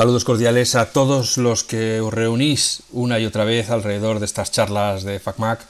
Saludos 0.00 0.24
cordiales 0.24 0.76
a 0.76 0.92
todos 0.92 1.36
los 1.36 1.62
que 1.62 2.00
os 2.00 2.14
reunís 2.14 2.84
una 2.90 3.20
y 3.20 3.26
otra 3.26 3.44
vez 3.44 3.68
alrededor 3.68 4.18
de 4.18 4.24
estas 4.24 4.50
charlas 4.50 5.04
de 5.04 5.20
FacMac, 5.20 5.60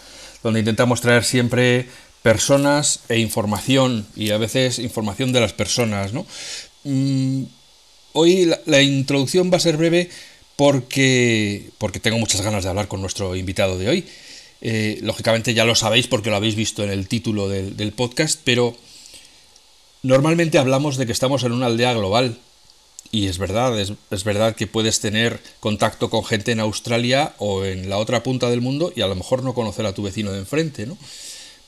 donde 0.45 0.61
intentamos 0.61 1.01
traer 1.01 1.25
siempre 1.25 1.89
personas 2.23 3.01
e 3.09 3.19
información, 3.19 4.07
y 4.15 4.31
a 4.31 4.39
veces 4.39 4.79
información 4.79 5.33
de 5.33 5.41
las 5.41 5.53
personas. 5.53 6.13
Mm, 6.85 7.43
hoy 8.13 8.53
la, 8.67 8.83
introducción 8.83 9.51
va 9.53 9.57
a 9.57 9.67
ser 9.67 9.77
breve 9.77 10.09
porque, 10.55 11.71
porque 11.79 11.99
tengo 11.99 12.19
muchas 12.19 12.43
ganas 12.43 12.63
de 12.63 12.71
hablar 12.71 12.87
con 12.87 13.01
nuestro 13.01 13.35
invitado 13.35 13.79
de 13.79 13.89
hoy. 13.89 14.07
Eh, 14.61 15.01
lógicamente 15.03 15.55
ya 15.55 15.65
lo 15.65 15.75
sabéis 15.75 16.07
porque 16.07 16.31
lo 16.31 16.37
habéis 16.37 16.55
visto 16.55 16.85
en 16.85 16.91
el 16.91 17.09
título 17.09 17.49
del, 17.49 17.77
del 17.77 17.91
podcast, 17.91 18.41
pero 18.45 18.77
normalmente 20.05 20.59
hablamos 20.59 20.99
de 20.99 21.07
que 21.07 21.13
estamos 21.13 21.43
en 21.43 21.51
una 21.51 21.67
aldea 21.67 21.95
global 21.95 22.39
y 23.13 23.27
es 23.27 23.39
verdad, 23.39 23.79
es, 23.79 24.25
verdad 24.25 24.55
que 24.55 24.69
puedes 24.69 25.01
tener 25.01 25.41
contacto 25.59 26.11
con 26.11 26.25
gente 26.25 26.53
en 26.53 26.61
Australia 26.61 27.35
o 27.39 27.65
en 27.65 27.89
la 27.91 27.99
otra 27.99 28.23
punta 28.23 28.49
del 28.49 28.61
mundo 28.61 28.93
y 28.95 29.01
a 29.01 29.09
lo 29.09 29.17
mejor 29.17 29.43
no 29.43 29.55
conocer 29.55 29.85
a 29.87 29.95
tu 29.95 30.03
vecino 30.03 30.31
de 30.31 30.39
enfrente, 30.39 30.87
¿no? 30.87 30.97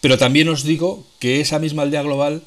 Pero 0.00 0.18
también 0.18 0.48
os 0.48 0.62
digo 0.62 1.04
que 1.18 1.40
esa 1.40 1.58
misma 1.58 1.82
aldea 1.82 2.02
global 2.02 2.42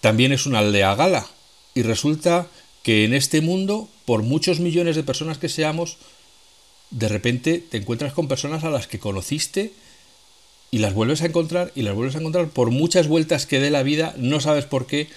también 0.00 0.32
es 0.32 0.46
una 0.46 0.60
aldea 0.60 0.94
gala. 0.94 1.26
Y 1.74 1.82
resulta 1.82 2.48
que 2.82 3.04
en 3.04 3.14
este 3.14 3.40
mundo, 3.40 3.88
por 4.04 4.22
muchos 4.22 4.60
millones 4.60 4.96
de 4.96 5.02
personas 5.02 5.38
que 5.38 5.48
seamos, 5.48 5.98
de 6.90 7.08
repente 7.08 7.58
te 7.58 7.78
encuentras 7.78 8.12
con 8.12 8.28
personas 8.28 8.64
a 8.64 8.70
las 8.70 8.86
que 8.86 8.98
conociste 8.98 9.72
y 10.70 10.78
las 10.78 10.94
vuelves 10.94 11.22
a 11.22 11.26
encontrar 11.26 11.72
y 11.74 11.82
las 11.82 11.94
vuelves 11.94 12.16
a 12.16 12.20
encontrar 12.20 12.48
por 12.48 12.70
muchas 12.70 13.08
vueltas 13.08 13.46
que 13.46 13.60
dé 13.60 13.70
la 13.70 13.82
vida, 13.82 14.14
no 14.16 14.40
sabes 14.40 14.64
por 14.64 14.86
qué, 14.86 15.08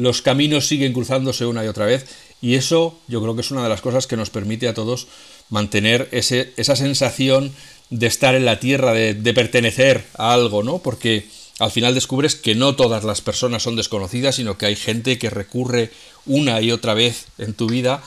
los 0.00 0.22
caminos 0.22 0.66
siguen 0.66 0.92
cruzándose 0.92 1.46
una 1.46 1.64
y 1.64 1.68
otra 1.68 1.86
vez 1.86 2.06
y 2.42 2.54
eso 2.54 2.98
yo 3.06 3.20
creo 3.20 3.34
que 3.34 3.42
es 3.42 3.50
una 3.50 3.62
de 3.62 3.68
las 3.68 3.80
cosas 3.80 4.06
que 4.06 4.16
nos 4.16 4.30
permite 4.30 4.68
a 4.68 4.74
todos 4.74 5.06
mantener 5.50 6.08
ese, 6.12 6.52
esa 6.56 6.76
sensación 6.76 7.52
de 7.90 8.06
estar 8.06 8.34
en 8.34 8.44
la 8.44 8.60
tierra, 8.60 8.92
de, 8.92 9.34
pertenecer 9.34 10.04
a 10.16 10.32
algo, 10.32 10.62
¿no? 10.62 10.78
Porque 10.78 11.26
al 11.58 11.72
final 11.72 11.92
descubres 11.92 12.36
que 12.36 12.54
no 12.54 12.76
todas 12.76 13.04
las 13.04 13.20
personas 13.20 13.64
son 13.64 13.76
desconocidas, 13.76 14.36
sino 14.36 14.56
que 14.56 14.66
hay 14.66 14.76
gente 14.76 15.18
que 15.18 15.28
recurre 15.28 15.90
una 16.24 16.60
y 16.60 16.70
otra 16.70 16.94
vez 16.94 17.26
en 17.38 17.52
tu 17.52 17.66
vida 17.66 18.02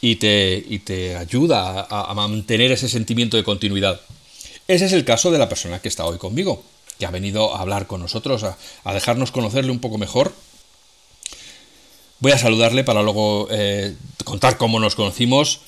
y 0.00 0.16
te, 0.16 0.64
y 0.66 0.78
te 0.78 1.16
ayuda 1.16 1.86
a, 1.90 2.14
mantener 2.14 2.70
ese 2.72 2.88
sentimiento 2.88 3.36
de 3.36 3.44
continuidad. 3.44 4.00
Ese 4.68 4.86
es 4.86 4.92
el 4.92 5.04
caso 5.04 5.30
de 5.30 5.38
la 5.38 5.48
persona 5.48 5.80
que 5.80 5.88
está 5.88 6.06
hoy 6.06 6.18
conmigo, 6.18 6.62
que 6.98 7.06
ha 7.06 7.10
venido 7.10 7.54
a 7.54 7.60
hablar 7.60 7.86
con 7.86 8.00
nosotros, 8.00 8.44
a, 8.44 8.56
a 8.84 8.94
dejarnos 8.94 9.32
conocerle 9.32 9.72
un 9.72 9.80
poco 9.80 9.98
mejor 9.98 10.32
Voy 12.24 12.32
a 12.32 12.38
saludarle 12.38 12.84
para 12.84 13.02
luego 13.02 13.48
eh, 13.50 13.94
contar 14.24 14.56
cómo 14.56 14.80
nos 14.80 14.94
conocimos. 14.94 15.60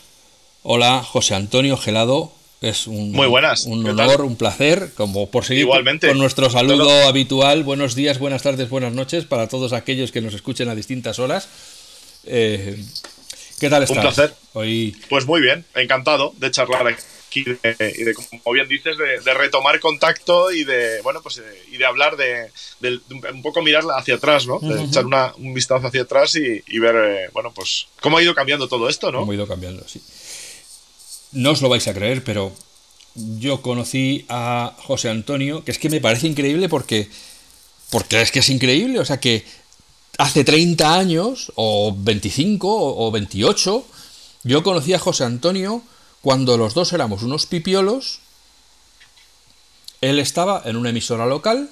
Hola, 0.63 1.03
José 1.03 1.35
Antonio 1.35 1.77
Gelado. 1.77 2.33
Es 2.63 2.87
un, 2.87 3.13
Muy 3.13 3.27
buenas. 3.27 3.67
un 3.67 3.87
honor, 3.87 4.23
un 4.23 4.37
placer, 4.37 4.93
como 4.95 5.31
por 5.31 5.45
seguir 5.45 5.69
con 6.01 6.17
nuestro 6.17 6.49
saludo 6.49 6.91
habitual. 7.09 7.63
Buenos 7.63 7.95
días, 7.95 8.19
buenas 8.19 8.43
tardes, 8.43 8.71
buenas 8.71 8.95
noches 8.95 9.27
para 9.27 9.49
todos 9.49 9.75
aquellos 9.75 10.13
que 10.13 10.23
nos 10.23 10.33
escuchen 10.33 10.71
a 10.71 10.75
distintas 10.75 11.19
horas. 11.19 11.47
Eh, 12.25 12.83
¿Qué 13.61 13.69
tal 13.69 13.83
estás? 13.83 13.99
Un 13.99 14.03
placer. 14.03 14.35
Hoy... 14.55 14.97
Pues 15.11 15.27
muy 15.27 15.43
bien, 15.43 15.67
encantado 15.75 16.33
de 16.39 16.51
charlar 16.51 16.87
aquí 16.87 17.03
y 17.41 18.05
de, 18.05 18.15
como 18.15 18.53
bien 18.53 18.69
dices, 18.69 18.97
de, 18.97 19.35
retomar 19.35 19.79
contacto 19.81 20.51
y 20.51 20.65
de, 20.65 21.01
bueno, 21.03 21.21
pues, 21.23 21.39
eh, 21.39 21.43
y 21.71 21.77
de 21.77 21.85
hablar 21.85 22.17
de, 22.17 22.51
un 23.33 23.43
poco 23.43 23.63
mirar 23.63 23.85
hacia 23.97 24.15
atrás, 24.15 24.47
¿no? 24.47 24.59
De 24.59 24.85
echar 24.85 25.05
un 25.05 25.55
vistazo 25.55 25.87
hacia 25.87 26.03
atrás 26.03 26.35
y, 26.37 26.79
ver, 26.79 26.97
eh, 26.97 27.31
bueno, 27.33 27.53
pues 27.55 27.89
cómo 28.01 28.19
ha 28.19 28.23
ido 28.23 28.35
cambiando 28.35 28.69
todo 28.69 28.89
esto, 28.89 29.13
¿no? 29.13 29.21
Cómo 29.21 29.33
ha 29.33 29.35
ido 29.35 29.47
cambiando, 29.47 29.87
sí. 29.87 30.01
No 31.33 31.51
os 31.51 31.61
lo 31.61 31.69
vais 31.69 31.87
a 31.89 31.95
creer, 31.95 32.25
pero 32.25 32.53
yo 33.15 33.63
conocí 33.63 34.25
a 34.29 34.75
José 34.79 35.11
Antonio, 35.11 35.65
que 35.65 35.73
es 35.73 35.79
que 35.79 35.91
me 35.91 36.01
parece 36.01 36.27
increíble 36.27 36.69
porque, 36.69 37.09
porque 37.91 38.23
es 38.23 38.31
que 38.31 38.39
es 38.39 38.49
increíble, 38.49 39.01
o 39.01 39.05
sea 39.05 39.21
que 39.21 39.45
hace 40.19 40.45
30 40.45 40.99
años, 40.99 41.53
o 41.57 41.95
25, 41.97 42.69
o 42.71 43.11
28, 43.11 43.87
yo 44.45 44.63
conocí 44.63 44.95
a 44.95 44.99
José 44.99 45.25
Antonio 45.25 45.83
cuando 46.23 46.57
los 46.57 46.75
dos 46.75 46.93
éramos 46.93 47.23
unos 47.23 47.47
pipiolos, 47.47 48.21
él 50.01 50.19
estaba 50.19 50.63
en 50.65 50.77
una 50.77 50.91
emisora 50.91 51.27
local 51.27 51.71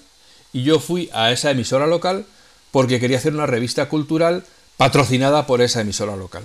y 0.53 0.63
yo 0.63 0.81
fui 0.81 1.11
a 1.13 1.33
esa 1.33 1.51
emisora 1.51 1.87
local 1.87 2.27
porque 2.71 3.01
quería 3.01 3.19
hacer 3.19 3.35
una 3.35 3.47
revista 3.47 3.89
cultural 3.89 4.45
patrocinada 4.77 5.47
por 5.47 5.61
esa 5.61 5.81
emisora 5.81 6.17
local. 6.17 6.45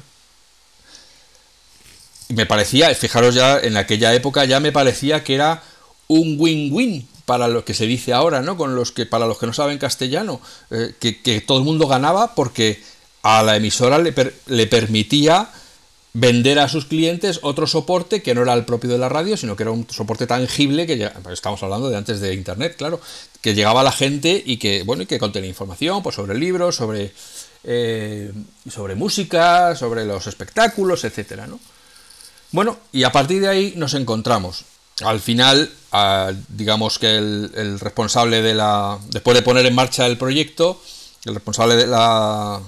Me 2.30 2.46
parecía, 2.46 2.94
fijaros 2.94 3.34
ya, 3.34 3.60
en 3.60 3.78
aquella 3.78 4.14
época 4.14 4.46
ya 4.46 4.60
me 4.60 4.72
parecía 4.72 5.24
que 5.24 5.36
era 5.36 5.64
un 6.08 6.36
win-win 6.40 7.08
para 7.26 7.48
lo 7.48 7.66
que 7.66 7.74
se 7.74 7.86
dice 7.86 8.14
ahora, 8.14 8.42
¿no? 8.42 8.58
Con 8.58 8.76
los 8.76 8.92
que, 8.92 9.06
para 9.06 9.28
los 9.28 9.38
que 9.38 9.46
no 9.46 9.54
saben 9.54 9.78
castellano, 9.78 10.42
eh, 10.72 10.96
que, 11.00 11.42
todo 11.42 11.60
el 11.60 11.64
mundo 11.64 11.88
ganaba 11.88 12.36
porque 12.36 12.84
a 13.22 13.44
la 13.44 13.56
emisora 13.56 14.00
le, 14.00 14.14
le 14.48 14.68
permitía 14.68 15.50
vender 16.14 16.60
a 16.60 16.68
sus 16.68 16.86
clientes 16.86 17.40
otro 17.44 17.68
soporte 17.68 18.22
que 18.24 18.34
no 18.34 18.42
era 18.42 18.54
el 18.54 18.66
propio 18.66 18.90
de 18.90 18.98
la 18.98 19.10
radio, 19.10 19.38
sino 19.38 19.56
que 19.56 19.64
era 19.64 19.72
un 19.72 19.88
soporte 19.90 20.26
tangible 20.26 20.88
que 20.88 20.98
ya, 20.98 21.14
pues 21.22 21.34
estamos 21.34 21.62
hablando 21.62 21.90
de 21.90 21.98
antes 21.98 22.20
de 22.20 22.34
internet, 22.34 22.76
claro, 22.78 23.00
que 23.42 23.54
llegaba 23.54 23.82
a 23.82 23.84
la 23.84 23.92
gente 23.92 24.42
y 24.44 24.58
que 24.58 24.84
bueno 24.84 25.04
y 25.04 25.06
que 25.06 25.20
contenía 25.20 25.50
información 25.50 26.02
pues, 26.02 26.16
sobre 26.16 26.38
libros, 26.38 26.76
sobre 26.76 27.14
eh, 27.64 28.32
sobre 28.70 28.96
música, 28.96 29.76
sobre 29.76 30.06
los 30.06 30.28
espectáculos, 30.28 31.04
etcétera, 31.04 31.46
¿no? 31.46 31.60
Bueno, 32.52 32.80
y 32.92 33.04
a 33.04 33.12
partir 33.12 33.42
de 33.42 33.50
ahí 33.50 33.74
nos 33.76 33.94
encontramos. 33.94 34.64
Al 35.02 35.20
final, 35.20 35.72
digamos 36.48 37.00
que 37.00 37.18
el, 37.18 37.52
el 37.56 37.80
responsable 37.80 38.42
de 38.42 38.54
la. 38.54 38.98
Después 39.10 39.36
de 39.36 39.44
poner 39.44 39.66
en 39.66 39.76
marcha 39.76 40.06
el 40.08 40.18
proyecto, 40.18 40.82
el 41.26 41.36
responsable 41.36 41.76
de 41.76 41.88
la. 41.88 42.60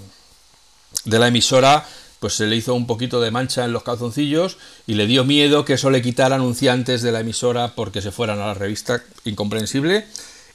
de 1.05 1.19
la 1.19 1.27
emisora 1.27 1.85
pues 2.21 2.35
se 2.35 2.45
le 2.45 2.55
hizo 2.55 2.75
un 2.75 2.85
poquito 2.85 3.19
de 3.19 3.31
mancha 3.31 3.65
en 3.65 3.73
los 3.73 3.81
calzoncillos 3.81 4.57
y 4.85 4.93
le 4.93 5.07
dio 5.07 5.25
miedo 5.25 5.65
que 5.65 5.73
eso 5.73 5.89
le 5.89 6.03
quitara 6.03 6.35
anunciantes 6.35 7.01
de 7.01 7.11
la 7.11 7.21
emisora 7.21 7.73
porque 7.73 7.99
se 7.99 8.11
fueran 8.11 8.39
a 8.39 8.45
la 8.45 8.53
revista, 8.53 9.03
incomprensible, 9.25 10.05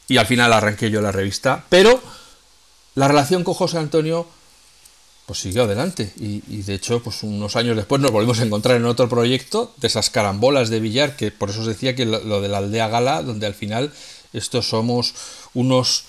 y 0.06 0.18
al 0.18 0.26
final 0.26 0.52
arranqué 0.52 0.92
yo 0.92 1.00
la 1.00 1.10
revista, 1.10 1.64
pero 1.68 2.00
la 2.94 3.08
relación 3.08 3.42
con 3.42 3.54
José 3.54 3.78
Antonio 3.78 4.28
pues 5.26 5.40
siguió 5.40 5.64
adelante 5.64 6.12
y, 6.20 6.38
de 6.38 6.74
hecho 6.74 7.02
pues 7.02 7.24
unos 7.24 7.56
años 7.56 7.74
después 7.74 8.00
nos 8.00 8.12
volvimos 8.12 8.38
a 8.38 8.44
encontrar 8.44 8.76
en 8.76 8.84
otro 8.84 9.08
proyecto 9.08 9.74
de 9.78 9.88
esas 9.88 10.08
carambolas 10.08 10.70
de 10.70 10.78
billar 10.78 11.16
que 11.16 11.32
por 11.32 11.50
eso 11.50 11.62
os 11.62 11.66
decía 11.66 11.96
que 11.96 12.06
lo, 12.06 12.22
lo 12.22 12.40
de 12.40 12.46
la 12.46 12.58
aldea 12.58 12.86
gala 12.86 13.22
donde 13.22 13.46
al 13.46 13.54
final 13.54 13.92
estos 14.32 14.68
somos 14.68 15.14
unos 15.52 16.04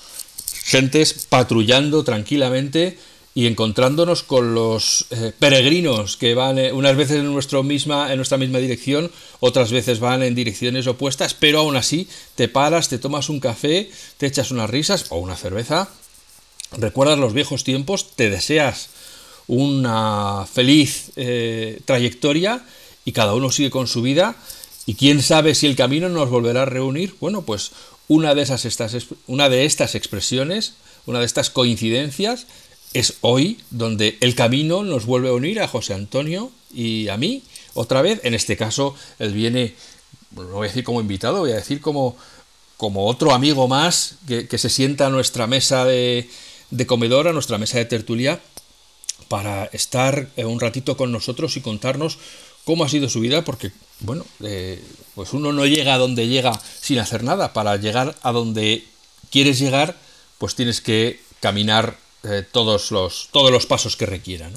gentes 0.66 1.26
patrullando 1.28 2.04
tranquilamente 2.04 3.00
y 3.38 3.46
encontrándonos 3.46 4.24
con 4.24 4.56
los 4.56 5.06
eh, 5.12 5.32
peregrinos 5.38 6.18
que 6.18 6.34
van 6.34 6.58
eh, 6.58 6.74
unas 6.74 6.96
veces 6.96 7.18
en, 7.18 7.32
nuestro 7.32 7.62
misma, 7.62 8.10
en 8.10 8.16
nuestra 8.16 8.40
misma 8.40 8.58
dirección, 8.58 9.12
otras 9.40 9.72
veces 9.72 10.00
van 10.00 10.24
en 10.24 10.34
direcciones 10.34 10.88
opuestas, 10.88 11.36
pero 11.36 11.60
aún 11.60 11.76
así 11.76 12.10
te 12.34 12.48
paras, 12.48 12.90
te 12.90 12.98
tomas 12.98 13.30
un 13.30 13.40
café, 13.40 13.92
te 14.18 14.26
echas 14.26 14.50
unas 14.50 14.72
risas 14.72 15.06
o 15.10 15.18
una 15.20 15.36
cerveza, 15.36 15.88
recuerdas 16.72 17.20
los 17.20 17.34
viejos 17.34 17.64
tiempos, 17.64 18.16
te 18.16 18.32
deseas 18.32 18.90
una 19.46 20.48
feliz 20.52 21.12
eh, 21.16 21.80
trayectoria 21.86 22.66
y 23.06 23.12
cada 23.12 23.36
uno 23.36 23.52
sigue 23.52 23.70
con 23.70 23.86
su 23.86 24.02
vida 24.02 24.36
y 24.88 24.96
quién 24.96 25.22
sabe 25.22 25.54
si 25.54 25.68
el 25.68 25.76
camino 25.76 26.10
nos 26.10 26.32
volverá 26.32 26.64
a 26.64 26.66
reunir. 26.66 27.14
Bueno, 27.20 27.44
pues 27.44 27.72
una 28.08 28.34
de, 28.34 28.42
esas, 28.42 28.66
estas, 28.66 28.98
una 29.28 29.48
de 29.48 29.66
estas 29.66 29.94
expresiones, 29.94 30.74
una 31.06 31.20
de 31.20 31.26
estas 31.28 31.52
coincidencias, 31.52 32.48
es 32.98 33.18
hoy 33.22 33.60
donde 33.70 34.18
el 34.22 34.34
camino 34.34 34.84
nos 34.84 35.06
vuelve 35.06 35.30
a 35.30 35.34
unir 35.34 35.62
a 35.62 35.68
José 35.68 35.94
Antonio 35.94 36.52
y 36.74 37.10
a 37.10 37.18
mí, 37.18 37.44
otra 37.76 38.02
vez, 38.02 38.22
en 38.24 38.34
este 38.34 38.58
caso, 38.58 38.96
él 39.20 39.34
viene, 39.34 39.76
no 40.32 40.48
voy 40.48 40.66
a 40.66 40.70
decir 40.70 40.84
como 40.84 41.00
invitado, 41.00 41.42
voy 41.42 41.52
a 41.52 41.58
decir 41.58 41.80
como, 41.80 42.18
como 42.76 43.06
otro 43.06 43.34
amigo 43.34 43.68
más 43.68 44.16
que, 44.28 44.58
se 44.58 44.70
sienta 44.70 45.06
a 45.06 45.10
nuestra 45.12 45.46
mesa 45.46 45.86
de, 45.86 46.28
comedor, 46.88 47.28
a 47.28 47.34
nuestra 47.34 47.60
mesa 47.60 47.78
de 47.78 47.86
tertulia, 47.86 48.42
para 49.28 49.66
estar 49.66 50.30
un 50.38 50.60
ratito 50.60 50.98
con 50.98 51.12
nosotros 51.12 51.56
y 51.56 51.62
contarnos 51.62 52.18
cómo 52.66 52.84
ha 52.84 52.90
sido 52.90 53.10
su 53.10 53.20
vida, 53.20 53.44
porque, 53.44 53.74
bueno, 54.00 54.26
eh, 54.44 54.84
pues 55.14 55.34
uno 55.34 55.54
no 55.54 55.68
llega 55.68 55.94
a 55.94 56.00
donde 56.00 56.28
llega 56.28 56.60
sin 56.82 56.98
hacer 56.98 57.24
nada. 57.24 57.54
Para 57.54 57.76
llegar 57.76 58.16
a 58.24 58.32
donde 58.32 58.86
quieres 59.30 59.60
llegar, 59.60 59.98
pues 60.40 60.56
tienes 60.56 60.82
que 60.82 61.20
caminar 61.42 62.07
eh, 62.24 62.44
todos, 62.52 62.92
los, 62.92 63.30
todos 63.32 63.52
los 63.52 63.66
pasos 63.66 63.96
que 63.96 64.06
requiera. 64.06 64.50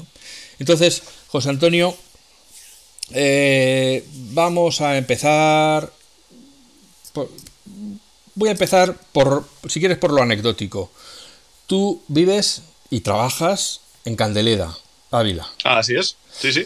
Entonces, 0.59 1.03
José 1.27 1.49
Antonio, 1.49 1.95
eh, 3.11 4.05
vamos 4.33 4.81
a 4.81 4.97
empezar... 4.97 5.91
voy 8.35 8.49
a 8.49 8.53
empezar 8.53 8.95
por, 9.11 9.45
si 9.67 9.79
quieres, 9.79 9.97
por 9.97 10.11
lo 10.11 10.21
anecdótico. 10.21 10.91
Tú 11.67 12.01
vives 12.07 12.63
y 12.89 13.01
trabajas 13.01 13.81
en 14.05 14.15
Candeleda. 14.15 14.77
Ávila. 15.11 15.45
Así 15.65 15.95
es, 15.95 16.15
sí, 16.31 16.53
sí. 16.53 16.65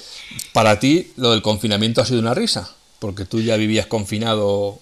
Para 0.53 0.79
ti, 0.79 1.11
lo 1.15 1.31
del 1.31 1.41
confinamiento 1.41 2.01
ha 2.01 2.05
sido 2.05 2.19
una 2.19 2.35
risa, 2.35 2.75
porque 2.99 3.25
tú 3.25 3.41
ya 3.41 3.55
vivías 3.57 3.87
confinado 3.87 4.79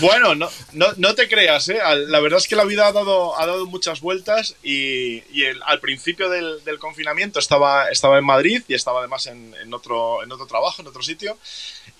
bueno, 0.00 0.34
no, 0.34 0.48
no, 0.96 1.14
te 1.14 1.28
creas, 1.28 1.68
¿eh? 1.68 1.78
La 2.08 2.20
verdad 2.20 2.38
es 2.38 2.48
que 2.48 2.56
la 2.56 2.64
vida 2.64 2.86
ha 2.86 2.92
dado, 2.92 3.38
ha 3.38 3.46
dado 3.46 3.66
muchas 3.66 4.00
vueltas 4.00 4.56
y, 4.62 5.22
al 5.64 5.80
principio 5.80 6.28
del, 6.28 6.78
confinamiento 6.78 7.38
estaba, 7.38 7.90
estaba 7.90 8.18
en 8.18 8.24
Madrid 8.24 8.62
y 8.68 8.74
estaba 8.74 9.00
además 9.00 9.26
en, 9.26 9.74
otro, 9.74 10.22
en 10.22 10.32
otro 10.32 10.46
trabajo, 10.46 10.82
en 10.82 10.88
otro 10.88 11.02
sitio. 11.02 11.36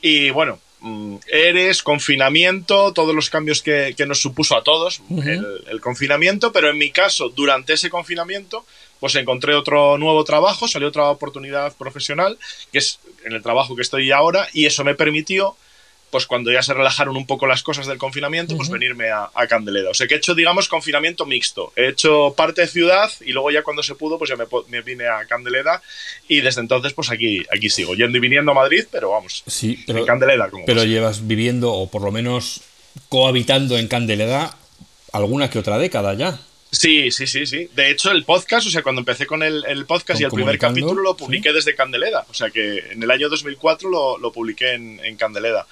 Y 0.01 0.31
bueno, 0.31 0.59
mm, 0.81 1.17
eres, 1.29 1.83
confinamiento, 1.83 2.93
todos 2.93 3.15
los 3.15 3.31
cambios 3.31 3.63
que, 3.63 3.95
nos 4.07 4.21
supuso 4.21 4.57
a 4.57 4.65
todos 4.65 5.01
el, 5.11 5.65
el, 5.69 5.81
confinamiento, 5.81 6.53
pero 6.53 6.71
en 6.71 6.79
mi 6.79 6.91
caso, 6.91 7.29
durante 7.29 7.75
ese 7.75 7.91
confinamiento, 7.91 8.65
pues 9.01 9.15
encontré 9.17 9.55
otro 9.55 9.99
nuevo 9.99 10.23
trabajo, 10.25 10.69
salió 10.69 10.89
otra 10.89 11.11
oportunidad 11.11 11.75
profesional, 11.77 12.39
que 12.71 12.79
es 12.79 13.01
en 13.25 13.33
el 13.33 13.43
trabajo 13.43 13.75
que 13.75 13.83
estoy 13.83 14.13
ahora, 14.13 14.49
y 14.53 14.67
eso 14.67 14.85
me 14.85 14.95
permitió 14.95 15.57
pues 16.13 16.27
cuando 16.27 16.53
ya 16.53 16.63
se 16.63 16.75
relajaron 16.75 17.17
un 17.17 17.27
poco 17.27 17.47
las 17.47 17.63
cosas 17.63 17.87
del 17.87 17.97
confinamiento, 17.97 18.55
pues 18.55 18.69
venirme 18.69 19.11
a, 19.11 19.31
Candeleda. 19.49 19.89
O 19.89 19.95
sea 19.95 20.07
que 20.07 20.15
he 20.15 20.19
hecho, 20.19 20.35
digamos, 20.35 20.69
confinamiento 20.69 21.25
mixto. 21.25 21.73
He 21.75 21.89
hecho 21.89 22.35
parte 22.37 22.61
de 22.61 22.67
ciudad 22.67 23.11
y 23.23 23.33
luego 23.33 23.51
ya 23.51 23.63
cuando 23.63 23.83
se 23.83 23.95
pudo, 23.95 24.19
pues 24.19 24.29
ya 24.29 24.37
me, 24.37 24.83
vine 24.83 25.09
a 25.09 25.25
Candeleda 25.25 25.81
y 26.29 26.43
desde 26.43 26.61
entonces, 26.61 26.93
pues 26.93 27.11
aquí, 27.11 27.43
aquí 27.51 27.71
sigo, 27.71 27.95
yendo 27.95 28.19
y 28.19 28.21
viniendo 28.21 28.53
a 28.53 28.55
Madrid, 28.55 28.85
pero 28.93 29.11
vamos, 29.11 29.43
sí, 29.47 29.83
pero, 29.87 30.01
en 30.01 30.05
Candeleda. 30.05 30.51
Como 30.51 30.67
pero 30.67 30.85
llevas 30.85 31.27
viviendo, 31.27 31.73
o 31.73 31.89
por 31.89 32.03
lo 32.03 32.13
menos 32.13 32.61
cohabitando 33.09 33.79
en 33.79 33.89
Candeleda, 33.89 34.55
alguna 35.13 35.49
que 35.49 35.61
otra 35.61 35.79
década 35.79 36.13
ya. 36.13 36.39
Sí, 36.73 37.11
sí, 37.11 37.27
sí, 37.27 37.45
sí. 37.45 37.69
De 37.75 37.91
hecho, 37.91 38.11
el 38.11 38.25
podcast, 38.25 38.67
o 38.67 38.71
sea, 38.71 38.83
cuando 38.83 39.03
empecé 39.03 39.27
con 39.27 39.43
el, 39.43 39.85
podcast 39.85 40.19
y 40.19 40.25
el 40.25 40.31
primer 40.31 40.59
capítulo 40.59 41.03
lo 41.03 41.15
publiqué 41.15 41.53
desde 41.53 41.75
Candeleda. 41.75 42.25
O 42.31 42.35
sea, 42.35 42.49
que 42.49 42.79
en 42.93 43.03
el 43.03 43.11
año 43.11 43.29
2004 43.29 43.91
lo, 43.91 44.17
lo 44.17 44.33
publiqué 44.33 44.73
en, 44.73 44.99
en 45.05 45.17
Candeleda. 45.17 45.67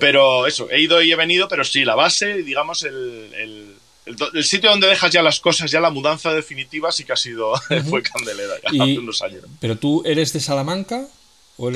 Pero 0.00 0.48
eso, 0.48 0.68
he 0.68 0.80
ido 0.80 1.00
y 1.00 1.12
he 1.12 1.16
venido, 1.16 1.46
pero 1.46 1.62
sí, 1.62 1.84
la 1.84 1.94
base, 1.94 2.42
digamos, 2.42 2.82
el, 2.82 3.76
el, 4.04 4.44
sitio 4.44 4.70
donde 4.70 4.88
dejas 4.88 5.12
ya 5.12 5.22
las 5.22 5.38
cosas, 5.38 5.70
ya 5.70 5.80
la 5.80 5.90
mudanza 5.90 6.34
definitiva, 6.34 6.90
sí 6.90 7.04
que 7.04 7.12
ha 7.12 7.16
sido, 7.16 7.54
fue 7.88 8.02
Candeleda, 8.02 8.56
ya 8.62 8.82
hace 8.82 8.98
unos 8.98 9.22
años. 9.22 9.44
¿Pero 9.60 9.76
tú 9.76 10.02
eres 10.04 10.32
de 10.32 10.40
Salamanca? 10.40 11.06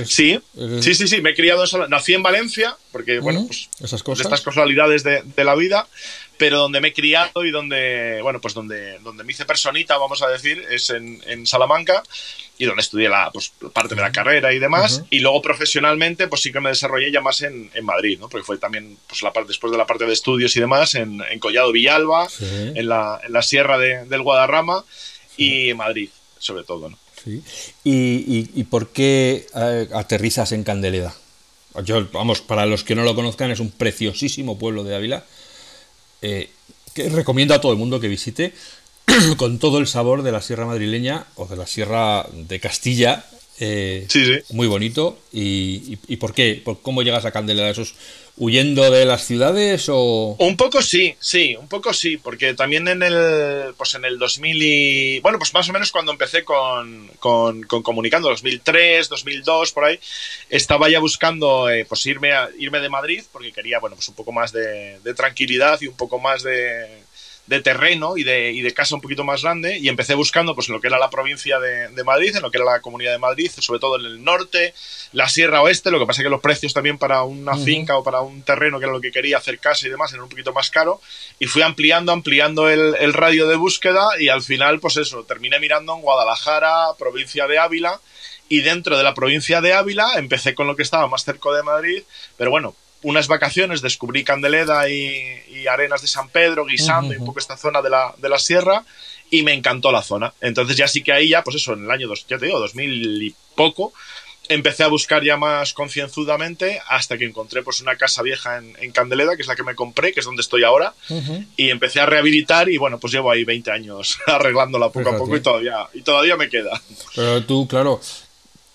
sí, 0.07 0.41
sí, 0.81 0.95
sí, 0.95 1.07
sí, 1.07 1.21
me 1.21 1.31
he 1.31 1.35
criado 1.37 1.63
en 1.63 1.69
Salamanca. 1.69 1.97
Nací 1.97 2.15
en 2.15 2.25
Valencia, 2.25 2.77
porque, 2.91 3.21
bueno, 3.21 3.45
pues, 3.47 3.69
Esas 3.79 4.03
cosas. 4.03 4.27
estas 4.27 4.41
casualidades 4.41 5.05
de, 5.05 5.23
de 5.23 5.45
la 5.45 5.55
vida, 5.55 5.87
pero 6.39 6.59
donde 6.59 6.81
me 6.81 6.89
he 6.89 6.93
criado 6.93 7.45
y 7.45 7.51
donde, 7.51 8.21
bueno, 8.23 8.41
pues 8.41 8.55
donde, 8.55 8.99
donde 9.01 9.25
me 9.25 9.33
hice 9.33 9.45
personita, 9.45 9.97
vamos 9.97 10.23
a 10.23 10.29
decir, 10.29 10.65
es 10.71 10.91
en, 10.91 11.23
en 11.27 11.47
Salamanca 11.47 12.03
y 12.59 12.65
donde 12.65 12.83
estudié 12.83 13.09
la 13.09 13.31
pues, 13.33 13.53
parte 13.73 13.95
de 13.95 14.01
la 14.01 14.13
carrera 14.13 14.53
y 14.53 14.59
demás. 14.59 15.03
Y 15.11 15.21
luego 15.21 15.43
profesionalmente, 15.43 16.29
pues 16.29 16.43
sí 16.43 16.53
que 16.53 16.61
me 16.61 16.71
desarrollé 16.71 17.11
ya 17.13 17.21
más 17.21 17.43
en, 17.43 17.71
en, 17.75 17.85
Madrid, 17.85 18.19
¿no? 18.19 18.29
Porque 18.29 18.45
fue 18.45 18.59
también, 18.59 18.97
pues 19.07 19.23
la 19.23 19.33
parte, 19.33 19.49
después 19.49 19.71
de 19.71 19.79
la 19.79 19.87
parte 19.87 20.07
de 20.07 20.13
estudios 20.13 20.57
y 20.57 20.61
demás, 20.61 20.95
en, 20.95 21.23
en 21.31 21.39
Collado 21.39 21.73
Villalba, 21.73 22.29
en, 22.41 22.89
la, 22.89 23.21
en 23.25 23.33
la 23.33 23.43
sierra 23.43 23.79
de, 23.79 24.05
del 24.07 24.23
Guadarrama 24.23 24.85
y 25.37 25.71
en 25.71 25.77
Madrid, 25.77 26.11
sobre 26.39 26.65
todo, 26.65 26.91
¿no? 26.91 26.99
Sí. 27.23 27.43
¿Y, 27.83 28.51
y, 28.55 28.65
por 28.65 28.91
qué 28.91 29.47
eh, 29.55 29.89
aterrizas 29.95 30.53
en 30.53 30.63
Candeleda? 30.63 31.15
Yo, 31.83 32.07
vamos, 32.13 32.41
para 32.41 32.67
los 32.67 32.85
que 32.85 32.95
no 32.95 33.03
lo 33.03 33.15
conozcan, 33.15 33.51
es 33.51 33.59
un 33.59 33.71
preciosísimo 33.71 34.59
pueblo 34.59 34.85
de 34.85 34.95
Ávila 34.95 35.25
eh, 36.27 36.51
que 36.93 37.09
recomiendo 37.09 37.55
a 37.55 37.61
todo 37.61 37.71
el 37.71 37.79
mundo 37.79 38.01
que 38.01 38.09
visite 38.09 38.53
con 39.37 39.61
todo 39.61 39.79
el 39.79 39.87
sabor 39.87 40.25
de 40.25 40.33
la 40.33 40.43
sierra 40.43 40.67
madrileña 40.67 41.25
o 41.37 41.47
de 41.47 41.55
la 41.57 41.69
sierra 41.69 42.27
de 42.33 42.59
Castilla. 42.59 43.25
Eh, 43.59 44.07
muy 44.51 44.67
bonito. 44.67 45.19
¿Y, 45.33 45.97
por 46.17 46.35
qué? 46.35 46.61
¿Por 46.63 46.81
¿Cómo 46.83 47.03
llegas 47.03 47.25
a 47.25 47.33
Candelera? 47.33 47.71
¿Esos 47.71 47.95
huyendo 48.39 48.91
de 48.91 49.07
las 49.07 49.25
ciudades 49.25 49.87
o...? 49.89 50.37
Un 50.39 50.59
poco 50.59 50.83
sí, 50.83 51.17
sí, 51.19 51.57
un 51.57 51.69
poco 51.69 51.95
sí, 51.95 52.19
porque 52.19 52.53
también 52.53 52.87
en 52.87 53.03
el, 53.03 53.75
pues 53.79 53.95
en 53.95 54.05
el 54.05 54.19
2000 54.19 54.63
y... 54.63 55.21
Bueno, 55.21 55.39
pues 55.39 55.55
más 55.55 55.69
o 55.71 55.73
menos 55.73 55.91
cuando 55.91 56.13
empecé 56.13 56.45
con, 56.45 57.11
con, 57.19 57.63
Comunicando, 57.63 58.29
2003, 58.29 59.09
2002, 59.09 59.73
por 59.73 59.85
ahí, 59.85 59.99
estaba 60.51 60.91
ya 60.91 60.99
buscando 60.99 61.71
eh, 61.71 61.87
pues 61.87 62.05
irme, 62.05 62.33
a, 62.33 62.51
irme 62.59 62.81
de 62.81 62.91
Madrid 62.91 63.25
porque 63.33 63.53
quería, 63.53 63.79
bueno, 63.79 63.97
pues 63.97 64.09
un 64.09 64.15
poco 64.15 64.33
más 64.33 64.53
de 64.53 65.15
tranquilidad 65.17 65.81
y 65.81 65.87
un 65.87 65.97
poco 65.97 66.19
más 66.19 66.43
de 66.43 67.06
de 67.47 67.61
terreno 67.61 68.17
y 68.17 68.25
de, 68.25 68.53
y 68.53 68.61
de, 68.61 68.75
casa 68.75 68.95
un 68.95 69.01
poquito 69.01 69.25
más 69.25 69.43
grande 69.43 69.79
y 69.79 69.89
empecé 69.89 70.15
buscando 70.15 70.55
pues 70.55 70.69
en 70.69 70.75
lo 70.75 70.81
que 70.81 70.89
era 70.89 70.99
la 70.99 71.11
provincia 71.11 71.61
de, 71.61 72.05
Madrid, 72.05 72.35
en 72.35 72.43
lo 72.43 72.51
que 72.51 72.59
era 72.59 72.65
la 72.65 72.81
comunidad 72.81 73.13
de 73.13 73.19
Madrid, 73.19 73.51
sobre 73.59 73.81
todo 73.81 73.99
en 73.99 74.07
el 74.07 74.25
norte, 74.25 74.75
la 75.13 75.29
sierra 75.29 75.63
oeste, 75.63 75.91
lo 75.91 75.99
que 75.99 76.07
pasa 76.07 76.23
es 76.23 76.25
que 76.25 76.31
los 76.31 76.41
precios 76.41 76.75
también 76.75 76.99
para 76.99 77.23
una 77.23 77.57
finca 77.57 77.97
o 77.97 78.05
para 78.05 78.21
un 78.21 78.43
terreno 78.43 78.79
que 78.79 78.85
era 78.85 78.93
lo 78.93 79.01
que 79.01 79.13
quería 79.13 79.39
hacer 79.39 79.59
casa 79.59 79.87
y 79.87 79.91
demás 79.91 80.13
eran 80.13 80.25
un 80.25 80.29
poquito 80.29 80.53
más 80.53 80.71
caro 80.71 81.01
y 81.39 81.47
fui 81.47 81.63
ampliando, 81.63 82.13
ampliando 82.13 82.69
el, 82.69 82.97
el 82.99 83.13
radio 83.13 83.47
de 83.47 83.57
búsqueda 83.57 84.09
y 84.19 84.29
al 84.29 84.43
final 84.43 84.81
pues 84.81 84.97
eso, 84.97 85.25
terminé 85.25 85.61
mirando 85.61 85.95
en 85.95 86.03
Guadalajara, 86.03 86.95
provincia 86.99 87.47
de 87.47 87.59
Ávila 87.59 88.01
y 88.49 88.61
dentro 88.61 88.97
de 88.97 89.05
la 89.05 89.15
provincia 89.15 89.61
de 89.61 89.73
Ávila 89.73 90.13
empecé 90.17 90.55
con 90.55 90.67
lo 90.67 90.77
que 90.77 90.83
estaba 90.83 91.07
más 91.09 91.25
cerca 91.25 91.51
de 91.51 91.63
Madrid, 91.63 92.03
pero 92.37 92.51
bueno, 92.51 92.75
unas 93.07 93.29
vacaciones 93.29 93.83
descubrí 93.83 94.25
Candeleda 94.25 94.89
y, 94.91 95.65
Arenas 95.71 96.03
de 96.03 96.09
San 96.09 96.29
Pedro, 96.29 96.67
Guisando 96.67 97.15
y 97.15 97.17
un 97.17 97.25
poco 97.25 97.39
esta 97.39 97.57
zona 97.57 97.81
de 97.81 97.89
la, 97.89 98.13
de 98.19 98.29
la 98.29 98.39
sierra 98.39 98.85
y 99.31 99.45
me 99.45 99.53
encantó 99.53 99.93
la 99.93 100.03
zona. 100.03 100.35
Entonces 100.41 100.77
ya 100.77 100.89
sí 100.89 101.03
que 101.03 101.13
ahí 101.13 101.29
ya, 101.29 101.43
pues 101.43 101.57
eso, 101.57 101.75
en 101.75 101.85
el 101.85 101.91
año, 101.91 102.09
dos, 102.09 102.27
ya 102.27 102.37
te 102.37 102.47
digo, 102.47 102.59
2000 102.59 103.23
y 103.23 103.35
poco, 103.55 103.93
empecé 104.49 104.83
a 104.83 104.89
buscar 104.89 105.23
ya 105.23 105.37
más 105.37 105.73
concienzudamente 105.73 106.81
hasta 106.89 107.17
que 107.17 107.27
encontré 107.27 107.63
pues 107.63 107.81
una 107.81 107.95
casa 107.95 108.23
vieja 108.23 108.59
en, 108.59 108.91
Candeleda, 108.91 109.37
que 109.37 109.43
es 109.43 109.49
la 109.49 109.55
que 109.55 109.63
me 109.63 109.77
compré, 109.77 110.13
que 110.13 110.21
es 110.21 110.27
donde 110.27 110.43
estoy 110.43 110.65
ahora, 110.65 110.93
y 111.57 111.71
empecé 111.71 112.01
a 112.01 112.07
rehabilitar 112.07 112.69
y 112.69 112.77
bueno, 112.77 112.99
pues 112.99 113.13
llevo 113.13 113.31
ahí 113.31 113.45
20 113.45 113.71
años 113.71 114.19
arreglándola 114.27 114.91
poco 114.91 115.11
a 115.11 115.17
poco 115.17 115.37
y 115.37 115.41
todavía, 115.41 115.87
y 115.95 116.03
todavía 116.03 116.37
me 116.37 116.49
queda. 116.49 116.81
Pero 117.15 117.45
tú, 117.45 117.69
claro, 117.69 118.01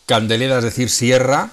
Candeleda, 0.06 0.60
es 0.60 0.64
decir, 0.64 0.90
sierra, 0.90 1.52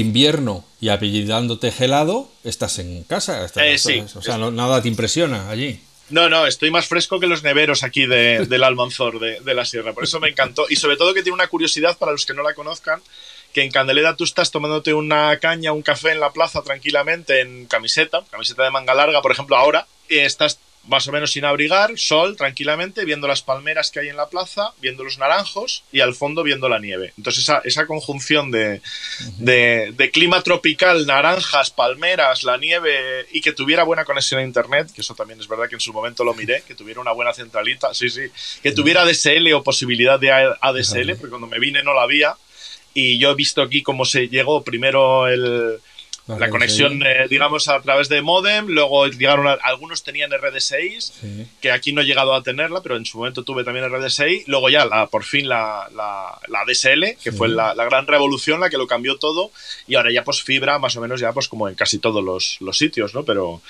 invierno 0.00 0.64
y 0.80 0.88
apellidándote 0.88 1.70
gelado, 1.72 2.30
estás 2.44 2.78
en 2.78 3.04
casa. 3.04 3.46
Eh, 3.56 3.78
sí, 3.78 4.02
o 4.14 4.22
sea, 4.22 4.38
nada 4.38 4.82
te 4.82 4.88
impresiona 4.88 5.50
allí. 5.50 5.80
No, 6.08 6.28
no, 6.28 6.46
estoy 6.46 6.70
más 6.70 6.86
fresco 6.86 7.18
que 7.18 7.26
los 7.26 7.42
neveros 7.42 7.82
aquí 7.82 8.06
del 8.06 8.62
Almanzor, 8.62 9.18
de, 9.18 9.54
la 9.54 9.64
sierra. 9.64 9.92
Por 9.92 10.04
eso 10.04 10.20
me 10.20 10.28
encantó. 10.28 10.66
Y 10.68 10.76
sobre 10.76 10.96
todo 10.96 11.14
que 11.14 11.22
tiene 11.22 11.34
una 11.34 11.48
curiosidad 11.48 11.98
para 11.98 12.12
los 12.12 12.26
que 12.26 12.34
no 12.34 12.42
la 12.42 12.54
conozcan, 12.54 13.02
que 13.52 13.62
en 13.62 13.72
Candeleda 13.72 14.14
tú 14.14 14.24
estás 14.24 14.50
tomándote 14.50 14.94
una 14.94 15.36
caña, 15.38 15.72
un 15.72 15.82
café 15.82 16.12
en 16.12 16.20
la 16.20 16.32
plaza 16.32 16.62
tranquilamente 16.62 17.40
en 17.40 17.66
camiseta, 17.66 18.22
camiseta 18.30 18.62
de 18.62 18.70
manga 18.70 18.94
larga, 18.94 19.20
por 19.20 19.32
ejemplo, 19.32 19.56
ahora, 19.56 19.86
y 20.08 20.18
estás 20.18 20.60
más 20.88 21.06
o 21.08 21.12
menos 21.12 21.32
sin 21.32 21.44
abrigar, 21.44 21.92
sol, 21.96 22.36
tranquilamente, 22.36 23.04
viendo 23.04 23.26
las 23.26 23.42
palmeras 23.42 23.90
que 23.90 24.00
hay 24.00 24.08
en 24.08 24.16
la 24.16 24.28
plaza, 24.28 24.72
viendo 24.80 25.04
los 25.04 25.18
naranjos 25.18 25.82
y 25.92 26.00
al 26.00 26.14
fondo 26.14 26.42
viendo 26.42 26.68
la 26.68 26.78
nieve. 26.78 27.12
Entonces 27.16 27.42
esa, 27.42 27.58
esa 27.64 27.86
conjunción 27.86 28.50
de, 28.50 28.80
de, 29.38 30.10
clima 30.12 30.42
tropical, 30.42 31.06
naranjas, 31.06 31.70
palmeras, 31.70 32.44
la 32.44 32.56
nieve 32.56 33.26
y 33.32 33.40
que 33.40 33.52
tuviera 33.52 33.82
buena 33.84 34.04
conexión 34.04 34.40
a 34.40 34.44
Internet, 34.44 34.90
que 34.94 35.00
eso 35.00 35.14
también 35.14 35.40
es 35.40 35.48
verdad 35.48 35.68
que 35.68 35.74
en 35.74 35.80
su 35.80 35.92
momento 35.92 36.24
lo 36.24 36.34
miré, 36.34 36.62
que 36.66 36.74
tuviera 36.74 37.00
una 37.00 37.12
buena 37.12 37.32
centralita, 37.32 37.92
sí, 37.92 38.08
sí, 38.08 38.22
que 38.62 38.72
tuviera 38.72 39.04
DSL 39.04 39.52
o 39.54 39.62
posibilidad 39.62 40.18
de 40.18 40.30
ADSL, 40.30 41.16
porque 41.16 41.30
cuando 41.30 41.46
me 41.46 41.58
vine 41.58 41.82
no 41.82 41.94
la 41.94 42.02
había. 42.02 42.36
Y 42.94 43.18
yo 43.18 43.30
he 43.30 43.34
visto 43.34 43.60
aquí 43.60 43.82
cómo 43.82 44.06
se 44.06 44.28
llegó 44.28 44.62
primero 44.62 45.28
el, 45.28 45.78
la 46.26 46.50
conexión, 46.50 47.00
eh, 47.06 47.26
digamos, 47.30 47.68
a 47.68 47.80
través 47.80 48.08
de 48.08 48.20
modem. 48.20 48.66
Luego 48.66 49.06
llegaron, 49.06 49.46
algunos 49.62 50.02
tenían 50.02 50.30
RD6, 50.30 51.12
que 51.60 51.70
aquí 51.70 51.92
no 51.92 52.00
he 52.00 52.04
llegado 52.04 52.34
a 52.34 52.42
tenerla, 52.42 52.82
pero 52.82 52.96
en 52.96 53.06
su 53.06 53.18
momento 53.18 53.44
tuve 53.44 53.62
también 53.62 53.86
RD6. 53.86 54.44
Luego 54.46 54.68
ya, 54.68 54.84
la, 54.86 55.06
por 55.06 55.22
fin, 55.22 55.48
la, 55.48 55.88
la, 55.94 56.38
la 56.48 56.64
DSL, 56.66 57.16
que 57.22 57.30
fue 57.30 57.48
la, 57.48 57.74
la, 57.74 57.84
gran 57.84 58.06
revolución, 58.06 58.60
la 58.60 58.70
que 58.70 58.76
lo 58.76 58.88
cambió 58.88 59.18
todo. 59.18 59.52
Y 59.86 59.94
ahora 59.94 60.12
ya, 60.12 60.24
pues, 60.24 60.42
fibra, 60.42 60.80
más 60.80 60.96
o 60.96 61.00
menos, 61.00 61.20
ya, 61.20 61.32
pues, 61.32 61.46
como 61.46 61.68
en 61.68 61.76
casi 61.76 61.98
todos 61.98 62.24
los, 62.24 62.56
los 62.60 62.76
sitios, 62.76 63.14
¿no? 63.14 63.24
Pero, 63.24 63.62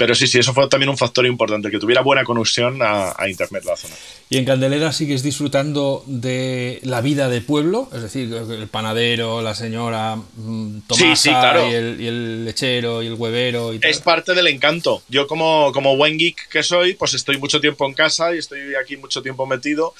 pero 0.00 0.14
sí, 0.14 0.26
sí, 0.26 0.38
eso 0.38 0.54
fue 0.54 0.66
también 0.66 0.88
un 0.88 0.96
factor 0.96 1.26
importante, 1.26 1.70
que 1.70 1.78
tuviera 1.78 2.00
buena 2.00 2.24
conexión 2.24 2.78
a, 2.80 3.14
Internet 3.28 3.64
la 3.66 3.76
zona. 3.76 3.94
¿Y 4.30 4.38
en 4.38 4.46
Candelera 4.46 4.94
sigues 4.94 5.22
disfrutando 5.22 6.02
de 6.06 6.80
la 6.84 7.02
vida 7.02 7.28
de 7.28 7.42
pueblo? 7.42 7.86
Es 7.92 8.00
decir, 8.00 8.32
el 8.32 8.66
panadero, 8.68 9.42
la 9.42 9.54
señora 9.54 10.16
mm, 10.16 10.78
Tomasa 10.86 11.68
y, 11.68 11.74
el, 11.74 12.46
lechero 12.46 13.02
y 13.02 13.08
el 13.08 13.12
huevero. 13.12 13.74
Y 13.74 13.80
Es 13.82 14.00
parte 14.00 14.32
del 14.32 14.46
encanto. 14.46 15.02
Yo 15.10 15.26
como, 15.26 15.70
como 15.74 15.94
buen 15.98 16.16
geek 16.16 16.48
que 16.48 16.62
soy, 16.62 16.94
pues 16.94 17.12
estoy 17.12 17.36
mucho 17.36 17.60
tiempo 17.60 17.86
en 17.86 17.92
casa 17.92 18.34
y 18.34 18.38
estoy 18.38 18.74
aquí 18.82 18.96
mucho 18.96 19.20
tiempo 19.20 19.44
metido 19.44 19.92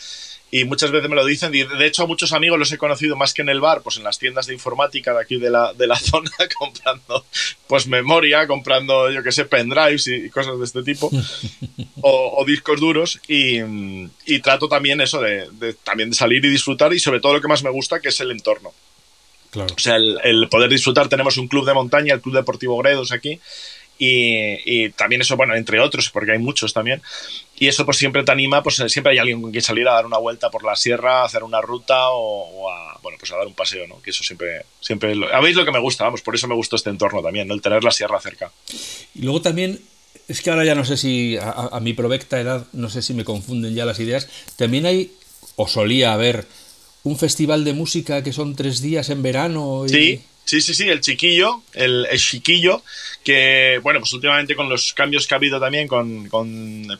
y 0.51 0.65
muchas 0.65 0.91
veces 0.91 1.09
me 1.09 1.17
lo 1.17 1.25
dicen. 1.25 1.55
Y 1.55 1.63
de 1.63 1.87
hecho, 1.87 2.03
a 2.03 2.07
muchos 2.07 2.33
amigos 2.33 2.59
los 2.59 2.73
he 2.73 2.79
conocido 2.79 3.17
más 3.17 3.33
que 3.33 3.43
en 3.43 3.49
el 3.49 3.61
bar, 3.61 3.83
pues 3.83 3.99
en 3.99 4.05
las 4.05 4.19
tiendas 4.19 4.47
de 4.47 4.55
informática 4.55 5.13
de 5.13 5.21
aquí 5.21 5.37
de 5.37 5.51
la, 5.51 5.73
de 5.75 5.87
la 5.87 5.97
zona, 5.99 6.31
comprando 6.59 7.25
pues 7.67 7.87
memoria, 7.87 8.47
comprando, 8.47 9.11
yo 9.11 9.23
que 9.23 9.31
sé, 9.31 9.45
pendrives 9.45 10.09
y, 10.09 10.29
cosas 10.31 10.59
de 10.59 10.65
este 10.65 10.83
tipo, 10.83 11.11
o, 12.01 12.45
discos 12.47 12.81
duros. 12.81 13.21
Y, 13.29 13.61
y, 14.27 14.41
trato 14.41 14.69
también 14.69 15.01
eso 15.01 15.21
de, 15.21 15.75
también 15.85 16.11
de 16.11 16.17
salir 16.17 16.45
y 16.45 16.51
disfrutar, 16.51 16.93
y 16.93 16.99
sobre 16.99 17.21
todo 17.21 17.35
lo 17.35 17.41
que 17.41 17.49
más 17.49 17.63
me 17.63 17.71
gusta, 17.71 18.01
que 18.01 18.09
es 18.09 18.21
el 18.21 18.33
entorno. 18.33 18.73
Claro. 19.51 19.75
O 19.75 19.81
sea, 19.81 19.97
el, 19.97 20.19
el 20.23 20.49
poder 20.49 20.71
disfrutar. 20.71 21.09
Tenemos 21.09 21.37
un 21.37 21.49
club 21.49 21.67
de 21.67 21.75
montaña, 21.75 22.15
el 22.15 22.21
Club 22.21 22.37
Deportivo 22.37 22.79
Gredos 22.79 23.11
aquí, 23.11 23.41
y, 24.03 24.89
también 24.91 25.21
eso, 25.21 25.37
bueno, 25.37 25.55
entre 25.55 25.79
otros, 25.79 26.09
porque 26.09 26.33
hay 26.33 26.39
muchos 26.39 26.73
también. 26.73 27.03
Y 27.59 27.69
eso 27.69 27.85
pues 27.85 27.99
siempre 27.99 28.25
te 28.25 28.33
anima, 28.33 28.63
pues 28.63 28.83
siempre 28.89 29.13
hay 29.13 29.19
alguien 29.19 29.43
con 29.43 29.51
quien 29.51 29.63
salir 29.63 29.87
a 29.87 29.93
dar 29.93 30.07
una 30.07 30.17
vuelta 30.17 30.49
por 30.49 30.65
la 30.65 30.75
sierra, 30.75 31.21
a 31.21 31.25
hacer 31.27 31.43
una 31.45 31.61
ruta 31.61 32.09
o, 32.09 32.71
a, 32.71 32.99
bueno, 33.03 33.19
pues 33.19 33.31
a 33.33 33.37
dar 33.37 33.47
un 33.47 33.53
paseo, 33.53 33.87
¿no? 33.87 34.01
Que 34.01 34.11
eso 34.11 34.25
siempre, 34.25 34.65
siempre, 34.81 35.15
lo, 35.15 35.33
a 35.33 35.43
lo 35.43 35.65
que 35.67 35.71
me 35.71 35.79
gusta, 35.79 36.05
vamos, 36.05 36.23
por 36.23 36.35
eso 36.35 36.49
me 36.49 36.55
gustó 36.55 36.77
este 36.77 36.89
entorno 36.89 37.23
también, 37.23 37.47
¿no? 37.47 37.53
El 37.53 37.61
tener 37.61 37.85
la 37.85 37.91
sierra 37.91 38.19
cerca. 38.21 38.51
Y 39.15 39.23
luego 39.23 39.43
también, 39.43 39.79
es 40.29 40.41
que 40.41 40.49
ahora 40.49 40.65
ya 40.65 40.75
no 40.75 40.87
sé 40.87 40.97
si, 40.97 41.37
a, 41.39 41.79
mi 41.81 41.93
provecta 41.93 42.41
edad, 42.41 42.67
no 42.73 42.89
sé 42.89 43.03
si 43.03 43.13
me 43.13 43.25
confunden 43.25 43.75
ya 43.75 43.85
las 43.85 44.01
ideas, 44.01 44.29
también 44.57 44.87
hay, 44.87 45.13
o 45.57 45.69
solía 45.69 46.15
haber, 46.15 46.47
un 47.03 47.19
festival 47.19 47.65
de 47.65 47.75
música 47.75 48.23
que 48.23 48.33
son 48.33 48.57
tres 48.57 48.81
días 48.81 49.11
en 49.11 49.23
verano. 49.23 49.85
Y... 49.87 49.91
Sí, 49.91 50.23
Sí, 50.51 50.61
sí, 50.61 50.75
sí, 50.75 50.89
el 50.89 51.01
chiquillo, 51.01 51.63
el, 51.75 52.09
chiquillo, 52.17 52.83
que, 53.25 53.81
bueno, 53.83 54.01
pues 54.01 54.13
últimamente 54.13 54.57
con 54.57 54.69
los 54.69 54.95
cambios 54.95 55.27
que 55.27 55.35
ha 55.35 55.37
habido 55.37 55.61
también, 55.61 55.89
con, 55.89 56.29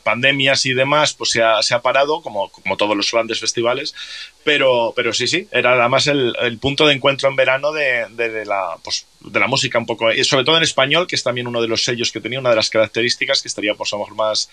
pandemias 0.03 0.65
y 0.65 0.73
demás, 0.73 1.13
pues 1.13 1.31
se 1.31 1.41
ha, 1.41 1.61
se 1.63 1.73
ha 1.73 1.81
parado, 1.81 2.21
como, 2.21 2.49
como, 2.49 2.77
todos 2.77 2.95
los 2.95 3.11
grandes 3.11 3.39
festivales, 3.39 3.95
pero, 4.43 4.93
pero 4.95 5.13
sí, 5.13 5.27
sí, 5.27 5.47
era 5.51 5.73
además 5.73 6.07
el, 6.07 6.35
el 6.41 6.57
punto 6.59 6.85
de 6.85 6.93
encuentro 6.93 7.29
en 7.29 7.35
verano 7.35 7.71
de, 7.71 8.05
de, 8.11 8.45
la, 8.45 8.77
pues, 8.83 9.07
de 9.19 9.39
la 9.39 9.47
música 9.47 9.79
un 9.79 9.85
poco, 9.85 10.11
y 10.11 10.23
sobre 10.23 10.43
todo 10.43 10.57
en 10.57 10.63
español, 10.63 11.07
que 11.07 11.15
es 11.15 11.23
también 11.23 11.47
uno 11.47 11.61
de 11.61 11.67
los 11.67 11.83
sellos 11.83 12.11
que 12.11 12.21
tenía, 12.21 12.39
una 12.39 12.51
de 12.51 12.55
las 12.55 12.69
características 12.69 13.41
que 13.41 13.47
estaría, 13.47 13.73
pues 13.73 13.91
a 13.93 13.95
lo 13.95 14.03
mejor 14.03 14.15
más 14.15 14.49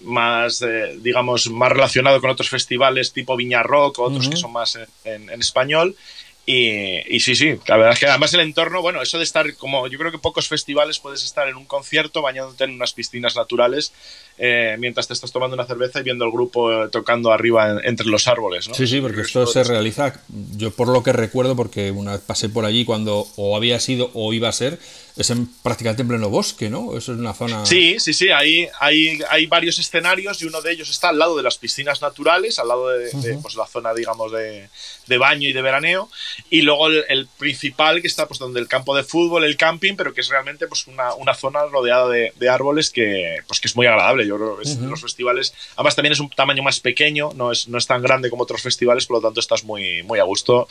más, 0.00 0.60
eh, 0.62 0.98
digamos, 1.00 1.48
más 1.50 1.70
relacionado 1.70 2.20
con 2.20 2.30
otros 2.30 2.48
festivales 2.48 3.12
tipo 3.12 3.36
Viña 3.36 3.62
Rock 3.62 4.00
o 4.00 4.04
otros 4.04 4.28
que 4.28 4.36
son 4.36 4.52
más 4.52 4.76
en, 5.04 5.30
en, 5.30 5.40
español 5.40 5.96
y, 6.46 7.20
sí, 7.20 7.34
sí, 7.34 7.56
la 7.66 7.78
verdad 7.78 7.94
es 7.94 7.98
que 8.00 8.06
además 8.06 8.34
el 8.34 8.40
entorno, 8.40 8.82
bueno, 8.82 9.00
eso 9.00 9.16
de 9.16 9.24
estar 9.24 9.54
como 9.56 9.86
yo 9.86 9.98
creo 9.98 10.12
que 10.12 10.18
pocos 10.18 10.46
festivales 10.46 10.98
puedes 10.98 11.24
estar 11.24 11.48
en 11.48 11.56
un 11.56 11.64
concierto 11.64 12.20
bañándote 12.20 12.64
en 12.64 12.72
unas 12.72 12.92
piscinas 12.92 13.34
naturales 13.34 13.92
eh, 14.36 14.76
mientras 14.78 15.06
te 15.06 15.14
estás 15.14 15.32
tomando 15.32 15.54
una 15.54 15.64
cerveza 15.64 16.00
y 16.00 16.02
viendo 16.02 16.24
el 16.26 16.32
grupo 16.32 16.70
eh, 16.70 16.88
tocando 16.90 17.32
arriba 17.32 17.80
entre 17.84 18.06
los 18.08 18.28
árboles. 18.28 18.68
¿no? 18.68 18.74
Sí, 18.74 18.86
sí, 18.86 19.00
porque 19.00 19.22
esto 19.22 19.46
se 19.46 19.64
realiza, 19.64 20.20
yo 20.56 20.70
por 20.70 20.88
lo 20.88 21.02
que 21.02 21.12
recuerdo, 21.12 21.56
porque 21.56 21.90
una 21.90 22.12
vez 22.12 22.20
pasé 22.20 22.50
por 22.50 22.66
allí 22.66 22.84
cuando 22.84 23.26
o 23.36 23.56
había 23.56 23.80
sido 23.80 24.10
o 24.12 24.32
iba 24.34 24.48
a 24.48 24.52
ser, 24.52 24.78
es 25.16 25.30
en, 25.30 25.46
prácticamente 25.62 26.02
en 26.02 26.08
pleno 26.08 26.28
bosque, 26.28 26.68
¿no? 26.68 26.96
Eso 26.96 27.12
es 27.12 27.18
una 27.18 27.34
zona... 27.34 27.64
Sí, 27.64 28.00
sí, 28.00 28.12
sí, 28.12 28.30
hay, 28.30 28.68
hay, 28.80 29.20
hay 29.30 29.46
varios 29.46 29.78
escenarios 29.78 30.42
y 30.42 30.46
uno 30.46 30.60
de 30.60 30.72
ellos 30.72 30.90
está 30.90 31.10
al 31.10 31.18
lado 31.20 31.36
de 31.36 31.44
las 31.44 31.56
piscinas 31.56 32.02
naturales, 32.02 32.58
al 32.58 32.66
lado 32.66 32.88
de, 32.88 33.38
pues, 33.40 33.54
la 33.54 33.66
zona, 33.66 33.94
digamos, 33.94 34.32
de, 34.32 34.68
de, 35.06 35.18
baño 35.18 35.48
y 35.48 35.52
de 35.52 35.62
veraneo, 35.62 36.10
y 36.50 36.62
luego 36.62 36.88
el, 36.88 37.28
principal 37.38 38.00
que 38.00 38.08
está 38.08 38.26
pues 38.26 38.40
donde 38.40 38.58
el 38.58 38.66
campo 38.66 38.96
de 38.96 39.04
fútbol, 39.04 39.44
el 39.44 39.56
camping, 39.56 39.94
pero 39.94 40.12
que 40.12 40.20
es 40.20 40.28
realmente 40.28 40.66
pues 40.66 40.88
una, 40.88 41.14
una 41.14 41.34
zona 41.34 41.64
rodeada 41.66 42.08
de, 42.08 42.32
de, 42.34 42.48
árboles 42.48 42.90
que, 42.90 43.38
pues, 43.46 43.60
que 43.60 43.68
es 43.68 43.76
muy 43.76 43.86
agradable, 43.86 44.26
yo 44.26 44.36
creo 44.36 44.56
que 44.56 44.64
es 44.64 44.78
los 44.78 45.00
festivales, 45.00 45.54
además 45.76 45.94
también 45.94 46.12
es 46.14 46.20
un 46.20 46.30
tamaño 46.30 46.64
más 46.64 46.80
pequeño, 46.80 47.30
no 47.34 47.52
es, 47.52 47.68
no 47.68 47.78
es 47.78 47.86
tan 47.86 48.02
grande 48.02 48.30
como 48.30 48.42
otros 48.42 48.62
festivales, 48.62 49.06
por 49.06 49.18
lo 49.18 49.28
tanto 49.28 49.38
estás 49.38 49.62
muy, 49.62 50.02
muy 50.02 50.18
a 50.18 50.24
gusto 50.24 50.66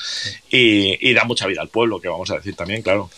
y, 0.50 1.10
y 1.10 1.14
da 1.14 1.24
mucha 1.24 1.48
vida 1.48 1.62
al 1.62 1.70
pueblo, 1.70 2.02
que 2.02 2.10
vamos 2.10 2.30
a 2.32 2.36
decir 2.36 2.56
también, 2.56 2.82
claro. 2.82 3.10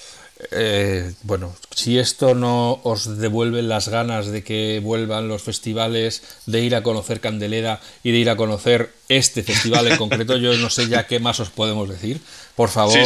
Eh, 0.51 1.13
bueno, 1.23 1.55
si 1.73 1.97
esto 1.97 2.35
no 2.35 2.81
os 2.83 3.19
devuelve 3.19 3.61
las 3.61 3.87
ganas 3.87 4.27
de 4.27 4.43
que 4.43 4.81
vuelvan 4.83 5.27
los 5.27 5.43
festivales, 5.43 6.23
de 6.45 6.61
ir 6.61 6.75
a 6.75 6.83
conocer 6.83 7.21
Candelera 7.21 7.79
y 8.03 8.11
de 8.11 8.17
ir 8.17 8.29
a 8.29 8.35
conocer 8.35 8.91
este 9.07 9.43
festival 9.43 9.87
en 9.87 9.97
concreto, 9.97 10.37
yo 10.37 10.55
no 10.57 10.69
sé 10.69 10.87
ya 10.87 11.07
qué 11.07 11.19
más 11.19 11.39
os 11.39 11.49
podemos 11.49 11.87
decir. 11.87 12.19
Por 12.55 12.69
favor. 12.69 12.97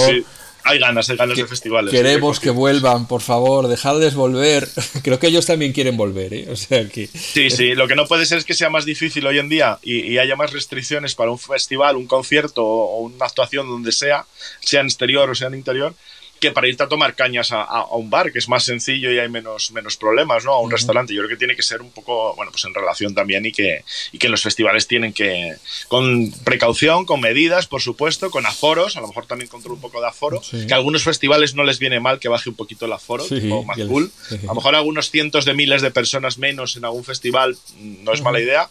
Hay 0.63 0.77
ganas, 0.77 1.09
hay 1.09 1.15
ganas 1.15 1.37
de 1.37 1.47
festivales. 1.47 1.91
Queremos 1.91 2.39
que 2.39 2.49
vuelvan, 2.49 3.07
por 3.07 3.21
favor, 3.21 3.67
dejadles 3.67 4.13
volver. 4.13 4.67
Creo 5.03 5.17
que 5.17 5.27
ellos 5.27 5.45
también 5.45 5.71
quieren 5.71 5.95
volver, 5.95 6.33
¿eh? 6.33 6.47
O 6.51 6.55
sea 6.55 6.87
que... 6.89 7.07
Sí, 7.07 7.49
sí, 7.49 7.75
lo 7.75 7.87
que 7.87 7.95
no 7.95 8.05
puede 8.05 8.25
ser 8.25 8.39
es 8.39 8.45
que 8.45 8.53
sea 8.53 8.69
más 8.69 8.85
difícil 8.85 9.25
hoy 9.25 9.39
en 9.39 9.47
día 9.47 9.79
y, 9.81 10.01
y 10.01 10.17
haya 10.17 10.35
más 10.35 10.51
restricciones 10.51 11.15
para 11.15 11.31
un 11.31 11.39
festival, 11.39 11.95
un 11.95 12.07
concierto 12.07 12.63
o 12.65 12.99
una 13.01 13.25
actuación 13.25 13.67
donde 13.67 13.91
sea, 13.91 14.25
sea 14.59 14.81
en 14.81 14.87
exterior 14.87 15.29
o 15.29 15.35
sea 15.35 15.47
en 15.47 15.55
interior, 15.55 15.95
que 16.39 16.51
para 16.51 16.67
irte 16.67 16.83
a 16.83 16.87
tomar 16.87 17.15
cañas 17.15 17.49
a, 17.51 17.85
un 17.91 18.09
bar, 18.09 18.31
que 18.31 18.39
es 18.39 18.47
más 18.47 18.63
sencillo 18.63 19.11
y 19.11 19.19
hay 19.19 19.29
menos, 19.29 19.71
menos 19.71 19.97
problemas, 19.97 20.45
¿no? 20.45 20.53
A 20.53 20.59
un 20.59 20.71
restaurante. 20.71 21.13
Yo 21.13 21.21
creo 21.21 21.29
que 21.29 21.37
tiene 21.37 21.55
que 21.55 21.61
ser 21.61 21.81
un 21.81 21.91
poco, 21.91 22.35
bueno, 22.35 22.51
pues 22.51 22.63
en 22.65 22.73
relación 22.73 23.13
también 23.13 23.45
y 23.45 23.51
que, 23.51 23.83
y 24.11 24.17
que 24.17 24.29
los 24.29 24.41
festivales 24.41 24.87
tienen 24.87 25.13
que, 25.13 25.55
con 25.87 26.31
precaución, 26.43 27.05
con 27.05 27.19
medidas, 27.19 27.67
por 27.67 27.81
supuesto, 27.81 28.31
con 28.31 28.45
aforos, 28.45 28.97
a 28.97 29.01
lo 29.01 29.07
mejor 29.07 29.25
también 29.25 29.49
control 29.49 29.73
un 29.73 29.81
poco 29.81 30.01
de 30.01 30.07
aforo, 30.07 30.41
que 30.51 30.73
a 30.73 30.77
algunos 30.77 31.03
festivales 31.03 31.55
no 31.55 31.63
les 31.63 31.79
viene 31.79 31.99
mal 31.99 32.19
que 32.19 32.29
baje 32.29 32.49
un 32.49 32.55
poquito 32.55 32.85
el 32.85 32.93
aforo, 32.93 33.25
tipo 33.25 33.63
más 33.63 33.77
cool. 33.87 34.11
A 34.31 34.45
lo 34.45 34.55
mejor 34.55 34.75
algunos 34.75 35.11
cientos 35.11 35.45
de 35.45 35.53
miles 35.53 35.81
de 35.81 35.91
personas 35.91 36.37
menos 36.37 36.75
en 36.75 36.85
algún 36.85 37.03
festival 37.03 37.57
mm, 37.77 38.03
no 38.03 38.13
es 38.13 38.21
mala 38.21 38.39
idea 38.39 38.69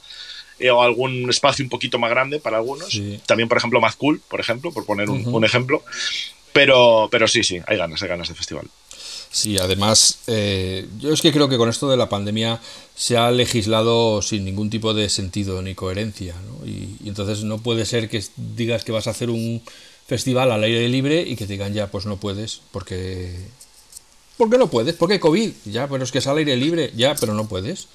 eh, 0.58 0.70
o 0.70 0.82
algún 0.82 1.30
espacio 1.30 1.64
un 1.64 1.68
poquito 1.68 1.98
más 1.98 2.10
grande 2.10 2.40
para 2.40 2.56
algunos. 2.56 3.00
También, 3.26 3.48
por 3.48 3.58
ejemplo, 3.58 3.80
más 3.80 3.96
cool, 3.96 4.20
por 4.28 4.40
ejemplo, 4.40 4.72
por 4.72 4.84
poner 4.84 5.08
un, 5.08 5.26
un 5.26 5.44
ejemplo. 5.44 5.84
Pero, 6.58 7.06
pero 7.08 7.28
sí, 7.28 7.44
sí, 7.44 7.60
hay 7.68 7.76
ganas, 7.76 8.02
hay 8.02 8.08
ganas 8.08 8.26
de 8.26 8.34
festival. 8.34 8.66
Sí, 9.30 9.58
además, 9.58 10.18
eh, 10.26 10.88
yo 10.98 11.12
es 11.12 11.22
que 11.22 11.30
creo 11.30 11.48
que 11.48 11.56
con 11.56 11.68
esto 11.68 11.88
de 11.88 11.96
la 11.96 12.08
pandemia 12.08 12.60
se 12.96 13.16
ha 13.16 13.30
legislado 13.30 14.22
sin 14.22 14.44
ningún 14.44 14.68
tipo 14.68 14.92
de 14.92 15.08
sentido 15.08 15.62
ni 15.62 15.76
coherencia, 15.76 16.34
¿no? 16.34 16.66
y, 16.66 16.96
entonces 17.04 17.44
no 17.44 17.58
puede 17.58 17.86
ser 17.86 18.08
que 18.08 18.24
digas 18.56 18.82
que 18.82 18.90
vas 18.90 19.06
a 19.06 19.10
hacer 19.10 19.30
un 19.30 19.62
festival 20.08 20.50
al 20.50 20.64
aire 20.64 20.88
libre 20.88 21.20
y 21.20 21.36
que 21.36 21.46
te 21.46 21.52
digan 21.52 21.74
ya, 21.74 21.92
pues 21.92 22.06
no 22.06 22.16
puedes, 22.16 22.60
porque... 22.72 23.36
¿Por 24.36 24.50
qué 24.50 24.58
no 24.58 24.68
puedes? 24.68 24.96
Porque 24.96 25.20
COVID, 25.20 25.52
ya, 25.66 25.86
pero 25.86 26.02
es 26.02 26.10
que 26.10 26.18
es 26.18 26.26
al 26.26 26.38
aire 26.38 26.56
libre, 26.56 26.90
ya, 26.96 27.14
pero 27.14 27.34
no 27.34 27.46
puedes. 27.46 27.86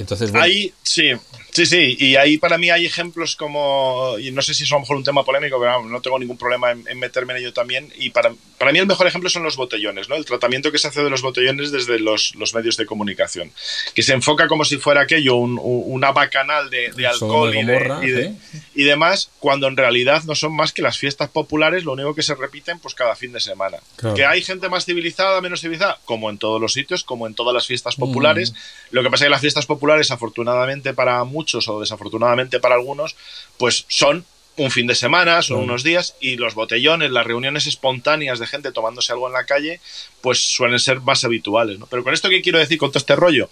Entonces, 0.00 0.34
Ahí, 0.34 0.72
sí, 0.82 1.12
sí, 1.52 1.66
sí. 1.66 1.96
Y 1.98 2.16
ahí 2.16 2.38
para 2.38 2.56
mí 2.56 2.70
hay 2.70 2.86
ejemplos 2.86 3.36
como, 3.36 4.16
y 4.18 4.30
no 4.30 4.40
sé 4.40 4.54
si 4.54 4.64
es 4.64 4.72
a 4.72 4.76
lo 4.76 4.80
mejor 4.80 4.96
un 4.96 5.04
tema 5.04 5.24
polémico, 5.24 5.60
pero 5.60 5.84
no 5.84 6.00
tengo 6.00 6.18
ningún 6.18 6.38
problema 6.38 6.70
en, 6.70 6.98
meterme 6.98 7.34
en 7.34 7.40
ello 7.40 7.52
también. 7.52 7.92
Y 7.98 8.10
para, 8.10 8.32
para 8.56 8.72
mí 8.72 8.78
el 8.78 8.86
mejor 8.86 9.06
ejemplo 9.06 9.28
son 9.28 9.42
los 9.42 9.56
botellones, 9.56 10.08
¿no? 10.08 10.16
El 10.16 10.24
tratamiento 10.24 10.72
que 10.72 10.78
se 10.78 10.88
hace 10.88 11.02
de 11.02 11.10
los 11.10 11.20
botellones 11.20 11.70
desde 11.70 11.98
los, 11.98 12.34
los 12.36 12.54
medios 12.54 12.78
de 12.78 12.86
comunicación. 12.86 13.52
Que 13.94 14.02
se 14.02 14.14
enfoca 14.14 14.48
como 14.48 14.64
si 14.64 14.78
fuera 14.78 15.02
aquello, 15.02 15.36
un, 15.36 15.60
una 15.62 16.12
bacanal 16.12 16.70
de, 16.70 16.92
de 16.92 17.06
alcohol 17.06 17.54
y, 17.54 17.62
de, 17.62 18.34
y, 18.74 18.82
demás, 18.84 19.30
cuando 19.38 19.68
en 19.68 19.76
realidad 19.76 20.24
no 20.24 20.34
son 20.34 20.54
más 20.54 20.72
que 20.72 20.80
las 20.80 20.98
fiestas 20.98 21.28
populares, 21.28 21.84
lo 21.84 21.92
único 21.92 22.14
que 22.14 22.22
se 22.22 22.34
repiten 22.34 22.78
pues 22.78 22.94
cada 22.94 23.14
fin 23.16 23.32
de 23.32 23.40
semana. 23.40 23.78
Que 24.14 24.24
hay 24.24 24.42
gente 24.42 24.70
más 24.70 24.86
civilizada, 24.86 25.40
menos 25.42 25.60
civilizada, 25.60 25.98
como 26.06 26.30
en 26.30 26.38
todos 26.38 26.60
los 26.60 26.72
sitios, 26.72 27.04
como 27.04 27.26
en 27.26 27.34
todas 27.34 27.54
las 27.54 27.66
fiestas 27.66 27.96
populares. 27.96 28.52
Mm. 28.52 28.56
Lo 28.92 29.02
que 29.02 29.10
pasa 29.10 29.24
es 29.24 29.26
que 29.26 29.30
las 29.30 29.40
fiestas 29.40 29.66
populares 29.66 29.89
afortunadamente 30.10 30.94
para 30.94 31.22
muchos 31.24 31.68
o 31.68 31.80
desafortunadamente 31.80 32.60
para 32.60 32.74
algunos, 32.74 33.16
pues 33.58 33.84
son 33.88 34.24
un 34.56 34.70
fin 34.70 34.86
de 34.86 34.94
semana, 34.94 35.42
son 35.42 35.58
unos 35.58 35.82
días, 35.82 36.16
y 36.20 36.36
los 36.36 36.54
botellones, 36.54 37.10
las 37.10 37.26
reuniones 37.26 37.66
espontáneas 37.66 38.38
de 38.38 38.46
gente 38.46 38.72
tomándose 38.72 39.12
algo 39.12 39.26
en 39.26 39.32
la 39.32 39.46
calle, 39.46 39.80
pues 40.20 40.38
suelen 40.38 40.78
ser 40.78 41.00
más 41.00 41.24
habituales. 41.24 41.78
¿no? 41.78 41.86
Pero 41.86 42.04
con 42.04 42.12
esto, 42.12 42.28
¿qué 42.28 42.42
quiero 42.42 42.58
decir 42.58 42.76
con 42.76 42.90
todo 42.90 42.98
este 42.98 43.16
rollo? 43.16 43.48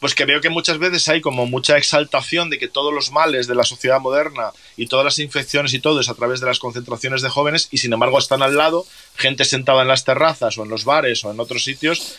Pues 0.00 0.14
que 0.14 0.24
veo 0.24 0.40
que 0.40 0.48
muchas 0.48 0.78
veces 0.78 1.08
hay 1.08 1.20
como 1.20 1.46
mucha 1.46 1.76
exaltación 1.76 2.50
de 2.50 2.58
que 2.58 2.68
todos 2.68 2.94
los 2.94 3.10
males 3.10 3.46
de 3.46 3.54
la 3.54 3.64
sociedad 3.64 4.00
moderna 4.00 4.50
y 4.76 4.86
todas 4.86 5.04
las 5.04 5.18
infecciones 5.18 5.74
y 5.74 5.80
todo 5.80 6.00
es 6.00 6.08
a 6.08 6.14
través 6.14 6.40
de 6.40 6.46
las 6.46 6.60
concentraciones 6.60 7.20
de 7.20 7.28
jóvenes 7.28 7.68
y 7.72 7.78
sin 7.78 7.92
embargo 7.92 8.18
están 8.18 8.42
al 8.42 8.56
lado 8.56 8.86
gente 9.16 9.44
sentada 9.44 9.82
en 9.82 9.88
las 9.88 10.04
terrazas 10.04 10.56
o 10.56 10.62
en 10.62 10.70
los 10.70 10.84
bares 10.84 11.24
o 11.24 11.32
en 11.32 11.40
otros 11.40 11.64
sitios, 11.64 12.16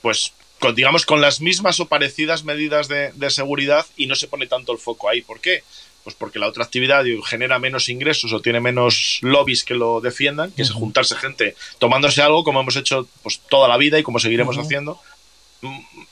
pues 0.00 0.32
con, 0.60 0.74
digamos, 0.74 1.06
con 1.06 1.20
las 1.20 1.40
mismas 1.40 1.80
o 1.80 1.86
parecidas 1.86 2.44
medidas 2.44 2.86
de, 2.86 3.30
seguridad 3.30 3.86
y 3.96 4.06
no 4.06 4.14
se 4.14 4.28
pone 4.28 4.46
tanto 4.46 4.72
el 4.72 4.78
foco 4.78 5.08
ahí. 5.08 5.22
¿Por 5.22 5.40
qué? 5.40 5.64
Pues 6.04 6.14
porque 6.14 6.38
la 6.38 6.46
otra 6.46 6.64
actividad 6.64 7.04
genera 7.26 7.58
menos 7.58 7.88
ingresos 7.88 8.32
o 8.32 8.40
tiene 8.40 8.60
menos 8.60 9.18
lobbies 9.22 9.64
que 9.64 9.74
lo 9.74 10.00
defiendan, 10.00 10.52
que 10.52 10.62
es 10.62 10.70
juntarse 10.70 11.16
gente 11.16 11.56
tomándose 11.78 12.22
algo 12.22 12.44
como 12.44 12.60
hemos 12.60 12.76
hecho 12.76 13.08
pues, 13.22 13.40
toda 13.48 13.68
la 13.68 13.76
vida 13.76 13.98
y 13.98 14.02
como 14.02 14.18
seguiremos 14.18 14.56
haciendo. 14.58 15.00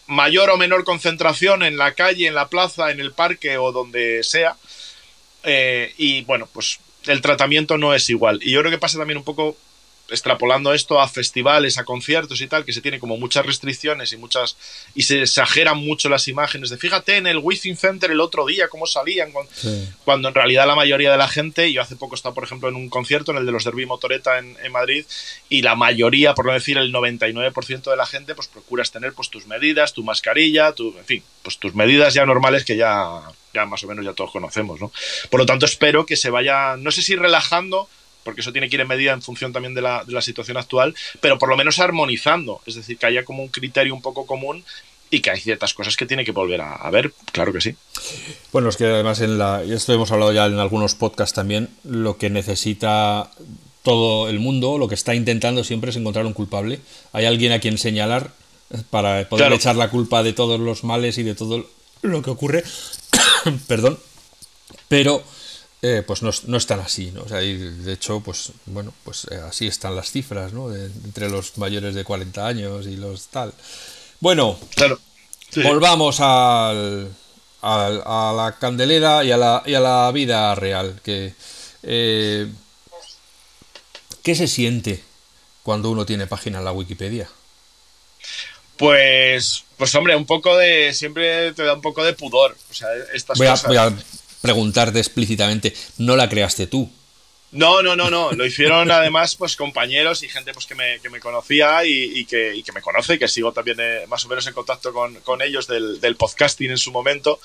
Mayor 0.07 0.51
o 0.51 0.57
menor 0.57 0.85
concentración 0.85 1.63
en 1.63 1.77
la 1.77 1.93
calle, 1.93 2.27
en 2.27 2.35
la 2.35 2.49
plaza, 2.49 2.91
en 2.91 3.01
el 3.01 3.13
parque 3.13 3.59
o 3.59 3.71
donde 3.71 4.23
sea. 4.25 4.57
Eh, 5.45 5.95
y 5.99 6.23
bueno, 6.23 6.49
pues 6.53 6.81
el 7.07 7.21
tratamiento 7.21 7.79
no 7.79 7.95
es 7.95 8.09
igual. 8.11 8.41
Y 8.43 8.53
yo 8.53 8.61
creo 8.61 8.71
que 8.71 8.79
pasa 8.79 8.99
también 8.99 9.19
un 9.19 9.25
poco 9.25 9.57
extrapolando 10.11 10.73
esto 10.73 11.01
a 11.01 11.09
festivales, 11.09 11.79
a 11.79 11.85
conciertos 11.85 12.41
y 12.41 12.47
tal, 12.47 12.65
que 12.65 12.73
se 12.73 12.81
tiene 12.81 12.99
como 12.99 13.17
muchas 13.17 13.45
restricciones 13.45 14.13
y 14.13 14.17
muchas 14.17 14.57
y 14.95 15.03
se 15.03 15.23
exageran 15.23 15.79
mucho 15.79 16.09
las 16.09 16.29
imágenes 16.29 16.71
de 16.71 16.79
fíjate 16.79 17.17
en 17.17 17.27
el 17.27 17.39
Within 17.39 17.77
Center 17.77 18.11
el 18.11 18.21
otro 18.21 18.47
día 18.47 18.69
cómo 18.69 18.87
salían 18.87 19.33
cuando, 20.05 20.29
en 20.29 20.35
realidad 20.35 20.67
la 20.67 20.75
mayoría 20.75 21.11
de 21.11 21.19
la 21.19 21.29
gente, 21.29 21.73
yo 21.73 21.83
hace 21.83 21.97
poco 21.97 22.15
estaba 22.15 22.35
por 22.35 22.45
ejemplo 22.45 22.69
en 22.69 22.77
un 22.77 22.89
concierto 22.89 23.33
en 23.33 23.39
el 23.39 23.47
de 23.47 23.53
los 23.53 23.65
Derby 23.65 23.87
Motoreta 23.87 24.39
en, 24.39 24.57
Madrid 24.73 25.07
y 25.49 25.63
la 25.63 25.75
mayoría, 25.75 26.35
por 26.35 26.45
no 26.45 26.53
decir 26.53 26.77
el 26.77 26.93
99% 26.93 27.91
de 27.91 27.97
la 27.97 28.05
gente, 28.05 28.35
pues 28.35 28.49
procuras 28.49 28.91
tener 28.91 29.15
pues 29.15 29.31
tus 29.31 29.47
medidas, 29.47 29.95
tu 29.95 30.05
mascarilla, 30.05 30.73
tu, 30.73 30.97
en 30.99 31.05
fin, 31.07 31.23
pues 31.43 31.59
tus 31.59 31.75
medidas 31.75 32.13
ya 32.13 32.27
normales 32.27 32.65
que 32.65 32.77
ya 32.77 33.23
ya 33.55 33.65
más 33.65 33.83
o 33.83 33.87
menos 33.87 34.05
ya 34.05 34.13
todos 34.13 34.31
conocemos, 34.31 34.81
¿no? 34.81 34.93
Por 35.31 35.41
lo 35.41 35.47
tanto, 35.47 35.65
espero 35.67 36.05
que 36.05 36.17
se 36.17 36.31
vaya, 36.31 36.77
no 36.77 36.91
sé 36.91 37.03
si 37.03 37.17
relajando, 37.17 37.89
porque 38.29 38.43
eso 38.43 38.53
tiene 38.53 38.69
que 38.69 38.77
ir 38.77 38.83
en 38.83 38.89
medida 38.89 39.15
en 39.15 39.23
función 39.23 39.55
también 39.55 39.73
de 39.73 39.81
la, 39.81 40.05
de 40.05 40.13
la 40.13 40.21
situación 40.21 40.59
actual, 40.59 40.95
pero 41.23 41.39
por 41.39 41.49
lo 41.49 41.57
menos 41.57 41.79
armonizando, 41.79 42.61
es 42.67 42.75
decir, 42.75 42.99
que 42.99 43.07
haya 43.07 43.25
como 43.25 43.43
un 43.43 43.49
criterio 43.49 43.95
un 43.95 44.03
poco 44.03 44.27
común 44.27 44.63
y 45.09 45.21
que 45.21 45.31
hay 45.31 45.41
ciertas 45.41 45.73
cosas 45.73 45.97
que 45.97 46.05
tiene 46.05 46.27
que 46.27 46.33
volver 46.33 46.61
a, 46.61 46.91
ver, 46.91 47.15
claro 47.33 47.55
que 47.55 47.63
sí. 47.63 47.75
Bueno, 48.53 48.69
es 48.69 48.77
que 48.77 48.85
además 48.85 49.23
en 49.23 49.39
la, 49.39 49.65
y 49.65 49.73
esto 49.73 49.95
hemos 49.95 50.13
hablado 50.13 50.35
ya 50.35 50.45
en 50.45 50.59
algunos 50.59 50.95
podcasts 50.95 51.35
también, 51.35 51.71
lo 51.85 52.19
que 52.19 52.29
necesita 52.29 53.31
todo 53.83 54.29
el 54.29 54.41
mundo, 54.41 54.77
lo 54.77 54.89
que 54.89 54.95
está 54.95 55.15
intentando 55.15 55.65
siempre 55.65 55.89
es 55.89 55.97
encontrar 55.97 56.27
un 56.27 56.35
culpable. 56.35 56.81
Hay 57.15 57.25
alguien 57.25 57.53
a 57.53 57.61
quien 57.61 57.79
señalar 57.79 58.33
para 58.91 59.27
poder 59.27 59.55
echar 59.55 59.75
la 59.75 59.89
culpa 59.89 60.23
de 60.23 60.35
todos 60.35 60.61
los 60.61 60.85
males 60.85 61.17
y 61.17 61.23
de 61.23 61.35
todo 61.35 61.67
lo 62.03 62.21
que 62.21 62.29
ocurre. 62.29 62.63
Perdón. 63.67 63.99
Pero 64.89 65.25
eh, 65.81 66.03
pues 66.05 66.23
no, 66.23 66.31
no, 66.47 66.57
están 66.57 66.81
así, 66.81 67.13
¿no? 67.13 67.23
O 67.23 67.29
sea, 67.29 67.39
de 67.39 67.93
hecho, 67.93 68.21
pues 68.21 68.51
bueno, 68.67 68.93
pues 69.05 69.29
eh, 69.31 69.37
así 69.37 69.67
están 69.69 69.95
las 69.95 70.11
cifras, 70.11 70.53
¿no? 70.53 70.75
entre 70.75 71.31
los 71.31 71.57
mayores 71.57 71.95
de 71.95 72.03
40 72.03 72.47
años 72.47 72.87
y 72.87 72.97
los 72.97 73.29
tal. 73.29 73.53
Bueno, 74.19 74.59
claro. 74.75 74.99
volvamos 75.63 76.19
al, 76.19 77.09
a 77.63 78.33
la 78.37 78.57
candelera 78.59 79.23
y 79.23 79.31
a 79.31 79.37
la, 79.37 79.63
y 79.67 79.75
a 79.75 79.81
la 79.81 80.11
vida 80.11 80.53
real. 80.57 81.01
Que, 81.05 81.35
eh, 81.85 82.51
¿Qué 84.25 84.35
se 84.35 84.49
siente 84.49 85.03
cuando 85.63 85.91
uno 85.91 86.05
tiene 86.05 86.27
página 86.27 86.59
en 86.59 86.65
la 86.65 86.73
Wikipedia? 86.73 87.29
Pues, 88.77 89.65
pues 89.77 89.95
hombre, 89.95 90.17
un 90.17 90.27
poco 90.27 90.57
de. 90.57 90.93
Siempre 90.93 91.53
te 91.53 91.63
da 91.63 91.75
un 91.75 91.83
poco 91.83 92.05
de 92.05 92.15
pudor. 92.15 92.57
O 92.71 92.75
sea, 92.75 92.89
estas 93.13 93.39
voy, 93.39 93.47
cosas. 93.47 93.67
voy 93.69 93.77
a 93.77 93.93
preguntarte 94.41 94.99
explícitamente, 94.99 95.75
no 95.99 96.17
la 96.17 96.29
creaste 96.29 96.67
tú. 96.67 96.91
No, 97.51 97.83
no, 97.83 97.97
no, 97.97 98.11
no. 98.11 98.33
Lo 98.33 98.45
hicieron 98.45 98.91
además 98.91 99.35
pues 99.35 99.57
compañeros 99.57 100.23
y 100.23 100.29
gente 100.29 100.53
pues 100.53 100.67
que 100.67 100.75
me, 100.75 101.01
que 101.01 101.09
me 101.09 101.19
conocía 101.19 101.83
y, 101.85 102.27
que, 102.27 102.55
y, 102.55 102.63
que, 102.63 102.73
me 102.73 102.83
conoce, 102.83 103.19
que 103.19 103.27
sigo 103.27 103.53
también 103.53 103.79
eh, 103.81 104.05
más 104.07 104.25
o 104.27 104.29
menos 104.29 104.47
en 104.47 104.53
contacto 104.53 104.93
con, 104.93 105.15
con 105.21 105.41
ellos 105.41 105.67
del, 105.67 105.99
del, 106.01 106.17
podcasting 106.17 106.71
en 106.71 106.79
su 106.79 106.93
momento. 106.93 107.41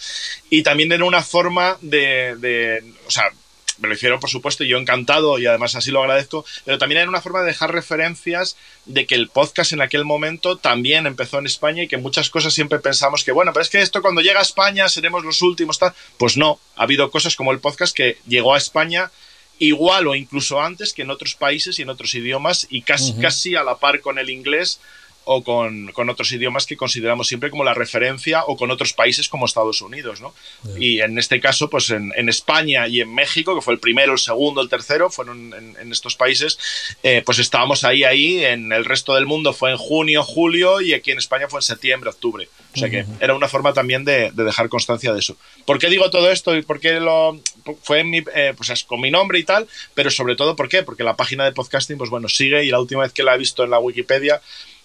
Y 0.49 0.61
también 0.61 0.91
era 0.91 1.05
una 1.05 1.23
forma 1.23 1.77
de, 1.81 2.83
o 3.07 3.11
sea, 3.11 3.31
me 3.79 3.87
lo 3.87 3.93
hicieron, 3.93 4.19
por 4.19 4.29
supuesto, 4.29 4.63
y 4.63 4.67
yo 4.67 4.77
encantado 4.77 5.39
y 5.39 5.45
además 5.45 5.75
así 5.75 5.91
lo 5.91 6.01
agradezco, 6.01 6.45
pero 6.65 6.77
también 6.77 7.01
era 7.01 7.09
una 7.09 7.21
forma 7.21 7.41
de 7.41 7.47
dejar 7.47 7.71
referencias 7.71 8.55
de 8.85 9.05
que 9.05 9.15
el 9.15 9.29
podcast 9.29 9.71
en 9.73 9.81
aquel 9.81 10.05
momento 10.05 10.57
también 10.57 11.07
empezó 11.07 11.39
en 11.39 11.45
España 11.45 11.83
y 11.83 11.87
que 11.87 11.97
muchas 11.97 12.29
cosas 12.29 12.53
siempre 12.53 12.79
pensamos 12.79 13.23
que, 13.23 13.31
bueno, 13.31 13.53
pero 13.53 13.63
es 13.63 13.69
que 13.69 13.81
esto 13.81 14.01
cuando 14.01 14.21
llega 14.21 14.39
a 14.39 14.43
España 14.43 14.89
seremos 14.89 15.23
los 15.23 15.41
últimos, 15.41 15.79
tal. 15.79 15.93
Pues 16.17 16.37
no, 16.37 16.59
ha 16.75 16.83
habido 16.83 17.09
cosas 17.11 17.35
como 17.35 17.51
el 17.51 17.59
podcast 17.59 17.95
que 17.95 18.17
llegó 18.27 18.53
a 18.53 18.57
España 18.57 19.11
igual 19.59 20.07
o 20.07 20.15
incluso 20.15 20.61
antes 20.61 20.93
que 20.93 21.03
en 21.03 21.11
otros 21.11 21.35
países 21.35 21.79
y 21.79 21.83
en 21.83 21.89
otros 21.89 22.13
idiomas 22.15 22.67
y 22.69 22.81
casi, 22.81 23.13
casi 23.13 23.55
a 23.55 23.63
la 23.63 23.77
par 23.77 24.01
con 24.01 24.19
el 24.19 24.29
inglés 24.29 24.79
o 25.25 25.43
con, 25.43 25.91
con, 25.91 26.09
otros 26.09 26.31
idiomas 26.31 26.65
que 26.65 26.77
consideramos 26.77 27.27
siempre 27.27 27.49
como 27.49 27.63
la 27.63 27.73
referencia 27.73 28.43
o 28.45 28.57
con 28.57 28.71
otros 28.71 28.93
países 28.93 29.29
como 29.29 29.45
Estados 29.45 29.81
Unidos, 29.81 30.21
¿no? 30.21 30.33
Y 30.77 31.01
en 31.01 31.17
este 31.17 31.39
caso, 31.39 31.69
pues 31.69 31.89
en, 31.89 32.11
en, 32.15 32.29
España 32.29 32.87
y 32.87 33.01
en 33.01 33.13
México, 33.13 33.55
que 33.55 33.61
fue 33.61 33.73
el 33.73 33.79
primero, 33.79 34.13
el 34.13 34.19
segundo, 34.19 34.61
el 34.61 34.69
tercero, 34.69 35.09
fueron 35.09 35.53
en, 35.53 35.77
en 35.79 35.91
estos 35.91 36.15
países, 36.15 36.57
eh, 37.03 37.21
pues 37.25 37.39
estábamos 37.39 37.83
ahí, 37.83 38.03
ahí, 38.03 38.43
en 38.43 38.71
el 38.71 38.85
resto 38.85 39.15
del 39.15 39.25
mundo 39.25 39.53
fue 39.53 39.71
en 39.71 39.77
junio, 39.77 40.23
julio 40.23 40.81
y 40.81 40.93
aquí 40.93 41.11
en 41.11 41.17
España 41.17 41.47
fue 41.47 41.59
en 41.59 41.63
septiembre, 41.63 42.09
octubre. 42.09 42.47
O 42.75 42.77
sea 42.77 42.89
que 42.89 43.05
era 43.19 43.35
una 43.35 43.47
forma 43.47 43.73
también 43.73 44.03
de, 44.03 44.31
de, 44.31 44.43
dejar 44.43 44.67
constancia 44.67 45.13
de 45.13 45.19
eso. 45.19 45.37
¿Por 45.65 45.77
qué 45.79 45.89
digo 45.89 46.09
todo 46.09 46.31
esto 46.31 46.55
y 46.55 46.63
por 46.63 46.79
qué 46.79 46.99
lo 46.99 47.39
fue 47.83 47.99
en 47.99 48.09
mi, 48.09 48.23
eh, 48.33 48.53
pues 48.57 48.83
con 48.83 48.99
mi 48.99 49.11
nombre 49.11 49.39
y 49.39 49.43
tal? 49.43 49.67
Pero 49.93 50.09
sobre 50.09 50.35
todo, 50.35 50.55
¿por 50.55 50.69
qué? 50.69 50.83
Porque 50.83 51.03
la 51.03 51.15
página 51.15 51.45
de 51.45 51.51
podcasting, 51.51 51.97
pues 51.97 52.09
bueno, 52.09 52.29
sigue 52.29 52.65
y 52.65 52.69
la 52.69 52.79
última 52.79 53.03
vez 53.03 53.13
que 53.13 53.23
la 53.23 53.35
he 53.35 53.37
visto 53.37 53.63
en 53.63 53.69
la 53.69 53.79
Wikipedia, 53.79 54.41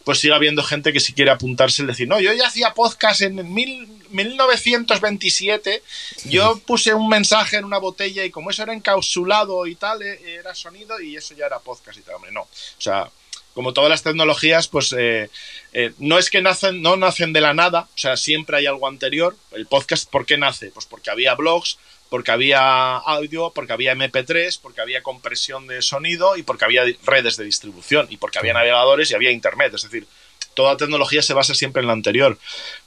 pues 0.08 0.20
siga 0.20 0.36
habiendo 0.36 0.62
gente 0.62 0.94
que 0.94 1.00
si 1.00 1.12
quiere 1.12 1.30
apuntarse 1.30 1.82
y 1.82 1.84
decir, 1.84 2.08
no, 2.08 2.18
yo 2.18 2.32
ya 2.32 2.46
hacía 2.46 2.72
podcast 2.72 3.20
en 3.20 3.52
mil, 3.52 3.86
1927, 4.08 5.82
yo 6.24 6.58
puse 6.64 6.94
un 6.94 7.10
mensaje 7.10 7.58
en 7.58 7.66
una 7.66 7.76
botella 7.76 8.24
y 8.24 8.30
como 8.30 8.48
eso 8.48 8.62
era 8.62 8.72
encapsulado 8.72 9.66
y 9.66 9.74
tal, 9.74 10.00
eh, 10.00 10.18
era 10.36 10.54
sonido 10.54 10.98
y 10.98 11.14
eso 11.14 11.34
ya 11.34 11.44
era 11.44 11.58
podcast 11.58 11.98
y 11.98 12.00
tal, 12.00 12.14
hombre, 12.14 12.32
no. 12.32 12.40
O 12.40 12.48
sea, 12.78 13.10
como 13.52 13.74
todas 13.74 13.90
las 13.90 14.02
tecnologías, 14.02 14.66
pues 14.66 14.94
eh, 14.96 15.28
eh, 15.74 15.92
no 15.98 16.18
es 16.18 16.30
que 16.30 16.40
nacen, 16.40 16.80
no 16.80 16.96
nacen 16.96 17.34
de 17.34 17.42
la 17.42 17.52
nada, 17.52 17.86
o 17.94 17.98
sea, 17.98 18.16
siempre 18.16 18.56
hay 18.56 18.64
algo 18.64 18.88
anterior. 18.88 19.36
El 19.50 19.66
podcast, 19.66 20.10
¿por 20.10 20.24
qué 20.24 20.38
nace? 20.38 20.70
Pues 20.70 20.86
porque 20.86 21.10
había 21.10 21.34
blogs, 21.34 21.76
porque 22.08 22.30
había 22.30 22.96
audio, 22.96 23.52
porque 23.54 23.72
había 23.72 23.94
MP3, 23.94 24.58
porque 24.60 24.80
había 24.80 25.02
compresión 25.02 25.66
de 25.66 25.82
sonido 25.82 26.36
y 26.36 26.42
porque 26.42 26.64
había 26.64 26.84
redes 27.04 27.36
de 27.36 27.44
distribución 27.44 28.06
y 28.10 28.16
porque 28.16 28.38
había 28.38 28.54
navegadores 28.54 29.10
y 29.10 29.14
había 29.14 29.30
internet. 29.30 29.74
Es 29.74 29.82
decir, 29.82 30.06
toda 30.54 30.76
tecnología 30.76 31.22
se 31.22 31.34
basa 31.34 31.54
siempre 31.54 31.80
en 31.80 31.86
la 31.86 31.92
anterior. 31.92 32.38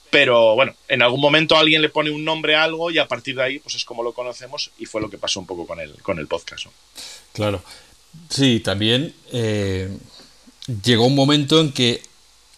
Pero 0.10 0.56
bueno, 0.56 0.76
en 0.90 1.02
algún 1.02 1.22
momento 1.22 1.56
alguien 1.56 1.82
le 1.82 1.90
pone 1.90 2.12
un 2.12 2.26
nombre 2.26 2.56
a 2.56 2.64
algo 2.64 2.92
y 2.92 2.98
a 2.98 3.08
partir 3.08 3.36
de 3.36 3.44
ahí 3.44 3.60
pues 3.60 3.76
es 3.76 3.86
como 3.86 4.04
lo 4.04 4.14
conocemos 4.14 4.72
y 4.78 4.86
fue 4.86 5.02
lo 5.02 5.10
que 5.10 5.18
pasó 5.18 5.40
un 5.40 5.48
poco 5.48 5.66
con 5.66 5.80
el, 5.80 5.94
con 6.02 6.20
el 6.20 6.28
podcast. 6.28 6.66
Claro. 7.32 7.64
Sí, 8.30 8.60
también 8.60 9.16
eh, 9.32 9.90
llegó 10.84 11.06
un 11.06 11.16
momento 11.16 11.62
en 11.62 11.72
que 11.72 12.02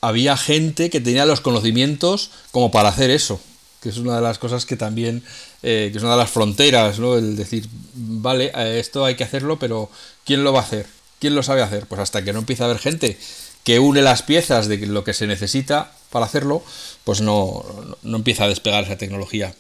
había 0.02 0.36
gente 0.36 0.90
que 0.90 1.00
tenía 1.00 1.26
los 1.26 1.42
conocimientos 1.42 2.32
como 2.52 2.72
para 2.72 2.90
hacer 2.90 3.12
eso, 3.12 3.40
que 3.82 3.90
es 3.90 3.98
una 3.98 4.16
de 4.16 4.22
las 4.22 4.40
cosas 4.40 4.66
que 4.66 4.76
también 4.76 5.24
eh, 5.64 5.90
que 5.92 5.98
es 5.98 6.04
una 6.04 6.14
de 6.14 6.20
las 6.20 6.30
fronteras, 6.30 7.00
¿no? 7.00 7.18
El 7.18 7.36
decir, 7.38 7.66
vale, 7.94 8.52
eh, 8.54 8.80
esto 8.80 9.06
hay 9.06 9.16
que 9.16 9.24
hacerlo, 9.24 9.58
pero 9.58 9.90
¿quién 10.26 10.44
lo 10.44 10.52
va 10.52 10.60
a 10.60 10.64
hacer? 10.64 10.86
¿Quién 11.20 11.36
lo 11.36 11.42
sabe 11.42 11.62
hacer? 11.62 11.88
Pues 11.88 12.02
hasta 12.02 12.24
que 12.24 12.34
no 12.34 12.40
empieza 12.40 12.66
a 12.66 12.68
haber 12.68 12.80
gente 12.80 13.18
que 13.64 13.80
une 13.80 14.02
las 14.02 14.24
piezas 14.24 14.68
de 14.68 14.78
lo 14.88 15.04
que 15.04 15.14
se 15.14 15.26
necesita 15.26 15.94
para 16.10 16.26
hacerlo, 16.26 16.64
pues 17.06 17.22
no, 17.22 17.64
no 18.04 18.18
empieza 18.18 18.44
a 18.44 18.50
despegar 18.50 18.84
esa 18.84 18.98
tecnología. 18.98 19.56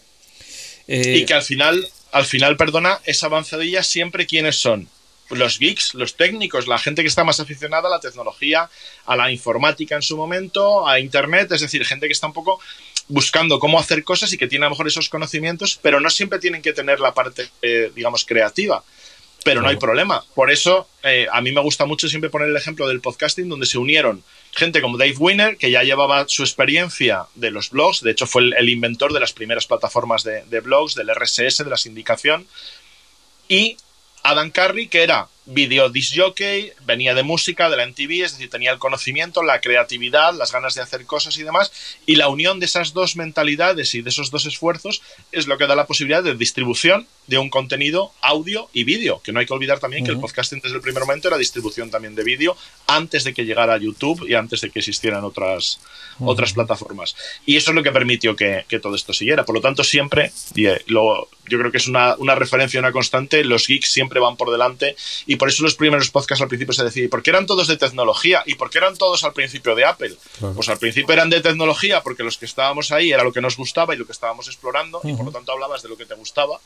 Eh, 0.87 1.19
y 1.19 1.25
que 1.25 1.33
al 1.33 1.41
final, 1.41 1.87
al 2.11 2.25
final, 2.25 2.57
perdona, 2.57 2.99
esa 3.05 3.27
avanzadilla 3.27 3.81
siempre 3.81 4.27
quiénes 4.27 4.57
son. 4.57 4.89
Los 5.29 5.57
geeks, 5.57 5.93
los 5.93 6.15
técnicos, 6.15 6.67
la 6.67 6.77
gente 6.77 7.01
que 7.01 7.07
está 7.07 7.23
más 7.23 7.39
aficionada 7.39 7.87
a 7.87 7.91
la 7.91 7.99
tecnología, 8.01 8.69
a 9.05 9.15
la 9.15 9.31
informática 9.31 9.95
en 9.95 10.01
su 10.01 10.17
momento, 10.17 10.85
a 10.85 10.99
Internet, 10.99 11.53
es 11.53 11.61
decir, 11.61 11.85
gente 11.85 12.07
que 12.07 12.13
está 12.13 12.27
un 12.27 12.33
poco 12.33 12.59
buscando 13.07 13.59
cómo 13.59 13.79
hacer 13.79 14.03
cosas 14.03 14.31
y 14.33 14.37
que 14.37 14.47
tiene 14.47 14.65
a 14.65 14.69
lo 14.69 14.71
mejor 14.71 14.87
esos 14.87 15.09
conocimientos, 15.09 15.79
pero 15.81 15.99
no 15.99 16.09
siempre 16.09 16.39
tienen 16.39 16.61
que 16.61 16.73
tener 16.73 16.99
la 16.99 17.13
parte, 17.13 17.49
eh, 17.61 17.91
digamos, 17.95 18.25
creativa. 18.25 18.83
Pero 19.43 19.61
no 19.61 19.67
hay 19.67 19.75
problema. 19.75 20.23
Por 20.35 20.51
eso, 20.51 20.87
eh, 21.03 21.27
a 21.29 21.41
mí 21.41 21.51
me 21.51 21.59
gusta 21.59 21.85
mucho 21.85 22.07
siempre 22.07 22.29
poner 22.29 22.47
el 22.47 22.55
ejemplo 22.55 22.87
del 22.87 23.01
podcasting, 23.01 23.49
donde 23.49 23.65
se 23.65 23.77
unieron 23.77 24.23
gente 24.51 24.81
como 24.81 24.97
Dave 24.97 25.15
Winner, 25.17 25.57
que 25.57 25.69
ya 25.69 25.83
llevaba 25.83 26.25
su 26.27 26.43
experiencia 26.43 27.25
de 27.35 27.51
los 27.51 27.71
blogs, 27.71 28.01
de 28.01 28.11
hecho 28.11 28.27
fue 28.27 28.43
el, 28.43 28.69
inventor 28.69 29.11
de 29.11 29.19
las 29.19 29.33
primeras 29.33 29.65
plataformas 29.65 30.23
de, 30.23 30.43
de, 30.45 30.59
blogs, 30.61 30.95
del 30.95 31.09
RSS, 31.13 31.57
de 31.57 31.69
la 31.69 31.77
sindicación, 31.77 32.47
y 33.49 33.75
Adam 34.21 34.51
Carey, 34.51 34.87
que 34.87 35.03
era 35.03 35.27
video 35.45 35.89
disc 35.89 36.13
jockey, 36.15 36.71
venía 36.85 37.13
de 37.13 37.23
música, 37.23 37.69
de 37.69 37.77
la 37.77 37.85
MTV, 37.85 38.23
es 38.23 38.33
decir, 38.33 38.49
tenía 38.49 38.71
el 38.71 38.79
conocimiento, 38.79 39.43
la 39.43 39.61
creatividad, 39.61 40.33
las 40.33 40.51
ganas 40.51 40.75
de 40.75 40.81
hacer 40.81 41.05
cosas 41.05 41.37
y 41.37 41.43
demás, 41.43 41.71
y 42.05 42.15
la 42.15 42.29
unión 42.29 42.59
de 42.59 42.65
esas 42.65 42.93
dos 42.93 43.15
mentalidades 43.15 43.93
y 43.95 44.01
de 44.01 44.09
esos 44.09 44.31
dos 44.31 44.45
esfuerzos 44.45 45.01
es 45.31 45.47
lo 45.47 45.57
que 45.57 45.67
da 45.67 45.75
la 45.75 45.85
posibilidad 45.85 46.23
de 46.23 46.35
distribución 46.35 47.07
de 47.27 47.37
un 47.37 47.49
contenido 47.49 48.11
audio 48.21 48.69
y 48.73 48.83
vídeo, 48.83 49.21
que 49.23 49.31
no 49.31 49.39
hay 49.39 49.45
que 49.45 49.53
olvidar 49.53 49.79
también 49.79 50.03
que 50.03 50.11
el 50.11 50.19
podcasting 50.19 50.59
desde 50.59 50.75
el 50.75 50.81
primer 50.81 51.03
momento 51.03 51.27
era 51.29 51.37
distribución 51.37 51.89
también 51.89 52.15
de 52.15 52.23
vídeo 52.23 52.57
antes 52.87 53.23
de 53.23 53.33
que 53.33 53.45
llegara 53.45 53.73
a 53.73 53.77
YouTube 53.77 54.27
y 54.27 54.33
antes 54.33 54.61
de 54.61 54.69
que 54.69 54.79
existieran 54.79 55.23
otras, 55.23 55.79
otras 56.19 56.53
plataformas. 56.53 57.15
Y 57.45 57.55
eso 57.55 57.71
es 57.71 57.75
lo 57.75 57.83
que 57.83 57.91
permitió 57.91 58.35
que, 58.35 58.65
que, 58.67 58.79
todo 58.79 58.95
esto 58.95 59.13
siguiera. 59.13 59.45
Por 59.45 59.55
lo 59.55 59.61
tanto, 59.61 59.83
siempre, 59.83 60.31
y 60.53 60.65
eh, 60.65 60.81
lo, 60.87 61.29
yo 61.47 61.59
creo 61.59 61.71
que 61.71 61.77
es 61.77 61.87
una, 61.87 62.15
una 62.17 62.35
referencia, 62.35 62.79
una 62.79 62.91
constante, 62.91 63.43
los 63.43 63.67
geeks 63.67 63.89
siempre 63.89 64.19
van 64.19 64.37
por 64.37 64.51
delante 64.51 64.95
y 65.25 65.32
por 65.35 65.49
eso 65.49 65.63
los 65.63 65.75
primeros 65.75 66.09
podcasts 66.09 66.41
al 66.41 66.47
principio 66.47 66.73
se 66.73 66.83
decía, 66.83 67.07
¿por 67.09 67.23
qué 67.23 67.29
eran 67.29 67.45
todos 67.45 67.67
de 67.67 67.77
tecnología? 67.77 68.43
¿Y 68.45 68.55
por 68.55 68.69
qué 68.69 68.79
eran 68.79 68.97
todos 68.97 69.23
al 69.23 69.33
principio 69.33 69.75
de 69.75 69.85
Apple? 69.85 70.15
Pues 70.55 70.69
al 70.69 70.77
principio 70.77 71.13
eran 71.13 71.29
de 71.29 71.41
tecnología 71.41 72.01
porque 72.01 72.23
los 72.23 72.37
que 72.37 72.45
estábamos 72.45 72.91
ahí 72.91 73.11
era 73.11 73.23
lo 73.23 73.31
que 73.31 73.41
nos 73.41 73.57
gustaba 73.57 73.93
y 73.95 73.97
lo 73.97 74.05
que 74.05 74.11
estábamos 74.11 74.47
explorando 74.47 75.01
y 75.03 75.13
por 75.13 75.25
lo 75.25 75.31
tanto 75.31 75.51
hablabas 75.51 75.81
de 75.83 75.89
lo 75.89 75.97
que 75.97 76.05
te 76.05 76.15
gustaba. 76.15 76.59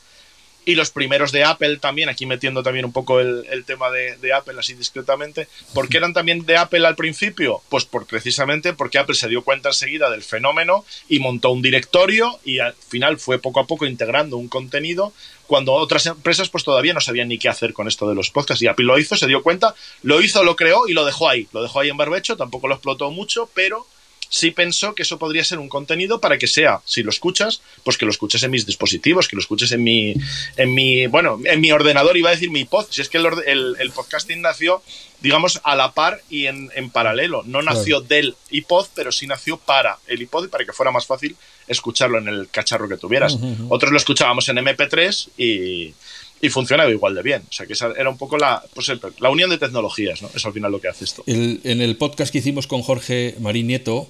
Y 0.68 0.74
los 0.74 0.90
primeros 0.90 1.32
de 1.32 1.44
Apple 1.44 1.78
también, 1.78 2.10
aquí 2.10 2.26
metiendo 2.26 2.62
también 2.62 2.84
un 2.84 2.92
poco 2.92 3.20
el, 3.20 3.64
tema 3.64 3.90
de, 3.90 4.32
Apple 4.34 4.54
así 4.58 4.74
discretamente. 4.74 5.48
¿Por 5.72 5.88
qué 5.88 5.96
eran 5.96 6.12
también 6.12 6.44
de 6.44 6.58
Apple 6.58 6.86
al 6.86 6.94
principio? 6.94 7.62
Pues 7.70 7.86
por, 7.86 8.04
precisamente 8.04 8.74
porque 8.74 8.98
Apple 8.98 9.14
se 9.14 9.28
dio 9.28 9.42
cuenta 9.42 9.70
enseguida 9.70 10.10
del 10.10 10.22
fenómeno 10.22 10.84
y 11.08 11.20
montó 11.20 11.52
un 11.52 11.62
directorio 11.62 12.38
y 12.44 12.58
al 12.58 12.74
final 12.74 13.18
fue 13.18 13.38
poco 13.38 13.60
a 13.60 13.66
poco 13.66 13.86
integrando 13.86 14.36
un 14.36 14.48
contenido 14.48 15.14
cuando 15.46 15.72
otras 15.72 16.04
empresas 16.04 16.50
pues 16.50 16.64
todavía 16.64 16.92
no 16.92 17.00
sabían 17.00 17.28
ni 17.28 17.38
qué 17.38 17.48
hacer 17.48 17.72
con 17.72 17.88
esto 17.88 18.06
de 18.06 18.14
los 18.14 18.30
podcasts. 18.30 18.62
Y 18.62 18.66
Apple 18.66 18.84
lo 18.84 18.98
hizo, 18.98 19.16
se 19.16 19.26
dio 19.26 19.42
cuenta, 19.42 19.74
lo 20.02 20.20
hizo, 20.20 20.44
lo 20.44 20.54
creó 20.54 20.86
y 20.86 20.92
lo 20.92 21.06
dejó 21.06 21.30
ahí. 21.30 21.48
Lo 21.54 21.62
dejó 21.62 21.80
ahí 21.80 21.88
en 21.88 21.96
barbecho, 21.96 22.36
tampoco 22.36 22.68
lo 22.68 22.74
explotó 22.74 23.10
mucho, 23.10 23.48
pero 23.54 23.86
sí 24.28 24.50
pensó 24.50 24.94
que 24.94 25.02
eso 25.02 25.18
podría 25.18 25.44
ser 25.44 25.58
un 25.58 25.68
contenido 25.68 26.20
para 26.20 26.38
que 26.38 26.46
sea, 26.46 26.80
si 26.84 27.02
lo 27.02 27.10
escuchas, 27.10 27.62
pues 27.82 27.96
que 27.96 28.04
lo 28.04 28.10
escuches 28.10 28.42
en 28.42 28.50
mis 28.50 28.66
dispositivos, 28.66 29.28
que 29.28 29.36
lo 29.36 29.40
escuches 29.40 29.72
en 29.72 29.82
mi, 29.82 30.14
en 30.56 30.74
mi, 30.74 31.06
bueno, 31.06 31.38
en 31.44 31.60
mi 31.60 31.72
ordenador, 31.72 32.16
iba 32.16 32.30
a 32.30 32.32
decir 32.32 32.50
mi 32.50 32.64
pod, 32.64 32.86
si 32.90 33.00
es 33.00 33.08
que 33.08 33.18
el, 33.18 33.76
el, 33.78 33.90
podcasting 33.90 34.42
nació, 34.42 34.82
digamos, 35.20 35.60
a 35.64 35.74
la 35.76 35.92
par 35.92 36.22
y 36.28 36.46
en, 36.46 36.90
paralelo. 36.90 37.42
No 37.44 37.62
nació 37.62 38.00
del 38.00 38.36
iPod, 38.50 38.86
pero 38.94 39.12
sí 39.12 39.26
nació 39.26 39.56
para 39.56 39.98
el 40.06 40.22
iPod 40.22 40.46
y 40.46 40.48
para 40.48 40.64
que 40.64 40.72
fuera 40.72 40.92
más 40.92 41.06
fácil 41.06 41.36
escucharlo 41.66 42.18
en 42.18 42.28
el 42.28 42.48
cacharro 42.50 42.88
que 42.88 42.96
tuvieras. 42.96 43.36
Otros 43.68 43.92
lo 43.92 43.98
escuchábamos 43.98 44.48
en 44.48 44.56
MP3 44.56 45.28
y, 45.36 45.94
y 46.40 46.48
funcionaba 46.50 46.90
igual 46.90 47.14
de 47.14 47.22
bien. 47.22 47.42
O 47.48 47.52
sea, 47.52 47.66
que 47.66 47.72
esa 47.72 47.92
era 47.96 48.08
un 48.08 48.18
poco 48.18 48.36
la, 48.38 48.62
pues, 48.74 48.90
la 49.18 49.30
unión 49.30 49.50
de 49.50 49.58
tecnologías, 49.58 50.22
¿no? 50.22 50.30
Es 50.34 50.44
al 50.44 50.52
final 50.52 50.70
lo 50.70 50.80
que 50.80 50.88
hace 50.88 51.04
esto. 51.04 51.22
en 51.26 51.80
el 51.80 51.96
podcast 51.96 52.32
que 52.32 52.38
hicimos 52.38 52.66
con 52.66 52.82
Jorge 52.82 53.34
Marín 53.40 53.66
Nieto, 53.66 54.08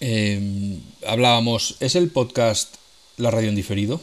em, 0.00 0.80
hablábamos, 1.06 1.76
¿es 1.80 1.96
el 1.96 2.10
podcast 2.10 2.76
la 3.16 3.30
radio 3.30 3.48
en 3.48 3.56
diferido? 3.56 4.00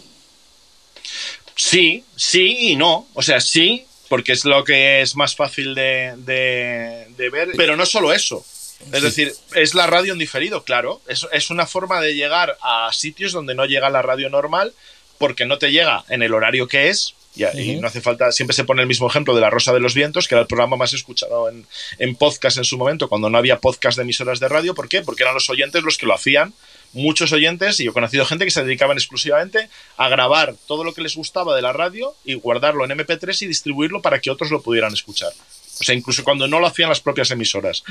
Sí, 1.56 2.04
sí 2.16 2.70
y 2.72 2.76
no. 2.76 3.08
O 3.14 3.22
sea, 3.22 3.40
sí, 3.42 3.86
porque 4.10 4.34
es 4.34 4.46
lo 4.46 4.64
que 4.64 5.02
es 5.02 5.16
más 5.16 5.36
fácil 5.36 5.76
de, 5.76 6.14
de, 6.18 7.30
ver, 7.30 7.50
pero 7.56 7.76
no 7.76 7.86
solo 7.86 8.14
eso. 8.14 8.46
Es 8.92 9.02
decir, 9.02 9.34
es 9.56 9.76
la 9.76 9.88
radio 9.88 10.12
en 10.12 10.20
diferido, 10.20 10.64
claro. 10.64 11.02
Es, 11.08 11.26
es 11.32 11.50
una 11.50 11.66
forma 11.66 12.02
de 12.02 12.16
llegar 12.16 12.58
a 12.62 12.92
sitios 12.92 13.32
donde 13.32 13.56
no 13.56 13.66
llega 13.66 13.90
la 13.90 14.02
radio 14.02 14.30
normal, 14.30 14.74
porque 15.18 15.46
no 15.46 15.58
te 15.58 15.72
llega 15.72 16.04
en 16.10 16.22
el 16.22 16.34
horario 16.34 16.68
que 16.68 16.90
es, 16.90 17.16
y, 17.36 17.76
no 17.78 17.88
hace 17.88 18.02
falta, 18.02 18.32
siempre 18.32 18.56
se 18.56 18.64
pone 18.64 18.82
el 18.82 18.88
mismo 18.88 19.08
ejemplo 19.08 19.34
de 19.34 19.42
La 19.42 19.50
Rosa 19.50 19.74
de 19.74 19.80
los 19.80 19.94
Vientos, 19.94 20.28
que 20.28 20.36
era 20.36 20.42
el 20.42 20.48
programa 20.48 20.78
más 20.78 20.94
escuchado 20.94 21.50
en, 21.50 21.66
en 22.00 22.16
podcast 22.16 22.58
en 22.58 22.64
su 22.64 22.78
momento, 22.78 23.10
cuando 23.10 23.30
no 23.30 23.38
había 23.38 23.60
podcast 23.60 23.98
de 23.98 24.04
emisoras 24.04 24.40
de 24.40 24.50
radio. 24.50 24.76
¿Por 24.76 24.88
qué? 24.88 25.02
Porque 25.02 25.24
eran 25.24 25.34
los 25.34 25.50
oyentes 25.50 25.84
los 25.84 25.98
que 25.98 26.06
lo 26.06 26.14
hacían. 26.14 26.54
Muchos 26.94 27.32
oyentes, 27.32 27.80
y 27.80 27.86
yo 27.86 27.92
he 27.92 27.94
conocido 27.94 28.24
gente 28.26 28.46
que 28.46 28.52
se 28.52 28.64
dedicaban 28.64 28.98
exclusivamente 28.98 29.68
a 29.98 30.10
grabar 30.10 30.56
todo 30.68 30.84
lo 30.84 30.94
que 30.94 31.02
les 31.02 31.16
gustaba 31.16 31.56
de 31.56 31.64
la 31.64 31.74
radio 31.74 32.16
y 32.24 32.36
guardarlo 32.36 32.86
en 32.86 32.92
MP3 32.92 33.42
y 33.42 33.48
distribuirlo 33.48 34.02
para 34.04 34.20
que 34.20 34.30
otros 34.30 34.52
lo 34.52 34.62
pudieran 34.62 34.94
escuchar. 34.94 35.32
O 35.80 35.84
sea, 35.84 35.96
incluso 35.96 36.24
cuando 36.24 36.48
no 36.48 36.60
lo 36.60 36.68
hacían 36.68 36.90
las 36.90 37.02
propias 37.02 37.32
emisoras. 37.32 37.84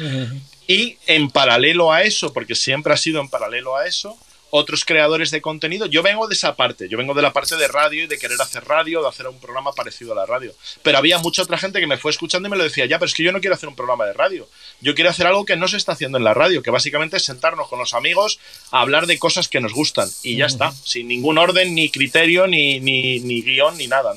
Y 0.69 0.99
en 1.07 1.31
paralelo 1.31 1.93
a 1.93 2.03
eso, 2.03 2.33
porque 2.33 2.55
siempre 2.55 2.93
ha 2.93 2.97
sido 2.97 3.21
en 3.21 3.29
paralelo 3.29 3.77
a 3.77 3.87
eso, 3.87 4.17
otros 4.55 4.85
creadores 4.85 5.31
de 5.31 5.41
contenido. 5.41 5.87
Yo 5.87 6.03
vengo 6.03 6.29
de 6.29 6.35
esa 6.35 6.55
parte, 6.57 6.87
yo 6.87 6.99
vengo 6.99 7.15
de 7.15 7.23
la 7.23 7.33
parte 7.33 7.57
de 7.57 7.69
radio 7.69 8.05
y 8.05 8.07
de 8.07 8.19
querer 8.19 8.41
hacer 8.43 8.63
radio, 8.67 9.01
de 9.01 9.09
hacer 9.09 9.27
un 9.27 9.41
programa 9.41 9.73
parecido 9.73 10.13
a 10.13 10.15
la 10.15 10.27
radio. 10.27 10.55
Pero 10.83 10.99
había 10.99 11.17
mucha 11.17 11.43
otra 11.43 11.57
gente 11.57 11.81
que 11.81 11.87
me 11.87 11.97
fue 11.97 12.11
escuchando 12.11 12.49
y 12.49 12.51
me 12.51 12.59
lo 12.59 12.65
decía, 12.65 12.85
ya, 12.85 12.99
pero 12.99 13.07
es 13.07 13.15
que 13.15 13.23
yo 13.23 13.33
no 13.33 13.41
quiero 13.41 13.55
hacer 13.55 13.71
un 13.71 13.75
programa 13.75 14.05
de 14.05 14.13
radio. 14.13 14.47
Yo 14.83 14.95
quiero 14.95 15.09
hacer 15.09 15.27
algo 15.27 15.47
que 15.47 15.57
no 15.57 15.69
se 15.69 15.79
está 15.79 15.93
haciendo 15.93 16.19
en 16.19 16.25
la 16.25 16.35
radio, 16.35 16.63
que 16.63 16.71
básicamente 16.71 17.17
es 17.17 17.25
sentarnos 17.25 17.67
con 17.69 17.79
los 17.79 17.95
amigos 17.95 18.41
a 18.71 18.83
hablar 18.83 19.07
de 19.07 19.19
cosas 19.19 19.49
que 19.49 19.59
nos 19.59 19.73
gustan. 19.73 20.11
Y 20.23 20.37
ya 20.37 20.45
está, 20.45 20.71
sin 20.85 21.09
ningún 21.09 21.39
orden, 21.39 21.75
ni 21.75 21.89
criterio, 21.89 22.47
ni, 22.47 22.79
ni, 22.79 23.21
ni 23.21 23.41
guion, 23.41 23.79
ni 23.79 23.87
nada. 23.87 24.13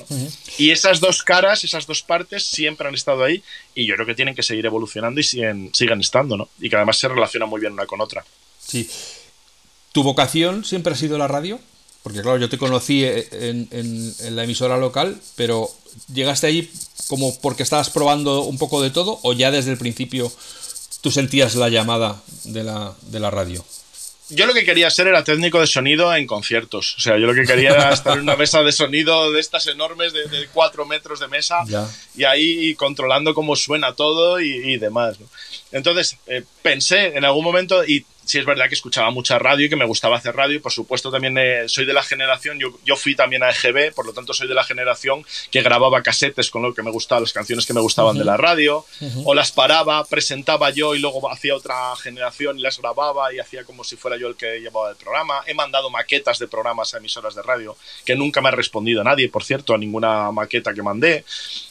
Y 0.58 0.70
esas 0.70 1.00
dos 1.00 1.22
caras, 1.22 1.64
esas 1.64 1.86
dos 1.86 2.02
partes 2.02 2.44
siempre 2.44 2.86
han 2.86 2.94
estado 2.94 3.24
ahí 3.24 3.42
y 3.74 3.86
yo 3.86 3.94
creo 3.94 4.06
que 4.06 4.14
tienen 4.14 4.34
que 4.34 4.42
seguir 4.42 4.66
evolucionando 4.66 5.18
y 5.18 5.24
siguen, 5.24 5.70
siguen 5.72 6.00
estando, 6.00 6.36
¿no? 6.36 6.50
Y 6.60 6.68
que 6.68 6.76
además 6.76 6.98
se 6.98 7.08
relacionan 7.08 7.48
muy 7.48 7.58
bien 7.58 7.72
una 7.72 7.86
con 7.86 8.02
otra. 8.02 8.22
Sí. 8.58 8.86
¿Tu 9.96 10.02
vocación 10.02 10.62
siempre 10.62 10.92
ha 10.92 10.94
sido 10.94 11.16
la 11.16 11.26
radio? 11.26 11.58
Porque 12.02 12.20
claro, 12.20 12.36
yo 12.36 12.50
te 12.50 12.58
conocí 12.58 13.02
eh, 13.02 13.26
en, 13.32 14.36
la 14.36 14.44
emisora 14.44 14.76
local, 14.76 15.18
pero 15.36 15.70
¿llegaste 16.12 16.48
ahí 16.48 16.70
como 17.08 17.34
porque 17.40 17.62
estabas 17.62 17.88
probando 17.88 18.42
un 18.42 18.58
poco 18.58 18.82
de 18.82 18.90
todo 18.90 19.18
o 19.22 19.32
ya 19.32 19.50
desde 19.50 19.72
el 19.72 19.78
principio 19.78 20.30
tú 21.00 21.10
sentías 21.10 21.54
la 21.54 21.70
llamada 21.70 22.20
de 22.44 22.62
la, 22.62 22.92
de 23.04 23.20
la 23.20 23.30
radio? 23.30 23.64
Yo 24.28 24.44
lo 24.44 24.52
que 24.52 24.66
quería 24.66 24.90
ser 24.90 25.06
era 25.06 25.24
técnico 25.24 25.60
de 25.60 25.66
sonido 25.66 26.14
en 26.14 26.26
conciertos. 26.26 26.96
O 26.98 27.00
sea, 27.00 27.16
yo 27.16 27.26
lo 27.26 27.34
que 27.34 27.44
quería 27.44 27.70
era 27.70 27.90
estar 27.90 28.18
en 28.18 28.24
una 28.24 28.36
mesa 28.44 28.62
de 28.62 28.72
sonido 28.72 29.32
de 29.32 29.40
estas 29.40 29.66
enormes, 29.66 30.12
de, 30.12 30.48
cuatro 30.52 30.84
metros 30.84 31.20
de 31.20 31.28
mesa, 31.28 31.64
y 32.14 32.24
ahí 32.24 32.74
controlando 32.74 33.32
cómo 33.32 33.56
suena 33.56 33.94
todo 33.94 34.40
y, 34.40 34.76
demás. 34.76 35.16
Entonces, 35.72 36.18
eh, 36.26 36.42
pensé 36.60 37.16
en 37.16 37.24
algún 37.24 37.44
momento, 37.44 37.82
y 37.82 38.04
sí 38.26 38.38
es 38.38 38.44
verdad 38.44 38.68
que 38.68 38.74
escuchaba 38.74 39.10
mucha 39.10 39.38
radio 39.38 39.66
y 39.66 39.68
que 39.68 39.76
me 39.76 39.84
gustaba 39.84 40.16
hacer 40.16 40.34
radio 40.34 40.56
y 40.56 40.58
por 40.58 40.72
supuesto 40.72 41.10
también 41.10 41.38
eh, 41.38 41.64
soy 41.68 41.86
de 41.86 41.92
la 41.92 42.02
generación, 42.02 42.58
yo, 42.58 42.78
yo, 42.84 42.96
fui 42.96 43.14
también 43.14 43.42
a 43.42 43.50
EGB, 43.50 43.94
por 43.94 44.04
lo 44.04 44.12
tanto 44.12 44.34
soy 44.34 44.48
de 44.48 44.54
la 44.54 44.64
generación 44.64 45.24
que 45.50 45.62
grababa 45.62 46.02
casetes 46.02 46.50
con 46.50 46.62
lo 46.62 46.74
que 46.74 46.82
me 46.82 46.90
gustaba, 46.90 47.20
las 47.20 47.32
canciones 47.32 47.64
que 47.64 47.72
me 47.72 47.80
gustaban 47.80 48.18
de 48.18 48.24
la 48.24 48.36
radio, 48.36 48.84
o 49.24 49.34
las 49.34 49.52
paraba, 49.52 50.04
presentaba 50.04 50.70
yo 50.70 50.94
y 50.94 50.98
luego 50.98 51.30
hacía 51.30 51.54
otra 51.54 51.94
generación 51.96 52.58
y 52.58 52.62
las 52.62 52.78
grababa 52.78 53.32
y 53.32 53.38
hacía 53.38 53.64
como 53.64 53.84
si 53.84 53.96
fuera 53.96 54.16
yo 54.16 54.28
el 54.28 54.36
que 54.36 54.60
llevaba 54.60 54.90
el 54.90 54.96
programa. 54.96 55.42
He 55.46 55.54
mandado 55.54 55.88
maquetas 55.90 56.38
de 56.38 56.48
programas 56.48 56.94
a 56.94 56.98
emisoras 56.98 57.34
de 57.34 57.42
radio 57.42 57.76
que 58.04 58.16
nunca 58.16 58.40
me 58.40 58.48
ha 58.48 58.52
respondido 58.52 59.04
nadie, 59.04 59.28
por 59.28 59.44
cierto, 59.44 59.74
a 59.74 59.78
ninguna 59.78 60.32
maqueta 60.32 60.74
que 60.74 60.82
mandé. 60.82 61.24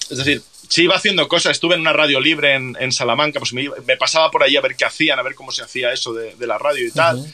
Es 0.09 0.17
decir, 0.17 0.41
sí 0.69 0.83
iba 0.83 0.95
haciendo 0.95 1.27
cosas. 1.27 1.53
Estuve 1.53 1.75
en 1.75 1.81
una 1.81 1.93
radio 1.93 2.19
libre 2.19 2.53
en, 2.53 2.91
Salamanca, 2.91 3.39
pues 3.39 3.53
me, 3.53 3.97
pasaba 3.97 4.31
por 4.31 4.43
ahí 4.43 4.55
a 4.55 4.61
ver 4.61 4.75
qué 4.75 4.85
hacían, 4.85 5.19
a 5.19 5.23
ver 5.23 5.35
cómo 5.35 5.51
se 5.51 5.63
hacía 5.63 5.91
eso 5.91 6.13
de, 6.13 6.35
la 6.47 6.57
radio 6.57 6.87
y 6.87 6.91
tal. 6.91 7.25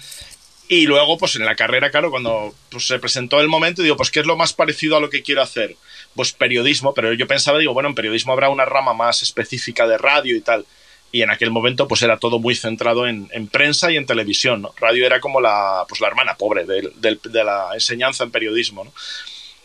Y 0.68 0.86
luego, 0.86 1.18
pues 1.18 1.36
en 1.36 1.44
la 1.44 1.56
carrera, 1.56 1.92
claro, 1.92 2.12
cuando 2.12 2.56
pues, 2.70 2.88
se 2.88 2.98
presentó 2.98 3.42
el 3.42 3.50
momento, 3.50 3.82
digo, 3.82 3.98
pues, 3.98 4.10
¿qué 4.10 4.22
es 4.22 4.26
lo 4.26 4.38
más 4.38 4.54
parecido 4.54 4.96
a 4.96 5.02
lo 5.02 5.10
que 5.10 5.22
quiero 5.22 5.42
hacer? 5.42 5.76
Pues 6.16 6.32
periodismo, 6.32 6.94
pero 6.94 7.12
yo 7.14 7.28
pensaba, 7.28 7.60
digo, 7.60 7.74
bueno, 7.74 7.90
en 7.90 7.96
periodismo 7.96 8.32
habrá 8.32 8.50
una 8.50 8.64
rama 8.64 8.94
más 8.94 9.22
específica 9.22 9.86
de 9.86 9.98
radio 9.98 10.36
y 10.36 10.42
tal. 10.42 10.66
Y 11.12 11.24
en 11.24 11.30
aquel 11.30 11.52
momento, 11.52 11.90
pues 11.90 12.02
era 12.04 12.18
todo 12.18 12.40
muy 12.40 12.56
centrado 12.56 13.06
en, 13.06 13.28
prensa 13.52 13.92
y 13.92 13.98
en 13.98 14.06
televisión, 14.06 14.62
¿no? 14.62 14.74
Radio 14.78 15.06
era 15.06 15.20
como 15.20 15.42
la, 15.42 15.84
pues, 15.90 16.00
la 16.00 16.08
hermana 16.08 16.36
pobre 16.36 16.64
de, 16.66 16.90
de 16.96 17.44
la 17.44 17.72
enseñanza 17.74 18.24
en 18.24 18.32
periodismo, 18.32 18.86
¿no? 18.86 18.94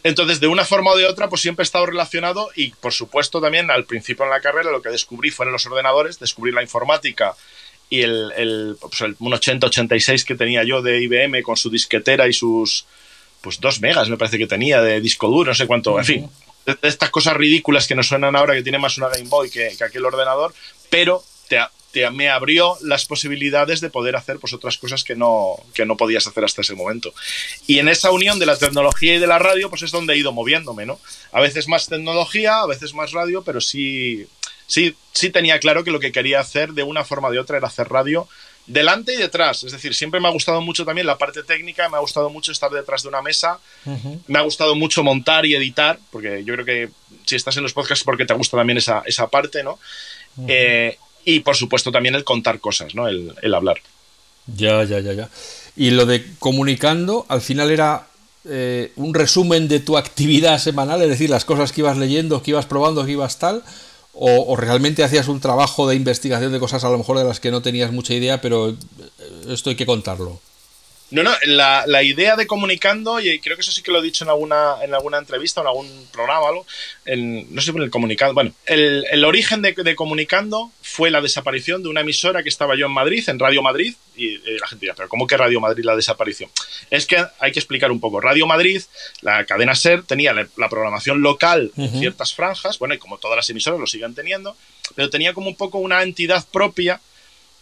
Entonces, 0.07 0.39
de 0.39 0.47
una 0.47 0.65
forma 0.65 0.93
o 0.93 0.97
de 0.97 1.05
otra, 1.05 1.29
pues 1.29 1.43
siempre 1.43 1.65
he 1.65 1.65
estado 1.65 1.87
relacionado 1.87 2.49
y, 2.55 2.71
por 2.71 2.93
supuesto, 2.93 3.41
también 3.41 3.73
al 3.73 3.87
principio 3.87 4.25
en 4.25 4.31
la 4.31 4.41
carrera 4.41 4.71
lo 4.71 4.81
que 4.81 4.89
descubrí 4.89 5.33
fueron 5.33 5.53
los 5.53 5.67
ordenadores, 5.67 6.21
descubrí 6.21 6.53
la 6.53 6.63
informática 6.63 7.35
y 7.91 8.03
el, 8.03 8.33
el, 8.37 8.77
pues 8.81 9.01
el 9.01 9.17
un 9.19 9.35
8086 9.35 10.25
que 10.25 10.37
tenía 10.37 10.63
yo 10.63 10.81
de 10.81 11.03
IBM 11.03 11.43
con 11.43 11.57
su 11.57 11.71
disquetera 11.71 12.29
y 12.29 12.33
sus 12.33 12.87
pues 13.41 13.59
dos 13.61 13.81
megas 13.81 14.09
me 14.09 14.17
parece 14.17 14.39
que 14.39 14.47
tenía 14.47 14.81
de 14.81 15.01
disco 15.01 15.27
duro, 15.27 15.51
no 15.51 15.55
sé 15.57 15.67
cuánto, 15.67 15.99
en 15.99 16.05
fin, 16.05 16.31
de, 16.65 16.79
estas 16.83 17.11
cosas 17.11 17.37
ridículas 17.37 17.89
que 17.89 17.97
nos 17.97 18.07
suenan 18.07 18.37
ahora 18.37 18.55
que 18.55 18.63
tiene 18.63 18.79
más 18.79 18.97
una 18.99 19.09
Game 19.09 19.29
Boy 19.29 19.51
que, 19.51 19.75
que 19.77 19.83
aquel 19.83 20.05
ordenador, 20.05 20.55
pero 20.89 21.25
te, 21.49 21.59
me 22.13 22.29
abrió 22.29 22.77
las 22.83 23.07
posibilidades 23.07 23.81
de 23.81 23.91
poder 23.91 24.17
hacer 24.17 24.39
pues, 24.39 24.53
otras 24.53 24.79
cosas 24.79 25.05
que 25.05 25.17
no, 25.17 25.57
que 25.75 25.87
no 25.87 25.97
podías 25.97 26.27
hacer 26.27 26.45
hasta 26.45 26.63
ese 26.63 26.75
momento. 26.75 27.13
Y 27.67 27.79
en 27.79 27.89
esa 27.89 28.11
unión 28.11 28.39
de 28.39 28.47
la 28.47 28.57
tecnología 28.57 29.17
y 29.17 29.19
de 29.19 29.27
la 29.27 29.39
radio, 29.39 29.71
pues 29.71 29.83
es 29.83 29.91
donde 29.91 30.15
he 30.15 30.19
ido 30.19 30.33
moviéndome, 30.33 30.87
¿no? 30.87 30.99
A 31.33 31.41
veces 31.41 31.69
más 31.69 31.87
tecnología, 31.87 32.61
a 32.61 32.67
veces 32.67 32.95
más 32.95 33.13
radio, 33.13 33.43
pero 33.43 33.61
sí, 33.61 34.27
sí, 34.67 34.97
sí 35.13 35.31
tenía 35.31 35.59
claro 35.59 35.85
que 35.85 35.91
lo 35.91 36.01
que 36.01 36.13
quería 36.13 36.41
hacer 36.41 36.73
de 36.73 36.83
una 36.83 37.05
forma 37.05 37.29
o 37.29 37.33
de 37.33 37.39
otra 37.39 37.59
era 37.59 37.69
hacer 37.69 37.89
radio 37.89 38.29
delante 38.67 39.15
y 39.15 39.17
detrás. 39.17 39.65
Es 39.65 39.73
decir, 39.73 39.95
siempre 39.95 40.21
me 40.21 40.29
ha 40.29 40.33
gustado 40.33 40.61
mucho 40.61 40.85
también 40.85 41.07
la 41.07 41.19
parte 41.19 41.43
técnica, 41.43 41.89
me 41.89 41.97
ha 41.97 42.01
gustado 42.01 42.31
mucho 42.31 42.53
estar 42.53 42.71
detrás 42.71 43.03
de 43.03 43.09
una 43.09 43.23
mesa, 43.23 43.59
me 44.27 44.39
ha 44.39 44.43
gustado 44.43 44.75
mucho 44.75 45.03
montar 45.03 45.47
y 45.47 45.55
editar, 45.55 45.99
porque 46.11 46.45
yo 46.45 46.55
creo 46.55 46.67
que 46.67 46.91
si 47.25 47.37
estás 47.37 47.57
en 47.57 47.63
los 47.63 47.73
podcasts 47.73 48.01
es 48.01 48.05
porque 48.05 48.27
te 48.27 48.35
gusta 48.35 48.57
también 48.57 48.79
esa, 48.79 49.03
esa 49.07 49.29
parte, 49.29 49.63
¿no? 49.63 49.79
Y 51.27 51.41
por 51.41 51.57
supuesto 51.57 51.93
también 51.93 52.15
el 52.15 52.25
contar 52.25 52.61
cosas, 52.61 52.95
¿no? 52.95 53.09
El, 53.09 53.53
hablar. 53.53 53.79
Ya, 54.47 54.85
ya, 54.85 55.01
ya, 55.01 55.13
ya. 55.13 55.29
Y 55.77 55.91
lo 55.91 56.07
de 56.07 56.25
comunicando, 56.39 57.27
al 57.29 57.43
final 57.43 57.71
era 57.71 58.07
eh, 58.45 58.93
un 58.95 59.13
resumen 59.13 59.67
de 59.67 59.81
tu 59.81 59.99
actividad 59.99 60.59
semanal, 60.59 61.03
es 61.03 61.09
decir, 61.09 61.29
las 61.29 61.45
cosas 61.45 61.73
que 61.73 61.81
ibas 61.81 61.99
leyendo, 61.99 62.43
que 62.43 62.53
ibas 62.53 62.67
probando, 62.67 63.05
que 63.05 63.13
ibas 63.13 63.41
tal, 63.41 63.65
o, 64.15 64.57
realmente 64.57 65.05
hacías 65.05 65.29
un 65.29 65.41
trabajo 65.41 65.87
de 65.89 65.97
investigación 65.97 66.53
de 66.53 66.61
cosas 66.61 66.85
a 66.85 66.89
lo 66.89 66.97
mejor 66.97 67.19
de 67.19 67.25
las 67.25 67.41
que 67.41 67.51
no 67.51 67.61
tenías 67.61 67.93
mucha 67.93 68.15
idea, 68.15 68.41
pero 68.41 68.71
eh, 68.71 68.77
esto 69.49 69.69
hay 69.69 69.77
que 69.77 69.85
contarlo. 69.85 70.41
No, 71.11 71.23
no, 71.23 71.33
la, 71.45 72.03
idea 72.03 72.35
de 72.35 72.49
comunicando, 72.49 73.21
y 73.21 73.39
creo 73.39 73.57
que 73.57 73.63
eso 73.63 73.71
sí 73.71 73.81
que 73.81 73.93
lo 73.93 74.01
he 74.01 74.03
dicho 74.03 74.25
en 74.25 74.31
alguna, 74.31 74.77
en 74.83 74.93
alguna 74.93 75.19
entrevista 75.19 75.61
o 75.61 75.65
en 75.65 75.69
algún 75.69 76.09
programa 76.13 76.41
o 76.41 76.49
algo, 76.49 76.67
no 77.07 77.63
sé 77.63 77.73
por 77.73 77.83
el 77.83 77.91
comunicando. 77.91 78.35
Bueno, 78.35 78.53
el, 78.67 79.25
origen 79.25 79.63
de, 79.63 79.95
comunicando 79.95 80.73
fue 80.83 81.13
la 81.13 81.21
desaparición 81.21 81.85
de 81.85 81.91
una 81.91 82.01
emisora 82.01 82.43
que 82.43 82.49
estaba 82.49 82.77
yo 82.77 82.87
en 82.87 82.93
Madrid, 82.93 83.23
en 83.29 83.39
Radio 83.39 83.63
Madrid, 83.63 83.95
y, 84.17 84.39
la 84.59 84.67
gente 84.67 84.87
dirá, 84.87 84.95
pero 84.97 85.09
¿cómo 85.09 85.29
que 85.29 85.37
Radio 85.37 85.61
Madrid 85.61 85.85
la 85.85 85.95
desaparición? 85.95 86.51
Es 86.91 87.07
que 87.07 87.25
hay 87.39 87.53
que 87.53 87.61
explicar 87.61 87.93
un 87.93 88.01
poco. 88.01 88.21
Radio 88.21 88.47
Madrid, 88.49 88.83
la 89.21 89.45
cadena 89.45 89.77
SER, 89.77 90.03
tenía 90.03 90.33
la, 90.33 90.69
programación 90.69 91.23
local 91.23 91.71
en 91.77 92.01
ciertas 92.01 92.35
franjas, 92.35 92.81
bueno, 92.81 92.95
y 92.95 92.99
como 92.99 93.19
todas 93.19 93.37
las 93.37 93.49
emisoras 93.49 93.79
lo 93.79 93.87
siguen 93.87 94.17
teniendo, 94.17 94.57
pero 94.97 95.09
tenía 95.09 95.35
como 95.35 95.49
un 95.49 95.57
poco 95.57 95.79
una 95.79 96.03
entidad 96.03 96.45
propia 96.51 97.01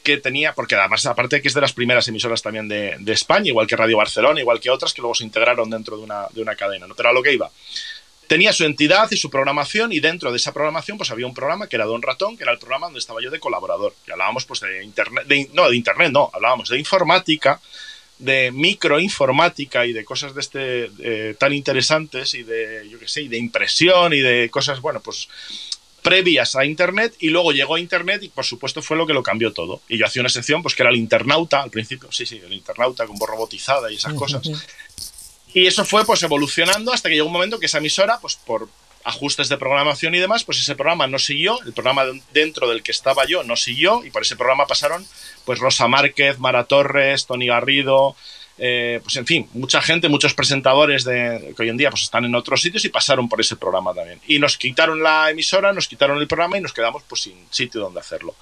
que 0.04 0.18
tenía, 0.18 0.54
porque 0.54 0.76
además 0.76 1.04
aparte 1.06 1.40
que 1.42 1.48
es 1.48 1.54
de 1.54 1.62
las 1.62 1.72
primeras 1.72 2.06
emisoras 2.06 2.42
también 2.42 2.68
de, 2.68 3.12
España, 3.12 3.48
igual 3.48 3.66
que 3.66 3.74
Radio 3.74 3.96
Barcelona, 3.96 4.38
igual 4.38 4.60
que 4.60 4.70
otras 4.70 4.92
que 4.92 5.00
luego 5.00 5.14
se 5.14 5.24
integraron 5.24 5.68
dentro 5.70 5.96
de 5.96 6.04
una, 6.04 6.26
de 6.30 6.42
una 6.42 6.54
cadena, 6.54 6.86
¿no? 6.86 6.94
Pero 6.94 7.08
a 7.08 7.12
lo 7.12 7.22
que 7.22 7.32
iba. 7.32 7.50
Tenía 8.26 8.52
su 8.52 8.64
entidad 8.64 9.10
y 9.10 9.16
su 9.16 9.30
programación 9.30 9.92
y 9.92 10.00
dentro 10.00 10.30
de 10.30 10.36
esa 10.36 10.52
programación 10.52 10.98
pues 10.98 11.10
había 11.10 11.26
un 11.26 11.34
programa 11.34 11.68
que 11.68 11.76
era 11.76 11.86
Don 11.86 12.02
Ratón, 12.02 12.36
que 12.36 12.44
era 12.44 12.52
el 12.52 12.58
programa 12.58 12.86
donde 12.86 13.00
estaba 13.00 13.22
yo 13.22 13.30
de 13.30 13.40
colaborador. 13.40 13.94
Y 14.06 14.12
hablábamos 14.12 14.44
pues 14.44 14.60
de 14.60 14.84
internet, 14.84 15.26
no, 15.52 15.68
de 15.68 15.76
internet 15.76 16.12
no, 16.12 16.30
hablábamos 16.32 16.68
de 16.68 16.78
informática, 16.78 17.60
de 18.18 18.50
microinformática 18.52 19.86
y 19.86 19.92
de 19.92 20.04
cosas 20.04 20.34
de 20.34 20.40
este 20.40 20.90
eh, 20.98 21.34
tan 21.38 21.52
interesantes 21.52 22.34
y 22.34 22.42
de, 22.42 22.86
yo 22.90 22.98
qué 22.98 23.08
sé, 23.08 23.22
y 23.22 23.28
de 23.28 23.38
impresión 23.38 24.12
y 24.12 24.20
de 24.20 24.50
cosas, 24.50 24.80
bueno, 24.80 25.00
pues 25.00 25.28
previas 26.04 26.54
a 26.54 26.66
Internet 26.66 27.14
y 27.18 27.30
luego 27.30 27.52
llegó 27.52 27.76
a 27.76 27.80
Internet 27.80 28.22
y 28.22 28.28
por 28.28 28.44
supuesto 28.44 28.82
fue 28.82 28.96
lo 28.96 29.06
que 29.06 29.14
lo 29.14 29.22
cambió 29.22 29.52
todo. 29.54 29.80
Y 29.88 29.96
yo 29.96 30.06
hacía 30.06 30.20
una 30.20 30.28
sección 30.28 30.62
pues 30.62 30.74
que 30.74 30.82
era 30.82 30.90
el 30.90 30.96
internauta 30.96 31.62
al 31.62 31.70
principio, 31.70 32.12
sí, 32.12 32.26
sí, 32.26 32.40
el 32.44 32.52
internauta 32.52 33.06
con 33.06 33.16
voz 33.16 33.28
robotizada 33.28 33.90
y 33.90 33.96
esas 33.96 34.12
cosas. 34.12 34.42
Y 35.54 35.66
eso 35.66 35.84
fue 35.84 36.04
pues 36.04 36.22
evolucionando 36.22 36.92
hasta 36.92 37.08
que 37.08 37.14
llegó 37.14 37.26
un 37.26 37.32
momento 37.32 37.58
que 37.58 37.66
esa 37.66 37.78
emisora, 37.78 38.18
pues 38.20 38.36
por 38.36 38.68
ajustes 39.02 39.48
de 39.48 39.56
programación 39.56 40.14
y 40.14 40.18
demás, 40.18 40.44
pues 40.44 40.58
ese 40.58 40.74
programa 40.74 41.06
no 41.06 41.18
siguió, 41.18 41.58
el 41.62 41.72
programa 41.72 42.04
dentro 42.32 42.68
del 42.68 42.82
que 42.82 42.92
estaba 42.92 43.24
yo 43.26 43.42
no 43.42 43.56
siguió 43.56 44.04
y 44.04 44.10
por 44.10 44.22
ese 44.22 44.36
programa 44.36 44.66
pasaron 44.66 45.06
pues 45.46 45.58
Rosa 45.58 45.88
Márquez, 45.88 46.38
Mara 46.38 46.64
Torres, 46.64 47.26
Tony 47.26 47.46
Garrido, 47.46 48.14
eh, 48.56 49.00
pues 49.02 49.16
en 49.16 49.26
fin, 49.26 49.48
mucha 49.54 49.82
gente, 49.82 50.08
muchos 50.08 50.32
presentadores 50.34 51.04
de, 51.04 51.52
que 51.56 51.62
hoy 51.62 51.68
en 51.70 51.76
día 51.76 51.90
pues 51.90 52.02
están 52.02 52.24
en 52.24 52.34
otros 52.34 52.62
sitios 52.62 52.84
y 52.84 52.88
pasaron 52.88 53.28
por 53.28 53.40
ese 53.40 53.56
programa 53.56 53.92
también. 53.92 54.20
Y 54.28 54.38
nos 54.38 54.56
quitaron 54.56 55.02
la 55.02 55.30
emisora, 55.30 55.72
nos 55.72 55.88
quitaron 55.88 56.18
el 56.18 56.28
programa 56.28 56.58
y 56.58 56.60
nos 56.60 56.72
quedamos 56.72 57.02
pues 57.08 57.22
sin 57.22 57.34
sitio 57.50 57.80
donde 57.80 58.00
hacerlo. 58.00 58.34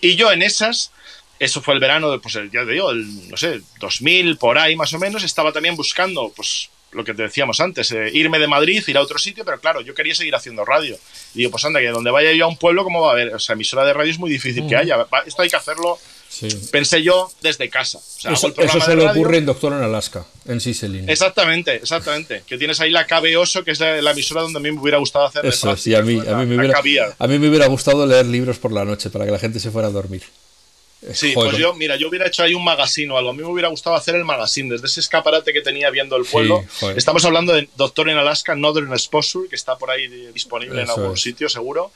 Y 0.00 0.16
yo 0.16 0.30
en 0.30 0.42
esas, 0.42 0.92
eso 1.38 1.62
fue 1.62 1.74
el 1.74 1.80
verano, 1.80 2.10
de, 2.10 2.18
pues 2.18 2.34
ya 2.34 2.64
te 2.64 2.72
digo, 2.72 2.90
el, 2.90 3.28
no 3.28 3.36
sé, 3.36 3.60
2000 3.78 4.36
por 4.36 4.58
ahí 4.58 4.76
más 4.76 4.92
o 4.92 4.98
menos, 4.98 5.24
estaba 5.24 5.52
también 5.52 5.76
buscando 5.76 6.30
pues 6.34 6.70
lo 6.92 7.04
que 7.04 7.14
te 7.14 7.22
decíamos 7.22 7.60
antes, 7.60 7.92
eh, 7.92 8.10
irme 8.12 8.38
de 8.38 8.48
Madrid, 8.48 8.82
ir 8.86 8.98
a 8.98 9.00
otro 9.00 9.18
sitio, 9.18 9.44
pero 9.44 9.60
claro, 9.60 9.80
yo 9.80 9.94
quería 9.94 10.14
seguir 10.14 10.34
haciendo 10.34 10.64
radio. 10.64 10.98
Y 11.34 11.38
digo, 11.38 11.52
pues 11.52 11.64
anda, 11.64 11.80
que 11.80 11.88
donde 11.88 12.10
vaya 12.10 12.32
yo 12.32 12.44
a 12.44 12.48
un 12.48 12.56
pueblo, 12.56 12.84
¿cómo 12.84 13.00
va 13.00 13.10
a 13.10 13.12
haber? 13.12 13.34
O 13.34 13.38
sea, 13.38 13.54
emisora 13.54 13.84
de 13.84 13.92
radio 13.92 14.10
es 14.10 14.18
muy 14.18 14.30
difícil 14.30 14.66
que 14.66 14.76
haya. 14.76 15.06
Esto 15.24 15.42
hay 15.42 15.48
que 15.48 15.56
hacerlo 15.56 15.98
Pensé 16.70 17.02
yo 17.02 17.30
desde 17.42 17.68
casa. 17.68 17.98
eso, 17.98 18.80
se 18.80 18.96
le 18.96 19.08
ocurre 19.08 19.38
en 19.38 19.46
Doctor 19.46 19.72
en 19.72 19.82
Alaska, 19.82 20.24
en 20.46 20.60
Siselin. 20.60 21.08
Exactamente, 21.08 21.76
exactamente. 21.76 22.44
Que 22.46 22.56
tienes 22.56 22.80
ahí 22.80 22.90
la 22.90 23.06
KB 23.06 23.36
Oso, 23.38 23.64
que 23.64 23.72
es 23.72 23.80
la, 23.80 24.10
emisora 24.10 24.42
donde 24.42 24.58
a 24.58 24.62
mí 24.62 24.70
me 24.70 24.80
hubiera 24.80 24.98
gustado 24.98 25.26
hacer. 25.26 25.44
Eso, 25.44 25.76
sí, 25.76 25.94
a 25.94 26.02
mí, 26.02 26.20
a, 26.20 26.36
mí 26.36 26.46
me 26.46 26.56
hubiera, 26.56 26.80
a 27.18 27.26
mí 27.26 27.38
me 27.38 27.48
hubiera 27.48 27.66
gustado 27.66 28.06
leer 28.06 28.26
libros 28.26 28.58
por 28.58 28.72
la 28.72 28.84
noche 28.84 29.10
para 29.10 29.24
que 29.24 29.32
la 29.32 29.38
gente 29.38 29.58
se 29.58 29.70
fuera 29.70 29.88
a 29.88 29.90
dormir. 29.90 30.22
Sí, 31.12 31.32
pues 31.34 31.56
yo, 31.56 31.74
mira, 31.74 31.96
yo 31.96 32.08
hubiera 32.08 32.26
hecho 32.26 32.42
ahí 32.42 32.52
un 32.52 32.62
magazine 32.62 33.10
o 33.12 33.16
algo. 33.16 33.30
A 33.30 33.32
mí 33.32 33.38
me 33.38 33.48
hubiera 33.48 33.68
gustado 33.68 33.96
hacer 33.96 34.14
el 34.16 34.24
magazine 34.24 34.70
desde 34.70 34.86
ese 34.86 35.00
escaparate 35.00 35.52
que 35.52 35.62
tenía 35.62 35.88
viendo 35.90 36.14
el 36.16 36.26
pueblo. 36.26 36.62
Estamos 36.94 37.24
hablando 37.24 37.54
de 37.54 37.68
Doctor 37.76 38.10
en 38.10 38.18
Alaska, 38.18 38.54
Northern 38.54 38.92
Exposure, 38.92 39.48
que 39.48 39.56
está 39.56 39.78
por 39.78 39.90
ahí 39.90 40.08
disponible 40.32 40.82
en 40.82 40.90
algún 40.90 41.16
sitio, 41.16 41.48
seguro. 41.48 41.90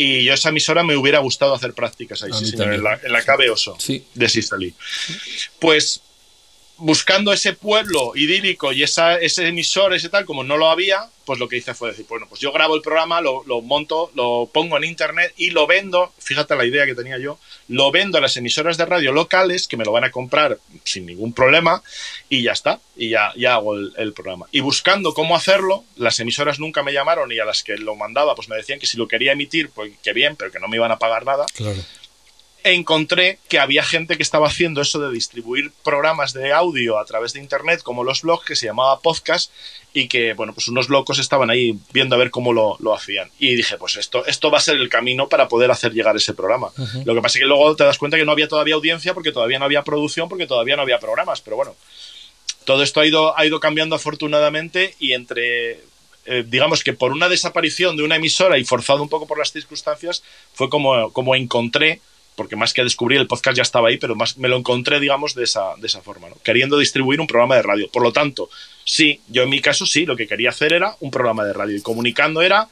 Y 0.00 0.22
yo 0.22 0.32
esa 0.32 0.50
emisora 0.50 0.84
me 0.84 0.96
hubiera 0.96 1.18
gustado 1.18 1.52
hacer 1.54 1.74
prácticas 1.74 2.22
ahí, 2.22 2.30
sí, 2.32 2.46
señor, 2.46 2.72
en 2.72 2.84
la, 2.84 3.00
en 3.02 3.10
la 3.10 3.24
Oso 3.52 3.76
de 4.14 4.28
Sistali. 4.28 4.72
Pues 5.58 6.00
buscando 6.78 7.32
ese 7.32 7.52
pueblo 7.52 8.12
idílico 8.14 8.72
y 8.72 8.82
esa, 8.82 9.16
ese 9.16 9.46
emisor, 9.46 9.94
ese 9.94 10.08
tal, 10.08 10.24
como 10.24 10.44
no 10.44 10.56
lo 10.56 10.70
había, 10.70 11.08
pues 11.24 11.38
lo 11.38 11.48
que 11.48 11.58
hice 11.58 11.74
fue 11.74 11.90
decir, 11.90 12.06
bueno, 12.08 12.26
pues 12.28 12.40
yo 12.40 12.52
grabo 12.52 12.74
el 12.74 12.82
programa, 12.82 13.20
lo, 13.20 13.42
monto, 13.62 14.10
lo 14.14 14.48
pongo 14.52 14.76
en 14.76 14.84
internet 14.84 15.34
y 15.36 15.50
lo 15.50 15.66
vendo, 15.66 16.12
fíjate 16.18 16.56
la 16.56 16.64
idea 16.64 16.86
que 16.86 16.94
tenía 16.94 17.18
yo, 17.18 17.38
lo 17.68 17.90
vendo 17.90 18.18
a 18.18 18.20
las 18.20 18.36
emisoras 18.36 18.76
de 18.78 18.86
radio 18.86 19.12
locales 19.12 19.68
que 19.68 19.76
me 19.76 19.84
lo 19.84 19.92
van 19.92 20.04
a 20.04 20.10
comprar 20.10 20.58
sin 20.84 21.04
ningún 21.04 21.32
problema 21.32 21.82
y 22.28 22.42
ya 22.42 22.52
está, 22.52 22.80
y 22.96 23.10
ya, 23.10 23.32
ya 23.36 23.54
hago 23.54 23.74
el, 23.74 23.92
el 23.98 24.12
programa. 24.12 24.46
Y 24.52 24.60
buscando 24.60 25.12
cómo 25.12 25.36
hacerlo, 25.36 25.84
las 25.96 26.18
emisoras 26.20 26.58
nunca 26.58 26.82
me 26.82 26.92
llamaron 26.92 27.30
y 27.30 27.38
a 27.38 27.44
las 27.44 27.62
que 27.62 27.76
lo 27.76 27.94
mandaba, 27.94 28.34
pues 28.34 28.48
me 28.48 28.56
decían 28.56 28.78
que 28.78 28.86
si 28.86 28.96
lo 28.96 29.06
quería 29.06 29.32
emitir, 29.32 29.70
pues 29.70 29.92
que 30.02 30.12
bien, 30.12 30.36
pero 30.36 30.50
que 30.50 30.60
no 30.60 30.68
me 30.68 30.76
iban 30.76 30.92
a 30.92 30.98
pagar 30.98 31.26
nada. 31.26 31.44
Claro 31.54 31.82
encontré 32.64 33.38
que 33.48 33.58
había 33.58 33.82
gente 33.82 34.16
que 34.16 34.22
estaba 34.22 34.48
haciendo 34.48 34.80
eso 34.80 34.98
de 34.98 35.12
distribuir 35.12 35.72
programas 35.84 36.32
de 36.32 36.52
audio 36.52 36.98
a 36.98 37.04
través 37.04 37.32
de 37.32 37.40
internet, 37.40 37.82
como 37.82 38.04
los 38.04 38.22
blogs, 38.22 38.44
que 38.44 38.56
se 38.56 38.66
llamaba 38.66 39.00
podcast, 39.00 39.52
y 39.92 40.08
que, 40.08 40.34
bueno, 40.34 40.52
pues 40.52 40.68
unos 40.68 40.88
locos 40.88 41.18
estaban 41.18 41.50
ahí 41.50 41.78
viendo 41.92 42.14
a 42.14 42.18
ver 42.18 42.30
cómo 42.30 42.52
lo, 42.52 42.94
hacían. 42.94 43.30
Y 43.38 43.54
dije, 43.54 43.78
pues 43.78 43.96
esto, 43.96 44.26
esto 44.26 44.50
va 44.50 44.58
a 44.58 44.62
ser 44.62 44.76
el 44.76 44.88
camino 44.88 45.28
para 45.28 45.48
poder 45.48 45.70
hacer 45.70 45.92
llegar 45.92 46.16
ese 46.16 46.34
programa. 46.34 46.70
Lo 47.04 47.14
que 47.14 47.22
pasa 47.22 47.38
es 47.38 47.42
que 47.42 47.48
luego 47.48 47.74
te 47.76 47.84
das 47.84 47.98
cuenta 47.98 48.16
que 48.16 48.24
no 48.24 48.32
había 48.32 48.48
todavía 48.48 48.74
audiencia, 48.74 49.14
porque 49.14 49.32
todavía 49.32 49.58
no 49.58 49.64
había 49.64 49.82
producción, 49.82 50.28
porque 50.28 50.46
todavía 50.46 50.76
no 50.76 50.82
había 50.82 50.98
programas, 50.98 51.40
pero 51.40 51.56
bueno. 51.56 51.74
Todo 52.64 52.82
esto 52.82 53.00
ha 53.00 53.06
ido, 53.06 53.38
ha 53.38 53.46
ido 53.46 53.60
cambiando 53.60 53.96
afortunadamente 53.96 54.94
y 54.98 55.14
entre 55.14 55.80
eh, 56.30 56.44
digamos 56.46 56.84
que 56.84 56.92
por 56.92 57.12
una 57.12 57.30
desaparición 57.30 57.96
de 57.96 58.02
una 58.02 58.16
emisora 58.16 58.58
y 58.58 58.64
forzado 58.64 59.02
un 59.02 59.08
poco 59.08 59.26
por 59.26 59.38
las 59.38 59.50
circunstancias, 59.50 60.22
fue 60.52 60.68
como, 60.68 61.10
como 61.10 61.34
encontré 61.34 62.02
porque 62.38 62.54
más 62.54 62.72
que 62.72 62.84
descubrir 62.84 63.18
el 63.18 63.26
podcast 63.26 63.56
ya 63.56 63.64
estaba 63.64 63.88
ahí, 63.88 63.96
pero 63.98 64.14
más 64.14 64.38
me 64.38 64.46
lo 64.46 64.56
encontré, 64.56 65.00
digamos, 65.00 65.34
de 65.34 65.42
esa, 65.42 65.74
de 65.76 65.88
esa 65.88 66.02
forma, 66.02 66.28
¿no? 66.28 66.36
queriendo 66.44 66.78
distribuir 66.78 67.20
un 67.20 67.26
programa 67.26 67.56
de 67.56 67.62
radio. 67.62 67.90
Por 67.90 68.04
lo 68.04 68.12
tanto, 68.12 68.48
sí, 68.84 69.20
yo 69.26 69.42
en 69.42 69.50
mi 69.50 69.60
caso 69.60 69.86
sí, 69.86 70.06
lo 70.06 70.14
que 70.14 70.28
quería 70.28 70.50
hacer 70.50 70.72
era 70.72 70.94
un 71.00 71.10
programa 71.10 71.44
de 71.44 71.52
radio 71.52 71.76
y 71.76 71.82
comunicando 71.82 72.40
era 72.40 72.68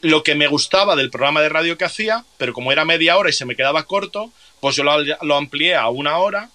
lo 0.00 0.22
que 0.22 0.36
me 0.36 0.46
gustaba 0.46 0.94
del 0.94 1.10
programa 1.10 1.42
de 1.42 1.48
radio 1.48 1.76
que 1.76 1.86
hacía, 1.86 2.24
pero 2.36 2.52
como 2.52 2.70
era 2.70 2.84
media 2.84 3.16
hora 3.16 3.30
y 3.30 3.32
se 3.32 3.44
me 3.44 3.56
quedaba 3.56 3.82
corto, 3.82 4.30
pues 4.60 4.76
yo 4.76 4.84
lo, 4.84 4.92
lo 5.22 5.36
amplié 5.36 5.74
a 5.74 5.88
una 5.88 6.18
hora 6.18 6.48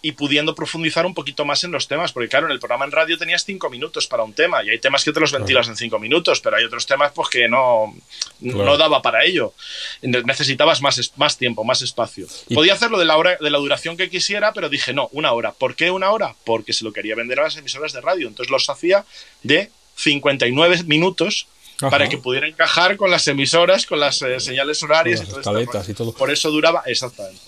y 0.00 0.12
pudiendo 0.12 0.54
profundizar 0.54 1.06
un 1.06 1.14
poquito 1.14 1.44
más 1.44 1.64
en 1.64 1.72
los 1.72 1.88
temas, 1.88 2.12
porque 2.12 2.28
claro, 2.28 2.46
en 2.46 2.52
el 2.52 2.60
programa 2.60 2.84
en 2.84 2.92
radio 2.92 3.18
tenías 3.18 3.44
cinco 3.44 3.68
minutos 3.68 4.06
para 4.06 4.22
un 4.22 4.32
tema 4.32 4.62
y 4.62 4.70
hay 4.70 4.78
temas 4.78 5.04
que 5.04 5.12
te 5.12 5.20
los 5.20 5.32
ventilas 5.32 5.68
en 5.68 5.76
cinco 5.76 5.98
minutos, 5.98 6.40
pero 6.40 6.56
hay 6.56 6.64
otros 6.64 6.86
temas 6.86 7.12
pues 7.12 7.28
que 7.28 7.48
no, 7.48 7.94
no 8.40 8.76
daba 8.76 9.02
para 9.02 9.24
ello. 9.24 9.54
Necesitabas 10.02 10.80
más, 10.80 11.12
más 11.16 11.36
tiempo, 11.36 11.64
más 11.64 11.82
espacio. 11.82 12.26
Podía 12.54 12.74
hacerlo 12.74 12.98
de 12.98 13.04
la, 13.04 13.16
hora, 13.16 13.36
de 13.40 13.50
la 13.50 13.58
duración 13.58 13.96
que 13.96 14.08
quisiera, 14.08 14.52
pero 14.52 14.68
dije 14.68 14.92
no, 14.92 15.08
una 15.12 15.32
hora. 15.32 15.52
¿Por 15.52 15.74
qué 15.74 15.90
una 15.90 16.10
hora? 16.10 16.34
Porque 16.44 16.72
se 16.72 16.84
lo 16.84 16.92
quería 16.92 17.16
vender 17.16 17.40
a 17.40 17.44
las 17.44 17.56
emisoras 17.56 17.92
de 17.92 18.00
radio. 18.00 18.28
Entonces 18.28 18.50
los 18.50 18.70
hacía 18.70 19.04
de 19.42 19.70
59 19.96 20.84
minutos 20.84 21.48
para 21.80 22.08
que 22.08 22.18
pudiera 22.18 22.48
encajar 22.48 22.96
con 22.96 23.10
las 23.10 23.26
emisoras, 23.28 23.86
con 23.86 24.00
las 24.00 24.20
eh, 24.22 24.40
señales 24.40 24.82
horarias 24.82 25.22
y 25.88 25.94
todo. 25.94 26.12
Por 26.12 26.30
eso 26.30 26.50
duraba 26.50 26.82
exactamente. 26.86 27.40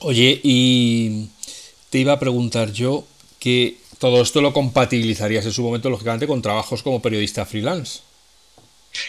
Oye, 0.00 0.40
y 0.42 1.28
te 1.92 1.98
iba 1.98 2.14
a 2.14 2.18
preguntar 2.18 2.72
yo 2.72 3.04
que 3.38 3.76
todo 3.98 4.22
esto 4.22 4.40
lo 4.40 4.54
compatibilizarías 4.54 5.44
en 5.44 5.52
su 5.52 5.62
momento, 5.62 5.90
lógicamente, 5.90 6.26
con 6.26 6.40
trabajos 6.40 6.82
como 6.82 7.02
periodista 7.02 7.44
freelance. 7.44 8.00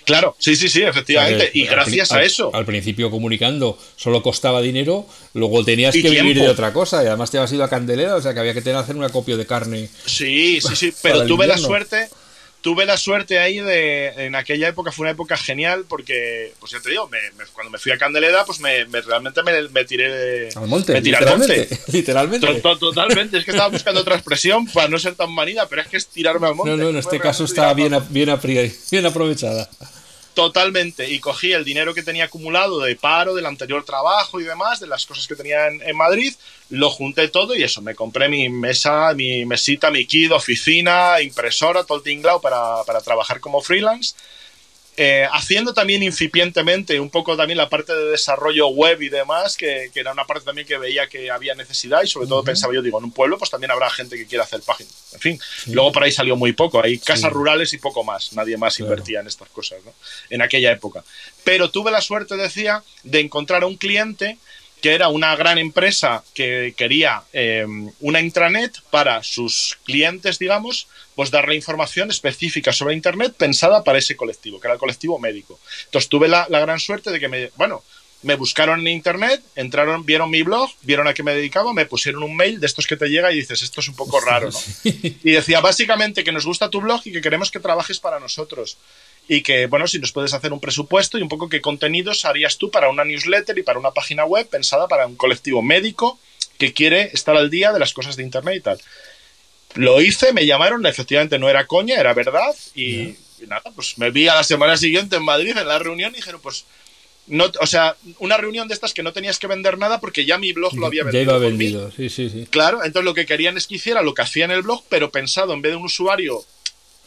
Claro, 0.03 0.35
sí, 0.37 0.57
sí, 0.57 0.67
sí, 0.67 0.81
efectivamente. 0.81 1.49
y 1.53 1.65
gracias 1.65 2.11
a 2.11 2.21
eso. 2.23 2.51
Al 2.53 2.65
principio 2.65 3.09
comunicando 3.09 3.77
solo 3.95 4.21
costaba 4.21 4.61
dinero, 4.61 5.07
luego 5.33 5.63
tenías 5.63 5.93
que 5.93 6.09
vivir 6.09 6.39
de 6.39 6.49
otra 6.49 6.73
cosa 6.73 7.01
y 7.03 7.07
además 7.07 7.31
te 7.31 7.37
habías 7.37 7.53
ido 7.53 7.63
a 7.63 7.69
Candelera, 7.69 8.17
o 8.17 8.21
sea 8.21 8.33
que 8.33 8.41
había 8.41 8.53
que 8.53 8.61
tener 8.61 8.77
hacer 8.77 8.97
una 8.97 9.09
copia 9.09 9.37
de 9.37 9.45
carne. 9.45 9.89
Sí, 10.05 10.59
sí, 10.59 10.75
sí, 10.75 10.93
pero 11.01 11.25
tuve 11.25 11.47
la 11.47 11.57
suerte 11.57 12.09
tuve 12.63 12.85
la 12.85 12.95
suerte 12.95 13.39
ahí 13.39 13.59
de, 13.59 14.07
en 14.25 14.35
aquella 14.35 14.69
época 14.69 14.93
fue 14.93 15.03
una 15.03 15.11
época 15.11 15.35
genial 15.35 15.83
porque, 15.87 16.53
pues 16.59 16.71
ya 16.71 16.79
te 16.79 16.89
digo, 16.89 17.09
cuando 17.51 17.69
me 17.69 17.77
fui 17.77 17.91
a 17.91 17.97
Candeleda, 17.97 18.45
pues 18.45 18.61
me, 18.61 18.85
realmente 18.85 19.41
me, 19.43 19.83
tiré 19.83 20.49
al 20.55 20.67
monte. 20.67 20.93
Me 20.93 21.01
tiré 21.01 21.19
literalmente, 21.19 21.79
Literalmente. 21.91 22.61
totalmente, 22.61 23.37
es 23.37 23.45
que 23.45 23.51
estaba 23.51 23.67
buscando 23.67 23.99
otra 23.99 24.15
expresión 24.15 24.65
para 24.67 24.87
no 24.87 24.97
ser 24.97 25.13
tan 25.15 25.31
manida, 25.31 25.67
pero 25.67 25.81
es 25.81 25.89
que 25.89 25.97
es 25.97 26.07
tirarme 26.07 26.47
al 26.47 26.55
monte. 26.55 26.71
No, 26.71 26.77
no, 26.77 26.89
en 26.89 26.97
este 26.97 27.19
caso 27.19 27.43
estaba 27.43 27.73
bien, 27.73 27.93
bien, 28.09 28.39
bien 28.89 29.05
aprovechada. 29.05 29.69
Totalmente. 30.33 31.09
Y 31.09 31.19
cogí 31.19 31.53
el 31.53 31.63
dinero 31.63 31.93
que 31.93 32.01
tenía 32.01 32.25
acumulado 32.25 32.79
de 32.79 32.95
paro, 32.95 33.35
del 33.35 33.45
anterior 33.45 33.85
trabajo 33.85 34.41
y 34.41 34.43
demás, 34.43 34.79
de 34.79 34.87
las 34.87 35.05
cosas 35.05 35.27
que 35.27 35.35
tenía 35.35 35.67
en, 35.67 35.95
Madrid, 35.95 36.33
lo 36.69 36.89
junté 36.89 37.27
todo 37.27 37.55
y 37.55 37.61
eso, 37.61 37.81
me 37.81 37.93
compré 37.93 38.29
mi 38.29 38.49
mesa, 38.49 39.13
mi 39.13 39.45
mesita, 39.45 39.91
mi 39.91 40.07
kit, 40.07 40.31
oficina, 40.31 41.21
impresora, 41.21 41.83
todo 41.83 41.99
el 41.99 42.03
tinglao 42.03 42.41
para, 42.41 42.83
para 42.83 43.01
trabajar 43.01 43.39
como 43.39 43.61
freelance. 43.61 44.15
Eh, 44.95 45.27
haciendo 45.31 45.73
también 45.73 46.03
incipientemente 46.03 46.99
un 46.99 47.09
poco 47.09 47.35
también 47.35 47.57
la 47.57 47.67
parte 47.67 47.95
de 47.95 48.11
desarrollo 48.11 48.67
web 48.67 49.01
y 49.01 49.09
demás, 49.09 49.57
que, 49.57 49.89
era 49.95 50.11
una 50.11 50.25
parte 50.25 50.45
también 50.45 50.67
que 50.67 50.77
veía 50.77 51.07
que 51.07 51.31
había 51.31 51.55
necesidad 51.55 52.03
y 52.03 52.07
sobre 52.07 52.27
todo 52.27 52.43
pensaba 52.43 52.73
yo, 52.73 52.81
digo, 52.81 52.99
en 52.99 53.05
un 53.05 53.11
pueblo 53.11 53.37
pues 53.39 53.49
también 53.49 53.71
habrá 53.71 53.89
gente 53.89 54.17
que 54.17 54.27
quiera 54.27 54.43
hacer 54.43 54.61
páginas. 54.61 54.93
En 55.13 55.19
fin, 55.19 55.39
luego 55.67 55.91
por 55.91 56.03
ahí 56.03 56.11
salió 56.11 56.35
muy 56.35 56.53
poco, 56.53 56.83
hay 56.83 56.99
casas 56.99 57.31
rurales 57.31 57.73
y 57.73 57.79
poco 57.79 58.03
más, 58.03 58.33
nadie 58.33 58.55
más 58.55 58.79
invertía 58.79 59.21
en 59.21 59.27
estas 59.27 59.49
cosas, 59.49 59.79
¿no? 59.83 59.93
En 60.29 60.41
aquella 60.41 60.71
época. 60.71 61.03
Pero 61.43 61.71
tuve 61.71 61.89
la 61.89 62.01
suerte, 62.01 62.35
decía, 62.35 62.83
de 63.03 63.19
encontrar 63.19 63.63
a 63.63 63.67
un 63.67 63.77
cliente 63.77 64.37
que 64.83 64.93
era 64.93 65.07
una 65.07 65.33
gran 65.37 65.57
empresa 65.57 66.25
que 66.33 66.73
quería 66.75 67.23
eh, 67.31 67.65
una 68.01 68.19
intranet 68.19 68.75
para 68.91 69.23
sus 69.23 69.79
clientes, 69.85 70.39
digamos, 70.39 70.87
pues 71.15 71.31
darle 71.31 71.55
información 71.55 72.09
específica 72.09 72.73
sobre 72.73 72.95
Internet 72.95 73.33
pensada 73.37 73.83
para 73.83 73.99
ese 73.99 74.15
colectivo, 74.15 74.59
que 74.59 74.67
era 74.67 74.73
el 74.73 74.79
colectivo 74.79 75.19
médico. 75.19 75.59
Entonces 75.85 76.09
tuve 76.09 76.27
la, 76.27 76.47
gran 76.47 76.79
suerte 76.79 77.11
de 77.11 77.19
que 77.19 77.27
me, 77.27 77.51
bueno, 77.55 77.83
me 78.23 78.35
buscaron 78.35 78.79
en 78.81 78.87
Internet, 78.87 79.43
entraron, 79.55 80.05
vieron 80.05 80.29
mi 80.29 80.43
blog, 80.43 80.71
vieron 80.81 81.07
a 81.07 81.13
qué 81.13 81.23
me 81.23 81.35
dedicaba, 81.35 81.73
me 81.73 81.85
pusieron 81.85 82.23
un 82.23 82.35
mail 82.35 82.59
de 82.59 82.67
estos 82.67 82.87
que 82.87 82.97
te 82.97 83.09
llega 83.09 83.31
y 83.31 83.37
dices, 83.37 83.61
esto 83.61 83.81
es 83.81 83.87
un 83.89 83.95
poco 83.95 84.19
raro, 84.21 84.49
¿no? 84.49 84.59
Y 84.83 85.31
decía, 85.31 85.59
básicamente, 85.59 86.23
que 86.23 86.31
nos 86.31 86.45
gusta 86.45 86.69
tu 86.69 86.81
blog 86.81 87.01
y 87.05 87.11
que 87.11 87.21
queremos 87.21 87.51
que 87.51 87.59
trabajes 87.59 87.99
para 87.99 88.19
nosotros 88.19 88.77
y 89.27 89.41
que, 89.41 89.67
bueno, 89.67 89.87
si 89.87 89.99
nos 89.99 90.11
puedes 90.11 90.33
hacer 90.33 90.51
un 90.51 90.59
presupuesto 90.59 91.17
y 91.17 91.21
un 91.21 91.29
poco 91.29 91.49
qué 91.49 91.61
contenidos 91.61 92.25
harías 92.25 92.57
tú 92.57 92.69
para 92.69 92.89
una 92.89 93.05
newsletter 93.05 93.57
y 93.57 93.63
para 93.63 93.79
una 93.79 93.91
página 93.91 94.25
web 94.25 94.47
pensada 94.47 94.87
para 94.87 95.07
un 95.07 95.15
colectivo 95.15 95.61
médico 95.61 96.19
que 96.57 96.73
quiere 96.73 97.09
estar 97.13 97.35
al 97.35 97.49
día 97.49 97.71
de 97.71 97.79
las 97.79 97.93
cosas 97.93 98.15
de 98.15 98.23
Internet 98.23 98.55
y 98.57 98.61
tal. 98.61 98.81
Lo 99.75 100.01
hice, 100.01 100.33
me 100.33 100.45
llamaron, 100.45 100.85
efectivamente 100.85 101.39
no 101.39 101.49
era 101.49 101.65
coña, 101.65 101.99
era 101.99 102.13
verdad 102.13 102.55
y, 102.75 103.15
nada, 103.47 103.63
pues 103.75 103.97
me 103.97 104.11
vi 104.11 104.27
a 104.27 104.35
la 104.35 104.43
semana 104.43 104.77
siguiente 104.77 105.15
en 105.15 105.23
Madrid 105.23 105.55
en 105.57 105.67
la 105.67 105.79
reunión 105.79 106.13
y 106.13 106.17
dijeron, 106.17 106.41
pues 106.41 106.65
no, 107.25 107.45
o 107.61 107.67
sea, 107.67 107.95
una 108.19 108.37
reunión 108.37 108.67
de 108.67 108.73
estas 108.73 108.93
que 108.93 109.01
no 109.01 109.13
tenías 109.13 109.39
que 109.39 109.47
vender 109.47 109.77
nada 109.77 109.99
porque 109.99 110.25
ya 110.25 110.37
mi 110.37 110.51
blog 110.51 110.75
lo 110.75 110.85
había 110.85 111.03
vendido. 111.03 111.23
Ya 111.23 111.29
iba 111.29 111.37
vendido, 111.37 111.91
sí, 111.91 112.09
sí, 112.09 112.29
sí. 112.29 112.47
Claro, 112.49 112.83
entonces 112.83 113.05
lo 113.05 113.13
que 113.13 113.25
querían 113.25 113.57
es 113.57 113.65
que 113.65 113.75
hiciera 113.75 114.01
lo 114.01 114.13
que 114.13 114.21
hacía 114.21 114.45
en 114.45 114.51
el 114.51 114.61
blog, 114.61 114.83
pero 114.89 115.09
pensado 115.09 115.53
en 115.53 115.61
vez 115.61 115.71
de 115.71 115.77
un 115.77 115.85
usuario 115.85 116.43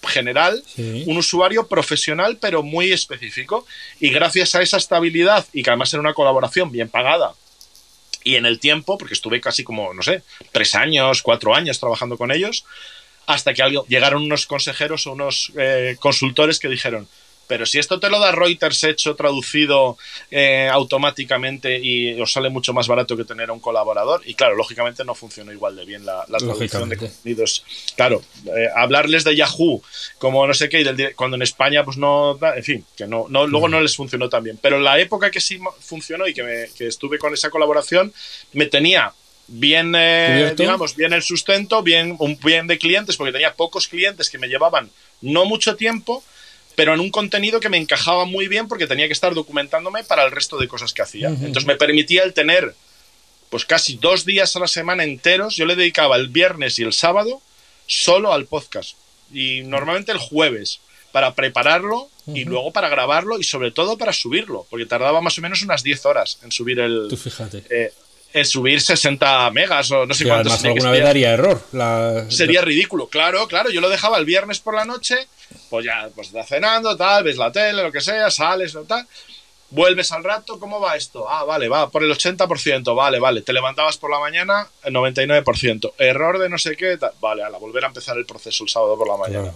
general, 0.06 0.62
un 1.06 1.16
usuario 1.16 1.66
profesional 1.66 2.38
pero 2.40 2.62
muy 2.62 2.92
específico. 2.92 3.66
Y 4.00 4.10
gracias 4.10 4.54
a 4.54 4.62
esa 4.62 4.76
estabilidad 4.76 5.46
y 5.52 5.62
que 5.62 5.70
además 5.70 5.92
era 5.92 6.00
una 6.00 6.14
colaboración 6.14 6.70
bien 6.70 6.88
pagada 6.88 7.34
y 8.26 8.34
en 8.34 8.44
el 8.44 8.58
tiempo, 8.58 8.98
porque 8.98 9.14
estuve 9.14 9.40
casi 9.40 9.62
como, 9.62 9.94
no 9.94 10.02
sé, 10.02 10.24
tres 10.50 10.74
años, 10.74 11.22
cuatro 11.22 11.54
años 11.54 11.78
trabajando 11.78 12.18
con 12.18 12.32
ellos, 12.32 12.64
hasta 13.24 13.54
que 13.54 13.62
llegaron 13.86 14.24
unos 14.24 14.46
consejeros 14.46 15.06
o 15.06 15.12
unos 15.12 15.52
eh, 15.56 15.96
consultores 16.00 16.58
que 16.58 16.68
dijeron, 16.68 17.06
pero 17.46 17.66
si 17.66 17.78
esto 17.78 18.00
te 18.00 18.10
lo 18.10 18.18
da 18.18 18.32
Reuters 18.32 18.84
hecho, 18.84 19.14
traducido 19.14 19.96
eh, 20.30 20.68
automáticamente 20.70 21.78
y 21.78 22.20
os 22.20 22.32
sale 22.32 22.50
mucho 22.50 22.72
más 22.72 22.88
barato 22.88 23.16
que 23.16 23.24
tener 23.24 23.50
a 23.50 23.52
un 23.52 23.60
colaborador, 23.60 24.22
y 24.24 24.34
claro, 24.34 24.56
lógicamente 24.56 25.04
no 25.04 25.14
funcionó 25.14 25.52
igual 25.52 25.76
de 25.76 25.84
bien 25.84 26.04
la, 26.04 26.24
traducción 26.26 26.88
de 26.88 26.96
contenidos. 26.96 27.64
Claro, 27.96 28.22
eh, 28.46 28.68
hablarles 28.74 29.24
de 29.24 29.36
Yahoo, 29.36 29.82
como 30.18 30.46
no 30.46 30.54
sé 30.54 30.68
qué, 30.68 30.80
y 30.80 31.14
cuando 31.14 31.36
en 31.36 31.42
España 31.42 31.84
pues 31.84 31.96
no, 31.96 32.38
en 32.54 32.64
fin, 32.64 32.84
que 32.96 33.06
no, 33.06 33.26
no 33.28 33.46
luego 33.46 33.68
no 33.68 33.80
les 33.80 33.96
funcionó 33.96 34.28
tan 34.28 34.44
bien. 34.44 34.58
Pero 34.60 34.78
la 34.80 34.98
época 34.98 35.30
que 35.30 35.40
sí 35.40 35.58
funcionó 35.80 36.26
y 36.26 36.34
que, 36.34 36.42
me, 36.42 36.68
que 36.76 36.86
estuve 36.86 37.18
con 37.18 37.32
esa 37.34 37.50
colaboración, 37.50 38.12
me 38.52 38.66
tenía 38.66 39.12
bien, 39.48 39.94
eh, 39.96 40.54
digamos, 40.56 40.96
bien 40.96 41.12
el 41.12 41.22
sustento, 41.22 41.82
bien, 41.82 42.16
un 42.18 42.38
bien 42.42 42.66
de 42.66 42.78
clientes, 42.78 43.16
porque 43.16 43.32
tenía 43.32 43.54
pocos 43.54 43.88
clientes 43.88 44.30
que 44.30 44.38
me 44.38 44.48
llevaban 44.48 44.90
no 45.20 45.44
mucho 45.44 45.76
tiempo, 45.76 46.22
pero 46.76 46.94
en 46.94 47.00
un 47.00 47.10
contenido 47.10 47.58
que 47.58 47.70
me 47.70 47.78
encajaba 47.78 48.26
muy 48.26 48.46
bien 48.46 48.68
porque 48.68 48.86
tenía 48.86 49.06
que 49.06 49.14
estar 49.14 49.34
documentándome 49.34 50.04
para 50.04 50.24
el 50.24 50.30
resto 50.30 50.58
de 50.58 50.68
cosas 50.68 50.92
que 50.92 51.02
hacía. 51.02 51.28
Entonces 51.28 51.66
me 51.66 51.76
permitía 51.76 52.22
el 52.22 52.34
tener 52.34 52.74
pues 53.50 53.64
casi 53.64 53.96
dos 53.96 54.24
días 54.24 54.54
a 54.54 54.60
la 54.60 54.68
semana 54.68 55.02
enteros. 55.02 55.56
Yo 55.56 55.64
le 55.64 55.74
dedicaba 55.74 56.16
el 56.16 56.28
viernes 56.28 56.78
y 56.78 56.82
el 56.82 56.92
sábado 56.92 57.40
solo 57.86 58.32
al 58.32 58.44
podcast. 58.44 58.96
Y 59.32 59.62
normalmente 59.62 60.12
el 60.12 60.18
jueves 60.18 60.80
para 61.12 61.34
prepararlo 61.34 62.10
y 62.26 62.44
luego 62.44 62.72
para 62.72 62.90
grabarlo 62.90 63.38
y 63.38 63.44
sobre 63.44 63.70
todo 63.70 63.96
para 63.96 64.12
subirlo, 64.12 64.66
porque 64.68 64.84
tardaba 64.84 65.20
más 65.20 65.38
o 65.38 65.40
menos 65.40 65.62
unas 65.62 65.82
10 65.82 66.04
horas 66.06 66.38
en 66.42 66.52
subir 66.52 66.80
el... 66.80 67.06
Tú 67.08 67.16
fíjate. 67.16 67.62
Eh, 67.70 67.92
en 68.32 68.44
subir 68.44 68.80
60 68.80 69.50
megas 69.50 69.90
o 69.90 70.06
no 70.06 70.14
sé 70.14 70.24
cuántos. 70.24 70.52
Además, 70.52 70.64
alguna 70.64 70.90
vez 70.90 71.04
daría 71.04 71.32
error. 71.32 71.60
Sería 72.28 72.60
ridículo, 72.60 73.08
claro, 73.08 73.46
claro. 73.48 73.70
Yo 73.70 73.80
lo 73.80 73.88
dejaba 73.88 74.18
el 74.18 74.24
viernes 74.24 74.60
por 74.60 74.74
la 74.74 74.84
noche 74.84 75.28
pues 75.70 75.84
ya, 75.84 76.08
pues 76.14 76.28
estás 76.28 76.48
cenando, 76.48 76.96
tal, 76.96 77.24
ves 77.24 77.36
la 77.36 77.52
tele, 77.52 77.82
lo 77.82 77.92
que 77.92 78.00
sea, 78.00 78.30
sales 78.30 78.74
o 78.74 78.84
tal. 78.84 79.06
Vuelves 79.70 80.12
al 80.12 80.22
rato, 80.22 80.60
¿cómo 80.60 80.80
va 80.80 80.94
esto? 80.94 81.28
Ah, 81.28 81.42
vale, 81.44 81.68
va 81.68 81.90
por 81.90 82.04
el 82.04 82.10
80%, 82.12 82.94
vale, 82.94 83.18
vale. 83.18 83.42
Te 83.42 83.52
levantabas 83.52 83.96
por 83.98 84.10
la 84.10 84.20
mañana, 84.20 84.68
el 84.84 84.94
99%. 84.94 85.94
Error 85.98 86.38
de 86.38 86.48
no 86.48 86.56
sé 86.56 86.76
qué, 86.76 86.96
tal. 86.96 87.12
Vale, 87.20 87.42
a 87.42 87.50
la 87.50 87.58
volver 87.58 87.84
a 87.84 87.88
empezar 87.88 88.16
el 88.16 88.26
proceso 88.26 88.62
el 88.62 88.70
sábado 88.70 88.96
por 88.96 89.08
la 89.08 89.16
mañana. 89.16 89.52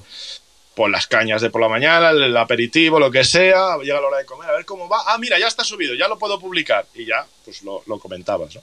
Por 0.81 0.91
las 0.91 1.07
cañas 1.07 1.43
de 1.43 1.51
por 1.51 1.61
la 1.61 1.69
mañana, 1.69 2.09
el, 2.09 2.35
aperitivo, 2.39 2.99
lo 2.99 3.11
que 3.11 3.23
sea, 3.23 3.77
llega 3.83 4.01
la 4.01 4.07
hora 4.07 4.17
de 4.17 4.25
comer, 4.25 4.49
a 4.49 4.53
ver 4.53 4.65
cómo 4.65 4.89
va. 4.89 5.03
Ah, 5.09 5.19
mira, 5.19 5.39
ya 5.39 5.47
está 5.47 5.63
subido, 5.63 5.95
ya 5.95 6.09
lo 6.09 6.19
puedo 6.19 6.41
publicar. 6.41 6.87
Y 6.95 7.05
ya, 7.05 7.27
pues 7.45 7.63
lo, 7.65 7.83
lo 7.87 7.99
comentabas, 7.99 8.55
¿no? 8.55 8.63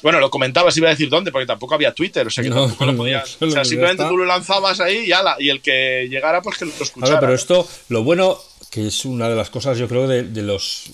Bueno, 0.00 0.18
lo 0.18 0.30
comentabas, 0.30 0.74
iba 0.78 0.88
a 0.88 0.92
decir 0.92 1.10
dónde, 1.10 1.30
porque 1.30 1.44
tampoco 1.44 1.74
había 1.74 1.92
Twitter, 1.92 2.26
o 2.26 2.30
sea 2.30 2.42
que 2.42 2.48
tampoco 2.48 2.86
lo 2.86 2.96
podías. 2.96 3.36
o 3.38 3.50
sea, 3.50 3.66
simplemente 3.66 4.02
tú 4.08 4.16
lo 4.16 4.24
lanzabas 4.24 4.80
ahí 4.80 5.04
y, 5.08 5.12
ala, 5.12 5.36
y 5.38 5.50
el 5.50 5.60
que 5.60 6.06
llegara, 6.08 6.40
pues 6.40 6.56
que 6.56 6.64
lo 6.64 6.72
escuchara. 6.72 7.20
pero 7.20 7.34
esto, 7.34 7.68
lo 7.90 8.02
bueno, 8.02 8.38
que 8.70 8.86
es 8.86 9.04
una 9.04 9.28
de 9.28 9.36
las 9.36 9.50
cosas, 9.50 9.76
yo 9.76 9.88
creo, 9.88 10.08
de, 10.08 10.22
los 10.42 10.84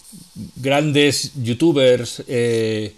grandes 0.57 1.35
youtubers 1.37 2.25
eh, 2.27 2.97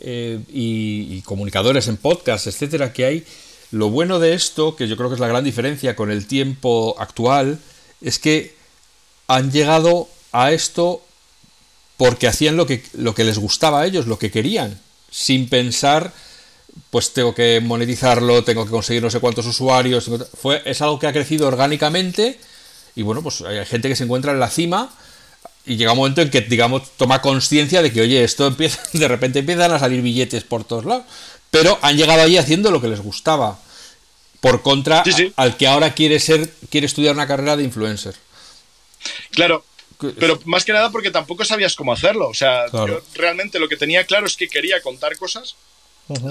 eh, 0.00 0.40
y, 0.48 1.22
comunicadores 1.22 1.86
en 1.86 1.96
podcast, 1.96 2.48
etcétera, 2.48 2.92
que 2.92 3.04
hay. 3.04 3.24
Lo 3.70 3.90
bueno 3.90 4.18
de 4.18 4.34
esto, 4.34 4.76
que 4.76 4.88
yo 4.88 4.96
creo 4.96 5.08
que 5.08 5.14
es 5.14 5.20
la 5.20 5.28
gran 5.28 5.44
diferencia 5.44 5.94
con 5.94 6.10
el 6.10 6.26
tiempo 6.26 6.96
actual, 6.98 7.58
es 8.00 8.18
que 8.18 8.54
han 9.26 9.52
llegado 9.52 10.08
a 10.32 10.52
esto 10.52 11.02
porque 11.96 12.28
hacían 12.28 12.56
lo 12.56 12.66
que, 12.66 12.82
lo 12.94 13.14
que 13.14 13.24
les 13.24 13.38
gustaba 13.38 13.80
a 13.80 13.86
ellos, 13.86 14.06
lo 14.06 14.18
que 14.18 14.30
querían 14.30 14.80
sin 15.10 15.48
pensar, 15.48 16.12
pues 16.90 17.12
tengo 17.12 17.34
que 17.34 17.60
monetizarlo, 17.60 18.44
tengo 18.44 18.64
que 18.64 18.70
conseguir 18.70 19.02
no 19.02 19.10
sé 19.10 19.20
cuántos 19.20 19.46
usuarios. 19.46 20.10
Fue, 20.40 20.62
es 20.64 20.80
algo 20.82 20.98
que 20.98 21.06
ha 21.06 21.12
crecido 21.12 21.48
orgánicamente 21.48 22.38
y 22.94 23.02
bueno, 23.02 23.22
pues 23.22 23.40
hay 23.42 23.64
gente 23.66 23.88
que 23.88 23.96
se 23.96 24.04
encuentra 24.04 24.32
en 24.32 24.40
la 24.40 24.50
cima 24.50 24.90
y 25.66 25.76
llega 25.76 25.92
un 25.92 25.98
momento 25.98 26.22
en 26.22 26.30
que, 26.30 26.40
digamos, 26.40 26.82
toma 26.96 27.20
conciencia 27.20 27.82
de 27.82 27.92
que, 27.92 28.00
oye, 28.00 28.24
esto 28.24 28.46
empieza, 28.46 28.80
de 28.92 29.08
repente 29.08 29.40
empiezan 29.40 29.72
a 29.72 29.78
salir 29.78 30.02
billetes 30.02 30.44
por 30.44 30.64
todos 30.64 30.84
lados. 30.84 31.04
Pero 31.50 31.78
han 31.82 31.96
llegado 31.96 32.22
allí 32.22 32.36
haciendo 32.36 32.70
lo 32.70 32.80
que 32.80 32.88
les 32.88 33.00
gustaba. 33.00 33.58
Por 34.40 34.62
contra, 34.62 35.02
al 35.34 35.56
que 35.56 35.66
ahora 35.66 35.94
quiere 35.94 36.20
ser, 36.20 36.48
quiere 36.70 36.86
estudiar 36.86 37.14
una 37.14 37.26
carrera 37.26 37.56
de 37.56 37.64
influencer. 37.64 38.14
Claro, 39.30 39.64
pero 40.18 40.40
más 40.44 40.64
que 40.64 40.72
nada 40.72 40.90
porque 40.90 41.10
tampoco 41.10 41.44
sabías 41.44 41.74
cómo 41.74 41.92
hacerlo. 41.92 42.28
O 42.28 42.34
sea, 42.34 42.66
yo 42.70 43.02
realmente 43.14 43.58
lo 43.58 43.68
que 43.68 43.76
tenía 43.76 44.04
claro 44.04 44.26
es 44.26 44.36
que 44.36 44.48
quería 44.48 44.80
contar 44.80 45.16
cosas. 45.16 45.56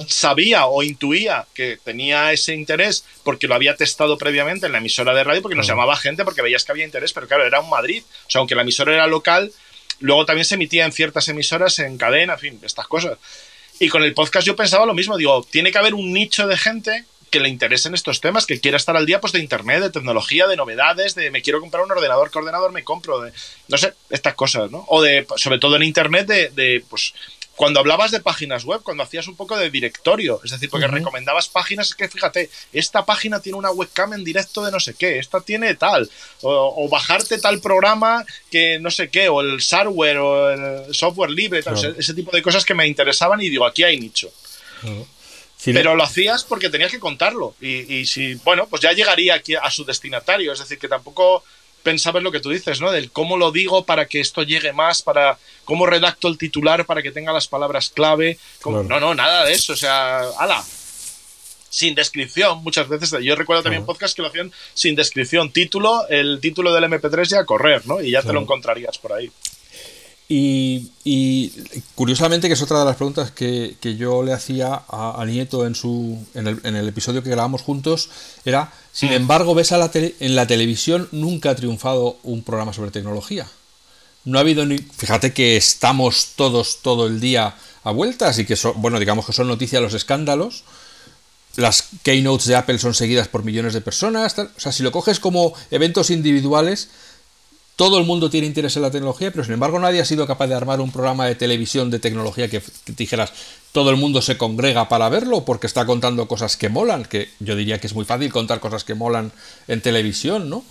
Sabía 0.07 0.65
o 0.65 0.81
intuía 0.81 1.45
que 1.53 1.77
tenía 1.83 2.31
ese 2.31 2.55
interés 2.55 3.03
porque 3.23 3.47
lo 3.47 3.53
había 3.53 3.75
testado 3.75 4.17
previamente 4.17 4.65
en 4.65 4.71
la 4.71 4.79
emisora 4.79 5.13
de 5.13 5.23
radio, 5.23 5.41
porque 5.41 5.55
nos 5.55 5.67
llamaba 5.67 5.95
gente 5.95 6.23
porque 6.23 6.41
veías 6.41 6.63
que 6.63 6.71
había 6.71 6.85
interés, 6.85 7.13
pero 7.13 7.27
claro, 7.27 7.45
era 7.45 7.59
un 7.59 7.69
Madrid. 7.69 8.03
O 8.25 8.29
sea, 8.29 8.39
aunque 8.39 8.55
la 8.55 8.63
emisora 8.63 8.93
era 8.93 9.05
local, 9.05 9.51
luego 9.99 10.25
también 10.25 10.45
se 10.45 10.55
emitía 10.55 10.85
en 10.85 10.93
ciertas 10.93 11.27
emisoras, 11.27 11.77
en 11.77 11.97
cadena, 11.97 12.33
en 12.33 12.39
fin, 12.39 12.59
estas 12.63 12.87
cosas. 12.87 13.19
Y 13.79 13.89
con 13.89 14.03
el 14.03 14.13
podcast 14.13 14.45
yo 14.45 14.55
pensaba 14.55 14.85
lo 14.85 14.93
mismo, 14.93 15.17
digo, 15.17 15.45
tiene 15.49 15.71
que 15.71 15.77
haber 15.77 15.93
un 15.93 16.13
nicho 16.13 16.47
de 16.47 16.57
gente 16.57 17.05
que 17.29 17.39
le 17.39 17.49
interesen 17.49 17.93
estos 17.93 18.21
temas, 18.21 18.45
que 18.45 18.59
quiera 18.59 18.77
estar 18.77 18.95
al 18.95 19.05
día 19.05 19.19
pues, 19.19 19.33
de 19.33 19.39
internet, 19.39 19.81
de 19.81 19.89
tecnología, 19.89 20.47
de 20.47 20.55
novedades, 20.55 21.13
de 21.13 21.29
me 21.29 21.41
quiero 21.41 21.59
comprar 21.59 21.83
un 21.83 21.91
ordenador, 21.91 22.31
¿qué 22.31 22.39
ordenador 22.39 22.71
me 22.71 22.83
compro? 22.83 23.21
De, 23.21 23.33
no 23.67 23.77
sé, 23.77 23.93
estas 24.09 24.33
cosas, 24.33 24.71
¿no? 24.71 24.85
O 24.87 25.01
de, 25.01 25.27
sobre 25.35 25.59
todo 25.59 25.75
en 25.75 25.83
internet, 25.83 26.25
de, 26.27 26.49
de 26.49 26.83
pues, 26.89 27.13
cuando 27.57 27.79
hablabas 27.79 28.11
de 28.11 28.19
páginas 28.19 28.63
web, 28.63 28.81
cuando 28.83 29.01
hacías 29.01 29.27
un 29.27 29.35
poco 29.35 29.57
de 29.57 29.71
directorio, 29.71 30.39
es 30.45 30.51
decir, 30.51 30.69
porque 30.69 30.87
recomendabas 30.87 31.49
páginas 31.49 31.95
que 31.95 32.07
fíjate, 32.07 32.51
esta 32.71 33.03
página 33.03 33.39
tiene 33.39 33.57
una 33.57 33.71
webcam 33.71 34.13
en 34.13 34.23
directo 34.23 34.63
de 34.63 34.71
no 34.71 34.79
sé 34.79 34.93
qué, 34.93 35.17
esta 35.17 35.41
tiene 35.41 35.73
tal, 35.73 36.09
o, 36.41 36.87
bajarte 36.87 37.39
tal 37.39 37.59
programa 37.59 38.23
que 38.51 38.79
no 38.79 38.91
sé 38.91 39.09
qué, 39.09 39.27
o 39.27 39.41
el 39.41 39.59
hardware 39.59 40.17
o 40.19 40.49
el 40.85 40.93
software 40.93 41.31
libre, 41.31 41.63
ese, 41.97 42.13
tipo 42.13 42.31
de 42.31 42.43
cosas 42.43 42.63
que 42.63 42.75
me 42.75 42.87
interesaban 42.87 43.41
y 43.41 43.49
digo, 43.49 43.65
aquí 43.65 43.83
hay 43.83 43.99
nicho 43.99 44.31
pero 45.65 45.95
lo 45.95 46.03
hacías 46.03 46.43
porque 46.43 46.69
tenías 46.69 46.91
que 46.91 46.99
contarlo. 46.99 47.55
Y, 47.59 48.05
si, 48.05 48.35
bueno, 48.35 48.67
pues 48.67 48.81
ya 48.81 48.93
llegaría 48.93 49.33
aquí 49.33 49.55
a 49.55 49.69
su 49.71 49.83
destinatario. 49.83 50.53
Es 50.53 50.59
decir, 50.59 50.77
que 50.77 50.87
tampoco 50.87 51.43
pensaba 51.83 52.19
en 52.19 52.23
lo 52.23 52.31
que 52.31 52.39
tú 52.39 52.49
dices, 52.49 52.81
¿no? 52.81 52.91
Del 52.91 53.11
cómo 53.11 53.37
lo 53.37 53.51
digo 53.51 53.85
para 53.85 54.07
que 54.07 54.19
esto 54.19 54.43
llegue 54.43 54.73
más, 54.73 55.01
para 55.01 55.37
cómo 55.65 55.85
redacto 55.85 56.27
el 56.27 56.37
titular 56.37 56.85
para 56.85 57.01
que 57.01 57.11
tenga 57.11 57.31
las 57.33 57.47
palabras 57.47 57.89
clave. 57.89 58.37
No, 58.65 58.83
no, 58.83 59.15
nada 59.15 59.45
de 59.45 59.53
eso. 59.53 59.73
O 59.73 59.77
sea, 59.77 60.19
ala. 60.37 60.63
sin 61.69 61.95
descripción 61.95 62.63
muchas 62.63 62.87
veces. 62.87 63.11
Yo 63.23 63.35
recuerdo 63.35 63.63
también 63.63 63.85
podcast 63.85 64.15
que 64.15 64.21
lo 64.21 64.29
hacían 64.29 64.51
sin 64.73 64.95
descripción. 64.95 65.51
Título, 65.51 66.07
el 66.09 66.39
título 66.41 66.73
del 66.73 66.85
MP3 66.85 67.23
ya 67.25 67.39
a 67.39 67.45
correr, 67.45 67.85
¿no? 67.87 68.01
Y 68.01 68.11
ya 68.11 68.21
te 68.21 68.33
lo 68.33 68.41
encontrarías 68.41 68.97
por 68.97 69.13
ahí. 69.13 69.31
Y, 70.29 71.51
curiosamente, 71.95 72.47
que 72.47 72.55
es 72.55 72.61
otra 72.61 72.79
de 72.79 72.85
las 72.85 72.97
preguntas 72.97 73.31
que, 73.31 73.77
yo 73.97 74.23
le 74.23 74.33
hacía 74.33 74.83
a, 74.89 75.23
Nieto 75.25 75.65
en, 75.65 75.73
su, 75.73 76.21
en, 76.33 76.47
el, 76.47 76.87
episodio 76.87 77.23
que 77.23 77.29
grabamos 77.29 77.61
juntos, 77.61 78.09
era, 78.43 78.73
sin 78.91 79.11
mm. 79.11 79.13
embargo, 79.13 79.55
ves 79.55 79.71
a 79.71 79.77
la 79.77 79.89
en 79.93 80.35
la 80.35 80.45
televisión 80.45 81.07
nunca 81.13 81.51
ha 81.51 81.55
triunfado 81.55 82.17
un 82.23 82.43
programa 82.43 82.73
sobre 82.73 82.91
tecnología. 82.91 83.47
No 84.25 84.37
ha 84.37 84.41
habido 84.41 84.65
ni... 84.65 84.77
Fíjate 84.77 85.31
que 85.31 85.55
estamos 85.55 86.33
todos 86.35 86.79
todo 86.81 87.07
el 87.07 87.21
día 87.21 87.55
a 87.85 87.91
vueltas 87.91 88.37
y 88.39 88.45
que 88.45 88.57
son, 88.57 88.73
bueno, 88.81 88.99
digamos 88.99 89.25
que 89.25 89.31
son 89.31 89.47
noticias 89.47 89.81
los 89.81 89.93
escándalos. 89.93 90.65
Las 91.55 91.85
keynotes 92.03 92.47
de 92.47 92.57
Apple 92.57 92.77
son 92.79 92.93
seguidas 92.93 93.29
por 93.29 93.45
millones 93.45 93.73
de 93.73 93.79
personas. 93.79 94.37
O 94.37 94.59
sea, 94.59 94.73
si 94.73 94.83
lo 94.83 94.91
coges 94.91 95.21
como 95.21 95.53
eventos 95.71 96.09
individuales, 96.09 96.89
todo 97.77 97.99
el 97.99 98.05
mundo 98.05 98.31
tiene 98.31 98.47
interés 98.47 98.75
en 98.75 98.81
la 98.81 98.89
tecnología, 98.89 99.29
pero 99.31 99.43
sin 99.43 99.53
embargo 99.53 99.77
nadie 99.77 100.01
ha 100.01 100.05
sido 100.05 100.25
capaz 100.25 100.47
de 100.47 100.55
armar 100.55 100.81
un 100.81 100.91
programa 100.91 101.27
de 101.27 101.35
televisión 101.35 101.91
de 101.91 101.99
tecnología 101.99 102.49
que, 102.49 102.59
dijeras 102.87 103.31
todo 103.71 103.91
el 103.91 103.97
mundo 103.97 104.23
se 104.23 104.35
congrega 104.35 104.89
para 104.89 105.07
verlo 105.09 105.45
porque 105.45 105.67
está 105.67 105.85
contando 105.85 106.27
cosas 106.27 106.57
que 106.57 106.69
molan, 106.69 107.05
que 107.05 107.29
yo 107.39 107.55
diría 107.55 107.79
que 107.79 107.85
es 107.85 107.93
muy 107.93 108.03
fácil 108.03 108.33
contar 108.33 108.59
cosas 108.59 108.83
que 108.83 108.95
molan 108.95 109.31
en 109.67 109.81
televisión, 109.81 110.49
¿no? 110.49 110.65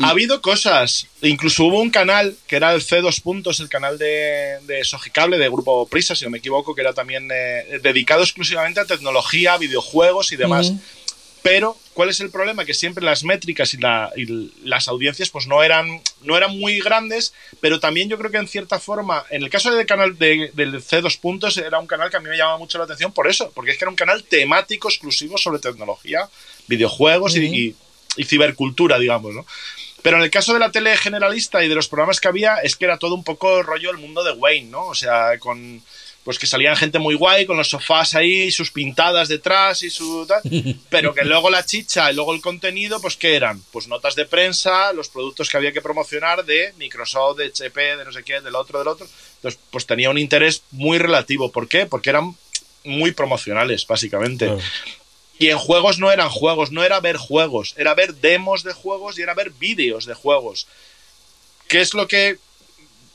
Ha 0.00 0.10
habido 0.10 0.40
cosas, 0.40 1.08
incluso 1.22 1.64
hubo 1.64 1.80
un 1.80 1.90
canal 1.90 2.34
que 2.46 2.56
era 2.56 2.72
el 2.72 2.80
C2 2.80 3.20
Puntos, 3.20 3.60
el 3.60 3.68
canal 3.68 3.98
de, 3.98 4.58
de 4.62 4.84
Sogicable, 4.84 5.38
de 5.38 5.48
Grupo 5.48 5.86
Prisa, 5.88 6.14
si 6.14 6.24
no 6.24 6.30
me 6.30 6.38
equivoco, 6.38 6.74
que 6.74 6.82
era 6.82 6.94
también 6.94 7.28
eh, 7.30 7.80
dedicado 7.82 8.22
exclusivamente 8.22 8.80
a 8.80 8.86
tecnología, 8.86 9.58
videojuegos 9.58 10.30
y 10.32 10.36
demás. 10.36 10.72
Pero, 11.48 11.78
¿cuál 11.94 12.10
es 12.10 12.20
el 12.20 12.30
problema? 12.30 12.66
Que 12.66 12.74
siempre 12.74 13.02
las 13.02 13.24
métricas 13.24 13.72
y, 13.72 13.78
las 14.64 14.86
audiencias 14.86 15.30
pues 15.30 15.46
no 15.46 15.62
eran, 15.62 16.02
no 16.20 16.36
eran 16.36 16.58
muy 16.58 16.78
grandes, 16.78 17.32
pero 17.60 17.80
también 17.80 18.10
yo 18.10 18.18
creo 18.18 18.30
que 18.30 18.36
en 18.36 18.46
cierta 18.46 18.78
forma, 18.78 19.24
en 19.30 19.42
el 19.42 19.48
caso 19.48 19.74
del 19.74 19.86
canal 19.86 20.18
del 20.18 20.52
C2 20.52 21.18
Puntos, 21.18 21.56
era 21.56 21.78
un 21.78 21.86
canal 21.86 22.10
que 22.10 22.18
a 22.18 22.20
mí 22.20 22.28
me 22.28 22.36
llamaba 22.36 22.58
mucho 22.58 22.76
la 22.76 22.84
atención 22.84 23.12
por 23.12 23.28
eso, 23.28 23.50
porque 23.54 23.70
es 23.70 23.78
que 23.78 23.84
era 23.84 23.90
un 23.90 23.96
canal 23.96 24.24
temático 24.24 24.88
exclusivo 24.88 25.38
sobre 25.38 25.58
tecnología, 25.58 26.28
videojuegos 26.66 27.34
y, 27.36 27.74
y, 28.16 28.24
cibercultura, 28.24 28.98
digamos, 28.98 29.34
¿no? 29.34 29.46
Pero 30.02 30.18
en 30.18 30.24
el 30.24 30.30
caso 30.30 30.52
de 30.52 30.60
la 30.60 30.70
tele 30.70 30.96
generalista 30.98 31.64
y 31.64 31.68
de 31.68 31.74
los 31.74 31.88
programas 31.88 32.20
que 32.20 32.28
había, 32.28 32.56
es 32.56 32.76
que 32.76 32.84
era 32.84 32.98
todo 32.98 33.14
un 33.14 33.24
poco 33.24 33.62
rollo 33.62 33.90
el 33.90 33.96
mundo 33.96 34.22
de 34.22 34.32
Wayne, 34.32 34.70
¿no? 34.70 34.86
O 34.86 34.94
sea, 34.94 35.38
con 35.38 35.82
pues 36.28 36.38
que 36.38 36.46
salían 36.46 36.76
gente 36.76 36.98
muy 36.98 37.14
guay 37.14 37.46
con 37.46 37.56
los 37.56 37.70
sofás 37.70 38.14
ahí, 38.14 38.52
sus 38.52 38.70
pintadas 38.70 39.28
detrás 39.28 39.82
y 39.82 39.88
su 39.88 40.26
tal, 40.26 40.42
pero 40.90 41.14
que 41.14 41.24
luego 41.24 41.48
la 41.48 41.64
chicha 41.64 42.12
y 42.12 42.14
luego 42.14 42.34
el 42.34 42.42
contenido, 42.42 43.00
pues 43.00 43.16
¿qué 43.16 43.34
eran? 43.34 43.62
Pues 43.72 43.88
notas 43.88 44.14
de 44.14 44.26
prensa, 44.26 44.92
los 44.92 45.08
productos 45.08 45.48
que 45.48 45.56
había 45.56 45.72
que 45.72 45.80
promocionar 45.80 46.44
de 46.44 46.74
Microsoft, 46.76 47.38
de 47.38 47.46
HP, 47.46 47.96
de 47.96 48.04
no 48.04 48.12
sé 48.12 48.24
qué, 48.24 48.42
del 48.42 48.56
otro, 48.56 48.78
del 48.78 48.88
otro. 48.88 49.06
Entonces, 49.36 49.58
pues 49.70 49.86
tenía 49.86 50.10
un 50.10 50.18
interés 50.18 50.64
muy 50.70 50.98
relativo. 50.98 51.50
¿Por 51.50 51.66
qué? 51.66 51.86
Porque 51.86 52.10
eran 52.10 52.36
muy 52.84 53.12
promocionales, 53.12 53.86
básicamente. 53.86 54.52
Y 55.38 55.48
en 55.48 55.56
juegos 55.56 55.98
no 55.98 56.12
eran 56.12 56.28
juegos, 56.28 56.72
no 56.72 56.84
era 56.84 57.00
ver 57.00 57.16
juegos, 57.16 57.72
era 57.78 57.94
ver 57.94 58.16
demos 58.16 58.64
de 58.64 58.74
juegos 58.74 59.18
y 59.18 59.22
era 59.22 59.32
ver 59.32 59.48
vídeos 59.48 60.04
de 60.04 60.12
juegos. 60.12 60.66
¿Qué 61.68 61.80
es 61.80 61.94
lo 61.94 62.06
que 62.06 62.36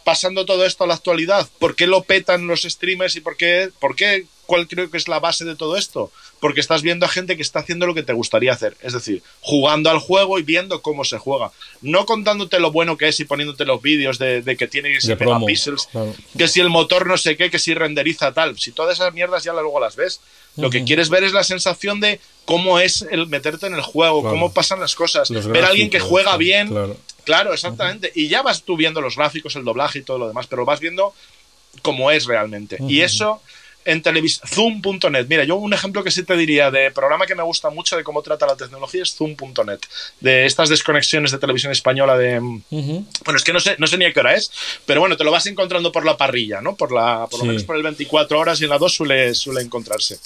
pasando 0.03 0.45
todo 0.45 0.65
esto 0.65 0.83
a 0.83 0.87
la 0.87 0.95
actualidad? 0.95 1.47
¿Por 1.59 1.75
qué 1.75 1.87
lo 1.87 2.03
petan 2.03 2.47
los 2.47 2.63
streamers 2.63 3.15
y 3.15 3.21
por 3.21 3.37
qué, 3.37 3.69
por 3.79 3.95
qué, 3.95 4.25
cuál 4.53 4.67
creo 4.67 4.91
que 4.91 4.97
es 4.97 5.07
la 5.07 5.19
base 5.19 5.45
de 5.45 5.55
todo 5.55 5.77
esto? 5.77 6.11
Porque 6.39 6.59
estás 6.59 6.83
viendo 6.83 7.07
a 7.07 7.09
gente 7.09 7.35
que 7.35 7.41
está 7.41 7.59
haciendo 7.59 7.87
lo 7.87 7.95
que 7.95 8.03
te 8.03 8.13
gustaría 8.13 8.53
hacer, 8.53 8.77
es 8.81 8.93
decir, 8.93 9.23
jugando 9.41 9.89
al 9.89 9.97
juego 9.97 10.37
y 10.37 10.43
viendo 10.43 10.83
cómo 10.83 11.03
se 11.05 11.17
juega, 11.17 11.51
no 11.81 12.05
contándote 12.05 12.59
lo 12.59 12.71
bueno 12.71 12.95
que 12.95 13.07
es 13.07 13.19
y 13.19 13.25
poniéndote 13.25 13.65
los 13.65 13.81
vídeos 13.81 14.19
de, 14.19 14.43
que 14.55 14.67
tiene 14.67 14.93
que 14.93 15.01
ser 15.01 15.19
megapíxeles, 15.19 15.89
que 16.37 16.47
si 16.47 16.59
el 16.59 16.69
motor 16.69 17.07
no 17.07 17.17
sé 17.17 17.35
qué, 17.35 17.49
que 17.49 17.57
si 17.57 17.73
renderiza 17.73 18.31
tal, 18.31 18.59
si 18.59 18.71
todas 18.71 18.99
esas 18.99 19.11
mierdas 19.11 19.43
ya 19.43 19.53
luego 19.53 19.79
las 19.79 19.95
ves, 19.95 20.21
lo 20.55 20.69
que 20.69 20.83
quieres 20.83 21.09
ver 21.09 21.23
es 21.23 21.33
la 21.33 21.43
sensación 21.43 21.99
de 21.99 22.19
cómo 22.45 22.77
es 22.79 23.07
el 23.09 23.25
meterte 23.25 23.65
en 23.65 23.73
el 23.73 23.81
juego, 23.81 24.21
cómo 24.21 24.53
pasan 24.53 24.79
las 24.79 24.93
cosas, 24.93 25.31
ver 25.31 25.65
a 25.65 25.69
alguien 25.69 25.89
que 25.89 25.99
juega 25.99 26.37
bien, 26.37 26.69
Claro, 27.23 27.53
exactamente. 27.53 28.11
Y 28.15 28.27
ya 28.27 28.41
vas 28.41 28.63
tú 28.63 28.75
viendo 28.75 28.99
los 28.99 29.15
gráficos, 29.15 29.55
el 29.55 29.63
doblaje 29.63 29.99
y 29.99 30.01
todo 30.01 30.17
lo 30.17 30.27
demás, 30.27 30.47
pero 30.47 30.65
vas 30.65 30.79
viendo 30.79 31.13
cómo 31.81 32.11
es 32.11 32.25
realmente. 32.25 32.77
Y 32.87 33.01
eso 33.01 33.41
en 33.85 34.01
televisión, 34.01 34.47
zoom.net. 34.47 35.27
Mira, 35.27 35.43
yo 35.43 35.55
un 35.55 35.73
ejemplo 35.73 36.03
que 36.03 36.11
sí 36.11 36.23
te 36.23 36.35
diría 36.35 36.71
de 36.71 36.91
programa 36.91 37.25
que 37.25 37.35
me 37.35 37.43
gusta 37.43 37.69
mucho 37.69 37.97
de 37.97 38.03
cómo 38.03 38.21
trata 38.21 38.45
la 38.45 38.55
tecnología 38.55 39.03
es 39.03 39.15
zoom.net. 39.15 39.79
De 40.19 40.45
estas 40.45 40.69
desconexiones 40.69 41.31
de 41.31 41.37
televisión 41.37 41.71
española 41.71 42.17
de... 42.17 42.39
Bueno, 42.39 43.37
es 43.37 43.43
que 43.43 43.53
no 43.53 43.59
sé, 43.59 43.75
no 43.79 43.87
sé 43.87 43.97
ni 43.97 44.05
a 44.05 44.13
qué 44.13 44.19
hora 44.19 44.35
es, 44.35 44.51
pero 44.85 44.99
bueno, 44.99 45.17
te 45.17 45.23
lo 45.23 45.31
vas 45.31 45.45
encontrando 45.45 45.91
por 45.91 46.05
la 46.05 46.17
parrilla, 46.17 46.61
¿no? 46.61 46.75
Por, 46.75 46.91
la, 46.91 47.27
por 47.29 47.39
lo 47.39 47.45
menos 47.45 47.63
por 47.63 47.75
el 47.75 47.83
24 47.83 48.39
horas 48.39 48.61
y 48.61 48.65
en 48.65 48.69
la 48.69 48.77
2 48.77 48.93
suele, 48.93 49.33
suele 49.33 49.61
encontrarse. 49.61 50.19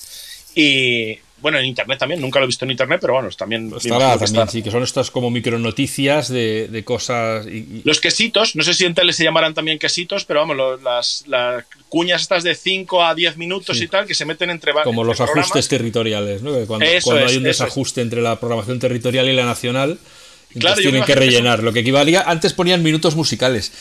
Y, 0.55 1.19
bueno, 1.41 1.59
en 1.59 1.65
internet 1.65 1.99
también, 1.99 2.19
nunca 2.19 2.39
lo 2.39 2.45
he 2.45 2.47
visto 2.47 2.65
en 2.65 2.71
internet, 2.71 2.99
pero 2.99 3.13
bueno, 3.13 3.29
también. 3.29 3.71
Estará 3.75 4.17
también, 4.17 4.49
sí, 4.49 4.63
que 4.63 4.71
son 4.71 4.83
estas 4.83 5.11
como 5.11 5.29
micronoticias 5.29 6.29
de, 6.29 6.67
de 6.67 6.83
cosas. 6.83 7.45
Y, 7.45 7.81
Los 7.83 8.01
quesitos, 8.01 8.55
no 8.55 8.63
sé 8.63 8.73
si 8.73 8.85
en 8.85 8.95
tele 8.95 9.13
se 9.13 9.23
llamarán 9.23 9.53
también 9.53 9.77
quesitos, 9.77 10.25
pero 10.25 10.39
vamos, 10.39 10.81
las, 10.81 11.23
las, 11.27 11.63
cuñas 11.89 12.21
estas 12.21 12.43
de 12.43 12.55
5 12.55 13.03
a 13.03 13.13
10 13.13 13.37
minutos 13.37 13.81
y 13.81 13.87
tal, 13.87 14.07
que 14.07 14.15
se 14.15 14.25
meten 14.25 14.49
entre 14.49 14.73
Como 14.83 15.03
los 15.03 15.21
ajustes 15.21 15.67
territoriales, 15.67 16.41
¿no? 16.41 16.53
Cuando, 16.65 16.85
cuando 17.03 17.25
hay 17.25 17.37
un 17.37 17.43
desajuste 17.43 18.01
entre 18.01 18.21
la 18.21 18.39
programación 18.39 18.79
territorial 18.79 19.29
y 19.29 19.33
la 19.33 19.45
nacional 19.45 19.99
claro, 20.59 20.81
tienen 20.81 21.03
que 21.03 21.15
rellenar, 21.15 21.63
lo 21.63 21.73
que 21.73 21.79
equivalía. 21.79 22.21
Antes 22.21 22.53
ponían 22.53 22.83
minutos 22.83 23.15
musicales. 23.15 23.71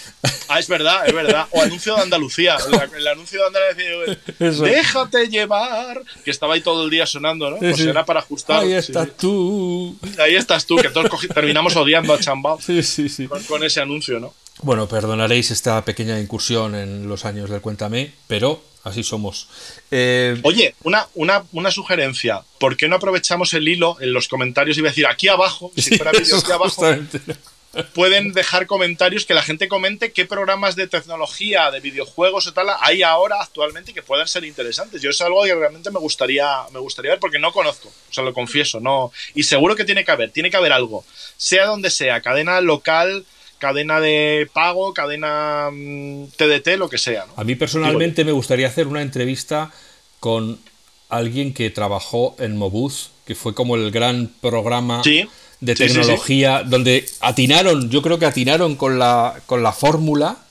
Ah, 0.48 0.60
es 0.60 0.68
verdad, 0.68 1.06
es 1.06 1.12
verdad. 1.12 1.46
O 1.50 1.60
anuncio 1.60 1.96
de 1.96 2.02
Andalucía. 2.02 2.56
El, 2.96 3.08
anuncio 3.08 3.40
de 3.40 3.46
Andalucía. 3.46 4.64
Déjate 4.64 5.26
llevar. 5.28 6.02
Que 6.24 6.30
estaba 6.30 6.54
ahí 6.54 6.60
todo 6.60 6.84
el 6.84 6.90
día 6.90 7.04
sonando, 7.04 7.50
¿no? 7.50 7.56
Pues 7.58 7.80
era 7.80 8.04
para 8.04 8.20
ajustar. 8.20 8.60
Ahí 8.60 8.72
estás 8.72 9.16
tú. 9.16 9.96
Ahí 10.18 10.36
estás 10.36 10.66
tú, 10.66 10.76
que 10.76 10.90
todos 10.90 11.10
terminamos 11.34 11.74
odiando 11.76 12.14
a 12.14 12.20
Chambao. 12.20 12.60
Sí, 12.60 12.82
sí, 12.82 13.08
sí. 13.08 13.28
con 13.48 13.64
ese 13.64 13.80
anuncio, 13.80 14.20
¿no? 14.20 14.34
Bueno, 14.62 14.88
perdonaréis 14.88 15.50
esta 15.50 15.84
pequeña 15.84 16.18
incursión 16.18 16.74
en 16.74 17.08
los 17.08 17.24
años 17.24 17.50
del 17.50 17.60
Cuéntame, 17.60 18.12
pero 18.26 18.62
así 18.86 19.02
somos. 19.02 19.48
Eh, 19.90 20.38
Oye, 20.44 20.74
una, 20.84 21.06
una, 21.14 21.44
una, 21.52 21.70
sugerencia. 21.70 22.42
¿Por 22.58 22.76
qué 22.76 22.88
no 22.88 22.96
aprovechamos 22.96 23.52
el 23.54 23.66
hilo 23.68 23.96
en 24.00 24.12
los 24.12 24.28
comentarios 24.28 24.78
y 24.78 24.80
voy 24.80 24.88
a 24.88 24.90
decir 24.90 25.06
aquí 25.06 25.28
abajo, 25.28 25.72
si 25.76 25.96
fuera 25.96 26.12
vídeo 26.12 26.36
aquí 26.36 26.52
abajo? 26.52 26.82
Pueden 27.94 28.32
dejar 28.32 28.66
comentarios 28.66 29.26
que 29.26 29.34
la 29.34 29.42
gente 29.42 29.68
comente 29.68 30.12
qué 30.12 30.24
programas 30.24 30.76
de 30.76 30.86
tecnología, 30.86 31.70
de 31.70 31.80
videojuegos 31.80 32.46
o 32.46 32.52
tal 32.54 32.68
hay 32.80 33.02
ahora 33.02 33.36
actualmente 33.42 33.92
que 33.92 34.02
puedan 34.02 34.26
ser 34.26 34.44
interesantes. 34.44 35.02
Yo 35.02 35.10
es 35.10 35.20
algo 35.20 35.42
que 35.44 35.54
realmente 35.54 35.90
me 35.90 35.98
gustaría, 35.98 36.48
me 36.72 36.78
gustaría 36.78 37.10
ver 37.10 37.20
porque 37.20 37.38
no 37.38 37.52
conozco, 37.52 37.88
o 37.88 38.12
sea, 38.12 38.24
lo 38.24 38.32
confieso, 38.32 38.80
no. 38.80 39.12
Y 39.34 39.42
seguro 39.42 39.76
que 39.76 39.84
tiene 39.84 40.06
que 40.06 40.10
haber, 40.10 40.30
tiene 40.30 40.50
que 40.50 40.56
haber 40.56 40.72
algo, 40.72 41.04
sea 41.36 41.66
donde 41.66 41.90
sea, 41.90 42.22
cadena 42.22 42.62
local, 42.62 43.26
cadena 43.58 44.00
de 44.00 44.48
pago, 44.52 44.92
cadena 44.94 45.68
TDT, 46.36 46.76
mm, 46.76 46.78
lo 46.78 46.88
que 46.88 46.98
sea. 46.98 47.26
A 47.36 47.44
mí 47.44 47.54
personalmente 47.54 48.24
me 48.24 48.32
gustaría 48.32 48.66
hacer 48.66 48.86
una 48.86 49.02
entrevista 49.02 49.70
con 50.20 50.58
alguien 51.08 51.54
que 51.54 51.70
trabajó 51.70 52.36
en 52.38 52.56
Mobuz, 52.56 53.10
que 53.26 53.34
fue 53.34 53.54
como 53.54 53.76
el 53.76 53.90
gran 53.90 54.30
programa 54.40 55.02
de 55.04 55.74
tecnología, 55.74 56.62
donde 56.64 57.06
atinaron, 57.20 57.90
yo 57.90 58.02
creo 58.02 58.18
que 58.18 58.26
atinaron 58.26 58.76
con 58.76 58.98
la, 58.98 59.40
con 59.46 59.62
la 59.62 59.72
fórmula 59.72 60.45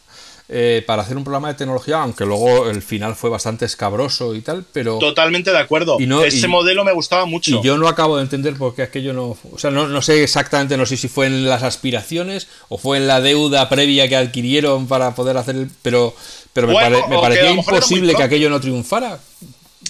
eh, 0.48 0.84
para 0.86 1.02
hacer 1.02 1.18
un 1.18 1.24
programa 1.24 1.48
de 1.48 1.56
tecnología, 1.56 2.02
aunque 2.02 2.24
luego 2.24 2.70
el 2.70 2.84
final 2.84 3.16
fue 3.16 3.32
bastante 3.32 3.66
escabroso 3.66 4.36
y 4.36 4.42
tal, 4.42 4.64
pero... 4.72 5.00
Totalmente 5.00 5.52
de 5.52 5.58
acuerdo. 5.58 5.98
Ese 6.24 6.48
modelo 6.48 6.84
me 6.86 6.94
gustaba 6.94 7.26
mucho. 7.26 7.50
Y 7.50 7.64
yo 7.64 7.80
no 7.80 7.88
acabo 7.88 8.18
de 8.18 8.24
entender 8.24 8.56
por 8.56 8.76
qué 8.76 8.84
aquello 8.84 9.12
no... 9.14 9.38
O 9.52 9.58
sea, 9.58 9.72
no, 9.72 10.02
sé 10.04 10.24
exactamente, 10.24 10.78
no 10.78 10.86
sé 10.86 10.98
si 10.98 11.08
fue 11.08 11.26
en 11.26 11.50
las 11.50 11.64
aspiraciones 11.64 12.48
o 12.70 12.78
fue 12.78 12.98
en 12.98 13.08
la 13.08 13.22
deuda 13.22 13.70
previa 13.70 14.08
que 14.08 14.16
adquirieron 14.16 14.88
para 14.88 15.16
poder 15.16 15.36
hacer 15.38 15.56
el... 15.56 15.70
Pero, 15.82 16.14
pero 16.54 16.68
me, 16.68 16.76
parecía 17.20 17.50
imposible 17.50 18.14
que 18.14 18.24
aquello 18.24 18.50
no 18.50 18.62
triunfara 18.62 19.20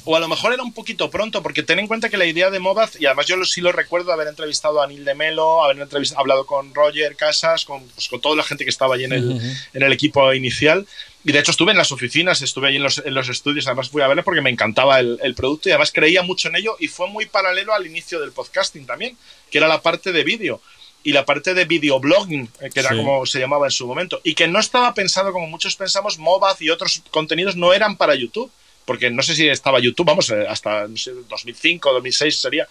o 0.06 0.16
a 0.16 0.20
lo 0.20 0.28
mejor 0.28 0.54
era 0.54 0.62
un 0.62 0.72
poquito 0.72 1.10
pronto, 1.10 1.42
porque 1.42 1.64
ten 1.64 1.80
en 1.80 1.88
cuenta 1.88 2.10
que 2.10 2.18
la 2.18 2.26
idea 2.26 2.52
de 2.52 2.60
Mobath, 2.60 3.00
y 3.00 3.08
además 3.08 3.26
yo 3.26 3.44
sí 3.44 3.60
lo 3.60 3.72
recuerdo 3.72 4.14
haber 4.14 4.28
entrevistado 4.28 4.82
a 4.82 4.88
Neil 4.88 5.04
de 5.04 5.16
Melo, 5.16 5.64
haber 5.64 5.88
hablado 6.16 6.46
con 6.46 6.74
Roger 6.76 7.16
Casas, 7.16 7.66
con, 7.66 7.84
pues, 7.90 8.08
con 8.08 8.22
toda 8.22 8.36
la 8.36 8.44
gente 8.44 8.64
que 8.64 8.70
estaba 8.70 8.96
allí 8.96 9.06
en 9.06 9.14
el, 9.14 9.42
en 9.74 9.84
el 9.84 9.92
equipo 9.92 10.32
inicial. 10.34 10.86
Y 11.24 11.32
de 11.32 11.40
hecho 11.40 11.50
estuve 11.50 11.72
en 11.72 11.78
las 11.80 11.92
oficinas, 11.92 12.44
estuve 12.44 12.68
allí 12.68 12.78
en 12.78 12.84
los, 12.84 13.00
en 13.00 13.16
los 13.16 13.30
estudios, 13.30 13.66
además 13.66 13.90
fui 13.90 14.04
a 14.04 14.08
verle 14.08 14.22
porque 14.22 14.42
me 14.42 14.52
encantaba 14.52 15.00
el, 15.00 15.20
el, 15.24 15.34
producto 15.34 15.70
y 15.70 15.72
además 15.72 15.92
creía 15.92 16.22
mucho 16.22 16.50
en 16.50 16.58
ello 16.58 16.76
y 16.80 16.88
fue 16.88 17.10
muy 17.10 17.26
paralelo 17.26 17.74
al 17.74 17.88
inicio 17.88 18.20
del 18.22 18.32
podcasting 18.32 18.86
también, 18.86 19.18
que 19.50 19.58
era 19.58 19.68
la 19.68 19.82
parte 19.82 20.12
de 20.12 20.24
vídeo. 20.24 20.62
Y 21.02 21.14
la 21.14 21.24
parte 21.24 21.54
de 21.54 21.66
videoblogging, 21.66 22.50
eh, 22.62 22.70
que 22.74 22.80
era 22.80 22.90
como 22.90 23.28
se 23.28 23.40
llamaba 23.40 23.68
en 23.68 23.72
su 23.72 23.86
momento, 23.86 24.22
y 24.24 24.34
que 24.34 24.48
no 24.48 24.60
estaba 24.60 24.92
pensado 24.96 25.32
como 25.32 25.48
muchos 25.48 25.76
pensamos, 25.76 26.18
Mobath 26.18 26.62
y 26.62 26.72
otros 26.72 27.04
contenidos 27.12 27.56
no 27.56 27.74
eran 27.74 27.96
para 27.96 28.16
YouTube 28.16 28.52
porque 28.86 29.10
no 29.10 29.22
sé 29.22 29.36
si 29.36 29.48
estaba 29.48 29.80
YouTube, 29.80 30.06
vamos, 30.06 30.30
eh, 30.30 30.46
hasta 30.48 30.88
no 30.88 30.98
sé, 30.98 31.12
2005, 31.28 31.92
2006 31.94 32.40
sería, 32.40 32.68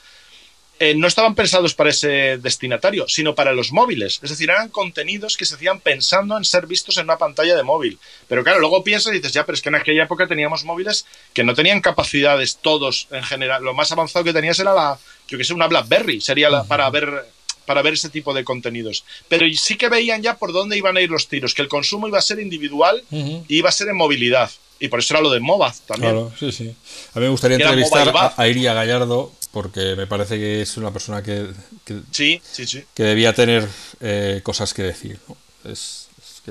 eh, 0.80 0.94
no 0.94 1.06
estaban 1.06 1.36
pensados 1.36 1.72
para 1.74 1.90
ese 1.90 2.38
destinatario, 2.38 3.06
sino 3.08 3.34
para 3.34 3.52
los 3.52 3.70
móviles. 3.70 4.18
Es 4.22 4.30
decir, 4.30 4.50
eran 4.50 4.70
contenidos 4.70 5.36
que 5.36 5.44
se 5.44 5.54
hacían 5.54 5.78
pensando 5.78 6.36
en 6.36 6.44
ser 6.44 6.66
vistos 6.66 6.96
en 6.96 7.04
una 7.04 7.16
pantalla 7.16 7.56
de 7.56 7.62
móvil. 7.62 7.98
Pero 8.28 8.42
claro, 8.42 8.58
luego 8.58 8.82
piensas 8.82 9.12
y 9.12 9.16
dices, 9.16 9.32
ya, 9.32 9.46
pero 9.46 9.54
es 9.54 9.62
que 9.62 9.68
en 9.68 9.76
aquella 9.76 10.04
época 10.04 10.26
teníamos 10.26 10.64
móviles 10.64 11.06
que 11.32 11.44
no 11.44 11.54
tenían 11.54 11.80
capacidades 11.80 12.58
todos 12.60 13.06
en 13.12 13.22
general. 13.22 13.62
Lo 13.62 13.72
más 13.72 13.92
avanzado 13.92 14.24
que 14.24 14.32
tenías 14.32 14.58
era 14.58 14.74
la, 14.74 14.98
yo 15.28 15.38
que 15.38 15.44
sé, 15.44 15.54
una 15.54 15.68
BlackBerry, 15.68 16.20
sería 16.20 16.50
la, 16.50 16.64
para 16.64 16.90
ver 16.90 17.24
para 17.66 17.80
ver 17.80 17.94
ese 17.94 18.10
tipo 18.10 18.34
de 18.34 18.44
contenidos. 18.44 19.04
Pero 19.28 19.46
sí 19.54 19.76
que 19.76 19.88
veían 19.88 20.22
ya 20.22 20.36
por 20.36 20.52
dónde 20.52 20.76
iban 20.76 20.96
a 20.96 21.00
ir 21.00 21.10
los 21.10 21.28
tiros, 21.28 21.54
que 21.54 21.62
el 21.62 21.68
consumo 21.68 22.08
iba 22.08 22.18
a 22.18 22.22
ser 22.22 22.38
individual 22.38 23.02
y 23.10 23.44
iba 23.48 23.68
a 23.68 23.72
ser 23.72 23.88
en 23.88 23.96
movilidad. 23.96 24.50
Y 24.78 24.88
por 24.88 24.98
eso 24.98 25.14
era 25.14 25.22
lo 25.22 25.30
de 25.30 25.40
Mobaz 25.40 25.80
también. 25.82 26.12
Claro, 26.12 26.32
sí, 26.38 26.52
sí. 26.52 26.74
A 27.14 27.18
mí 27.18 27.24
me 27.24 27.30
gustaría 27.30 27.56
entrevistar 27.56 28.12
a, 28.36 28.48
Iria 28.48 28.74
Gallardo, 28.74 29.32
porque 29.52 29.94
me 29.96 30.06
parece 30.06 30.36
que 30.38 30.62
es 30.62 30.76
una 30.76 30.92
persona 30.92 31.22
que, 31.22 31.46
que, 31.84 32.00
sí, 32.10 32.40
sí, 32.50 32.66
sí. 32.66 32.84
que 32.92 33.04
debía 33.04 33.32
tener 33.32 33.68
eh, 34.00 34.40
cosas 34.42 34.74
que 34.74 34.82
decir. 34.82 35.18
Es, 35.64 36.08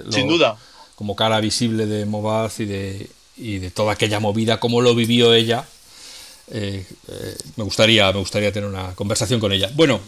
Sin 0.10 0.28
duda. 0.28 0.58
Como 0.96 1.16
cara 1.16 1.40
visible 1.40 1.86
de 1.86 2.06
Mobaz 2.06 2.60
y 2.60 2.66
de, 2.66 3.10
y 3.36 3.58
de 3.58 3.72
toda 3.72 3.94
aquella 3.94 4.20
movida, 4.20 4.60
como 4.60 4.82
lo 4.82 4.96
vivió 4.96 5.34
ella. 5.34 5.68
Eh, 6.52 6.86
eh, 7.08 7.38
me, 7.56 7.64
gustaría, 7.64 8.12
me 8.12 8.20
gustaría 8.20 8.52
tener 8.52 8.70
una 8.70 8.96
conversación 8.96 9.40
con 9.40 9.52
ella. 9.52 9.70
Bueno, 9.74 10.00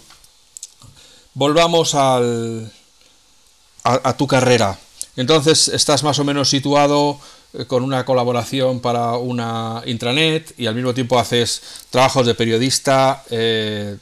volvamos 1.33 1.95
al, 1.95 2.71
a, 3.83 4.17
tu 4.17 4.27
carrera. 4.27 4.79
Entonces 5.15 5.67
estás 5.69 6.03
más 6.03 6.19
o 6.19 6.23
menos 6.23 6.49
situado 6.49 7.19
con 7.67 7.83
una 7.83 8.03
colaboración 8.05 8.79
para 8.81 9.13
una 9.13 9.81
intranet 9.85 10.53
y 10.57 10.65
al 10.65 10.75
mismo 10.75 10.93
tiempo 10.93 11.19
haces 11.19 11.85
trabajos 11.89 12.25
de 12.25 12.35
periodista, 12.35 13.23
eh, 13.29 13.97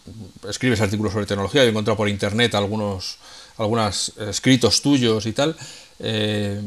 escribes 0.50 0.82
artículos 0.82 1.14
sobre 1.14 1.26
tecnología, 1.26 1.64
he 1.64 1.70
encontrado 1.70 1.98
por 1.98 2.10
internet 2.10 2.56
algunos, 2.56 3.18
algunos 3.58 4.14
escritos 4.18 4.82
tuyos 4.82 5.26
y 5.26 5.34
tal, 5.34 5.56
eh, 6.00 6.62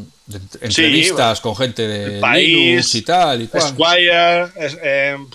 entrevistas 0.61 1.41
con 1.41 1.57
gente 1.57 1.87
de 1.87 2.21
País, 2.21 2.95
y 2.95 3.03
tal. 3.03 3.43
Y 3.43 3.45
Esquire, 3.45 4.49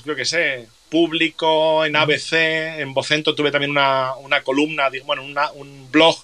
creo 0.04 0.16
que 0.16 0.26
sé, 0.26 0.68
Público, 0.90 1.86
en 1.86 1.96
ABC, 1.96 2.34
en 2.80 2.94
Vocento 2.94 3.34
tuve 3.34 3.52
también 3.52 3.72
una, 3.72 4.14
columna, 4.44 4.90
bueno, 5.06 5.24
un 5.24 5.92
blog 5.92 6.18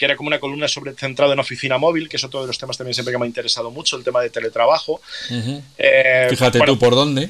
que 0.00 0.06
era 0.06 0.16
como 0.16 0.28
una 0.28 0.40
columna 0.40 0.66
sobre, 0.66 0.94
centrado 0.94 1.34
en 1.34 1.40
oficina 1.40 1.76
móvil, 1.76 2.08
que 2.08 2.16
es 2.16 2.24
otro 2.24 2.40
de 2.40 2.46
los 2.46 2.56
temas 2.56 2.78
también 2.78 2.94
siempre 2.94 3.12
que 3.12 3.18
me 3.18 3.26
ha 3.26 3.28
interesado 3.28 3.70
mucho, 3.70 3.98
el 3.98 4.02
tema 4.02 4.22
de 4.22 4.30
teletrabajo. 4.30 5.02
Eh, 5.76 6.26
Fíjate 6.30 6.58
tú 6.60 6.78
por 6.78 6.94
dónde. 6.94 7.28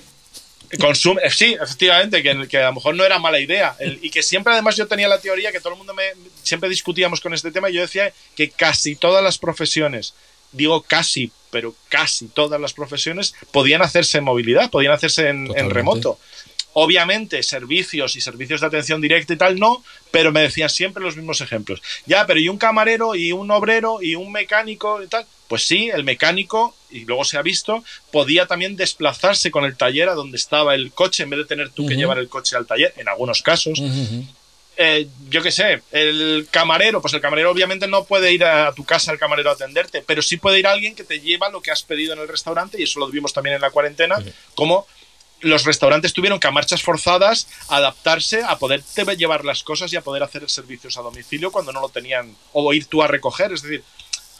Consume, 0.78 1.20
eh, 1.24 1.30
sí, 1.32 1.56
efectivamente, 1.60 2.22
que, 2.22 2.46
que, 2.46 2.58
a 2.58 2.66
lo 2.66 2.74
mejor 2.74 2.94
no 2.94 3.04
era 3.04 3.18
mala 3.18 3.40
idea. 3.40 3.74
y 3.80 4.08
que 4.08 4.22
siempre, 4.22 4.52
además, 4.52 4.76
yo 4.76 4.86
tenía 4.86 5.08
la 5.08 5.18
teoría 5.18 5.50
que 5.50 5.58
todo 5.58 5.72
el 5.72 5.78
mundo 5.78 5.94
me. 5.94 6.04
Siempre 6.44 6.68
discutíamos 6.68 7.20
con 7.20 7.34
este 7.34 7.50
tema 7.50 7.70
y 7.70 7.72
yo 7.72 7.80
decía 7.80 8.12
que 8.36 8.50
casi 8.50 8.94
todas 8.94 9.24
las 9.24 9.36
profesiones, 9.36 10.14
digo 10.52 10.82
casi, 10.82 11.32
pero 11.50 11.74
casi 11.88 12.28
todas 12.28 12.60
las 12.60 12.72
profesiones, 12.72 13.34
podían 13.50 13.82
hacerse 13.82 14.18
en 14.18 14.24
movilidad, 14.24 14.70
podían 14.70 14.92
hacerse 14.92 15.28
en, 15.28 15.52
en 15.56 15.70
remoto. 15.70 16.20
Obviamente, 16.72 17.42
servicios 17.42 18.14
y 18.16 18.20
servicios 18.20 18.60
de 18.60 18.66
atención 18.68 19.00
directa 19.00 19.32
y 19.32 19.36
tal 19.36 19.58
no, 19.58 19.82
pero 20.10 20.30
me 20.30 20.42
decían 20.42 20.70
siempre 20.70 21.02
los 21.02 21.16
mismos 21.16 21.40
ejemplos. 21.40 21.82
Ya, 22.06 22.26
pero 22.26 22.38
¿y 22.38 22.48
un 22.48 22.58
camarero 22.58 23.14
y 23.14 23.32
un 23.32 23.50
obrero 23.50 24.00
y 24.02 24.14
un 24.14 24.30
mecánico 24.30 25.02
y 25.02 25.08
tal? 25.08 25.26
Pues 25.48 25.66
sí, 25.66 25.90
el 25.92 26.04
mecánico, 26.04 26.76
y 26.90 27.04
luego 27.06 27.24
se 27.24 27.36
ha 27.36 27.42
visto, 27.42 27.82
podía 28.12 28.46
también 28.46 28.76
desplazarse 28.76 29.50
con 29.50 29.64
el 29.64 29.76
taller 29.76 30.08
a 30.08 30.14
donde 30.14 30.36
estaba 30.36 30.76
el 30.76 30.92
coche 30.92 31.24
en 31.24 31.30
vez 31.30 31.40
de 31.40 31.46
tener 31.46 31.70
tú 31.70 31.86
que 31.86 31.96
llevar 31.96 32.18
el 32.18 32.28
coche 32.28 32.56
al 32.56 32.66
taller, 32.66 32.94
en 32.96 33.08
algunos 33.08 33.42
casos. 33.42 33.82
Eh, 34.76 35.08
yo 35.28 35.42
qué 35.42 35.50
sé, 35.50 35.82
el 35.90 36.46
camarero, 36.50 37.02
pues 37.02 37.12
el 37.14 37.20
camarero 37.20 37.50
obviamente 37.50 37.88
no 37.88 38.04
puede 38.04 38.32
ir 38.32 38.44
a 38.44 38.72
tu 38.72 38.84
casa 38.84 39.10
el 39.10 39.18
camarero 39.18 39.50
a 39.50 39.54
atenderte, 39.54 40.02
pero 40.06 40.22
sí 40.22 40.36
puede 40.36 40.60
ir 40.60 40.68
alguien 40.68 40.94
que 40.94 41.02
te 41.02 41.18
lleva 41.18 41.50
lo 41.50 41.60
que 41.60 41.72
has 41.72 41.82
pedido 41.82 42.14
en 42.14 42.20
el 42.20 42.28
restaurante, 42.28 42.80
y 42.80 42.84
eso 42.84 43.00
lo 43.00 43.08
vimos 43.08 43.32
también 43.32 43.56
en 43.56 43.60
la 43.60 43.70
cuarentena, 43.70 44.24
como 44.54 44.86
los 45.40 45.64
restaurantes 45.64 46.12
tuvieron 46.12 46.38
que 46.38 46.46
a 46.46 46.50
marchas 46.50 46.82
forzadas 46.82 47.48
adaptarse 47.68 48.42
a 48.42 48.58
poder 48.58 48.82
llevar 49.16 49.44
las 49.44 49.62
cosas 49.62 49.92
y 49.92 49.96
a 49.96 50.02
poder 50.02 50.22
hacer 50.22 50.48
servicios 50.48 50.96
a 50.96 51.02
domicilio 51.02 51.50
cuando 51.50 51.72
no 51.72 51.80
lo 51.80 51.88
tenían 51.88 52.34
o 52.52 52.72
ir 52.72 52.86
tú 52.86 53.02
a 53.02 53.06
recoger. 53.06 53.52
Es 53.52 53.62
decir, 53.62 53.82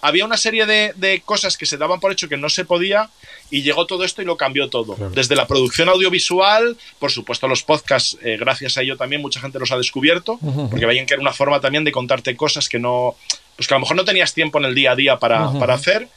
había 0.02 0.24
una 0.24 0.36
serie 0.36 0.66
de, 0.66 1.22
cosas 1.24 1.56
que 1.56 1.66
se 1.66 1.76
daban 1.76 2.00
por 2.00 2.12
hecho 2.12 2.28
que 2.28 2.36
no 2.36 2.48
se 2.48 2.64
podía 2.64 3.10
y 3.50 3.62
llegó 3.62 3.86
todo 3.86 4.04
esto 4.04 4.22
y 4.22 4.24
lo 4.24 4.36
cambió 4.36 4.68
todo. 4.68 4.96
Desde 5.10 5.36
la 5.36 5.46
producción 5.46 5.88
audiovisual, 5.88 6.76
por 6.98 7.10
supuesto 7.10 7.48
los 7.48 7.62
podcasts, 7.62 8.16
eh, 8.22 8.36
gracias 8.38 8.78
a 8.78 8.82
ello 8.82 8.96
también 8.96 9.20
mucha 9.20 9.40
gente 9.40 9.58
los 9.58 9.70
ha 9.72 9.76
descubierto, 9.76 10.38
porque 10.70 10.86
veían 10.86 11.06
que 11.06 11.14
era 11.14 11.20
una 11.20 11.32
forma 11.32 11.60
también 11.60 11.84
de 11.84 11.92
contarte 11.92 12.36
cosas 12.36 12.68
que 12.68 12.78
no, 12.78 13.16
pues 13.56 13.68
que 13.68 13.74
a 13.74 13.76
lo 13.76 13.80
mejor 13.80 13.96
no 13.96 14.04
tenías 14.04 14.32
tiempo 14.32 14.58
en 14.58 14.64
el 14.66 14.74
día 14.74 14.92
a 14.92 14.96
día 14.96 15.18
para, 15.18 15.52
para 15.58 15.74
hacer. 15.74 16.08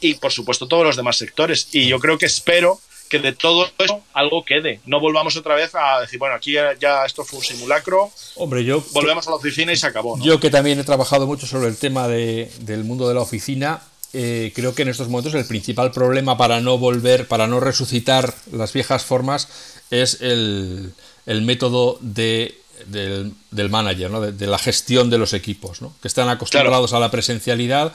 Y 0.00 0.14
por 0.14 0.32
supuesto 0.32 0.66
todos 0.66 0.84
los 0.84 0.96
demás 0.96 1.16
sectores. 1.16 1.68
Y 1.72 1.86
yo 1.86 2.00
creo 2.00 2.18
que 2.18 2.26
espero 2.26 2.80
que 3.12 3.18
de 3.18 3.34
todo 3.34 3.66
eso 3.78 4.02
algo 4.14 4.42
quede. 4.42 4.80
No 4.86 4.98
volvamos 4.98 5.36
otra 5.36 5.54
vez 5.54 5.74
a 5.74 6.00
decir, 6.00 6.18
bueno, 6.18 6.34
aquí 6.34 6.54
ya 6.80 7.04
esto 7.04 7.24
fue 7.24 7.40
un 7.40 7.44
simulacro. 7.44 8.10
Hombre, 8.36 8.64
yo. 8.64 8.82
Volvemos 8.92 9.26
a 9.26 9.30
la 9.30 9.36
oficina 9.36 9.70
y 9.70 9.76
se 9.76 9.86
acabó. 9.86 10.18
Yo 10.22 10.40
que 10.40 10.48
también 10.48 10.78
he 10.78 10.84
trabajado 10.84 11.26
mucho 11.26 11.46
sobre 11.46 11.68
el 11.68 11.76
tema 11.76 12.08
de, 12.08 12.50
del 12.60 12.84
mundo 12.84 13.06
de 13.06 13.14
la 13.14 13.20
oficina. 13.20 13.82
Eh, 14.14 14.50
creo 14.54 14.74
que 14.74 14.80
en 14.80 14.88
estos 14.88 15.08
momentos 15.08 15.34
el 15.34 15.44
principal 15.44 15.90
problema 15.90 16.38
para 16.38 16.62
no 16.62 16.78
volver, 16.78 17.28
para 17.28 17.46
no 17.46 17.60
resucitar 17.60 18.32
las 18.50 18.72
viejas 18.72 19.04
formas, 19.04 19.48
es 19.90 20.22
el, 20.22 20.94
el 21.26 21.42
método 21.42 21.98
de, 22.00 22.58
del, 22.86 23.34
del, 23.50 23.68
manager, 23.68 24.10
¿no? 24.10 24.22
de, 24.22 24.46
la 24.46 24.58
gestión 24.58 25.10
de 25.10 25.18
los 25.18 25.34
equipos, 25.34 25.82
¿no? 25.82 25.92
que 26.00 26.08
están 26.08 26.30
acostumbrados 26.30 26.94
a 26.94 26.98
la 26.98 27.10
presencialidad, 27.10 27.92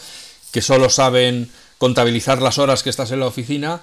que 0.51 0.61
solo 0.61 0.91
saben 0.91 1.49
contabilizar 1.79 2.39
las 2.39 2.59
horas 2.59 2.83
que 2.83 2.91
estás 2.91 3.09
en 3.09 3.19
la 3.19 3.27
oficina 3.27 3.81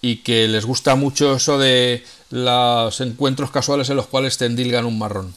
y 0.00 0.16
que 0.16 0.48
les 0.48 0.64
gusta 0.64 0.94
mucho 0.94 1.36
eso 1.36 1.58
de 1.58 2.04
los 2.30 3.00
encuentros 3.00 3.50
casuales 3.50 3.88
en 3.90 3.96
los 3.96 4.06
cuales 4.06 4.38
te 4.38 4.46
endilgan 4.46 4.84
un 4.84 4.98
marrón. 4.98 5.34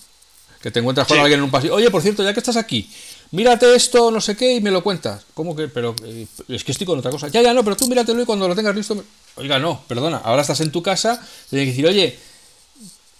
Que 0.62 0.70
te 0.70 0.80
encuentras 0.80 1.08
con 1.08 1.18
alguien 1.18 1.40
en 1.40 1.46
un 1.46 1.52
pasillo. 1.52 1.74
Oye, 1.74 1.90
por 1.90 2.04
cierto, 2.04 2.24
ya 2.24 2.34
que 2.34 2.40
estás 2.40 2.56
aquí, 2.56 2.88
mírate 3.32 3.74
esto, 3.74 4.12
no 4.12 4.22
sé 4.22 4.36
qué, 4.36 4.56
y 4.56 4.62
me 4.62 4.70
lo 4.70 4.84
cuentas. 4.84 5.26
¿Cómo 5.34 5.56
que? 5.56 5.68
Pero 5.68 5.96
eh, 6.06 6.28
es 6.48 6.64
que 6.64 6.72
estoy 6.72 6.86
con 6.86 7.00
otra 7.00 7.10
cosa. 7.10 7.30
Ya, 7.30 7.42
ya, 7.42 7.54
no, 7.54 7.64
pero 7.64 7.76
tú 7.76 7.88
míratelo 7.88 8.22
y 8.22 8.26
cuando 8.26 8.48
lo 8.48 8.56
tengas 8.56 8.76
listo. 8.76 9.04
Oiga, 9.36 9.58
no, 9.58 9.82
perdona, 9.88 10.18
ahora 10.18 10.44
estás 10.44 10.62
en 10.62 10.72
tu 10.72 10.84
casa, 10.84 11.20
tienes 11.50 11.66
que 11.66 11.72
decir, 11.72 11.88
oye, 11.88 12.20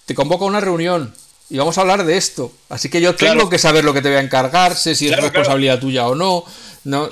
te 0.06 0.14
convoco 0.14 0.44
a 0.44 0.48
una 0.48 0.60
reunión 0.60 1.12
y 1.50 1.58
vamos 1.58 1.76
a 1.78 1.80
hablar 1.80 2.04
de 2.04 2.16
esto. 2.16 2.52
Así 2.68 2.88
que 2.88 3.00
yo 3.00 3.16
tengo 3.16 3.50
que 3.50 3.58
saber 3.58 3.84
lo 3.84 3.92
que 3.92 4.02
te 4.02 4.08
voy 4.08 4.18
a 4.18 4.22
encargar, 4.22 4.76
sé 4.76 4.94
si 4.94 5.08
es 5.08 5.16
responsabilidad 5.20 5.80
tuya 5.80 6.06
o 6.06 6.14
no. 6.14 6.44
no 6.84 7.10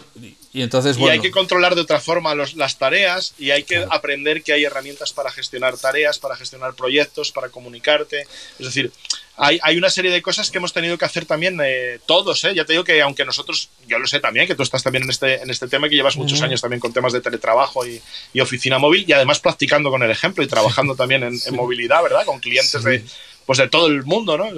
y 0.52 0.62
entonces, 0.62 0.98
y 0.98 1.08
hay 1.08 1.20
que 1.20 1.30
controlar 1.30 1.76
de 1.76 1.82
otra 1.82 2.00
forma 2.00 2.34
las 2.34 2.76
tareas 2.76 3.34
y 3.38 3.52
hay 3.52 3.62
que 3.62 3.86
aprender 3.88 4.42
que 4.42 4.52
hay 4.52 4.64
herramientas 4.64 5.12
para 5.12 5.30
gestionar 5.30 5.78
tareas, 5.78 6.18
para 6.18 6.34
gestionar 6.34 6.74
proyectos, 6.74 7.30
para 7.30 7.50
comunicarte. 7.50 8.26
Es 8.58 8.66
decir, 8.66 8.90
hay, 9.36 9.60
hay 9.62 9.78
una 9.78 9.90
serie 9.90 10.10
de 10.10 10.20
cosas 10.22 10.50
que 10.50 10.58
hemos 10.58 10.72
tenido 10.72 10.98
que 10.98 11.04
hacer 11.04 11.24
también 11.24 11.60
eh, 11.62 12.00
todos. 12.04 12.42
¿eh? 12.42 12.52
Ya 12.52 12.64
te 12.64 12.72
digo 12.72 12.82
que 12.82 13.00
aunque 13.00 13.24
nosotros, 13.24 13.70
yo 13.86 14.00
lo 14.00 14.08
sé 14.08 14.18
también, 14.18 14.48
que 14.48 14.56
tú 14.56 14.64
estás 14.64 14.82
también 14.82 15.04
en 15.04 15.10
este, 15.10 15.40
en 15.40 15.50
este 15.50 15.68
tema 15.68 15.86
y 15.86 15.90
que 15.90 15.96
llevas 15.96 16.16
muchos 16.16 16.42
años 16.42 16.60
también 16.60 16.80
con 16.80 16.92
temas 16.92 17.12
de 17.12 17.20
teletrabajo 17.20 17.86
y, 17.86 18.02
y, 18.32 18.40
oficina 18.40 18.78
móvil 18.78 19.04
y 19.06 19.12
además 19.12 19.38
practicando 19.38 19.90
con 19.90 20.02
el 20.02 20.10
ejemplo 20.10 20.42
y 20.42 20.48
trabajando 20.48 20.96
también 20.96 21.22
en, 21.22 21.54
movilidad, 21.54 22.02
¿verdad? 22.02 22.24
Con 22.24 22.40
clientes 22.40 22.82
de, 22.82 23.04
pues 23.46 23.58
de 23.58 23.68
todo 23.68 23.86
el 23.86 24.02
mundo, 24.02 24.36
¿no? 24.36 24.48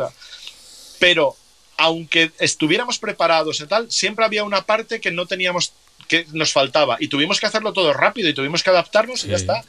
pero 0.99 1.37
aunque 1.77 2.31
estuviéramos 2.39 3.01
preparados 3.01 3.61
y 3.61 3.67
tal, 3.67 3.91
siempre 3.91 4.25
había 4.25 4.45
una 4.45 4.63
parte 4.63 5.01
que 5.01 5.11
no 5.11 5.27
teníamos, 5.27 5.73
que 6.13 6.27
nos 6.33 6.53
faltaba. 6.53 6.99
Y 7.01 7.09
tuvimos 7.09 7.41
que 7.41 7.47
hacerlo 7.47 7.73
todo 7.73 7.95
rápido 7.95 8.29
y 8.29 8.35
tuvimos 8.35 8.63
que 8.63 8.69
adaptarnos 8.69 9.25
y 9.25 9.29
ya 9.29 9.37
está. 9.37 9.65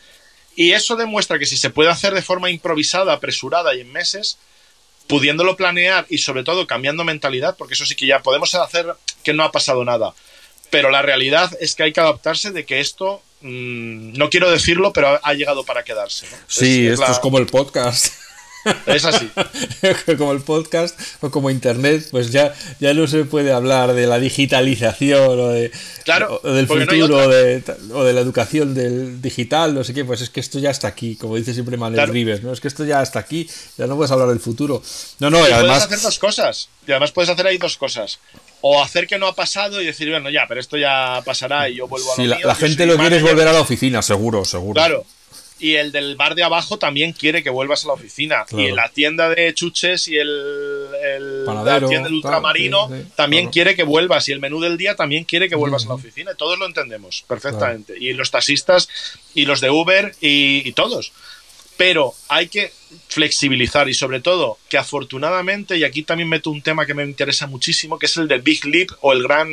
Y 0.58 0.72
eso 0.72 0.98
demuestra 0.98 1.39
que 1.39 1.46
si 1.46 1.56
se 1.56 1.70
puede 1.70 1.89
hacer 1.89 2.14
de 2.14 2.22
forma 2.22 2.50
improvisada, 2.50 3.14
apresurada 3.14 3.74
y 3.74 3.80
en 3.80 3.94
meses, 3.94 4.38
pudiéndolo 5.08 5.56
planear 5.56 6.06
y 6.10 6.18
sobre 6.18 6.44
todo 6.44 6.68
cambiando 6.68 7.06
mentalidad, 7.06 7.56
porque 7.56 7.76
eso 7.76 7.86
sí 7.86 7.96
que 7.96 8.08
ya 8.08 8.22
podemos 8.22 8.54
hacer 8.56 8.94
que 9.24 9.34
no 9.34 9.44
ha 9.44 9.54
pasado 9.54 9.86
nada. 9.86 10.14
Pero 10.70 10.89
la 10.89 11.02
realidad 11.02 11.50
es 11.62 11.76
que 11.76 11.84
hay 11.84 11.94
que 11.94 12.02
adaptarse 12.02 12.52
de 12.52 12.66
que 12.66 12.82
esto, 12.82 13.22
mm, 13.39 14.18
no 14.18 14.30
quiero 14.30 14.52
decirlo, 14.52 14.91
pero 14.91 15.22
ha, 15.24 15.34
llegado 15.34 15.64
para 15.64 15.84
quedarse. 15.86 16.28
Sí, 16.48 16.88
esto 16.88 17.10
es 17.10 17.20
como 17.20 17.38
el 17.38 17.46
podcast. 17.46 18.08
Es 18.86 19.05
así. 19.05 19.30
como 20.18 20.32
el 20.32 20.41
podcast 20.41 20.99
o 21.22 21.30
como 21.30 21.49
internet, 21.49 22.07
pues 22.11 22.32
ya, 22.32 22.53
ya 22.80 22.93
no 22.93 23.07
se 23.07 23.26
puede 23.26 23.51
hablar 23.51 23.93
de 23.93 24.07
la 24.07 24.20
digitalización 24.20 25.39
o, 25.39 25.47
de, 25.49 25.72
claro, 26.03 26.39
del 26.43 26.68
futuro 26.68 27.18
o 27.18 27.28
de, 27.30 28.14
la 28.14 28.22
educación 28.22 28.74
del 28.74 29.22
digital, 29.22 29.74
no 29.74 29.84
sé 29.84 29.93
qué, 29.93 30.05
pues 30.05 30.22
es 30.22 30.30
que 30.30 30.39
esto 30.39 30.59
ya 30.59 30.70
está 30.70 30.88
aquí, 30.88 31.16
como 31.16 31.36
dice 31.36 31.53
siempre 31.53 31.78
Manuel 31.78 32.07
Rives, 32.07 32.43
¿no? 32.43 32.53
Es 32.53 32.61
que 32.61 32.68
esto 32.68 32.86
ya 32.86 33.01
está 33.01 33.20
aquí, 33.20 33.49
ya 33.78 33.88
no 33.88 33.95
puedes 33.95 34.11
hablar 34.11 34.30
del 34.30 34.39
futuro. 34.39 34.82
No, 35.20 35.30
no, 35.30 35.39
y, 35.39 35.51
además... 35.51 35.61
Puedes 35.61 35.84
hacer 35.84 36.01
dos 36.01 36.20
cosas, 36.20 36.70
y 36.88 36.91
además 36.91 37.11
puedes 37.11 37.30
hacer 37.30 37.47
ahí 37.47 37.57
dos 37.57 37.78
cosas. 37.78 38.20
O 38.61 38.82
hacer 38.82 39.07
que 39.07 39.18
no 39.18 39.28
ha 39.28 39.36
pasado 39.36 39.82
y 39.82 39.86
decir, 39.86 40.09
bueno, 40.09 40.30
ya, 40.30 40.45
pero 40.47 40.61
esto 40.61 40.78
ya 40.78 41.22
pasará 41.26 41.68
y 41.68 41.76
yo 41.76 41.88
vuelvo 41.88 42.14
a 42.14 42.18
lo 42.18 42.26
la, 42.26 42.39
la 42.39 42.55
gente 42.55 42.86
lo 42.86 42.97
quiere 42.97 43.18
es 43.18 43.22
volver 43.22 43.47
a 43.47 43.53
la 43.53 43.59
oficina, 43.59 44.01
seguro, 44.01 44.45
seguro. 44.45 44.76
Claro, 44.76 45.05
y 45.60 45.76
el 45.76 45.91
del 45.91 46.16
bar 46.16 46.36
de 46.36 46.43
abajo 46.43 46.78
también 46.78 47.14
quiere 47.14 47.43
que 47.43 47.49
vuelvas 47.49 47.84
a 47.84 47.88
la 47.88 47.93
oficina. 47.93 48.45
Y 48.51 48.72
la 48.72 48.89
tienda 48.89 49.30
de 49.30 49.54
chuches 49.54 50.08
y 50.08 50.18
el, 50.18 50.91
la 51.45 51.80
tienda 51.88 52.10
del 52.10 52.14
ultramarino 52.14 52.89
también 53.16 53.49
quiere 53.49 53.76
que 53.76 53.84
vuelvas. 53.84 54.28
Y 54.28 54.32
el 54.32 54.39
menú 54.39 54.60
del 54.60 54.78
día 54.78 54.95
también 54.95 55.24
quiere 55.24 55.49
que 55.49 55.56
vuelvas 55.56 55.86
a 55.86 55.89
la 55.89 55.93
oficina. 55.95 56.34
Todos 56.36 56.58
lo 56.58 56.66
entendemos 56.66 57.24
perfectamente. 57.28 57.95
Y 57.99 58.14
los 58.14 58.32
taxistas 58.32 58.89
y 59.34 59.45
los 59.45 59.62
de 59.62 59.70
Uber 59.70 60.16
y, 60.20 60.72
todos. 60.74 61.12
Pero 61.78 62.14
hay 62.30 62.47
que 62.47 62.72
flexibilizar 63.08 63.89
y 63.89 63.93
sobre 63.93 64.20
todo 64.20 64.58
que 64.70 64.78
afortunadamente, 64.78 65.78
y 65.78 65.84
aquí 65.84 66.04
también 66.04 66.30
meto 66.30 66.49
un 66.49 66.62
tema 66.62 66.86
que 66.86 66.93
me 66.93 67.04
interesa 67.04 67.47
muchísimo, 67.47 67.99
que 67.99 68.08
es 68.08 68.18
el 68.18 68.28
del 68.28 68.41
Big 68.41 68.66
Leap 68.66 68.89
o 69.01 69.14
el 69.14 69.24
gran, 69.24 69.49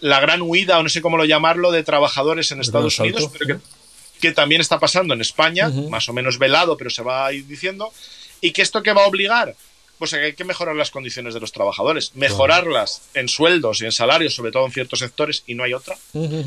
la 0.00 0.20
gran 0.20 0.42
huida, 0.42 0.78
o 0.78 0.82
no 0.82 0.88
sé 0.88 1.00
cómo 1.02 1.16
lo 1.16 1.24
llamarlo, 1.24 1.72
de 1.72 1.82
trabajadores 1.82 2.50
en 2.52 2.60
Estados 2.60 2.98
Unidos, 2.98 3.30
pero 3.32 3.46
que 3.46 3.76
que 4.20 4.32
también 4.32 4.60
está 4.60 4.78
pasando 4.78 5.14
en 5.14 5.20
España, 5.20 5.68
más 5.68 6.08
o 6.08 6.12
menos 6.12 6.38
velado, 6.38 6.76
pero 6.76 6.90
se 6.90 7.02
va 7.02 7.26
a 7.26 7.32
ir 7.32 7.46
diciendo, 7.46 7.92
y 8.40 8.52
que 8.52 8.62
esto 8.62 8.82
que 8.82 8.92
va 8.92 9.04
a 9.04 9.06
obligar, 9.06 9.54
pues 9.98 10.12
hay 10.12 10.34
que 10.34 10.44
mejorar 10.44 10.76
las 10.76 10.90
condiciones 10.90 11.32
de 11.34 11.40
los 11.40 11.52
trabajadores, 11.52 12.12
mejorarlas 12.14 13.02
en 13.14 13.28
sueldos 13.28 13.80
y 13.80 13.86
en 13.86 13.92
salarios, 13.92 14.34
sobre 14.34 14.52
todo 14.52 14.66
en 14.66 14.72
ciertos 14.72 14.98
sectores, 14.98 15.42
y 15.46 15.54
no 15.54 15.64
hay 15.64 15.72
otra. 15.72 15.96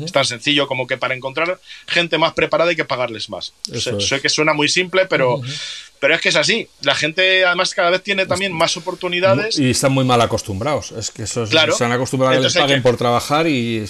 Es 0.04 0.12
tan 0.12 0.24
sencillo 0.24 0.66
como 0.66 0.86
que 0.86 0.96
para 0.96 1.14
encontrar 1.14 1.60
gente 1.86 2.16
más 2.18 2.34
preparada 2.34 2.70
hay 2.70 2.76
que 2.76 2.84
pagarles 2.84 3.28
más. 3.28 3.52
Sé, 3.62 4.20
que 4.20 4.28
suena 4.28 4.52
muy 4.52 4.68
simple, 4.68 5.06
pero, 5.06 5.40
pero 5.98 6.14
es 6.14 6.20
que 6.20 6.28
es 6.28 6.36
así. 6.36 6.68
La 6.82 6.94
gente 6.94 7.44
además 7.44 7.74
cada 7.74 7.90
vez 7.90 8.02
tiene 8.02 8.26
también 8.26 8.52
más 8.52 8.76
oportunidades. 8.76 9.58
Y 9.58 9.70
están 9.70 9.92
muy 9.92 10.04
mal 10.04 10.20
acostumbrados. 10.20 10.92
Es 10.92 11.10
que 11.10 11.24
eso 11.24 11.44
se 11.46 11.84
han 11.84 11.92
acostumbrado 11.92 12.34
a 12.34 12.36
que 12.36 12.44
les 12.44 12.54
paguen 12.54 12.82
por 12.82 12.96
trabajar 12.96 13.48
y 13.48 13.84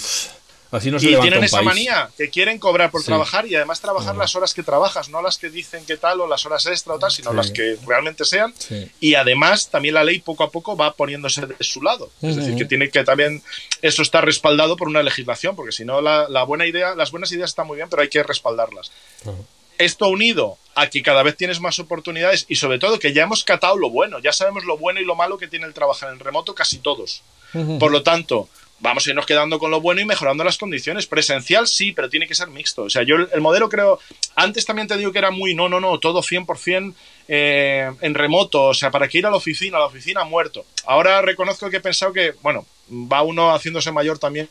y 0.71 1.15
tienen 1.19 1.43
esa 1.43 1.61
manía, 1.61 2.09
que 2.17 2.29
quieren 2.29 2.57
cobrar 2.57 2.91
por 2.91 3.03
trabajar 3.03 3.45
y 3.45 3.55
además 3.55 3.81
trabajar 3.81 4.15
las 4.15 4.35
horas 4.35 4.53
que 4.53 4.63
trabajas, 4.63 5.09
no 5.09 5.21
las 5.21 5.37
que 5.37 5.49
dicen 5.49 5.85
que 5.85 5.97
tal 5.97 6.21
o 6.21 6.27
las 6.27 6.45
horas 6.45 6.65
extra 6.65 6.93
o 6.93 6.99
tal, 6.99 7.11
sino 7.11 7.33
las 7.33 7.51
que 7.51 7.77
realmente 7.85 8.23
sean. 8.23 8.53
Y 8.99 9.15
además 9.15 9.69
también 9.69 9.95
la 9.95 10.03
ley 10.03 10.19
poco 10.19 10.43
a 10.43 10.51
poco 10.51 10.77
va 10.77 10.93
poniéndose 10.93 11.45
de 11.45 11.55
su 11.59 11.81
lado. 11.81 12.09
Es 12.21 12.37
decir, 12.37 12.55
que 12.55 12.65
tiene 12.65 12.89
que 12.89 13.03
también 13.03 13.43
eso 13.81 14.01
está 14.01 14.21
respaldado 14.21 14.77
por 14.77 14.87
una 14.87 15.03
legislación, 15.03 15.55
porque 15.55 15.73
si 15.73 15.83
no 15.83 16.01
la, 16.01 16.43
buena 16.43 16.65
idea, 16.65 16.95
las 16.95 17.11
buenas 17.11 17.31
ideas 17.31 17.49
están 17.49 17.67
muy 17.67 17.75
bien, 17.77 17.89
pero 17.89 18.01
hay 18.01 18.09
que 18.09 18.23
respaldarlas. 18.23 18.91
Esto 19.77 20.07
unido 20.07 20.57
a 20.75 20.89
que 20.89 21.01
cada 21.01 21.23
vez 21.23 21.35
tienes 21.35 21.59
más 21.59 21.79
oportunidades 21.79 22.45
y 22.47 22.55
sobre 22.55 22.79
todo 22.79 22.99
que 22.99 23.13
ya 23.13 23.23
hemos 23.23 23.43
catado 23.43 23.75
lo 23.75 23.89
bueno, 23.89 24.19
ya 24.19 24.31
sabemos 24.31 24.63
lo 24.63 24.77
bueno 24.77 25.01
y 25.01 25.05
lo 25.05 25.15
malo 25.15 25.37
que 25.37 25.47
tiene 25.47 25.65
el 25.65 25.73
trabajar 25.73 26.13
en 26.13 26.19
remoto 26.19 26.55
casi 26.55 26.77
todos. 26.77 27.23
Por 27.79 27.91
lo 27.91 28.01
tanto, 28.03 28.47
vamos 28.81 29.05
a 29.05 29.11
irnos 29.11 29.25
quedando 29.25 29.59
con 29.59 29.71
lo 29.71 29.79
bueno 29.79 30.01
y 30.01 30.05
mejorando 30.05 30.43
las 30.43 30.57
condiciones. 30.57 31.05
Presencial 31.07 31.67
sí, 31.67 31.93
pero 31.93 32.09
tiene 32.09 32.27
que 32.27 32.35
ser 32.35 32.49
mixto. 32.49 32.83
O 32.83 32.89
sea, 32.89 33.03
yo 33.03 33.15
el, 33.15 33.41
modelo 33.41 33.69
creo, 33.69 33.99
antes 34.35 34.65
también 34.65 34.87
te 34.87 34.97
digo 34.97 35.11
que 35.11 35.19
era 35.19 35.31
muy, 35.31 35.53
no, 35.53 35.69
no, 35.69 35.79
no, 35.79 35.99
todo 35.99 36.21
100% 36.21 36.93
eh, 37.27 37.91
en 38.01 38.13
remoto, 38.13 38.65
o 38.65 38.73
sea, 38.73 38.91
para 38.91 39.07
que 39.07 39.19
ir 39.19 39.25
a 39.25 39.29
la 39.29 39.37
oficina, 39.37 39.77
a 39.77 39.81
la 39.81 39.85
oficina 39.85 40.23
muerto. 40.25 40.65
Ahora 40.85 41.21
reconozco 41.21 41.69
que 41.69 41.77
he 41.77 41.81
pensado 41.81 42.11
que, 42.11 42.33
bueno, 42.41 42.65
va 42.91 43.21
uno 43.21 43.53
haciéndose 43.53 43.91
mayor 43.91 44.19
también. 44.19 44.49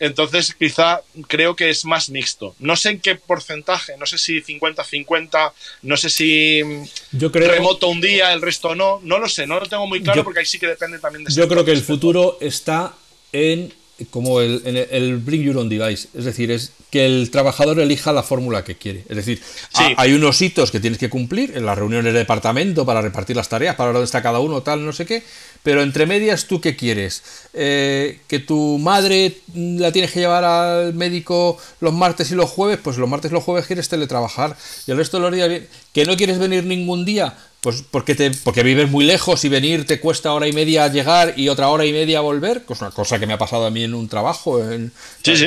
Entonces, 0.00 0.54
quizá 0.54 1.00
creo 1.26 1.56
que 1.56 1.70
es 1.70 1.84
más 1.84 2.08
mixto. 2.08 2.54
No 2.60 2.76
sé 2.76 2.90
en 2.90 3.00
qué 3.00 3.16
porcentaje, 3.16 3.96
no 3.96 4.06
sé 4.06 4.16
si 4.18 4.40
50-50, 4.42 5.52
no 5.82 5.96
sé 5.96 6.08
si 6.08 6.62
yo 7.10 7.32
creo, 7.32 7.50
remoto 7.50 7.88
un 7.88 8.00
día, 8.00 8.32
el 8.32 8.40
resto 8.40 8.76
no. 8.76 9.00
No 9.02 9.18
lo 9.18 9.28
sé, 9.28 9.46
no 9.46 9.58
lo 9.58 9.66
tengo 9.66 9.88
muy 9.88 10.00
claro 10.00 10.22
porque 10.22 10.40
ahí 10.40 10.46
sí 10.46 10.60
que 10.60 10.68
depende 10.68 11.00
también 11.00 11.24
de... 11.24 11.34
Yo 11.34 11.48
creo 11.48 11.64
que 11.64 11.72
el 11.72 11.82
futuro 11.82 12.38
está 12.40 12.94
en 13.32 13.72
como 14.10 14.40
el, 14.40 14.62
en 14.64 14.76
el, 14.76 15.16
Bring 15.16 15.42
Your 15.42 15.56
Own 15.58 15.68
Device. 15.68 16.08
Es 16.14 16.24
decir, 16.24 16.52
es 16.52 16.72
que 16.90 17.04
el 17.04 17.30
trabajador 17.32 17.80
elija 17.80 18.12
la 18.12 18.22
fórmula 18.22 18.62
que 18.62 18.76
quiere. 18.76 19.04
Es 19.08 19.16
decir, 19.16 19.42
hay 19.74 20.12
unos 20.12 20.40
hitos 20.40 20.70
que 20.70 20.78
tienes 20.78 20.98
que 21.00 21.10
cumplir 21.10 21.56
en 21.56 21.66
las 21.66 21.76
reuniones 21.76 22.12
de 22.12 22.20
departamento 22.20 22.86
para 22.86 23.02
repartir 23.02 23.34
las 23.34 23.48
tareas, 23.48 23.74
para 23.74 23.88
ver 23.88 23.94
dónde 23.94 24.04
está 24.04 24.22
cada 24.22 24.38
uno, 24.38 24.62
tal, 24.62 24.84
no 24.84 24.92
sé 24.92 25.04
qué. 25.04 25.24
Pero 25.64 25.82
entre 25.82 26.06
medias, 26.06 26.46
¿tú 26.46 26.60
qué 26.60 26.76
quieres? 26.76 27.22
Eh, 27.52 28.20
¿Que 28.28 28.38
tu 28.38 28.78
madre 28.78 29.38
la 29.54 29.90
tienes 29.90 30.12
que 30.12 30.20
llevar 30.20 30.44
al 30.44 30.94
médico 30.94 31.58
los 31.80 31.92
martes 31.92 32.30
y 32.30 32.36
los 32.36 32.48
jueves? 32.48 32.78
Pues 32.82 32.98
los 32.98 33.08
martes 33.08 33.32
y 33.32 33.34
los 33.34 33.42
jueves 33.42 33.66
quieres 33.66 33.88
teletrabajar. 33.88 34.56
Y 34.86 34.92
el 34.92 34.96
resto 34.96 35.16
de 35.16 35.22
los 35.22 35.32
días, 35.32 35.62
¿que 35.92 36.04
no 36.04 36.16
quieres 36.16 36.38
venir 36.38 36.64
ningún 36.64 37.04
día? 37.04 37.36
Pues 37.60 37.82
porque, 37.90 38.14
te, 38.14 38.30
porque 38.30 38.62
vives 38.62 38.88
muy 38.88 39.04
lejos 39.04 39.44
y 39.44 39.48
venir 39.48 39.84
te 39.84 39.98
cuesta 39.98 40.32
hora 40.32 40.46
y 40.46 40.52
media 40.52 40.86
llegar 40.88 41.34
y 41.36 41.48
otra 41.48 41.68
hora 41.68 41.84
y 41.84 41.92
media 41.92 42.20
volver, 42.20 42.64
que 42.64 42.72
es 42.72 42.80
una 42.80 42.92
cosa 42.92 43.18
que 43.18 43.26
me 43.26 43.32
ha 43.32 43.38
pasado 43.38 43.66
a 43.66 43.70
mí 43.70 43.82
en 43.82 43.94
un 43.94 44.08
trabajo 44.08 44.62
en, 44.62 44.92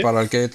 para 0.02 0.22
el 0.22 0.30
que 0.30 0.50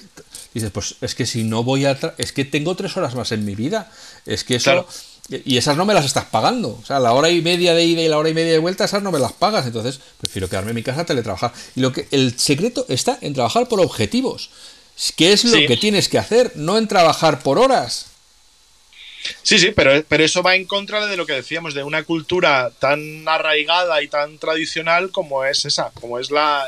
dices, 0.53 0.69
pues 0.71 0.95
es 1.01 1.15
que 1.15 1.25
si 1.25 1.43
no 1.43 1.63
voy 1.63 1.85
a... 1.85 1.97
es 2.17 2.31
que 2.31 2.45
tengo 2.45 2.75
tres 2.75 2.95
horas 2.95 3.15
más 3.15 3.31
en 3.31 3.43
mi 3.43 3.55
vida, 3.55 3.91
es 4.25 4.43
que 4.43 4.55
eso... 4.55 4.87
Y 5.29 5.57
esas 5.57 5.75
no 5.75 5.83
me 5.83 5.93
las 5.93 6.05
estás 6.05 6.23
pagando. 6.23 6.79
O 6.81 6.85
sea, 6.85 7.01
la 7.01 7.11
hora 7.11 7.29
y 7.29 7.41
media 7.41 7.73
de 7.73 7.83
ida 7.83 8.01
y 8.01 8.07
la 8.07 8.17
hora 8.17 8.29
y 8.29 8.33
media 8.33 8.53
de 8.53 8.59
vuelta, 8.59 8.85
esas 8.85 9.03
no 9.03 9.11
me 9.11 9.19
las 9.19 9.33
pagas. 9.33 9.65
Entonces, 9.65 9.99
prefiero 10.17 10.47
quedarme 10.47 10.71
en 10.71 10.75
mi 10.75 10.83
casa 10.83 11.01
a 11.01 11.05
teletrabajar. 11.05 11.51
Y 11.75 11.81
lo 11.81 11.91
que 11.91 12.07
el 12.11 12.39
secreto 12.39 12.85
está 12.87 13.17
en 13.19 13.33
trabajar 13.33 13.67
por 13.67 13.81
objetivos. 13.81 14.49
¿Qué 15.17 15.33
es 15.33 15.43
lo 15.43 15.57
que 15.67 15.75
tienes 15.75 16.07
que 16.07 16.17
hacer? 16.17 16.53
No 16.55 16.77
en 16.77 16.87
trabajar 16.87 17.43
por 17.43 17.59
horas. 17.59 18.05
Sí, 19.43 19.59
sí, 19.59 19.71
pero, 19.75 20.03
pero 20.07 20.23
eso 20.23 20.43
va 20.43 20.55
en 20.55 20.65
contra 20.65 21.05
de 21.05 21.17
lo 21.17 21.25
que 21.25 21.33
decíamos, 21.33 21.73
de 21.73 21.83
una 21.83 22.03
cultura 22.03 22.71
tan 22.79 23.27
arraigada 23.27 24.01
y 24.01 24.07
tan 24.07 24.37
tradicional 24.37 25.11
como 25.11 25.45
es 25.45 25.65
esa, 25.65 25.91
como 25.91 26.19
es 26.19 26.31
la, 26.31 26.65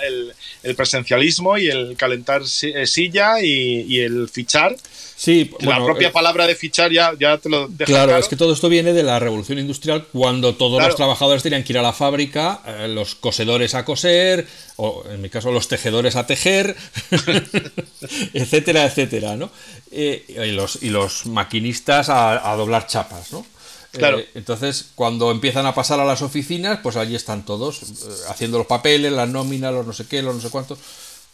el, 0.63 0.75
presencialismo 0.75 1.57
y 1.57 1.69
el 1.69 1.95
calentar 1.97 2.41
eh, 2.41 2.87
silla 2.87 3.41
y, 3.41 3.99
el 3.99 4.29
fichar. 4.29 4.75
Sí, 5.19 5.51
la 5.59 5.83
propia 5.83 6.07
eh, 6.07 6.11
palabra 6.11 6.47
de 6.47 6.55
fichar 6.55 6.93
ya, 6.93 7.11
ya 7.19 7.37
te 7.37 7.49
lo 7.49 7.67
deja 7.67 7.91
claro, 7.91 8.15
es 8.15 8.29
que 8.29 8.37
todo 8.37 8.53
esto 8.53 8.69
viene 8.69 8.93
de 8.93 9.03
la 9.03 9.19
revolución 9.19 9.59
industrial 9.59 10.07
cuando 10.13 10.55
todos 10.55 10.81
los 10.81 10.95
trabajadores 10.95 11.43
tenían 11.43 11.65
que 11.65 11.73
ir 11.73 11.77
a 11.77 11.81
la 11.81 11.91
fábrica, 11.91 12.61
eh, 12.65 12.87
los 12.87 13.15
cosedores 13.15 13.75
a 13.75 13.83
coser, 13.83 14.47
o 14.77 15.03
en 15.11 15.21
mi 15.21 15.29
caso 15.29 15.51
los 15.51 15.67
tejedores 15.67 16.15
a 16.15 16.25
tejer, 16.25 16.73
etcétera, 18.33 18.85
etcétera, 18.85 19.35
¿no? 19.35 19.51
y, 19.91 20.51
los, 20.53 20.81
y 20.83 20.89
los 20.89 21.25
maquinistas 21.25 22.07
a, 22.07 22.55
doblar 22.55 22.87
chapas, 22.87 23.33
¿no? 23.33 23.45
Claro. 23.91 24.21
entonces, 24.35 24.91
cuando 24.95 25.31
empiezan 25.31 25.65
a 25.65 25.75
pasar 25.75 25.99
a 25.99 26.05
las 26.05 26.21
oficinas, 26.21 26.79
pues 26.81 26.95
allí 26.95 27.15
están 27.15 27.43
todos, 27.43 27.81
haciendo 28.29 28.57
los 28.57 28.67
papeles, 28.67 29.11
las 29.11 29.27
nóminas, 29.27 29.73
los 29.73 29.85
no 29.85 29.91
sé 29.91 30.07
qué, 30.07 30.21
los 30.21 30.33
no 30.33 30.39
sé 30.39 30.49
cuántos. 30.49 30.79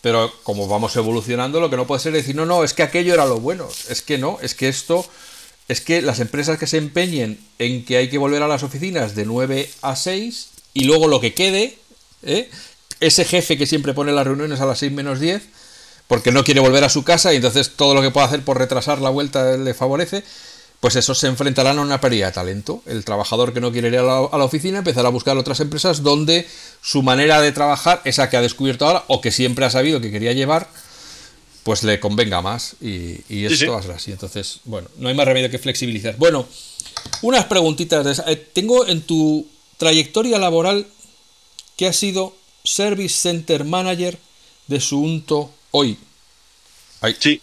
Pero 0.06 0.32
como 0.44 0.68
vamos 0.68 0.96
evolucionando, 0.98 1.60
lo 1.60 1.72
que 1.72 1.78
no 1.78 1.88
puede 1.88 2.00
ser 2.00 2.14
decir, 2.14 2.36
no, 2.36 2.46
no, 2.46 2.64
es 2.64 2.76
que 2.76 2.84
aquello 2.84 3.16
era 3.16 3.26
lo 3.26 3.40
bueno. 3.40 3.68
Es 3.90 4.04
que 4.04 4.20
no, 4.20 4.38
es 4.40 4.54
que 4.54 4.68
esto, 4.68 5.04
es 5.68 5.82
que 5.82 6.04
las 6.04 6.20
empresas 6.20 6.60
que 6.60 6.68
se 6.68 6.78
empeñen 6.78 7.40
en 7.58 7.84
que 7.86 7.98
hay 7.98 8.08
que 8.08 8.20
volver 8.20 8.44
a 8.44 8.48
las 8.48 8.62
oficinas 8.62 9.16
de 9.16 9.26
9 9.26 9.68
a 9.82 9.96
6 9.96 10.50
y 10.76 10.84
luego 10.84 11.08
lo 11.08 11.20
que 11.20 11.34
quede, 11.34 11.80
¿eh? 12.22 12.52
ese 13.00 13.26
jefe 13.26 13.58
que 13.58 13.66
siempre 13.66 13.96
pone 13.96 14.12
las 14.12 14.28
reuniones 14.28 14.62
a 14.62 14.68
las 14.68 14.78
6 14.78 14.92
menos 14.92 15.20
10, 15.20 15.42
porque 16.06 16.32
no 16.32 16.44
quiere 16.44 16.60
volver 16.60 16.84
a 16.84 16.90
su 16.90 17.04
casa 17.04 17.34
y 17.34 17.38
entonces 17.38 17.72
todo 17.76 17.96
lo 17.96 18.04
que 18.04 18.12
pueda 18.12 18.28
hacer 18.28 18.44
por 18.44 18.60
retrasar 18.60 19.02
la 19.02 19.10
vuelta 19.10 19.58
le 19.58 19.74
favorece, 19.74 20.24
pues 20.80 20.96
eso 20.96 21.16
se 21.16 21.28
enfrentarán 21.28 21.80
a 21.80 21.82
una 21.82 22.02
pérdida 22.02 22.28
de 22.28 22.32
talento. 22.32 22.82
El 22.86 23.04
trabajador 23.06 23.54
que 23.54 23.62
no 23.62 23.72
quiere 23.72 23.88
ir 23.88 23.98
a 23.98 24.04
la, 24.04 24.22
oficina 24.22 24.80
empezará 24.80 25.08
a 25.08 25.12
buscar 25.12 25.38
otras 25.38 25.60
empresas 25.60 26.04
donde 26.04 26.48
su 26.82 27.02
manera 27.02 27.42
de 27.42 27.52
trabajar, 27.52 28.02
esa 28.06 28.30
que 28.30 28.38
ha 28.38 28.42
descubierto 28.42 28.86
ahora 28.86 29.04
o 29.08 29.22
que 29.22 29.32
siempre 29.32 29.66
ha 29.66 29.70
sabido 29.70 30.02
que 30.02 30.12
quería 30.12 30.34
llevar, 30.34 30.70
pues 31.64 31.84
le 31.84 32.00
convenga 32.00 32.42
más 32.42 32.76
y, 32.82 33.46
esto 33.46 33.72
va 33.72 33.80
a 33.80 33.82
ser 33.82 33.92
así. 33.92 34.12
Entonces, 34.12 34.60
bueno, 34.66 34.88
no 34.98 35.10
hay 35.10 35.16
más 35.16 35.26
remedio 35.26 35.50
que 35.50 35.58
flexibilizar. 35.58 36.16
Bueno, 36.18 36.46
unas 37.22 37.46
preguntitas. 37.46 38.22
Eh, 38.28 38.36
tengo 38.36 38.86
en 38.86 39.02
tu 39.02 39.48
trayectoria 39.78 40.38
laboral 40.38 40.86
que 41.76 41.88
has 41.88 41.96
sido 41.96 42.36
Service 42.64 43.16
Center 43.16 43.64
Manager 43.64 44.18
de 44.68 44.80
Suunto 44.80 45.52
hoy. 45.72 45.98
Sí. 47.20 47.42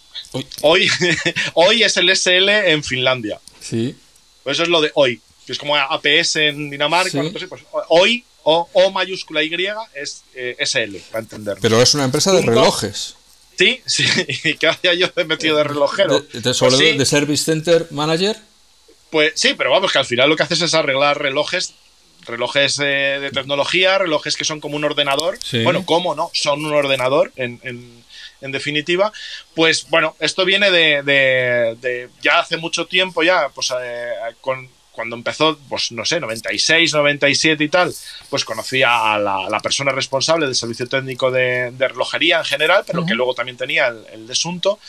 Hoy, 0.61 0.89
hoy 1.53 1.83
es 1.83 1.97
el 1.97 2.09
SL 2.15 2.49
en 2.49 2.83
Finlandia. 2.83 3.39
Sí. 3.59 3.95
Pues 4.43 4.55
eso 4.55 4.63
es 4.63 4.69
lo 4.69 4.81
de 4.81 4.91
hoy, 4.95 5.21
que 5.45 5.53
es 5.53 5.57
como 5.57 5.75
APS 5.75 6.35
en 6.37 6.69
Dinamarca. 6.69 7.21
pues 7.31 7.63
hoy, 7.89 8.25
o, 8.43 8.67
o, 8.73 8.91
mayúscula 8.91 9.43
Y, 9.43 9.53
es 9.93 10.23
eh, 10.35 10.57
SL, 10.59 10.97
para 11.11 11.21
entender. 11.21 11.57
Pero 11.61 11.81
es 11.81 11.93
una 11.93 12.03
empresa 12.03 12.33
de 12.33 12.41
relojes. 12.41 13.15
Sí, 13.57 13.81
sí, 13.85 14.05
¿qué 14.59 14.67
hacía 14.67 14.93
yo 14.95 15.07
de 15.15 15.25
metido 15.25 15.57
de 15.57 15.63
relojero? 15.63 16.19
¿De, 16.19 16.41
de, 16.41 16.53
pues 16.53 17.07
Service 17.07 17.43
Center 17.43 17.87
Manager? 17.91 18.37
Pues 19.11 19.33
sí, 19.35 19.53
pero 19.55 19.69
vamos, 19.69 19.91
que 19.91 19.99
al 19.99 20.05
final 20.05 20.27
lo 20.27 20.35
que 20.35 20.43
haces 20.43 20.61
es 20.61 20.73
arreglar 20.73 21.21
relojes 21.21 21.75
relojes 22.25 22.79
eh, 22.79 23.19
de 23.21 23.31
tecnología, 23.31 23.97
relojes 23.97 24.35
que 24.37 24.45
son 24.45 24.59
como 24.59 24.77
un 24.77 24.85
ordenador. 24.85 25.37
Bueno, 25.63 25.85
¿cómo 25.85 26.15
no? 26.15 26.31
Son 26.33 26.63
un 26.65 26.73
ordenador 26.73 27.31
en, 27.35 27.59
en 27.63 28.03
definitiva, 28.51 29.11
pues 29.55 29.87
bueno, 29.89 30.15
esto 30.19 30.45
viene 30.45 30.71
de, 30.71 32.09
ya 32.21 32.39
hace 32.39 32.57
mucho 32.57 32.85
tiempo 32.85 33.23
ya, 33.23 33.49
pues 33.49 33.71
eh, 33.81 34.13
con, 34.41 34.69
cuando 34.93 35.15
empezó, 35.15 35.57
pues 35.67 35.91
no 35.91 36.05
sé, 36.05 36.19
96, 36.19 36.93
97 36.93 37.63
y 37.63 37.69
tal, 37.69 37.93
pues 38.29 38.45
conocía 38.45 39.13
a 39.13 39.19
la, 39.19 39.59
persona 39.59 39.91
responsable 39.91 40.45
del 40.45 40.55
servicio 40.55 40.87
técnico 40.87 41.31
de, 41.31 41.71
relojería 41.77 42.37
en 42.37 42.45
general, 42.45 42.83
pero 42.85 43.05
que 43.05 43.15
luego 43.15 43.33
también 43.33 43.57
tenía 43.57 43.87
el, 43.87 44.05
el 44.13 44.27
desunto. 44.27 44.79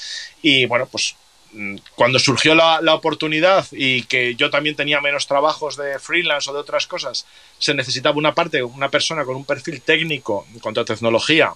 Y 0.42 0.66
bueno, 0.66 0.86
pues 0.86 1.16
mm, 1.52 1.76
cuando 1.94 2.18
surgió 2.18 2.54
la, 2.54 2.80
la, 2.82 2.94
oportunidad 2.94 3.66
y 3.72 4.02
que 4.02 4.34
yo 4.34 4.50
también 4.50 4.76
tenía 4.76 5.00
menos 5.00 5.26
trabajos 5.26 5.76
de 5.76 5.98
freelance 5.98 6.50
o 6.50 6.52
de 6.52 6.60
otras 6.60 6.86
cosas, 6.86 7.26
se 7.58 7.72
necesitaba 7.72 8.18
una 8.18 8.34
parte, 8.34 8.62
una 8.62 8.90
persona 8.90 9.24
con 9.24 9.36
un 9.36 9.46
perfil 9.46 9.80
técnico 9.80 10.46
en 10.52 10.60
cuanto 10.60 10.82
a 10.82 10.84
tecnología 10.84 11.54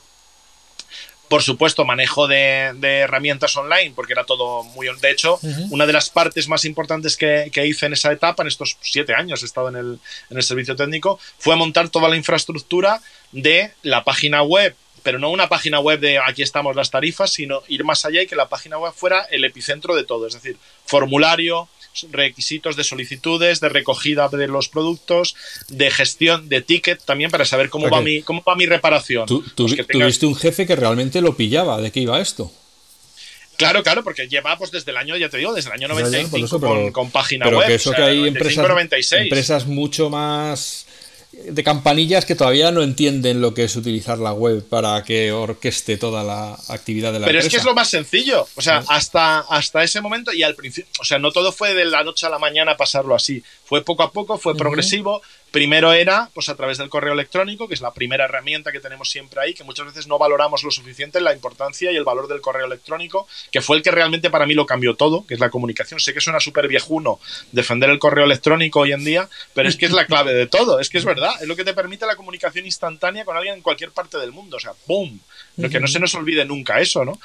por 1.29 1.43
supuesto, 1.43 1.85
manejo 1.85 2.27
de, 2.27 2.75
herramientas 2.81 3.57
online, 3.57 3.93
porque 3.95 4.13
era 4.13 4.25
todo 4.25 4.65
muy... 4.65 4.89
De 5.01 5.11
hecho, 5.11 5.39
una 5.71 5.87
de 5.87 5.93
las 5.93 6.11
partes 6.11 6.49
más 6.49 6.65
importantes 6.65 7.17
que, 7.17 7.51
hice 7.67 7.87
en 7.87 7.93
esa 7.93 8.13
etapa, 8.13 8.43
en 8.43 8.49
estos 8.49 8.77
siete 8.81 9.15
años 9.15 9.43
he 9.43 9.47
estado 9.47 9.69
en 9.69 9.77
el, 9.77 9.99
en 10.31 10.37
el 10.37 10.43
servicio 10.43 10.75
técnico, 10.75 11.19
fue 11.39 11.57
montar 11.57 11.89
toda 11.91 12.09
la 12.09 12.17
infraestructura 12.17 13.01
de 13.33 13.73
la 13.83 14.05
página 14.05 14.43
web 14.43 14.75
pero 15.03 15.19
no 15.19 15.31
una 15.31 15.49
página 15.49 15.81
web 15.81 16.01
de 16.01 16.19
aquí 16.19 16.43
estamos 16.43 16.77
las 16.77 16.91
tarifas, 16.91 17.33
sino 17.33 17.63
ir 17.69 17.83
más 17.83 18.05
allá 18.05 18.21
y 18.21 18.27
que 18.27 18.37
la 18.37 18.49
página 18.49 18.79
web 18.79 18.93
fuera 18.93 19.23
el 19.31 19.45
epicentro 19.45 19.95
de 19.95 20.05
todo, 20.05 20.27
es 20.27 20.35
decir, 20.35 20.59
formulario, 20.85 21.69
requisitos 22.11 22.77
de 22.77 22.85
solicitudes, 22.85 23.61
de 23.61 23.69
recogida 23.69 24.29
de 24.29 24.49
los 24.49 24.69
productos, 24.69 25.35
de 25.69 25.91
gestión 25.91 26.49
de 26.49 26.63
ticket 26.63 27.03
también 27.05 27.31
para 27.31 27.45
saber 27.45 27.69
cómo, 27.71 27.89
va, 27.91 28.01
mi, 28.01 28.23
cómo 28.23 28.43
va 28.47 28.57
mi 28.57 28.67
reparación. 28.67 29.27
Tú, 29.27 29.45
pues 29.57 29.77
Tuviste 29.87 30.27
un 30.27 30.37
jefe 30.37 30.67
que 30.67 30.77
realmente 30.77 31.21
lo 31.21 31.37
pillaba, 31.37 31.81
¿de 31.81 31.91
qué 31.91 32.01
iba 32.01 32.21
esto? 32.21 32.51
Claro, 33.57 33.83
claro, 33.83 34.05
porque 34.05 34.29
lleva 34.29 34.57
pues 34.57 34.71
desde 34.71 34.93
el 34.93 34.97
año, 34.97 35.17
ya 35.17 35.29
te 35.29 35.37
digo, 35.39 35.53
desde 35.53 35.71
el 35.71 35.75
año 35.75 35.89
95 35.89 36.61
con, 36.61 36.93
con, 36.93 37.11
página 37.11 37.45
pero 37.45 37.61
Que 37.61 37.75
eso 37.75 37.93
que 37.93 38.03
hay 38.03 38.29
empresas, 38.29 39.13
empresas 39.13 39.67
mucho 39.67 40.11
más 40.11 40.87
de 41.45 41.65
campanillas 41.65 42.25
que 42.25 42.35
todavía 42.35 42.71
no 42.71 42.83
entienden 42.83 43.41
lo 43.41 43.55
que 43.55 43.65
es 43.65 43.77
utilizar 43.77 44.19
la 44.19 44.33
web 44.33 44.67
para 44.69 45.03
que 45.05 45.33
orqueste 45.33 45.97
toda 45.97 46.25
la 46.25 46.59
actividad 46.69 47.13
de 47.13 47.21
la 47.21 47.27
Pero 47.27 47.39
es 47.39 47.49
que 47.49 47.57
es 47.57 47.65
lo 47.65 47.75
más 47.75 47.89
sencillo. 47.89 48.47
O 48.57 48.63
sea, 48.63 48.83
hasta, 48.89 49.41
hasta 49.41 49.83
ese 49.83 50.01
momento 50.01 50.33
y 50.33 50.43
al 50.43 50.55
principio. 50.55 50.91
O 51.01 51.05
sea, 51.05 51.19
no 51.19 51.31
todo 51.31 51.53
fue 51.53 51.75
de 51.75 51.85
la 51.85 52.03
noche 52.03 52.27
a 52.27 52.31
la 52.31 52.39
mañana 52.39 52.77
pasarlo 52.77 53.15
así. 53.15 53.43
Fue 53.65 53.85
poco 53.85 54.03
a 54.03 54.13
poco, 54.13 54.39
fue 54.39 54.57
progresivo. 54.57 55.23
Primero 55.51 55.93
era 55.93 56.31
pues 56.35 56.49
a 56.49 56.57
través 56.57 56.79
del 56.79 56.89
correo 56.91 57.15
electrónico, 57.15 57.69
que 57.69 57.75
es 57.75 57.81
la 57.81 57.95
primera 57.95 58.27
herramienta 58.27 58.71
que 58.71 58.81
tenemos 58.81 59.11
siempre 59.11 59.41
ahí, 59.41 59.55
que 59.55 59.65
muchas 59.65 59.87
veces 59.87 60.07
no 60.07 60.19
valoramos 60.19 60.63
lo 60.63 60.71
suficiente 60.71 61.21
la 61.21 61.33
importancia 61.33 61.91
y 61.91 61.97
el 61.97 62.05
valor 62.05 62.29
del 62.29 62.41
correo 62.41 62.67
electrónico, 62.67 63.27
que 63.51 63.63
fue 63.63 63.77
el 63.77 63.83
que 63.83 63.91
realmente 63.91 64.31
para 64.31 64.47
mí 64.47 64.55
lo 64.55 64.67
cambió 64.67 64.95
todo, 64.95 65.27
que 65.27 65.35
es 65.35 65.41
la 65.41 65.51
comunicación. 65.51 66.01
Sé 66.01 66.13
que 66.13 66.21
suena 66.21 66.41
súper 66.41 66.69
viejuno 66.69 67.19
defender 67.53 67.89
el 67.91 67.99
correo 67.99 68.25
electrónico 68.25 68.81
hoy 68.81 68.93
en 68.93 69.05
día, 69.05 69.29
pero 69.55 69.69
es 69.69 69.77
que 69.77 69.87
es 69.87 69.93
la 69.93 70.07
clave 70.07 70.35
de 70.35 70.47
todo, 70.47 70.81
es 70.81 70.91
que 70.91 70.99
es 70.99 71.05
verdad, 71.05 71.33
es 71.41 71.49
lo 71.49 71.57
que 71.57 71.65
te 71.65 71.75
permite 71.75 72.07
la 72.07 72.17
comunicación 72.17 72.67
instantánea 72.67 73.25
con 73.25 73.37
alguien 73.37 73.55
en 73.55 73.63
cualquier 73.63 73.91
parte 73.91 74.19
del 74.19 74.33
mundo, 74.33 74.59
o 74.59 74.61
sea, 74.61 74.73
¡boom! 74.87 75.21
Lo 75.57 75.69
que 75.71 75.81
no 75.81 75.89
se 75.89 75.99
nos 75.99 76.15
olvide 76.15 76.45
nunca 76.45 76.81
eso, 76.81 77.05
¿no? 77.05 77.19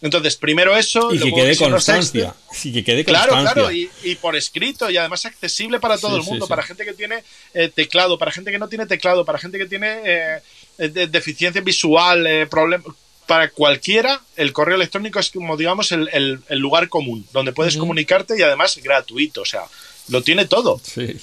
Entonces, 0.00 0.36
primero 0.36 0.76
eso. 0.76 1.12
Y 1.12 1.18
que 1.18 1.32
quede 1.32 1.56
constancia. 1.56 2.34
Y 2.62 2.72
que 2.72 2.84
quede 2.84 3.04
Claro, 3.04 3.32
claro, 3.32 3.72
y, 3.72 3.88
por 4.20 4.36
escrito 4.36 4.90
y 4.90 4.96
además 4.96 5.24
accesible 5.24 5.80
para 5.80 5.98
todo 5.98 6.16
el 6.16 6.22
mundo, 6.22 6.46
para 6.46 6.62
gente 6.62 6.84
que 6.84 6.94
tiene 6.94 7.22
eh, 7.54 7.70
teclado, 7.74 8.18
para 8.18 8.30
gente 8.30 8.50
que 8.50 8.58
no 8.58 8.68
tiene 8.68 8.86
teclado, 8.86 9.24
para 9.24 9.38
gente 9.38 9.58
que 9.58 9.66
tiene 9.66 10.00
eh, 10.04 10.88
deficiencia 11.08 11.60
visual, 11.60 12.26
eh, 12.26 12.46
problemas. 12.46 12.94
Para 13.26 13.50
cualquiera, 13.50 14.22
el 14.36 14.54
correo 14.54 14.76
electrónico 14.76 15.18
es 15.18 15.30
como, 15.30 15.58
digamos, 15.58 15.92
el, 15.92 16.40
lugar 16.48 16.88
común, 16.88 17.26
donde 17.32 17.52
puedes 17.52 17.76
comunicarte 17.76 18.38
y 18.38 18.42
además 18.42 18.78
gratuito, 18.82 19.42
o 19.42 19.44
sea, 19.44 19.64
lo 20.08 20.22
tiene 20.22 20.46
todo. 20.46 20.80
Sí. 20.82 21.20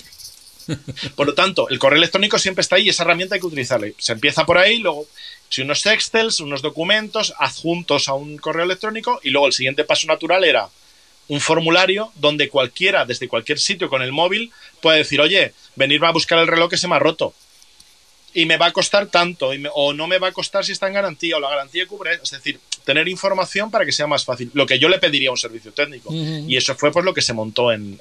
Por 1.16 1.26
lo 1.26 1.34
tanto, 1.34 1.68
el 1.70 1.80
correo 1.80 1.98
electrónico 1.98 2.38
siempre 2.38 2.62
está 2.62 2.76
ahí 2.76 2.84
y 2.84 2.90
esa 2.90 3.04
herramienta 3.04 3.36
hay 3.36 3.42
que 3.42 3.48
utilizarla. 3.48 3.88
Se 3.98 4.12
empieza 4.12 4.46
por 4.46 4.60
ahí, 4.60 4.78
luego 4.78 5.08
unos 5.62 5.86
excels, 5.86 6.40
unos 6.40 6.62
documentos 6.62 7.34
adjuntos 7.38 8.08
a 8.08 8.14
un 8.14 8.38
correo 8.38 8.66
electrónico 8.66 9.20
y 9.24 9.30
luego 9.30 9.48
el 9.48 9.54
siguiente 9.54 9.84
paso 9.84 10.08
natural 10.08 10.44
era 10.44 10.70
un 11.28 11.42
formulario 11.42 12.12
donde 12.16 12.50
cualquiera, 12.50 13.06
desde 13.06 13.28
cualquier 13.28 13.60
sitio 13.60 13.90
con 13.90 14.02
el 14.02 14.12
móvil, 14.12 14.52
puede 14.82 15.00
decir, 15.00 15.22
oye, 15.22 15.54
venirme 15.76 16.08
a 16.08 16.12
buscar 16.12 16.40
el 16.40 16.48
reloj 16.48 16.70
que 16.70 16.78
se 16.78 16.88
me 16.88 16.96
ha 16.96 17.00
roto 17.00 17.34
y 18.34 18.46
me 18.46 18.58
va 18.58 18.68
a 18.68 18.74
costar 18.74 19.08
tanto, 19.08 19.52
o 19.74 19.94
no 19.94 20.08
me 20.08 20.20
va 20.20 20.28
a 20.28 20.34
costar 20.34 20.66
si 20.66 20.74
está 20.74 20.88
en 20.88 20.94
garantía, 20.94 21.38
o 21.38 21.40
la 21.40 21.50
garantía 21.50 21.88
cubre, 21.88 22.20
es 22.22 22.30
decir, 22.30 22.60
tener 22.86 23.08
información 23.08 23.72
para 23.72 23.86
que 23.86 23.92
sea 23.92 24.08
más 24.08 24.24
fácil, 24.24 24.50
lo 24.54 24.66
que 24.66 24.80
yo 24.80 24.88
le 24.88 25.00
pediría 25.00 25.30
a 25.30 25.32
un 25.32 25.38
servicio 25.38 25.72
técnico. 25.72 26.14
Y 26.14 26.56
eso 26.56 26.76
fue 26.76 26.92
pues 26.92 27.04
lo 27.04 27.14
que 27.14 27.22
se 27.22 27.34
montó 27.34 27.72
en, 27.72 28.00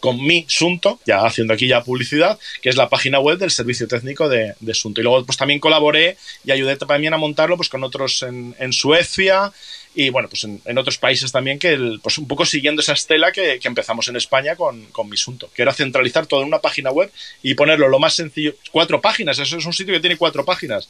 con 0.00 0.24
mi 0.24 0.46
Sunto, 0.48 1.00
ya 1.04 1.26
haciendo 1.26 1.52
aquí 1.52 1.66
ya 1.66 1.82
publicidad, 1.82 2.38
que 2.62 2.68
es 2.68 2.76
la 2.76 2.88
página 2.88 3.18
web 3.18 3.38
del 3.38 3.50
servicio 3.50 3.88
técnico 3.88 4.28
de, 4.28 4.54
de 4.60 4.74
Sunto. 4.74 5.00
Y 5.00 5.04
luego 5.04 5.24
pues 5.24 5.36
también 5.36 5.60
colaboré 5.60 6.16
y 6.44 6.52
ayudé 6.52 6.76
también 6.76 7.12
a 7.14 7.18
montarlo 7.18 7.56
pues 7.56 7.68
con 7.68 7.84
otros 7.84 8.22
en, 8.22 8.54
en 8.58 8.72
Suecia, 8.72 9.52
y 9.94 10.10
bueno, 10.10 10.28
pues 10.28 10.44
en, 10.44 10.78
otros 10.78 10.98
países 10.98 11.30
también 11.30 11.58
que, 11.58 11.98
pues 12.02 12.18
un 12.18 12.26
poco 12.26 12.44
siguiendo 12.44 12.82
esa 12.82 12.94
estela 12.94 13.30
que, 13.30 13.60
empezamos 13.62 14.08
en 14.08 14.16
España 14.16 14.56
con, 14.56 14.86
con 14.86 15.08
Misunto, 15.08 15.48
que 15.54 15.62
era 15.62 15.72
centralizar 15.72 16.26
todo 16.26 16.40
en 16.40 16.48
una 16.48 16.58
página 16.58 16.90
web 16.90 17.10
y 17.42 17.54
ponerlo 17.54 17.88
lo 17.88 18.00
más 18.00 18.14
sencillo, 18.14 18.54
cuatro 18.72 19.00
páginas, 19.00 19.38
eso 19.38 19.56
es 19.56 19.64
un 19.64 19.72
sitio 19.72 19.94
que 19.94 20.00
tiene 20.00 20.16
cuatro 20.16 20.44
páginas. 20.44 20.88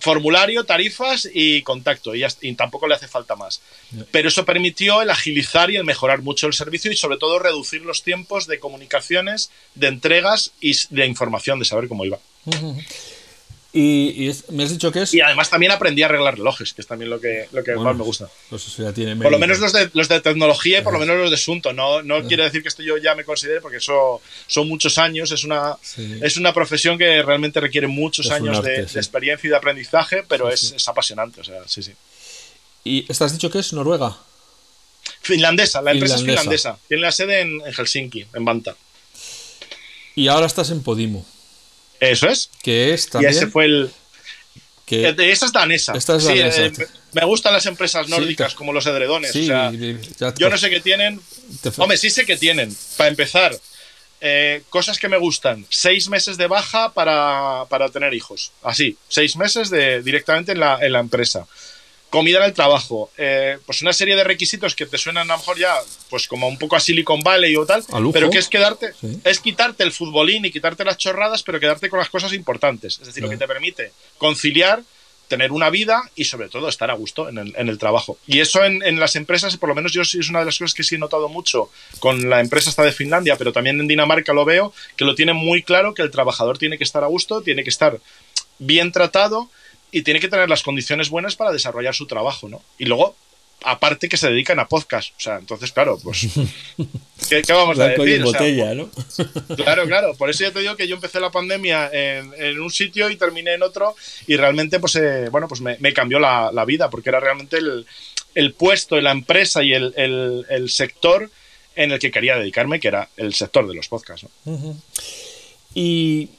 Formulario, 0.00 0.64
tarifas 0.64 1.28
y 1.32 1.62
contacto, 1.62 2.14
y, 2.14 2.24
y, 2.40 2.54
tampoco 2.54 2.88
le 2.88 2.94
hace 2.94 3.06
falta 3.06 3.36
más. 3.36 3.60
Pero 4.10 4.28
eso 4.28 4.44
permitió 4.44 5.02
el 5.02 5.10
agilizar 5.10 5.70
y 5.70 5.76
el 5.76 5.84
mejorar 5.84 6.22
mucho 6.22 6.46
el 6.46 6.54
servicio 6.54 6.90
y 6.90 6.96
sobre 6.96 7.18
todo 7.18 7.38
reducir 7.38 7.82
los 7.82 8.02
tiempos 8.02 8.46
de 8.46 8.58
comunicaciones, 8.58 9.50
de 9.74 9.88
entregas 9.88 10.52
y 10.60 10.74
de 10.90 11.06
información, 11.06 11.58
de 11.58 11.64
saber 11.64 11.88
cómo 11.88 12.04
iba. 12.04 12.18
Y, 13.72 14.32
me 14.48 14.64
has 14.64 14.70
dicho 14.70 14.90
que 14.90 15.02
es. 15.02 15.14
Y 15.14 15.20
además 15.20 15.48
también 15.48 15.70
aprendí 15.70 16.02
a 16.02 16.06
arreglar 16.06 16.36
relojes, 16.36 16.74
que 16.74 16.80
es 16.80 16.88
también 16.88 17.08
lo 17.08 17.20
que, 17.20 17.46
lo 17.52 17.62
que 17.62 17.76
más 17.76 17.96
me 17.96 18.02
gusta. 18.02 18.28
Pues 18.48 18.66
eso 18.66 18.82
ya 18.82 18.92
tiene 18.92 19.14
por 19.14 19.30
lo 19.30 19.38
menos 19.38 19.60
los 19.60 19.72
de, 19.72 19.88
los 19.92 20.08
de 20.08 20.20
tecnología 20.20 20.80
y 20.80 20.82
por 20.82 20.92
lo 20.92 20.98
menos 20.98 21.16
los 21.16 21.30
de 21.30 21.36
asunto. 21.36 21.72
No, 21.72 22.02
no 22.02 22.26
quiere 22.26 22.42
decir 22.42 22.62
que 22.62 22.68
esto 22.68 22.82
yo 22.82 22.96
ya 22.96 23.14
me 23.14 23.24
considere, 23.24 23.60
porque 23.60 23.76
eso 23.76 24.20
son 24.48 24.68
muchos 24.68 24.98
años. 24.98 25.30
Es 25.30 25.44
una, 25.44 25.76
es 26.20 26.36
una 26.36 26.52
profesión 26.52 26.98
que 26.98 27.22
realmente 27.22 27.60
requiere 27.60 27.86
muchos 27.86 28.30
años 28.32 28.60
de, 28.62 28.80
experiencia 28.80 29.46
y 29.46 29.50
de 29.50 29.56
aprendizaje, 29.56 30.24
pero 30.26 30.50
es, 30.50 30.72
es, 30.72 30.88
apasionante. 30.88 31.40
O 31.40 31.44
sea, 31.44 31.62
sí, 31.66 31.82
sí. 31.82 31.92
¿Y 32.82 33.06
esta 33.08 33.26
has 33.26 33.32
dicho 33.32 33.50
que 33.50 33.60
es 33.60 33.72
Noruega? 33.72 34.16
Finlandesa, 35.20 35.80
la 35.80 35.92
empresa 35.92 36.16
es 36.16 36.24
finlandesa. 36.24 36.76
Tiene 36.88 37.02
la 37.02 37.12
sede 37.12 37.42
en, 37.42 37.60
en 37.64 37.72
Helsinki, 37.72 38.26
en 38.34 38.44
Vanta. 38.44 38.74
Y 40.16 40.26
ahora 40.26 40.46
estás 40.46 40.70
en 40.70 40.82
Podimo. 40.82 41.24
Eso 42.00 42.28
es. 42.28 42.50
Que 42.62 42.92
es 42.94 43.08
también. 43.08 43.32
Y 43.32 43.36
ese 43.36 43.46
fue 43.46 43.66
el. 43.66 43.90
Que... 44.86 45.08
Eh, 45.08 45.14
esta 45.30 45.46
es 45.46 45.52
danesa. 45.52 45.92
Esta 45.92 46.16
es 46.16 46.24
danesa. 46.24 46.66
Eh, 46.66 46.72
me 47.12 47.24
gustan 47.24 47.52
las 47.52 47.66
empresas 47.66 48.08
nórdicas 48.08 48.54
como 48.54 48.72
los 48.72 48.86
edredones. 48.86 49.32
yo 49.34 50.50
no 50.50 50.58
sé 50.58 50.70
qué 50.70 50.80
tienen. 50.80 51.20
Hombre, 51.76 51.98
sí 51.98 52.10
sé 52.10 52.24
qué 52.24 52.36
tienen. 52.36 52.74
Para 52.96 53.10
empezar, 53.10 53.56
eh, 54.20 54.62
cosas 54.70 54.98
que 54.98 55.08
me 55.08 55.18
gustan. 55.18 55.66
Seis 55.68 56.08
meses 56.08 56.36
de 56.36 56.46
baja 56.46 56.92
para, 56.92 57.64
para 57.68 57.88
tener 57.90 58.14
hijos. 58.14 58.52
Así, 58.62 58.96
seis 59.08 59.36
meses 59.36 59.70
de, 59.70 60.02
directamente 60.02 60.52
en 60.52 60.60
la, 60.60 60.78
en 60.80 60.92
la 60.92 61.00
empresa 61.00 61.46
comida 62.10 62.38
en 62.38 62.44
el 62.44 62.52
trabajo, 62.52 63.10
eh, 63.16 63.58
pues 63.64 63.82
una 63.82 63.92
serie 63.92 64.16
de 64.16 64.24
requisitos 64.24 64.74
que 64.74 64.84
te 64.84 64.98
suenan 64.98 65.30
a 65.30 65.34
lo 65.34 65.38
mejor 65.38 65.58
ya 65.58 65.74
pues 66.10 66.26
como 66.26 66.48
un 66.48 66.58
poco 66.58 66.76
a 66.76 66.80
Silicon 66.80 67.22
Valley 67.22 67.56
o 67.56 67.64
tal, 67.64 67.84
pero 68.12 68.28
que 68.28 68.38
es 68.38 68.48
quedarte, 68.48 68.92
es 69.24 69.38
quitarte 69.38 69.84
el 69.84 69.92
futbolín 69.92 70.44
y 70.44 70.50
quitarte 70.50 70.84
las 70.84 70.98
chorradas, 70.98 71.44
pero 71.44 71.60
quedarte 71.60 71.88
con 71.88 72.00
las 72.00 72.10
cosas 72.10 72.32
importantes. 72.32 72.98
Es 73.00 73.06
decir, 73.06 73.22
lo 73.22 73.30
que 73.30 73.36
te 73.36 73.46
permite 73.46 73.92
conciliar, 74.18 74.82
tener 75.28 75.52
una 75.52 75.70
vida 75.70 76.02
y 76.16 76.24
sobre 76.24 76.48
todo 76.48 76.68
estar 76.68 76.90
a 76.90 76.94
gusto 76.94 77.28
en 77.28 77.38
el, 77.38 77.54
en 77.56 77.68
el 77.68 77.78
trabajo. 77.78 78.18
Y 78.26 78.40
eso 78.40 78.64
en, 78.64 78.82
en, 78.82 78.98
las 78.98 79.14
empresas, 79.14 79.56
por 79.56 79.68
lo 79.68 79.76
menos 79.76 79.92
yo 79.92 80.04
sí 80.04 80.18
es 80.18 80.28
una 80.28 80.40
de 80.40 80.46
las 80.46 80.58
cosas 80.58 80.74
que 80.74 80.82
sí 80.82 80.96
he 80.96 80.98
notado 80.98 81.28
mucho 81.28 81.70
con 82.00 82.28
la 82.28 82.40
empresa 82.40 82.70
esta 82.70 82.82
de 82.82 82.90
Finlandia, 82.90 83.36
pero 83.36 83.52
también 83.52 83.78
en 83.78 83.86
Dinamarca 83.86 84.32
lo 84.32 84.44
veo, 84.44 84.74
que 84.96 85.04
lo 85.04 85.14
tienen 85.14 85.36
muy 85.36 85.62
claro 85.62 85.94
que 85.94 86.02
el 86.02 86.10
trabajador 86.10 86.58
tiene 86.58 86.76
que 86.76 86.84
estar 86.84 87.04
a 87.04 87.06
gusto, 87.06 87.42
tiene 87.42 87.62
que 87.62 87.70
estar 87.70 88.00
bien 88.58 88.90
tratado 88.90 89.48
y 89.92 90.02
tiene 90.02 90.20
que 90.20 90.28
tener 90.28 90.48
las 90.48 90.62
condiciones 90.62 91.10
buenas 91.10 91.36
para 91.36 91.52
desarrollar 91.52 91.94
su 91.94 92.06
trabajo, 92.06 92.48
¿no? 92.48 92.62
Y 92.78 92.84
luego, 92.84 93.16
aparte 93.62 94.08
que 94.08 94.16
se 94.16 94.28
dedican 94.28 94.58
a 94.58 94.68
podcast, 94.68 95.12
o 95.16 95.20
sea, 95.20 95.36
entonces, 95.36 95.72
claro, 95.72 95.98
pues, 96.02 96.28
¿qué, 97.28 97.42
vamos 97.52 97.78
a 97.78 97.88
decir? 97.88 98.22
botella, 98.22 98.74
¿no? 98.74 98.90
claro, 99.56 99.86
claro, 99.86 100.14
por 100.14 100.30
eso 100.30 100.44
ya 100.44 100.52
te 100.52 100.60
digo 100.60 100.76
que 100.76 100.88
yo 100.88 100.94
empecé 100.94 101.20
la 101.20 101.30
pandemia 101.30 101.90
en, 101.92 102.60
un 102.60 102.70
sitio 102.70 103.10
y 103.10 103.16
terminé 103.16 103.54
en 103.54 103.62
otro 103.62 103.94
y 104.26 104.36
realmente, 104.36 104.80
pues, 104.80 104.96
eh, 104.96 105.28
bueno, 105.30 105.48
pues 105.48 105.60
me, 105.60 105.92
cambió 105.92 106.18
la, 106.18 106.64
vida, 106.64 106.88
porque 106.90 107.08
era 107.08 107.20
realmente 107.20 107.58
el, 107.58 107.86
el 108.34 108.54
puesto, 108.54 109.00
la 109.00 109.12
empresa 109.12 109.62
y 109.62 109.72
el, 109.72 109.94
el, 109.96 110.70
sector 110.70 111.30
en 111.74 111.92
el 111.92 111.98
que 111.98 112.10
quería 112.10 112.36
dedicarme, 112.36 112.80
que 112.80 112.88
era 112.88 113.08
el 113.16 113.34
sector 113.34 113.66
de 113.66 113.74
los 113.74 113.88
podcasts, 113.88 114.26
¿no? 114.44 114.76
Y, 115.74 116.30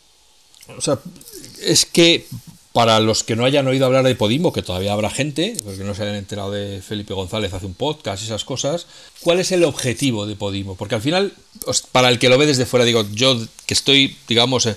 o 0.67 0.81
sea, 0.81 0.99
es 1.61 1.85
que 1.85 2.25
para 2.73 3.01
los 3.01 3.23
que 3.23 3.35
no 3.35 3.43
hayan 3.43 3.67
oído 3.67 3.85
hablar 3.85 4.05
de 4.05 4.15
Podimo, 4.15 4.53
que 4.53 4.61
todavía 4.61 4.93
habrá 4.93 5.09
gente, 5.09 5.57
porque 5.65 5.83
no 5.83 5.93
se 5.93 6.03
hayan 6.03 6.15
enterado 6.15 6.51
de 6.51 6.81
Felipe 6.81 7.13
González 7.13 7.53
hace 7.53 7.65
un 7.65 7.73
podcast 7.73 8.23
esas 8.23 8.45
cosas, 8.45 8.85
¿cuál 9.21 9.39
es 9.39 9.51
el 9.51 9.65
objetivo 9.65 10.25
de 10.25 10.37
Podimo? 10.37 10.75
Porque 10.75 10.95
al 10.95 11.01
final, 11.01 11.33
para 11.91 12.07
el 12.07 12.17
que 12.17 12.29
lo 12.29 12.37
ve 12.37 12.45
desde 12.45 12.65
fuera, 12.65 12.85
digo, 12.85 13.05
yo 13.11 13.37
que 13.65 13.73
estoy, 13.73 14.15
digamos, 14.29 14.69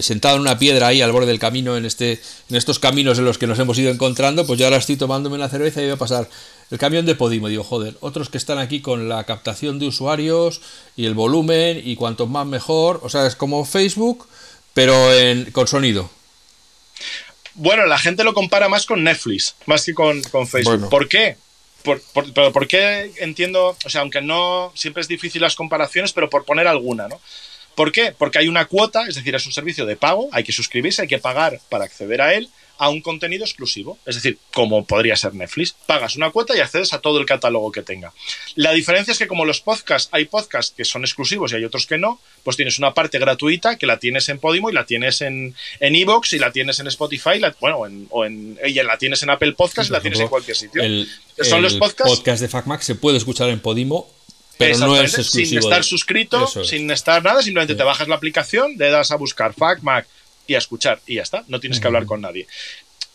sentado 0.00 0.34
en 0.34 0.40
una 0.40 0.58
piedra 0.58 0.88
ahí 0.88 1.02
al 1.02 1.12
borde 1.12 1.28
del 1.28 1.38
camino, 1.38 1.76
en, 1.76 1.84
este, 1.84 2.20
en 2.50 2.56
estos 2.56 2.80
caminos 2.80 3.18
en 3.18 3.24
los 3.24 3.38
que 3.38 3.46
nos 3.46 3.60
hemos 3.60 3.78
ido 3.78 3.92
encontrando, 3.92 4.44
pues 4.44 4.58
yo 4.58 4.66
ahora 4.66 4.78
estoy 4.78 4.96
tomándome 4.96 5.36
una 5.36 5.48
cerveza 5.48 5.80
y 5.80 5.84
voy 5.84 5.92
a 5.92 5.96
pasar 5.96 6.28
el 6.72 6.78
camión 6.78 7.06
de 7.06 7.14
Podimo. 7.14 7.46
Digo, 7.46 7.62
joder, 7.62 7.96
otros 8.00 8.28
que 8.28 8.38
están 8.38 8.58
aquí 8.58 8.80
con 8.80 9.08
la 9.08 9.22
captación 9.22 9.78
de 9.78 9.86
usuarios 9.86 10.60
y 10.96 11.06
el 11.06 11.14
volumen 11.14 11.80
y 11.84 11.94
cuanto 11.94 12.26
más 12.26 12.46
mejor, 12.46 12.98
o 13.04 13.08
sea, 13.08 13.24
es 13.28 13.36
como 13.36 13.64
Facebook, 13.64 14.26
pero 14.72 15.12
en, 15.12 15.52
con 15.52 15.68
sonido. 15.68 16.10
Bueno, 17.54 17.86
la 17.86 17.98
gente 17.98 18.24
lo 18.24 18.34
compara 18.34 18.68
más 18.68 18.84
con 18.86 19.04
Netflix, 19.04 19.54
más 19.66 19.84
que 19.84 19.94
con, 19.94 20.22
Facebook. 20.22 20.88
¿Por 20.90 21.08
qué? 21.08 21.36
Por, 21.82 22.02
pero 22.34 22.52
¿por 22.52 22.66
qué 22.66 23.12
entiendo? 23.18 23.76
O 23.84 23.88
sea, 23.88 24.00
aunque 24.00 24.22
no 24.22 24.72
siempre 24.74 25.02
es 25.02 25.08
difícil 25.08 25.42
las 25.42 25.54
comparaciones, 25.54 26.12
pero 26.12 26.30
por 26.30 26.44
poner 26.44 26.66
alguna, 26.66 27.08
¿no? 27.08 27.20
¿Por 27.74 27.92
qué? 27.92 28.14
Porque 28.16 28.38
hay 28.38 28.48
una 28.48 28.66
cuota, 28.66 29.06
es 29.06 29.16
decir, 29.16 29.34
es 29.34 29.46
un 29.46 29.52
servicio 29.52 29.84
de 29.84 29.96
pago, 29.96 30.28
hay 30.32 30.44
que 30.44 30.52
suscribirse, 30.52 31.02
hay 31.02 31.08
que 31.08 31.18
pagar 31.18 31.60
para 31.68 31.84
acceder 31.84 32.22
a 32.22 32.34
él, 32.34 32.48
a 32.78 32.88
un 32.88 33.00
contenido 33.00 33.44
exclusivo. 33.44 33.98
Es 34.06 34.16
decir, 34.16 34.38
como 34.52 34.84
podría 34.84 35.16
ser 35.16 35.34
Netflix, 35.34 35.74
pagas 35.86 36.16
una 36.16 36.30
cuota 36.30 36.56
y 36.56 36.60
accedes 36.60 36.92
a 36.92 37.00
todo 37.00 37.18
el 37.18 37.26
catálogo 37.26 37.72
que 37.72 37.82
tenga. 37.82 38.12
La 38.54 38.72
diferencia 38.72 39.12
es 39.12 39.18
que 39.18 39.26
como 39.26 39.44
los 39.44 39.60
podcasts, 39.60 40.08
hay 40.12 40.26
podcasts 40.26 40.74
que 40.76 40.84
son 40.84 41.02
exclusivos 41.02 41.52
y 41.52 41.56
hay 41.56 41.64
otros 41.64 41.86
que 41.86 41.98
no, 41.98 42.20
pues 42.42 42.56
tienes 42.56 42.78
una 42.78 42.94
parte 42.94 43.18
gratuita 43.18 43.76
que 43.76 43.86
la 43.86 43.98
tienes 43.98 44.28
en 44.28 44.38
Podimo 44.38 44.70
y 44.70 44.72
la 44.72 44.86
tienes 44.86 45.22
en 45.22 45.54
Evox 45.80 46.32
y 46.32 46.38
la 46.38 46.52
tienes 46.52 46.80
en 46.80 46.86
Spotify, 46.88 47.40
bueno, 47.60 47.78
o 48.10 48.24
en, 48.24 48.58
ella 48.62 48.84
la 48.84 48.98
tienes 48.98 49.22
en 49.22 49.30
Apple 49.30 49.52
Podcast 49.52 49.90
y 49.90 49.92
la 49.92 50.00
tienes 50.00 50.20
en 50.20 50.28
cualquier 50.28 50.56
sitio. 50.56 50.82
El, 50.82 51.08
son 51.42 51.62
los 51.62 51.74
podcasts. 51.74 52.18
podcast 52.18 52.40
de 52.42 52.48
FacMac 52.48 52.82
se 52.82 52.94
puede 52.94 53.18
escuchar 53.18 53.48
en 53.50 53.60
Podimo 53.60 54.10
pero 54.56 54.78
no 54.78 54.96
es 54.96 55.18
exclusivo 55.18 55.48
sin 55.48 55.58
estar 55.58 55.84
suscrito, 55.84 56.46
sin 56.46 56.90
estar 56.90 57.22
nada, 57.24 57.42
simplemente 57.42 57.74
te 57.74 57.82
bajas 57.82 58.06
la 58.06 58.14
aplicación, 58.14 58.76
le 58.76 58.88
das 58.88 59.10
a 59.10 59.16
buscar 59.16 59.52
FacMac 59.52 60.06
y 60.46 60.54
a 60.54 60.58
escuchar 60.58 61.00
y 61.06 61.16
ya 61.16 61.22
está, 61.22 61.44
no 61.48 61.60
tienes 61.60 61.80
que 61.80 61.86
hablar 61.86 62.06
con 62.06 62.20
nadie. 62.20 62.46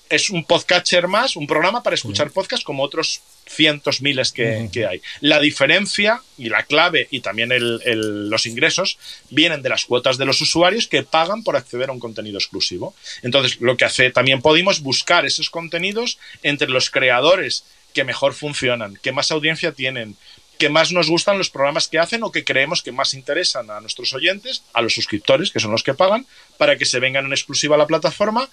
Es 0.09 0.32
un 0.32 0.43
podcatcher 0.43 1.07
más, 1.07 1.36
un 1.36 1.45
programa 1.45 1.84
para 1.84 1.93
escuchar 1.93 2.32
podcast 2.32 2.63
como 2.63 2.82
otros 2.82 3.21
cientos, 3.45 4.01
miles 4.01 4.32
que, 4.32 4.88
hay. 4.89 5.01
La 5.21 5.39
diferencia 5.39 6.21
y 6.38 6.49
la 6.49 6.63
clave 6.63 7.07
y 7.11 7.19
también 7.19 7.51
los 7.51 8.45
ingresos 8.47 8.97
vienen 9.30 9.61
de 9.61 9.69
las 9.69 9.86
cuotas 9.86 10.17
de 10.17 10.25
los 10.25 10.41
usuarios 10.41 10.88
que 10.88 11.03
pagan 11.03 11.43
por 11.43 11.55
acceder 11.55 11.89
a 11.89 11.93
un 11.93 11.99
contenido 11.99 12.39
exclusivo. 12.39 12.95
Entonces, 13.21 13.61
lo 13.61 13.77
que 13.77 13.86
hace 13.86 14.09
también 14.09 14.41
Podimo 14.41 14.71
es 14.71 14.82
buscar 14.82 15.25
esos 15.25 15.51
contenidos 15.51 16.17
entre 16.41 16.69
los 16.69 16.89
creadores 16.89 17.65
que 17.93 18.03
mejor 18.03 18.34
funcionan, 18.34 18.97
que 19.01 19.11
más 19.11 19.32
audiencia 19.32 19.71
tienen, 19.71 20.15
que 20.60 20.70
más 20.70 20.91
nos 20.91 21.10
gustan 21.10 21.38
los 21.38 21.49
programas 21.49 21.88
que 21.88 21.97
hacen 21.97 22.22
o 22.22 22.32
que 22.32 22.43
creemos 22.43 22.84
que 22.84 22.91
más 22.91 23.16
interesan 23.16 23.72
a 23.72 23.80
nuestros 23.80 24.14
oyentes, 24.14 24.64
a 24.74 24.82
los 24.82 24.93
suscriptores, 24.93 25.51
que 25.51 25.60
son 25.60 25.72
los 25.72 25.84
que 25.84 25.93
pagan, 25.93 26.28
para 26.57 26.78
que 26.78 26.86
se 26.86 26.99
vengan 26.99 27.26
en 27.26 27.32
exclusiva 27.32 27.76
a 27.76 27.80
la 27.80 27.88
plataforma 27.88 28.49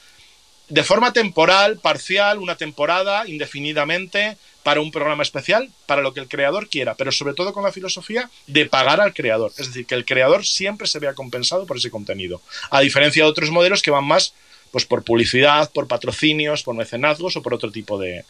de 0.68 0.82
forma 0.82 1.12
temporal, 1.12 1.78
parcial, 1.78 2.38
una 2.38 2.56
temporada, 2.56 3.28
indefinidamente, 3.28 4.36
para 4.62 4.80
un 4.80 4.90
programa 4.90 5.22
especial, 5.22 5.70
para 5.86 6.02
lo 6.02 6.12
que 6.12 6.20
el 6.20 6.28
creador 6.28 6.68
quiera, 6.68 6.96
pero 6.96 7.12
sobre 7.12 7.34
todo 7.34 7.52
con 7.52 7.62
la 7.62 7.70
filosofía 7.70 8.28
de 8.48 8.66
pagar 8.66 9.00
al 9.00 9.14
creador. 9.14 9.52
Es 9.58 9.68
decir, 9.68 9.86
que 9.86 9.94
el 9.94 10.04
creador 10.04 10.44
siempre 10.44 10.88
se 10.88 10.98
vea 10.98 11.14
compensado 11.14 11.66
por 11.66 11.76
ese 11.76 11.90
contenido. 11.90 12.40
A 12.70 12.80
diferencia 12.80 13.22
de 13.22 13.30
otros 13.30 13.50
modelos 13.50 13.82
que 13.82 13.92
van 13.92 14.04
más 14.04 14.34
pues 14.72 14.84
por 14.84 15.04
publicidad, 15.04 15.70
por 15.70 15.86
patrocinios, 15.86 16.64
por 16.64 16.74
mecenazgos 16.74 17.36
o 17.36 17.42
por 17.42 17.54
otro 17.54 17.70
tipo 17.70 17.96
de, 17.96 18.24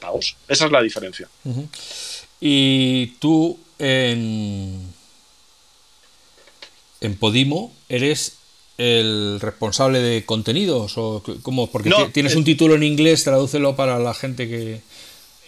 pagos. 0.00 0.36
Esa 0.48 0.66
es 0.66 0.72
la 0.72 0.82
diferencia. 0.82 1.28
Y 2.40 3.08
tú 3.18 3.58
en, 3.78 4.92
en 7.00 7.16
Podimo 7.16 7.74
eres 7.88 8.36
el 8.78 9.40
responsable 9.40 10.00
de 10.00 10.24
contenidos 10.24 10.96
o 10.96 11.22
cómo 11.42 11.70
porque 11.70 11.92
tienes 12.12 12.34
un 12.34 12.44
título 12.44 12.76
en 12.76 12.82
inglés 12.82 13.24
tradúcelo 13.24 13.76
para 13.76 13.98
la 13.98 14.14
gente 14.14 14.48
que 14.48 14.80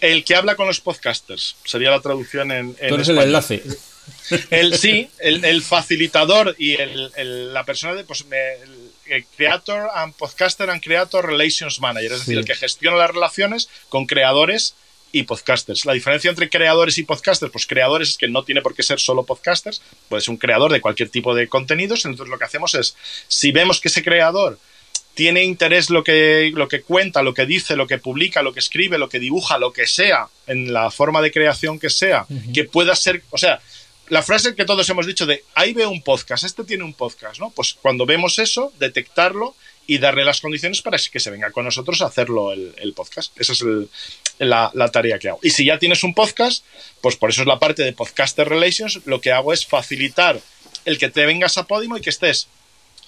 el 0.01 0.23
que 0.23 0.35
habla 0.35 0.55
con 0.55 0.67
los 0.67 0.81
podcasters 0.81 1.55
sería 1.63 1.89
la 1.89 1.99
traducción 1.99 2.51
en, 2.51 2.75
en 2.79 2.89
tú 2.89 2.95
eres 2.95 3.09
el 3.09 3.17
enlace. 3.17 3.63
El 4.49 4.77
sí 4.77 5.09
el, 5.19 5.61
facilitador 5.61 6.55
y 6.59 6.73
el, 6.73 7.53
la 7.53 7.63
persona 7.63 7.93
de 7.93 8.03
pues 8.03 8.25
el, 8.29 9.25
creator 9.37 9.89
and 9.95 10.13
podcaster 10.15 10.69
and 10.69 10.83
creator 10.83 11.25
relations 11.25 11.79
manager 11.79 12.11
es 12.11 12.19
decir 12.19 12.37
el 12.37 12.43
que 12.43 12.55
gestiona 12.55 12.97
las 12.97 13.11
relaciones 13.11 13.69
con 13.87 14.05
creadores 14.05 14.75
y 15.13 15.23
podcasters. 15.23 15.85
La 15.85 15.93
diferencia 15.93 16.29
entre 16.29 16.49
creadores 16.49 16.97
y 16.97 17.03
podcasters, 17.03 17.51
pues 17.51 17.65
creadores 17.65 18.09
es 18.09 18.17
que 18.17 18.27
no 18.27 18.43
tiene 18.43 18.61
por 18.61 18.75
qué 18.75 18.83
ser 18.83 18.99
solo 18.99 19.23
podcasters, 19.23 19.81
puede 20.09 20.21
ser 20.21 20.31
un 20.31 20.37
creador 20.37 20.73
de 20.73 20.81
cualquier 20.81 21.07
tipo 21.07 21.33
de 21.33 21.47
contenidos. 21.47 22.03
Entonces 22.03 22.29
lo 22.29 22.37
que 22.37 22.45
hacemos 22.45 22.73
es, 22.75 22.97
si 23.29 23.51
vemos 23.51 23.79
que 23.79 23.87
ese 23.87 24.03
creador 24.03 24.59
tiene 25.13 25.43
interés 25.43 25.91
lo 25.91 26.03
que, 26.03 26.51
lo 26.55 26.67
que 26.67 26.81
cuenta, 26.81 27.21
lo 27.21 27.35
que 27.35 27.45
dice, 27.45 27.75
lo 27.75 27.85
que 27.85 27.99
publica, 27.99 28.41
lo 28.41 28.53
que 28.53 28.59
escribe, 28.59 28.97
lo 28.97 29.07
que 29.07 29.19
dibuja, 29.19 29.59
lo 29.59 29.71
que 29.71 29.85
sea, 29.85 30.27
en 30.47 30.73
la 30.73 30.89
forma 30.89 31.21
de 31.21 31.31
creación 31.31 31.79
que 31.79 31.91
sea, 31.91 32.25
que 32.51 32.63
pueda 32.63 32.95
ser, 32.95 33.21
o 33.29 33.37
sea, 33.37 33.61
la 34.09 34.23
frase 34.23 34.55
que 34.55 34.65
todos 34.65 34.89
hemos 34.89 35.05
dicho 35.05 35.25
de 35.25 35.43
ahí 35.53 35.73
veo 35.73 35.89
un 35.89 36.01
podcast, 36.01 36.43
este 36.43 36.63
tiene 36.63 36.83
un 36.83 36.93
podcast, 36.93 37.39
¿no? 37.39 37.51
Pues 37.51 37.77
cuando 37.79 38.05
vemos 38.05 38.39
eso, 38.39 38.73
detectarlo 38.79 39.55
y 39.85 39.97
darle 39.97 40.25
las 40.25 40.41
condiciones 40.41 40.81
para 40.81 40.97
que 40.97 41.19
se 41.19 41.29
venga 41.29 41.51
con 41.51 41.65
nosotros 41.65 42.01
a 42.01 42.07
hacerlo 42.07 42.53
el, 42.53 42.93
podcast. 42.95 43.37
Esa 43.39 43.53
es 43.53 43.63
la, 44.39 44.71
tarea 44.91 45.19
que 45.19 45.29
hago. 45.29 45.39
Y 45.41 45.51
si 45.51 45.65
ya 45.65 45.79
tienes 45.79 46.03
un 46.03 46.13
podcast, 46.13 46.65
pues 47.01 47.15
por 47.15 47.29
eso 47.29 47.41
es 47.41 47.47
la 47.47 47.59
parte 47.59 47.83
de 47.83 47.93
Podcaster 47.93 48.47
Relations, 48.47 49.01
lo 49.05 49.21
que 49.21 49.31
hago 49.31 49.53
es 49.53 49.65
facilitar 49.65 50.39
el 50.85 50.97
que 50.97 51.09
te 51.09 51.25
vengas 51.25 51.57
a 51.57 51.63
Podimo 51.63 51.97
y 51.97 52.01
que 52.01 52.09
estés 52.09 52.47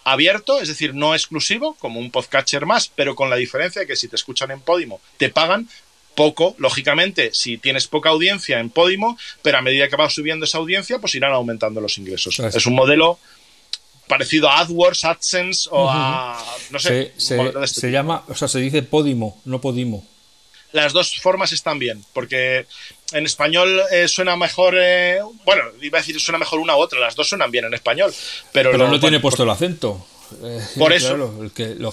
abierto, 0.03 0.61
es 0.61 0.67
decir, 0.67 0.93
no 0.93 1.15
exclusivo, 1.15 1.75
como 1.79 1.99
un 1.99 2.11
podcatcher 2.11 2.65
más, 2.65 2.91
pero 2.93 3.15
con 3.15 3.29
la 3.29 3.35
diferencia 3.35 3.81
de 3.81 3.87
que 3.87 3.95
si 3.95 4.07
te 4.07 4.15
escuchan 4.15 4.51
en 4.51 4.61
Podimo, 4.61 5.01
te 5.17 5.29
pagan 5.29 5.67
poco, 6.13 6.55
lógicamente, 6.59 7.31
si 7.33 7.57
tienes 7.57 7.87
poca 7.87 8.09
audiencia 8.09 8.59
en 8.59 8.69
Podimo, 8.69 9.17
pero 9.41 9.57
a 9.57 9.61
medida 9.61 9.89
que 9.89 9.95
vas 9.95 10.13
subiendo 10.13 10.45
esa 10.45 10.59
audiencia, 10.59 10.99
pues 10.99 11.15
irán 11.15 11.33
aumentando 11.33 11.81
los 11.81 11.97
ingresos. 11.97 12.39
Es 12.39 12.65
un 12.65 12.75
modelo 12.75 13.19
parecido 14.07 14.49
a 14.49 14.59
AdWords, 14.59 15.03
AdSense 15.03 15.69
o 15.71 15.89
a. 15.89 16.41
No 16.69 16.79
sé. 16.79 17.13
Se, 17.17 17.53
este 17.63 17.91
llama, 17.91 18.23
o 18.27 18.35
sea, 18.35 18.47
se 18.47 18.59
dice 18.59 18.83
Podimo, 18.83 19.41
no 19.45 19.59
Podimo. 19.59 20.05
Las 20.75 20.91
dos 20.91 21.21
formas 21.21 21.53
están 21.53 21.79
bien, 21.79 22.03
porque 22.11 22.65
en 23.13 23.25
español 23.25 23.81
eh, 23.91 24.09
suena 24.09 24.35
mejor. 24.35 24.75
Eh, 24.77 25.21
bueno, 25.45 25.63
iba 25.81 25.99
a 25.99 26.01
decir 26.01 26.19
suena 26.19 26.37
mejor 26.37 26.59
una 26.59 26.75
u 26.75 26.79
otra, 26.79 26.99
las 26.99 27.15
dos 27.15 27.29
suenan 27.29 27.49
bien 27.49 27.63
en 27.63 27.73
español. 27.73 28.13
Pero, 28.51 28.77
no 28.77 28.99
tiene 28.99 29.21
puesto 29.21 29.43
el 29.43 29.49
acento. 29.49 30.05
Eh, 30.43 30.59
por 30.77 30.91
eso. 30.91 31.33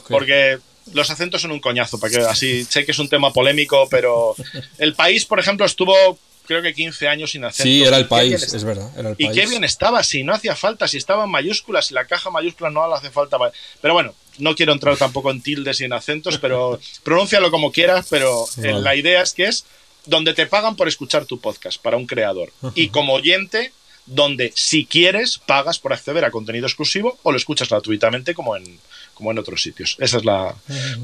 Porque 0.09 0.59
los 0.95 1.09
acentos 1.11 1.41
son 1.41 1.53
un 1.53 1.61
coñazo, 1.61 2.01
para 2.01 2.13
que 2.13 2.19
así 2.23 2.65
sé 2.65 2.85
que 2.85 2.91
es 2.91 2.99
un 2.99 3.09
tema 3.09 3.33
polémico, 3.33 3.87
pero 3.89 4.35
el 4.79 4.95
país, 4.95 5.27
por 5.27 5.39
ejemplo, 5.39 5.65
estuvo 5.65 6.19
creo 6.47 6.63
que 6.63 6.75
15 6.75 7.09
años 7.09 7.31
sin 7.31 7.45
acento. 7.45 7.65
Sí, 7.65 7.83
era 7.83 7.97
el 7.97 8.09
país, 8.09 8.43
es 8.43 8.65
verdad. 8.65 8.91
y 9.19 9.31
qué 9.31 9.47
bien 9.47 9.65
estaba, 9.65 10.03
si 10.03 10.23
no 10.23 10.35
hacía 10.35 10.57
falta, 10.57 10.89
si 10.89 10.97
estaba 10.97 11.25
en 11.25 11.31
mayúsculas, 11.31 11.87
si 11.87 11.95
la 11.95 12.07
caja 12.07 12.31
mayúscula 12.31 12.71
no 12.71 12.87
le 12.89 12.95
hace 12.95 13.11
falta. 13.11 13.39
Pero 13.81 13.95
bueno, 13.95 14.15
no 14.39 14.55
quiero 14.55 14.73
entrar 14.73 14.97
tampoco 14.97 15.31
en 15.31 15.43
tildes 15.43 15.81
y 15.81 15.85
en 15.85 15.93
acentos, 15.93 16.39
pero 16.39 16.79
pronúncialo 17.03 17.51
como 17.51 17.73
quieras, 17.73 18.07
pero 18.11 18.47
eh, 18.63 18.73
la 18.73 18.95
idea 18.95 19.23
es 19.23 19.33
que 19.33 19.45
es 19.45 19.65
donde 20.07 20.35
te 20.35 20.47
pagan 20.47 20.77
por 20.77 20.89
escuchar 20.89 21.27
tu 21.27 21.41
podcast 21.41 21.81
para 21.81 21.97
un 21.97 22.07
creador. 22.07 22.53
Y 22.75 22.89
como 22.89 23.13
oyente, 23.13 23.73
donde 24.07 24.53
si 24.57 24.85
quieres 24.85 25.39
pagas 25.39 25.79
por 25.79 25.93
acceder 25.93 26.25
a 26.25 26.31
contenido 26.31 26.67
exclusivo 26.67 27.19
o 27.23 27.31
lo 27.31 27.37
escuchas 27.37 27.69
gratuitamente 27.69 28.35
como 28.35 28.57
en, 28.57 28.81
como 29.15 29.31
en 29.31 29.39
otros 29.39 29.63
sitios. 29.63 29.97
Esa 29.99 30.19
es 30.19 30.25
la, 30.25 30.55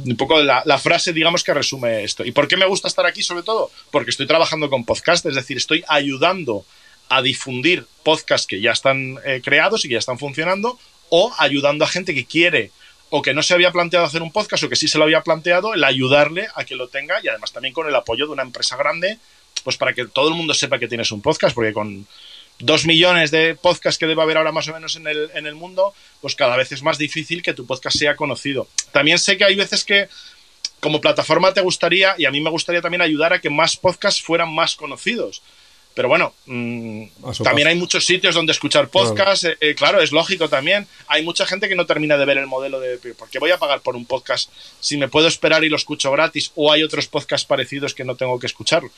un 0.05 0.17
poco 0.17 0.41
la, 0.43 0.79
frase, 0.79 1.13
digamos, 1.13 1.45
que 1.45 1.55
resume 1.55 2.05
esto. 2.05 2.25
¿Y 2.25 2.33
por 2.33 2.49
qué 2.49 2.57
me 2.57 2.67
gusta 2.67 2.89
estar 2.89 3.07
aquí 3.07 3.23
sobre 3.23 3.43
todo? 3.43 3.71
Porque 3.91 4.11
estoy 4.11 4.27
trabajando 4.27 4.71
con 4.71 4.85
podcast, 4.85 5.27
es 5.27 5.35
decir, 5.35 5.57
estoy 5.57 5.85
ayudando 5.89 6.65
a 7.09 7.23
difundir 7.23 7.87
podcasts 8.03 8.47
que 8.47 8.61
ya 8.61 8.73
están 8.73 9.19
eh, 9.25 9.41
creados 9.43 9.85
y 9.85 9.89
que 9.89 9.95
ya 9.95 9.99
están 9.99 10.19
funcionando 10.19 10.79
o 11.09 11.33
ayudando 11.39 11.85
a 11.85 11.89
gente 11.89 12.15
que 12.15 12.27
quiere 12.27 12.71
o 13.11 13.23
que 13.23 13.33
no 13.33 13.43
se 13.43 13.55
había 13.55 13.73
planteado 13.73 14.05
hacer 14.05 14.23
un 14.23 14.33
podcast 14.33 14.65
o 14.65 14.69
que 14.69 14.77
sí 14.77 14.89
se 14.89 14.99
lo 14.99 15.05
había 15.05 15.23
planteado, 15.23 15.73
el 15.73 15.85
ayudarle 15.85 16.49
a 16.55 16.65
que 16.65 16.77
lo 16.77 16.89
tenga 16.89 17.21
y 17.23 17.29
además 17.29 17.53
también 17.53 17.73
con 17.73 17.89
el 17.89 17.95
apoyo 17.95 18.27
de 18.27 18.33
una 18.33 18.43
empresa 18.43 18.77
grande, 18.77 19.19
pues 19.65 19.77
para 19.77 19.95
que 19.95 20.07
todo 20.07 20.29
el 20.29 20.35
mundo 20.35 20.53
sepa 20.53 20.79
que 20.79 20.89
tienes 20.89 21.11
un 21.11 21.23
podcast, 21.23 21.55
porque 21.55 21.73
con 21.73 22.07
dos 22.59 22.87
millones 22.87 23.31
de 23.31 23.55
podcasts 23.55 23.99
que 23.99 24.07
debe 24.07 24.23
haber 24.23 24.37
ahora 24.37 24.53
más 24.53 24.69
o 24.69 24.73
menos 24.73 24.97
en 24.97 25.07
el, 25.07 25.31
en 25.35 25.47
el 25.47 25.55
mundo, 25.55 25.95
pues 26.21 26.35
cada 26.35 26.57
vez 26.57 26.73
es 26.73 26.83
más 26.83 26.99
difícil 26.99 27.43
que 27.43 27.55
tu 27.55 27.67
podcast 27.67 27.97
sea 27.97 28.17
conocido. 28.17 28.69
También 28.93 29.19
sé 29.19 29.37
que 29.37 29.45
hay 29.45 29.55
veces 29.55 29.85
que 29.85 30.09
como 30.81 31.01
plataforma 31.01 31.53
te 31.53 31.61
gustaría, 31.61 32.15
y 32.19 32.25
a 32.25 32.31
mí 32.31 32.41
me 32.41 32.51
gustaría 32.51 32.81
también 32.81 33.03
ayudar 33.03 33.33
a 33.33 33.41
que 33.41 33.51
más 33.51 33.77
podcasts 33.77 34.23
fueran 34.23 34.53
más 34.55 34.77
conocidos. 34.77 35.43
Pero 35.95 36.09
bueno, 36.09 36.33
mm, 36.47 37.07
también 37.43 37.67
hay 37.67 37.75
muchos 37.75 38.05
sitios 38.05 38.33
donde 38.33 38.53
escuchar 38.53 38.89
podcast. 38.89 39.43
Claro. 39.43 39.57
Eh, 39.61 39.75
claro. 39.75 40.01
es 40.01 40.13
lógico 40.13 40.49
también. 40.49 40.87
Hay 41.09 41.25
mucha 41.25 41.45
gente 41.45 41.69
que 41.69 41.75
no 41.75 41.87
termina 41.87 42.17
de 42.17 42.25
ver 42.25 42.39
el 42.39 42.47
modelo 42.47 42.79
de 42.79 42.99
¿por 43.15 43.29
qué 43.29 43.41
voy 43.41 43.51
a 43.51 43.59
pagar 43.59 43.81
por 43.81 43.97
un 43.97 44.07
podcast 44.07 44.49
si 44.79 44.97
me 44.97 45.09
puedo 45.09 45.27
esperar 45.27 45.65
y 45.65 45.69
lo 45.69 45.77
escucho 45.77 46.13
gratis? 46.13 46.53
O 46.55 46.71
hay 46.71 46.85
otros 46.85 47.09
podcasts 47.09 47.45
parecidos 47.45 47.95
que 47.95 48.05
no 48.05 48.15
tengo 48.15 48.39
que 48.39 48.47
escucharlo. 48.47 48.91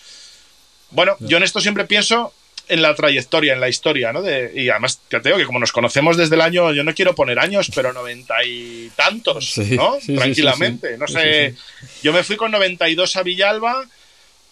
Bueno, 0.90 1.16
yo 1.20 1.38
en 1.38 1.44
esto 1.44 1.60
siempre 1.60 1.86
pienso 1.86 2.34
en 2.70 2.82
la 2.82 2.94
trayectoria, 2.94 3.52
en 3.52 3.60
la 3.60 3.68
historia, 3.68 4.12
¿no? 4.12 4.22
De, 4.22 4.52
y 4.54 4.68
además, 4.68 5.00
te 5.08 5.20
digo 5.20 5.36
que 5.36 5.44
como 5.44 5.58
nos 5.58 5.72
conocemos 5.72 6.16
desde 6.16 6.36
el 6.36 6.40
año, 6.40 6.72
yo 6.72 6.84
no 6.84 6.94
quiero 6.94 7.14
poner 7.14 7.38
años, 7.38 7.70
pero 7.74 7.92
noventa 7.92 8.44
y 8.44 8.90
tantos, 8.96 9.58
¿no? 9.58 9.98
Tranquilamente. 10.16 10.96
no 10.96 11.06
sé, 11.06 11.54
yo 12.02 12.12
me 12.12 12.22
fui 12.22 12.36
con 12.36 12.50
92 12.50 13.16
a 13.16 13.22
Villalba, 13.22 13.84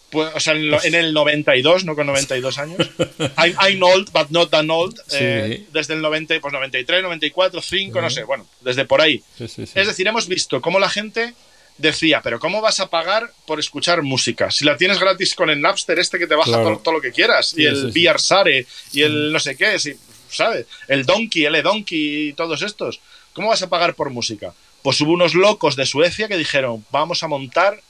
pues, 0.09 0.31
o 0.33 0.39
sea, 0.39 0.53
en, 0.53 0.95
el 0.95 1.13
92, 1.13 1.85
no 1.85 1.95
con 1.95 2.07
92 2.07 2.57
años. 2.57 2.77
I'm, 3.37 3.83
old, 3.83 4.11
but 4.11 4.29
not 4.29 4.49
that 4.49 4.65
old. 4.69 4.99
Eh, 5.11 5.65
desde 5.71 5.93
el 5.93 6.01
90, 6.01 6.39
pues 6.39 6.53
93, 6.53 7.03
94, 7.03 7.61
5, 7.61 8.01
no 8.01 8.09
sé, 8.09 8.23
bueno, 8.23 8.45
desde 8.61 8.85
por 8.85 9.01
ahí. 9.01 9.21
Es 9.39 9.55
decir, 9.87 10.07
hemos 10.07 10.27
visto 10.27 10.61
cómo 10.61 10.79
la 10.79 10.89
gente 10.89 11.33
decía, 11.79 12.21
pero 12.21 12.39
¿cómo 12.39 12.61
vas 12.61 12.79
a 12.79 12.89
pagar 12.89 13.31
por 13.47 13.59
escuchar 13.59 14.03
música? 14.03 14.51
Si 14.51 14.65
la 14.65 14.77
tienes 14.77 14.99
gratis 14.99 15.33
con 15.33 15.49
el 15.49 15.61
Napster 15.61 15.97
este 15.97 16.19
que 16.19 16.27
te 16.27 16.35
baja 16.35 16.51
todo, 16.51 16.93
lo 16.93 17.01
que 17.01 17.11
quieras, 17.11 17.55
y 17.57 17.65
el 17.65 17.87
VR 17.87 18.19
Sare, 18.19 18.67
y 18.91 19.01
el 19.01 19.31
no 19.31 19.39
sé 19.39 19.55
qué, 19.55 19.79
si, 19.79 19.95
¿sabes? 20.29 20.67
El 20.87 21.05
Donkey, 21.05 21.45
el 21.45 21.55
E-Donkey 21.55 22.29
y 22.29 22.33
todos 22.33 22.61
estos. 22.61 22.99
¿Cómo 23.33 23.49
vas 23.49 23.63
a 23.63 23.69
pagar 23.69 23.95
por 23.95 24.09
música? 24.09 24.53
Pues 24.83 24.99
hubo 25.01 25.13
unos 25.13 25.33
locos 25.33 25.75
de 25.75 25.85
Suecia 25.85 26.27
que 26.27 26.37
dijeron, 26.37 26.85
vamos 26.91 27.23
a 27.23 27.27
montar 27.27 27.81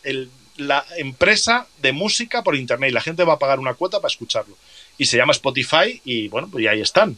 la 0.58 0.86
empresa 0.98 1.68
de 1.82 1.92
música 1.92 2.44
por 2.44 2.56
internet 2.56 2.92
y 2.92 2.94
la 2.94 3.02
gente 3.02 3.24
va 3.24 3.34
a 3.34 3.40
pagar 3.40 3.60
una 3.60 3.74
cuota 3.74 4.00
para 4.00 4.12
escucharlo. 4.12 4.56
Y 4.98 5.06
se 5.06 5.18
llama 5.18 5.32
Spotify 5.32 6.00
y 6.06 6.28
bueno, 6.28 6.48
pues 6.52 6.68
ahí 6.68 6.82
están. 6.82 7.18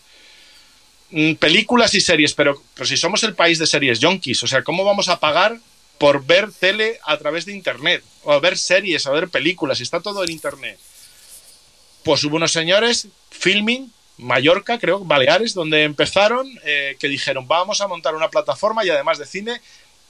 Mm, 1.10 1.34
películas 1.34 1.94
y 1.96 2.00
series, 2.00 2.34
pero, 2.34 2.62
pero 2.74 2.86
si 2.86 2.96
somos 2.96 3.24
el 3.24 3.36
país 3.36 3.60
de 3.60 3.68
series 3.68 4.00
yonkis, 4.00 4.44
o 4.44 4.48
sea, 4.48 4.64
¿cómo 4.64 4.86
vamos 4.86 5.10
a 5.10 5.20
pagar 5.20 5.60
por 6.02 6.26
ver 6.26 6.52
tele 6.52 7.00
a 7.06 7.16
través 7.18 7.46
de 7.46 7.54
internet, 7.54 8.04
o 8.24 8.32
a 8.32 8.40
ver 8.40 8.58
series, 8.58 9.06
a 9.06 9.12
ver 9.12 9.30
películas, 9.30 9.80
y 9.80 9.84
está 9.84 10.00
todo 10.00 10.24
en 10.24 10.32
internet. 10.32 10.80
Pues 12.02 12.24
hubo 12.24 12.38
unos 12.38 12.52
señores, 12.52 13.08
filming, 13.30 13.94
Mallorca, 14.18 14.80
creo, 14.80 15.06
Baleares, 15.06 15.54
donde 15.54 15.84
empezaron, 15.84 16.50
eh, 16.64 16.98
que 17.00 17.08
dijeron, 17.08 17.48
vamos 17.48 17.82
a 17.82 17.88
montar 17.88 18.16
una 18.16 18.32
plataforma 18.32 18.84
y 18.84 18.90
además 18.90 19.20
de 19.20 19.28
cine, 19.28 19.62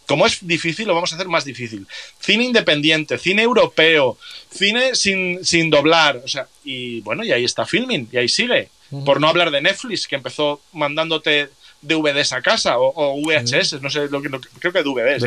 como 0.08 0.26
es 0.26 0.38
difícil, 0.48 0.88
lo 0.88 0.96
vamos 0.96 1.12
a 1.12 1.16
hacer 1.16 1.28
más 1.28 1.44
difícil. 1.44 1.86
Cine 2.22 2.46
independiente, 2.46 3.18
cine 3.18 3.42
europeo, 3.42 4.18
cine 4.50 4.96
sin, 4.96 5.44
sin 5.44 5.70
doblar, 5.70 6.22
o 6.24 6.28
sea, 6.30 6.48
y 6.64 7.02
bueno, 7.02 7.26
y 7.26 7.34
ahí 7.34 7.44
está 7.44 7.66
filming, 7.66 8.08
y 8.14 8.16
ahí 8.16 8.30
sigue. 8.30 8.70
Por 9.04 9.20
no 9.20 9.28
hablar 9.28 9.52
de 9.52 9.60
Netflix, 9.60 10.08
que 10.08 10.16
empezó 10.16 10.62
mandándote 10.72 11.50
DVDs 11.82 12.34
a 12.34 12.42
casa 12.42 12.78
o, 12.78 13.22
VHS, 13.22 13.82
no 13.82 13.90
sé, 13.90 14.08
lo 14.10 14.22
que, 14.22 14.30
creo 14.60 14.74
que 14.74 14.84
DVDs. 14.84 15.24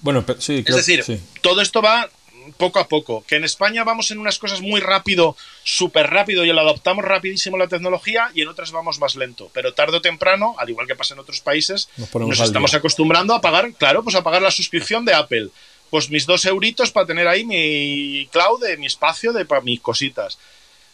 Bueno, 0.00 0.24
sí, 0.38 0.64
es 0.64 0.76
decir, 0.76 1.20
todo 1.40 1.60
esto 1.60 1.82
va 1.82 2.08
poco 2.56 2.78
a 2.78 2.88
poco. 2.88 3.24
Que 3.26 3.36
en 3.36 3.44
España 3.44 3.84
vamos 3.84 4.10
en 4.10 4.18
unas 4.18 4.38
cosas 4.38 4.60
muy 4.60 4.80
rápido, 4.80 5.36
súper 5.64 6.08
rápido, 6.08 6.44
y 6.44 6.52
lo 6.52 6.60
adoptamos 6.60 7.04
rapidísimo 7.04 7.58
la 7.58 7.68
tecnología, 7.68 8.30
y 8.34 8.42
en 8.42 8.48
otras 8.48 8.72
vamos 8.72 8.98
más 8.98 9.16
lento. 9.16 9.50
Pero 9.52 9.74
tarde 9.74 9.98
o 9.98 10.02
temprano, 10.02 10.54
al 10.58 10.70
igual 10.70 10.86
que 10.86 10.96
pasa 10.96 11.14
en 11.14 11.20
otros 11.20 11.40
países, 11.40 11.88
nos, 12.14 12.40
estamos 12.40 12.74
acostumbrando 12.74 13.34
a 13.34 13.40
pagar, 13.40 13.72
claro, 13.74 14.02
pues 14.02 14.16
a 14.16 14.22
pagar 14.22 14.42
la 14.42 14.50
suscripción 14.50 15.04
de 15.04 15.14
Apple. 15.14 15.48
Pues 15.90 16.10
mis 16.10 16.26
dos 16.26 16.44
euritos 16.44 16.90
para 16.90 17.06
tener 17.06 17.26
ahí 17.26 17.44
mi 17.44 18.28
cloud, 18.30 18.62
de 18.62 18.76
mi 18.76 18.86
espacio, 18.86 19.32
de 19.32 19.46
para 19.46 19.62
mis 19.62 19.80
cositas. 19.80 20.38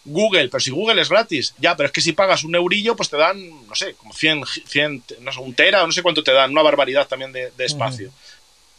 Google, 0.05 0.49
pero 0.49 0.61
si 0.61 0.71
Google 0.71 1.01
es 1.01 1.09
gratis, 1.09 1.55
ya, 1.59 1.77
pero 1.77 1.87
es 1.87 1.93
que 1.93 2.01
si 2.01 2.13
pagas 2.13 2.45
un 2.45 2.55
eurillo, 2.55 2.95
pues 2.95 3.09
te 3.09 3.17
dan, 3.17 3.67
no 3.67 3.75
sé, 3.75 3.95
como 3.95 4.13
100, 4.13 4.45
100 4.67 5.05
no 5.21 5.33
sé, 5.33 5.41
un 5.41 5.55
tera 5.55 5.83
o 5.83 5.87
no 5.87 5.93
sé 5.93 6.03
cuánto 6.03 6.23
te 6.23 6.33
dan, 6.33 6.51
una 6.51 6.63
barbaridad 6.63 7.09
también 7.09 7.33
de, 7.33 7.51
espacio. 7.59 8.11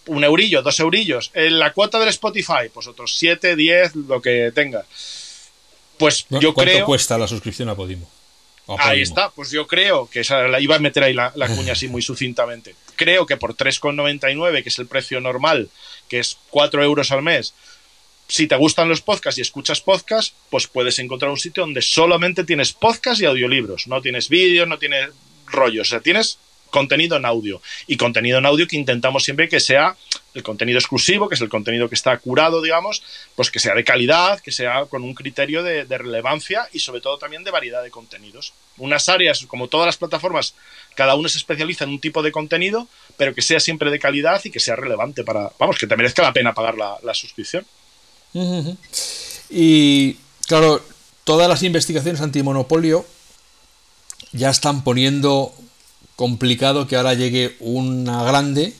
Un 0.08 0.24
eurillo, 0.24 0.62
dos 0.62 0.80
eurillos. 0.80 1.32
En 1.34 1.58
la 1.58 1.74
cuota 1.74 1.98
del 2.00 2.10
Spotify, 2.10 2.70
pues 2.72 2.86
otros 2.86 3.16
7, 3.18 3.56
10, 3.56 3.96
lo 3.96 4.22
que 4.22 4.52
tenga. 4.54 4.86
Pues 5.98 6.28
yo 6.30 6.54
¿Cuánto 6.54 6.74
creo. 6.74 6.86
cuesta 6.86 7.18
la 7.18 7.28
suscripción 7.28 7.70
a 7.70 7.76
Podimo? 7.76 8.08
Ahí 8.68 9.02
está, 9.02 9.30
pues 9.30 9.52
yo 9.52 9.68
creo 9.68 10.10
que 10.10 10.22
esa, 10.22 10.48
la, 10.48 10.60
iba 10.60 10.76
a 10.76 10.80
meter 10.80 11.04
ahí 11.04 11.14
la, 11.14 11.32
la 11.36 11.48
cuña 11.48 11.74
así 11.74 11.88
muy 11.88 12.02
sucintamente. 12.04 12.76
Creo 12.96 13.26
que 13.26 13.38
por 13.38 13.56
3,99, 13.56 14.64
que 14.64 14.70
es 14.70 14.80
el 14.80 14.88
precio 14.88 15.20
normal, 15.22 15.70
que 16.08 16.20
es 16.20 16.38
4 16.50 16.84
euros 16.84 17.12
al 17.12 17.22
mes, 17.22 17.54
si 18.28 18.48
te 18.48 18.56
gustan 18.56 18.90
los 18.90 19.02
podcasts 19.02 19.38
y 19.38 19.42
escuchas 19.42 19.82
podcasts, 19.82 20.34
pues 20.50 20.68
puedes 20.68 20.98
encontrar 21.00 21.32
un 21.32 21.38
sitio 21.38 21.64
donde 21.64 21.82
solamente 21.82 22.44
tienes 22.44 22.74
podcasts 22.74 23.22
y 23.22 23.26
audiolibros. 23.26 23.88
No 23.88 24.02
tienes 24.02 24.30
vídeos, 24.30 24.68
no 24.68 24.80
tienes 24.80 25.10
rollos. 25.48 25.88
O 25.88 25.90
sea, 25.92 26.00
tienes 26.00 26.40
contenido 26.70 27.18
en 27.18 27.26
audio. 27.26 27.62
Y 27.88 27.98
contenido 27.98 28.40
en 28.40 28.46
audio 28.46 28.68
que 28.68 28.76
intentamos 28.76 29.24
siempre 29.24 29.48
que 29.48 29.60
sea 29.60 29.96
el 30.34 30.44
contenido 30.44 30.78
exclusivo, 30.78 31.30
que 31.30 31.36
es 31.36 31.42
el 31.42 31.48
contenido 31.48 31.88
que 31.88 31.96
está 31.96 32.18
curado, 32.18 32.62
digamos, 32.62 33.02
pues 33.36 33.50
que 33.50 33.60
sea 33.60 33.74
de 33.74 33.86
calidad, 33.86 34.42
que 34.42 34.52
sea 34.52 34.86
con 34.86 35.04
un 35.04 35.14
criterio 35.14 35.64
de, 35.64 35.86
relevancia 35.86 36.68
y 36.74 36.80
sobre 36.80 37.00
todo 37.00 37.18
también 37.18 37.46
de 37.46 37.52
variedad 37.52 37.82
de 37.82 37.92
contenidos. 37.92 38.54
Unas 38.78 39.08
áreas, 39.08 39.46
como 39.46 39.70
todas 39.70 39.86
las 39.86 39.98
plataformas, 39.98 40.56
cada 40.96 41.16
uno 41.16 41.30
se 41.30 41.38
especializa 41.38 41.86
en 41.86 41.92
un 41.92 42.02
tipo 42.02 42.22
de 42.22 42.34
contenido, 42.34 42.90
pero 43.16 43.34
que 43.34 43.42
sea 43.42 43.62
siempre 43.62 43.90
de 43.90 44.00
calidad 44.00 44.42
y 44.44 44.52
que 44.52 44.60
sea 44.60 44.76
relevante 44.76 45.24
para, 45.24 45.52
vamos, 45.58 45.78
que 45.78 45.88
te 45.88 45.96
merezca 45.96 46.24
la 46.24 46.34
pena 46.34 46.54
pagar 46.54 46.76
la 46.76 47.14
suscripción. 47.14 47.66
Y 49.50 50.14
claro, 50.48 50.82
todas 51.24 51.48
las 51.48 51.64
investigaciones 51.64 52.22
antimonopolio 52.22 53.06
ya 54.32 54.50
están 54.50 54.84
poniendo 54.84 55.54
complicado 56.16 56.88
que 56.88 56.96
ahora 56.96 57.14
llegue 57.14 57.56
una 57.60 58.24
grande 58.24 58.74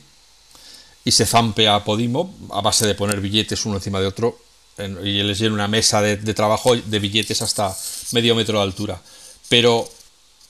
y 1.04 1.12
se 1.12 1.26
zampe 1.26 1.68
a 1.68 1.84
Podimo 1.84 2.34
a 2.50 2.60
base 2.60 2.86
de 2.86 2.94
poner 2.94 3.20
billetes 3.20 3.64
uno 3.64 3.76
encima 3.76 4.00
de 4.00 4.06
otro 4.06 4.38
y 4.78 5.22
les 5.22 5.38
llene 5.38 5.54
una 5.54 5.68
mesa 5.68 6.02
de, 6.02 6.16
trabajo 6.34 6.76
de 6.76 6.98
billetes 6.98 7.40
hasta 7.40 7.74
medio 8.12 8.34
metro 8.34 8.58
de 8.58 8.64
altura. 8.64 9.00
Pero 9.48 9.88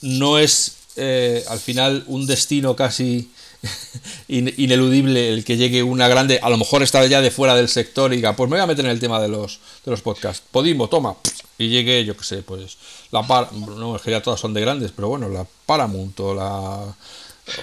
no 0.01 0.39
es 0.39 0.77
eh, 0.97 1.45
al 1.49 1.61
final 1.61 2.05
un 2.07 2.27
destino 2.27 2.75
casi 2.75 3.31
ineludible 4.29 5.31
el 5.31 5.45
que 5.45 5.57
llegue 5.57 5.83
una 5.83 6.09
grande, 6.09 6.41
a 6.43 6.51
lo 6.51 6.57
mejor 6.57 6.83
está 6.83 7.05
ya 7.07 7.21
de 7.21 7.31
fuera 7.31 7.55
del 7.55 7.69
sector 7.69 8.13
y 8.13 8.17
diga, 8.17 8.37
pues 8.37 8.51
me 8.51 8.57
voy 8.57 8.65
a 8.65 8.67
meter 8.67 8.85
en 8.85 8.91
el 8.91 9.01
tema 9.01 9.21
de 9.21 9.29
los, 9.29 9.61
de 9.85 9.91
los 9.91 10.03
podcasts. 10.03 10.43
Podimo, 10.51 10.89
toma, 10.89 11.17
y 11.59 11.69
llegue, 11.69 12.05
yo 12.05 12.17
que 12.17 12.25
sé, 12.25 12.43
pues 12.43 12.77
la 13.11 13.23
no, 13.23 13.97
es 13.97 14.03
que 14.03 14.11
ya 14.11 14.23
todas 14.23 14.41
son 14.41 14.53
de 14.55 14.61
grandes, 14.61 14.93
pero 14.93 15.09
bueno, 15.09 15.29
la 15.29 15.47
Paramount 15.67 16.19
o 16.21 16.35
la 16.35 16.95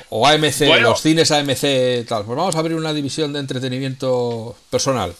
o 0.09 0.25
AMC, 0.27 0.81
los 0.81 1.01
cines 1.01 1.31
AMC, 1.31 2.07
tal. 2.07 2.25
Pues 2.25 2.37
vamos 2.37 2.55
a 2.55 2.59
abrir 2.59 2.77
una 2.77 2.93
división 2.93 3.33
de 3.33 3.39
entretenimiento 3.39 4.55
personal. 4.69 5.13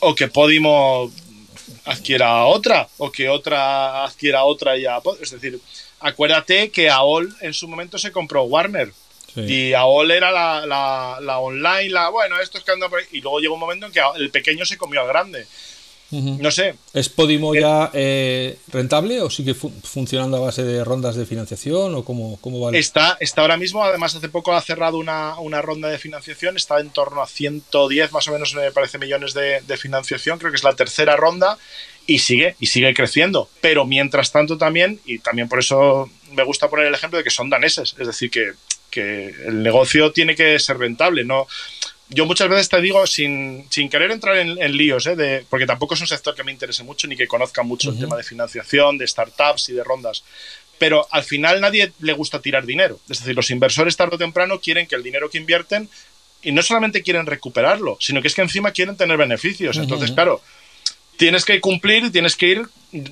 O 0.00 0.14
que 0.14 0.28
Podimo 0.28 1.10
adquiera 1.84 2.44
otra, 2.44 2.88
o 2.98 3.10
que 3.10 3.28
otra 3.28 4.04
adquiera 4.04 4.44
otra 4.44 4.76
ya. 4.76 5.00
Es 5.20 5.30
decir, 5.30 5.60
acuérdate 6.00 6.70
que 6.70 6.88
AOL 6.88 7.34
en 7.40 7.52
su 7.52 7.66
momento 7.66 7.98
se 7.98 8.12
compró 8.12 8.44
Warner. 8.44 8.92
Y 9.46 9.74
AOL 9.74 10.10
era 10.10 10.30
la, 10.30 10.66
la, 11.20 11.38
online, 11.38 11.90
la 11.90 12.08
bueno, 12.08 12.40
esto 12.40 12.58
es 12.58 12.64
que 12.64 12.72
anda 12.72 12.88
por 12.88 13.00
ahí. 13.00 13.06
Y 13.12 13.20
luego 13.20 13.40
llegó 13.40 13.54
un 13.54 13.60
momento 13.60 13.86
en 13.86 13.92
que 13.92 14.00
el 14.16 14.30
pequeño 14.30 14.64
se 14.64 14.76
comió 14.76 15.00
al 15.00 15.08
grande. 15.08 15.46
No 16.10 16.50
sé. 16.50 16.74
¿Es 16.94 17.10
Podimo 17.10 17.54
ya 17.54 17.90
eh, 17.92 18.56
rentable 18.68 19.20
o 19.20 19.28
sigue 19.28 19.54
funcionando 19.54 20.38
a 20.38 20.40
base 20.40 20.64
de 20.64 20.82
rondas 20.82 21.16
de 21.16 21.26
financiación 21.26 21.94
o 21.94 22.02
cómo, 22.02 22.38
cómo 22.40 22.60
vale? 22.60 22.78
Está, 22.78 23.18
está 23.20 23.42
ahora 23.42 23.58
mismo, 23.58 23.84
además 23.84 24.14
hace 24.14 24.30
poco 24.30 24.54
ha 24.54 24.62
cerrado 24.62 24.96
una, 24.96 25.36
ronda 25.60 25.88
de 25.88 25.98
financiación, 25.98 26.56
está 26.56 26.80
en 26.80 26.88
torno 26.90 27.20
a 27.20 27.26
110 27.26 28.12
más 28.12 28.26
o 28.26 28.32
menos, 28.32 28.54
me 28.54 28.72
parece, 28.72 28.96
millones 28.96 29.34
de, 29.34 29.60
de 29.60 29.76
financiación, 29.76 30.38
creo 30.38 30.50
que 30.50 30.56
es 30.56 30.64
la 30.64 30.74
tercera 30.74 31.14
ronda 31.14 31.58
y 32.06 32.20
sigue, 32.20 32.56
y 32.58 32.66
sigue 32.66 32.94
creciendo. 32.94 33.50
Pero 33.60 33.84
mientras 33.84 34.32
tanto 34.32 34.56
también, 34.56 34.98
y 35.04 35.18
también 35.18 35.46
por 35.46 35.58
eso 35.58 36.10
me 36.32 36.42
gusta 36.42 36.68
poner 36.68 36.86
el 36.86 36.94
ejemplo 36.94 37.18
de 37.18 37.24
que 37.24 37.30
son 37.30 37.50
daneses, 37.50 37.94
es 37.98 38.06
decir, 38.06 38.30
que 38.30 38.52
que 38.98 39.34
el 39.46 39.62
negocio 39.62 40.12
tiene 40.12 40.34
que 40.34 40.58
ser 40.58 40.78
rentable, 40.78 41.24
no 41.24 41.46
yo 42.10 42.26
muchas 42.26 42.48
veces 42.48 42.68
te 42.68 42.80
digo, 42.80 43.06
sin, 43.06 43.66
sin 43.70 43.88
querer 43.90 44.10
entrar 44.10 44.36
en, 44.36 44.76
líos, 44.76 45.06
¿eh? 45.06 45.14
de, 45.14 45.44
porque 45.48 45.66
tampoco 45.66 45.94
es 45.94 46.00
un 46.00 46.06
sector 46.06 46.34
que 46.34 46.42
me 46.42 46.52
interese 46.52 46.82
mucho 46.82 47.06
ni 47.06 47.16
que 47.16 47.26
conozca 47.26 47.62
mucho 47.62 47.90
el 47.90 47.98
tema 47.98 48.16
de 48.16 48.22
financiación, 48.22 48.96
de 48.96 49.06
startups 49.06 49.68
y 49.68 49.74
de 49.74 49.84
rondas, 49.84 50.24
pero 50.78 51.06
al 51.10 51.22
final 51.22 51.60
nadie 51.60 51.92
le 52.00 52.12
gusta 52.14 52.40
tirar 52.40 52.64
dinero. 52.64 52.98
Es 53.10 53.18
decir, 53.18 53.34
los 53.34 53.50
inversores 53.50 53.96
tarde 53.96 54.16
o 54.16 54.18
temprano 54.18 54.58
quieren 54.60 54.86
que 54.86 54.94
el 54.94 55.02
dinero 55.02 55.28
que 55.28 55.38
invierten, 55.38 55.88
y 56.40 56.52
no 56.52 56.62
solamente 56.62 57.02
quieren 57.02 57.26
recuperarlo, 57.26 57.98
sino 58.00 58.22
que 58.22 58.28
es 58.28 58.34
que 58.34 58.42
encima 58.42 58.70
quieren 58.70 58.96
tener 58.96 59.16
beneficios. 59.16 59.76
Entonces, 59.76 60.12
claro, 60.12 60.40
tienes 61.16 61.44
que 61.44 61.60
cumplir 61.60 62.04
y 62.04 62.10
tienes 62.10 62.36
que 62.36 62.46
ir 62.46 62.62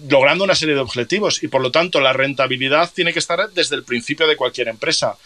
logrando 0.08 0.44
una 0.44 0.54
serie 0.54 0.74
de 0.74 0.80
objetivos, 0.80 1.42
y 1.42 1.48
por 1.48 1.60
lo 1.60 1.70
tanto 1.70 2.00
la 2.00 2.14
rentabilidad 2.14 2.90
tiene 2.94 3.12
que 3.12 3.18
estar 3.18 3.50
desde 3.50 3.76
el 3.76 3.82
principio 3.82 4.26
de 4.26 4.36
cualquier 4.36 4.68
empresa 4.68 5.18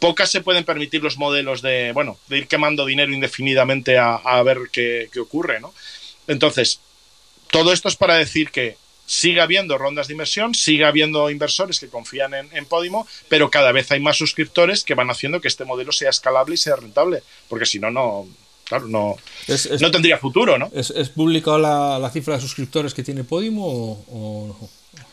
pocas 0.00 0.30
se 0.30 0.40
pueden 0.40 0.64
permitir 0.64 1.02
los 1.02 1.18
modelos 1.18 1.62
de, 1.62 1.92
bueno, 1.92 2.18
de 2.26 2.38
ir 2.38 2.48
quemando 2.48 2.86
dinero 2.86 3.12
indefinidamente 3.12 3.98
a, 3.98 4.42
ver 4.42 4.58
qué, 4.72 5.08
ocurre, 5.20 5.60
¿no? 5.60 5.72
Entonces, 6.26 6.80
todo 7.50 7.72
esto 7.72 7.88
es 7.88 7.96
para 7.96 8.16
decir 8.16 8.50
que 8.50 8.76
sigue 9.06 9.40
habiendo 9.40 9.76
rondas 9.76 10.08
de 10.08 10.14
inversión, 10.14 10.54
sigue 10.54 10.84
habiendo 10.84 11.30
inversores 11.30 11.80
que 11.80 11.88
confían 11.88 12.32
en, 12.32 12.48
en, 12.52 12.64
Podimo, 12.64 13.06
pero 13.28 13.50
cada 13.50 13.72
vez 13.72 13.90
hay 13.90 14.00
más 14.00 14.16
suscriptores 14.16 14.84
que 14.84 14.94
van 14.94 15.10
haciendo 15.10 15.40
que 15.40 15.48
este 15.48 15.64
modelo 15.64 15.92
sea 15.92 16.10
escalable 16.10 16.54
y 16.54 16.58
sea 16.58 16.76
rentable, 16.76 17.22
porque 17.48 17.66
si 17.66 17.80
no, 17.80 17.90
no, 17.90 18.28
claro, 18.64 18.86
no, 18.86 19.16
no 19.80 19.90
tendría 19.90 20.16
futuro, 20.16 20.56
¿no? 20.58 20.70
¿Es, 20.72 20.90
es 20.90 21.08
publicada 21.10 21.58
la, 21.58 21.98
la, 21.98 22.10
cifra 22.10 22.36
de 22.36 22.40
suscriptores 22.40 22.94
que 22.94 23.02
tiene 23.02 23.24
Podimo 23.24 23.66
o, 23.66 24.04
o 24.08 24.70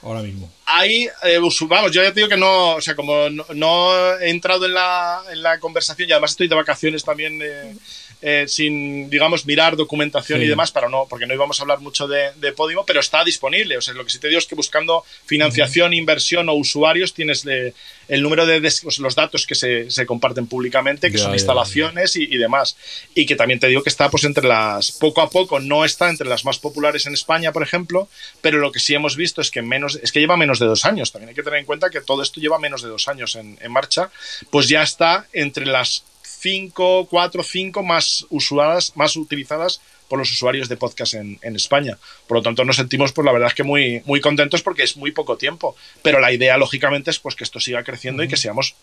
ahora 0.08 0.22
mismo? 0.22 0.52
Ahí, 0.66 1.08
eh, 1.24 1.40
vamos, 1.68 1.92
yo 1.92 2.04
ya 2.04 2.14
te 2.14 2.20
digo 2.20 2.30
que 2.30 2.38
no, 2.38 2.76
o 2.76 2.82
sea, 2.82 2.96
como 2.96 3.30
no, 3.30 3.46
no 3.54 4.18
he 4.20 4.30
entrado 4.30 4.66
en 4.66 4.74
la, 4.74 5.22
en 5.32 5.42
la, 5.42 5.60
conversación 5.60 6.10
y 6.10 6.12
además 6.12 6.32
estoy 6.32 6.48
de 6.48 6.56
vacaciones 6.56 7.04
también. 7.04 7.40
Eh, 7.42 7.76
eh, 8.22 8.46
sin, 8.48 9.10
digamos, 9.10 9.46
mirar 9.46 9.76
documentación 9.76 10.40
sí. 10.40 10.46
y 10.46 10.50
demás, 10.50 10.72
para 10.72 10.90
no, 10.90 11.06
porque 11.08 11.28
no 11.28 11.34
íbamos 11.34 11.60
a 11.60 11.64
hablar 11.64 11.80
mucho 11.80 12.08
de, 12.08 12.32
de, 12.38 12.52
Podimo, 12.52 12.86
pero 12.86 13.00
está 13.00 13.24
disponible. 13.24 13.78
O 13.78 13.82
sea, 13.82 13.94
lo 13.94 14.04
que 14.04 14.10
sí 14.10 14.20
te 14.20 14.28
digo 14.28 14.40
es 14.40 14.48
que 14.48 14.56
buscando 14.56 15.04
financiación, 15.26 15.92
uh 15.92 15.94
-huh. 15.94 15.98
inversión 15.98 16.50
o 16.50 16.54
usuarios, 16.54 17.14
tienes 17.14 17.44
de, 17.44 17.76
el 18.08 18.24
número 18.24 18.46
de 18.46 18.60
los 18.60 19.16
datos 19.16 19.46
que 19.46 19.54
se, 19.54 19.92
se, 19.92 20.06
comparten 20.06 20.48
públicamente, 20.48 21.12
que 21.12 21.18
ya, 21.18 21.26
son 21.26 21.34
instalaciones 21.34 22.14
ya. 22.14 22.22
Y, 22.22 22.36
y, 22.36 22.38
demás. 22.38 22.76
Y 23.14 23.26
que 23.26 23.36
también 23.36 23.60
te 23.60 23.68
digo 23.68 23.84
que 23.84 23.90
está 23.90 24.10
pues 24.10 24.24
entre 24.24 24.48
las, 24.48 24.92
poco 24.94 25.22
a 25.22 25.30
poco, 25.30 25.60
no 25.60 25.86
está 25.86 26.10
entre 26.10 26.28
las 26.28 26.44
más 26.44 26.58
populares 26.58 27.06
en 27.06 27.14
España, 27.14 27.52
por 27.52 27.64
ejemplo, 27.64 28.10
pero 28.42 28.58
lo 28.58 28.72
que 28.72 28.80
sí 28.80 28.96
hemos 28.96 29.16
visto 29.16 29.42
es 29.42 29.52
que 29.52 29.62
menos, 29.62 30.00
es 30.02 30.12
que 30.12 30.20
lleva 30.20 30.38
menos 30.38 30.60
de 30.60 30.66
dos 30.66 30.86
años. 30.86 31.12
También 31.12 31.30
hay 31.30 31.36
que 31.36 31.44
tener 31.44 31.60
en 31.60 31.66
cuenta 31.66 31.90
que 31.90 32.02
todo 32.02 32.24
esto 32.24 32.40
lleva 32.40 32.58
menos 32.58 32.82
de 32.82 32.90
dos 32.90 33.08
años 33.08 33.36
en, 33.36 33.60
en 33.62 33.72
marcha, 33.72 34.10
pues 34.50 34.68
ya 34.68 34.82
está 34.82 35.28
entre 35.34 35.66
las 35.66 36.04
5, 36.40 37.08
4, 37.10 37.44
5 37.44 37.84
más 37.84 38.26
usadas, 38.30 38.94
más 38.96 39.16
utilizadas 39.16 39.82
por 40.08 40.20
los 40.20 40.32
usuarios 40.32 40.70
de 40.70 40.78
podcast 40.78 41.16
en, 41.16 41.40
en, 41.42 41.56
España. 41.56 41.98
Por 42.28 42.38
lo 42.38 42.44
tanto, 42.44 42.64
nos 42.64 42.78
sentimos, 42.78 43.12
pues 43.12 43.26
la 43.26 43.32
verdad 43.32 43.50
es 43.50 43.56
que 43.56 43.64
muy, 43.64 44.02
muy 44.06 44.22
contentos 44.22 44.62
porque 44.62 44.84
es 44.84 44.96
muy 44.96 45.12
poco 45.12 45.38
tiempo. 45.38 45.76
Pero 46.02 46.20
la 46.20 46.32
idea, 46.32 46.58
lógicamente, 46.58 47.12
es 47.12 47.20
pues 47.20 47.36
que 47.36 47.44
esto 47.44 47.60
siga 47.60 47.84
creciendo 47.84 48.22
uh 48.22 48.26
-huh. 48.26 48.28
y 48.28 48.30
que 48.30 48.38
seamos, 48.38 48.76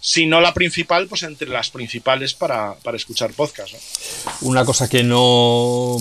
si 0.00 0.26
no 0.26 0.40
la 0.40 0.54
principal, 0.54 1.06
pues 1.06 1.22
entre 1.22 1.48
las 1.48 1.70
principales 1.70 2.34
para, 2.34 2.74
para 2.76 2.96
escuchar 2.96 3.32
podcast. 3.32 3.74
¿no? 3.74 3.78
Una 4.48 4.64
cosa 4.64 4.88
que 4.88 5.02
no 5.04 5.98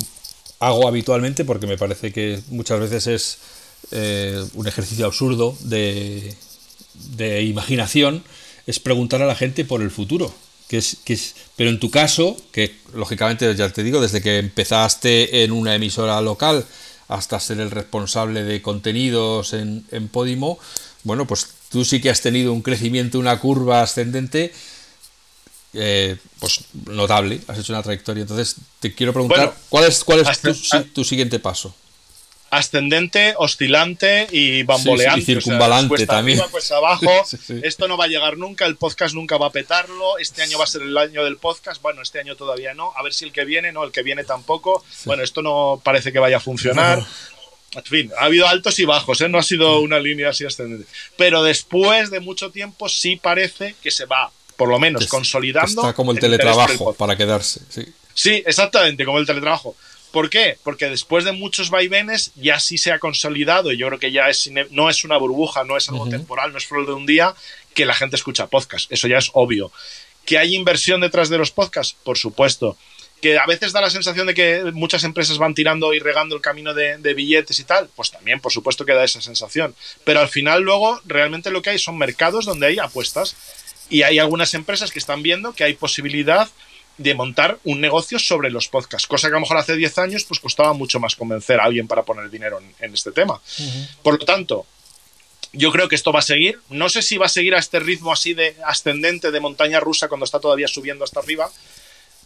hago 0.59 0.88
habitualmente, 0.88 1.45
porque 1.45 1.68
me 1.68 1.78
parece 1.78 2.12
que 2.12 2.39
muchas 2.47 2.80
veces 2.80 3.07
es 3.07 3.38
eh, 3.91 4.43
un 4.53 4.68
ejercicio 4.68 5.05
absurdo 5.05 5.55
de, 5.59 6.36
de 6.93 7.43
imaginación, 7.43 8.24
es 8.66 8.80
preguntar 8.80 9.22
a 9.22 9.26
la 9.26 9.36
gente 9.36 9.66
por 9.66 9.82
el 9.82 9.91
futuro 9.91 10.34
que 10.72 10.78
es, 10.78 10.99
que 11.03 11.11
es, 11.11 11.36
pero 11.57 11.69
en 11.69 11.82
tu 11.82 11.91
caso, 11.91 12.38
que 12.53 12.78
lógicamente 12.93 13.53
ya 13.57 13.67
te 13.67 13.84
digo, 13.84 13.99
desde 13.99 14.22
que 14.22 14.38
empezaste 14.38 15.43
en 15.43 15.51
una 15.51 15.76
emisora 15.76 16.22
local 16.22 16.65
hasta 17.09 17.41
ser 17.41 17.59
el 17.59 17.72
responsable 17.72 18.45
de 18.45 18.61
contenidos 18.61 19.51
en, 19.51 19.86
en 19.91 20.07
Podimo, 20.07 20.59
bueno, 21.03 21.28
pues 21.28 21.45
tú 21.69 21.84
sí 21.84 21.99
que 21.99 22.09
has 22.09 22.22
tenido 22.22 22.53
un 22.53 22.61
crecimiento, 22.61 23.19
una 23.19 23.38
curva 23.38 23.82
ascendente, 23.82 24.53
eh, 25.74 26.15
pues 26.39 26.63
notable, 26.86 27.41
has 27.49 27.59
hecho 27.59 27.74
una 27.74 27.84
trayectoria. 27.84 28.22
Entonces, 28.22 28.55
te 28.80 28.95
quiero 28.95 29.11
preguntar, 29.11 29.47
bueno, 29.47 29.53
¿cuál 29.67 29.84
es, 29.84 30.05
cuál 30.05 30.19
es 30.22 30.39
tu, 30.39 30.84
tu 30.93 31.03
siguiente 31.03 31.39
paso? 31.39 31.76
Ascendente, 32.52 33.34
oscilante 33.38 34.28
y 34.30 34.64
bamboleante. 34.64 35.22
Sí, 35.22 35.26
sí, 35.26 35.32
y 35.32 35.36
circunvalante 35.36 35.93
o 35.93 35.97
sea, 35.97 36.06
también. 36.06 36.38
Arriba, 36.38 36.52
pues 36.52 36.72
abajo. 36.72 37.10
sí, 37.26 37.62
Esto 37.64 37.88
no 37.88 37.97
va 37.97 38.06
a 38.06 38.08
llegar 38.08 38.38
nunca, 38.38 38.66
el 38.66 38.76
podcast 38.76 39.16
nunca 39.16 39.38
va 39.38 39.47
a 39.47 39.52
petarlo. 39.52 40.18
Este 40.20 40.43
año 40.43 40.60
va 40.60 40.66
a 40.66 40.68
ser 40.68 40.84
el 40.84 40.95
año 40.95 41.24
del 41.24 41.38
podcast. 41.38 41.82
Bueno, 41.82 42.02
este 42.02 42.20
año 42.20 42.36
todavía 42.36 42.74
no. 42.74 42.91
A 42.95 43.02
ver 43.04 43.14
si 43.14 43.26
el 43.26 43.32
que 43.32 43.45
viene, 43.45 43.72
no, 43.72 43.84
el 43.84 43.91
que 43.91 44.04
viene 44.04 44.26
tampoco. 44.26 44.84
Bueno, 45.06 45.24
esto 45.24 45.41
no 45.41 45.82
parece 45.84 46.12
que 46.12 46.20
vaya 46.20 46.38
a 46.38 46.41
funcionar. 46.41 46.99
No. 46.99 47.08
En 47.74 47.84
fin, 47.84 48.12
ha 48.20 48.26
habido 48.26 48.49
altos 48.49 48.80
y 48.80 48.84
bajos, 48.84 49.22
¿eh? 49.22 49.30
no 49.30 49.38
ha 49.38 49.43
sido 49.43 49.80
una 49.80 49.97
línea 49.97 50.32
así 50.32 50.43
ascendente. 50.43 50.86
Pero 51.16 51.41
después 51.41 52.12
de 52.12 52.20
mucho 52.20 52.52
tiempo 52.52 52.89
sí 52.89 53.16
parece 53.16 53.76
que 53.82 53.91
se 53.91 54.04
va, 54.04 54.30
por 54.58 54.68
lo 54.68 54.78
menos, 54.78 55.08
consolidando. 55.08 55.82
Está 55.82 55.93
como 55.93 56.12
el 56.12 56.20
teletrabajo 56.20 56.93
para 56.95 57.16
quedarse. 57.16 57.62
Sí. 57.70 57.86
sí, 58.14 58.43
exactamente, 58.45 59.06
como 59.06 59.20
el 59.20 59.26
teletrabajo. 59.26 59.78
¿Por 60.12 60.30
qué? 60.30 60.57
Porque 60.64 60.89
después 60.89 61.24
de 61.24 61.32
muchos 61.32 61.70
vaivenes 61.70 62.32
ya 62.36 62.59
sí 62.59 62.78
se 62.78 62.91
ha 62.91 62.99
consolidado 62.99 63.72
y 63.72 63.78
yo 63.78 63.88
creo 63.88 63.99
que 63.99 64.12
ya 64.12 64.28
es, 64.30 64.49
no 64.72 64.89
es 64.89 65.03
una 65.03 65.18
burbuja, 65.18 65.64
no 65.64 65.78
es 65.78 65.88
algo 65.89 66.03
uh 66.03 66.07
-huh. 66.07 66.12
temporal, 66.12 66.51
no 66.51 66.57
es 66.57 66.66
flor 66.66 66.86
de 66.86 66.93
un 66.93 67.05
día 67.05 67.34
que 67.74 67.86
la 67.86 67.93
gente 67.93 68.18
escucha 68.18 68.47
podcast. 68.47 68.91
Eso 68.91 69.07
ya 69.07 69.18
es 69.18 69.30
obvio. 69.34 69.72
¿Que 70.26 70.38
hay 70.38 70.55
inversión 70.55 71.01
detrás 71.01 71.30
de 71.30 71.38
los 71.38 71.51
podcasts? 71.51 71.95
Por 72.03 72.18
supuesto. 72.18 72.78
Que 73.22 73.38
a 73.38 73.45
veces 73.45 73.72
da 73.72 73.82
la 73.82 73.89
sensación 73.89 74.28
de 74.28 74.34
que 74.34 74.64
muchas 74.74 75.03
empresas 75.03 75.38
van 75.38 75.53
tirando 75.53 75.93
y 75.93 75.99
regando 75.99 76.36
el 76.36 76.41
camino 76.41 76.74
de, 76.74 76.97
de 76.97 77.14
billetes 77.14 77.59
y 77.59 77.64
tal. 77.64 77.89
Pues 77.95 78.12
también, 78.12 78.39
por 78.39 78.51
supuesto, 78.51 78.86
que 78.86 78.93
da 78.93 79.03
esa 79.03 79.22
sensación. 79.22 79.76
Pero 80.03 80.20
al 80.20 80.28
final, 80.28 80.64
luego, 80.64 80.99
realmente 81.05 81.51
lo 81.51 81.62
que 81.62 81.70
hay 81.70 81.80
son 81.80 81.97
mercados 81.97 82.45
donde 82.45 82.68
hay 82.68 82.80
apuestas. 82.80 83.36
Y 83.89 84.03
hay 84.03 84.20
algunas 84.20 84.53
empresas 84.53 84.91
que 84.91 84.99
están 84.99 85.22
viendo 85.22 85.53
que 85.53 85.64
hay 85.64 85.74
posibilidad 85.74 86.49
de 87.02 87.14
montar 87.14 87.58
un 87.64 87.82
negocio 87.82 88.20
sobre 88.20 88.49
los 88.49 88.68
podcasts, 88.68 89.08
cosa 89.08 89.28
que 89.28 89.34
a 89.34 89.38
lo 89.38 89.41
mejor 89.41 89.58
hace 89.58 89.76
10 89.76 89.97
años 89.97 90.24
pues 90.24 90.39
costaba 90.39 90.74
mucho 90.74 90.99
más 90.99 91.16
convencer 91.16 91.60
a 91.60 91.66
alguien 91.66 91.88
para 91.88 92.04
poner 92.04 92.30
dinero 92.30 92.60
en, 92.60 92.74
en 92.80 92.93
este 92.93 93.12
tema. 93.12 93.34
Uh 93.34 93.64
-huh. 93.64 93.88
Por 94.04 94.20
lo 94.20 94.26
tanto, 94.26 94.66
yo 95.54 95.72
creo 95.72 95.88
que 95.89 95.95
esto 95.95 96.12
va 96.12 96.20
a 96.20 96.24
seguir. 96.24 96.60
No 96.70 96.89
sé 96.89 97.02
si 97.02 97.18
va 97.18 97.26
a 97.26 97.30
seguir 97.30 97.56
a 97.56 97.60
este 97.60 97.80
ritmo 97.80 98.12
así 98.12 98.34
de 98.34 98.56
ascendente 98.66 99.32
de 99.32 99.39
montaña 99.39 99.80
rusa 99.80 100.08
cuando 100.08 100.26
está 100.26 100.39
todavía 100.39 100.68
subiendo 100.68 101.04
hasta 101.04 101.20
arriba. 101.20 101.49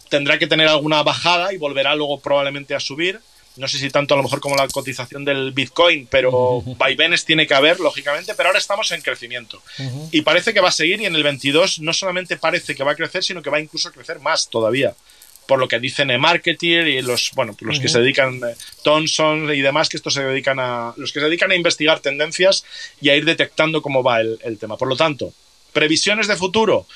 Tendrá 0.08 0.38
que 0.38 0.46
tener 0.46 0.68
alguna 0.68 1.02
bajada 1.02 1.52
y 1.52 1.56
volverá 1.56 1.94
luego 1.96 2.20
probablemente 2.20 2.74
a 2.74 2.80
subir 2.80 3.20
no 3.56 3.68
sé 3.68 3.78
si 3.78 3.90
tanto 3.90 4.14
a 4.14 4.16
lo 4.16 4.22
mejor 4.22 4.40
como 4.40 4.56
la 4.56 4.68
cotización 4.68 5.24
del 5.24 5.52
Bitcoin, 5.52 6.06
pero 6.10 6.62
vaivenes 6.78 7.24
tiene 7.24 7.46
que 7.46 7.54
haber, 7.54 7.80
lógicamente, 7.80 8.34
pero 8.34 8.48
ahora 8.48 8.58
estamos 8.58 8.90
en 8.92 9.00
crecimiento. 9.00 9.62
Uh 9.78 9.82
-huh. 9.82 10.08
Y 10.12 10.22
parece 10.22 10.52
que 10.52 10.60
va 10.60 10.68
a 10.68 10.72
seguir 10.72 11.00
y 11.00 11.06
en 11.06 11.14
el 11.14 11.22
22 11.22 11.80
no 11.80 11.92
solamente 11.92 12.36
parece 12.36 12.74
que 12.74 12.84
va 12.84 12.92
a 12.92 12.96
crecer, 12.96 13.24
sino 13.24 13.42
que 13.42 13.50
va 13.50 13.60
incluso 13.60 13.88
a 13.88 13.92
crecer 13.92 14.20
más 14.20 14.50
todavía. 14.50 14.94
Por 15.46 15.58
lo 15.58 15.68
que 15.68 15.78
dicen 15.78 16.10
e-marketer 16.10 16.88
y 16.88 17.00
los, 17.02 17.30
bueno, 17.34 17.52
pues 17.54 17.66
los 17.66 17.76
uh 17.76 17.78
-huh. 17.78 17.82
que 17.82 17.88
se 17.88 18.00
dedican, 18.00 18.36
eh, 18.36 18.54
Thomson 18.82 19.54
y 19.54 19.60
demás, 19.60 19.88
que 19.88 19.96
estos 19.96 20.14
se 20.14 20.24
dedican 20.24 20.58
a, 20.58 20.92
los 20.96 21.12
que 21.12 21.20
se 21.20 21.26
dedican 21.26 21.50
a 21.50 21.54
investigar 21.54 22.00
tendencias 22.00 22.64
y 23.00 23.08
a 23.08 23.16
ir 23.16 23.24
detectando 23.24 23.80
cómo 23.80 24.02
va 24.02 24.20
el, 24.20 24.38
el 24.42 24.58
tema. 24.58 24.76
Por 24.76 24.88
lo 24.88 24.96
tanto, 24.96 25.32
previsiones 25.72 26.26
de 26.26 26.36
futuro, 26.36 26.86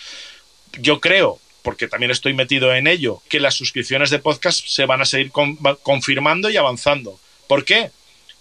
yo 0.79 1.01
creo 1.01 1.41
porque 1.63 1.89
también 1.89 2.11
estoy 2.11 2.33
metido 2.33 2.75
en 2.75 2.87
ello, 2.87 3.23
que 3.29 3.41
las 3.41 3.55
suscripciones 3.55 4.11
de 4.11 4.19
podcast 4.19 4.67
se 4.67 4.87
van 4.87 5.01
a 5.01 5.05
seguir 5.05 5.31
con, 5.31 5.57
confirmando 5.83 6.51
y 6.51 6.57
avanzando. 6.57 7.19
¿Por 7.47 7.65
qué? 7.65 7.91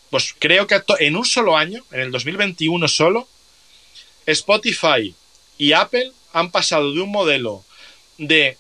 Pues 0.10 0.34
creo 0.38 0.68
que 0.68 0.82
en 1.00 1.16
un 1.16 1.26
solo 1.26 1.58
año, 1.58 1.84
en 1.92 2.02
el 2.02 2.12
2021 2.12 2.88
solo, 2.88 3.28
Spotify 4.26 5.14
y 5.58 5.74
Apple 5.74 6.12
han 6.34 6.52
pasado 6.52 6.94
de 6.94 7.02
un 7.02 7.12
modelo 7.12 7.64
de 8.18 8.58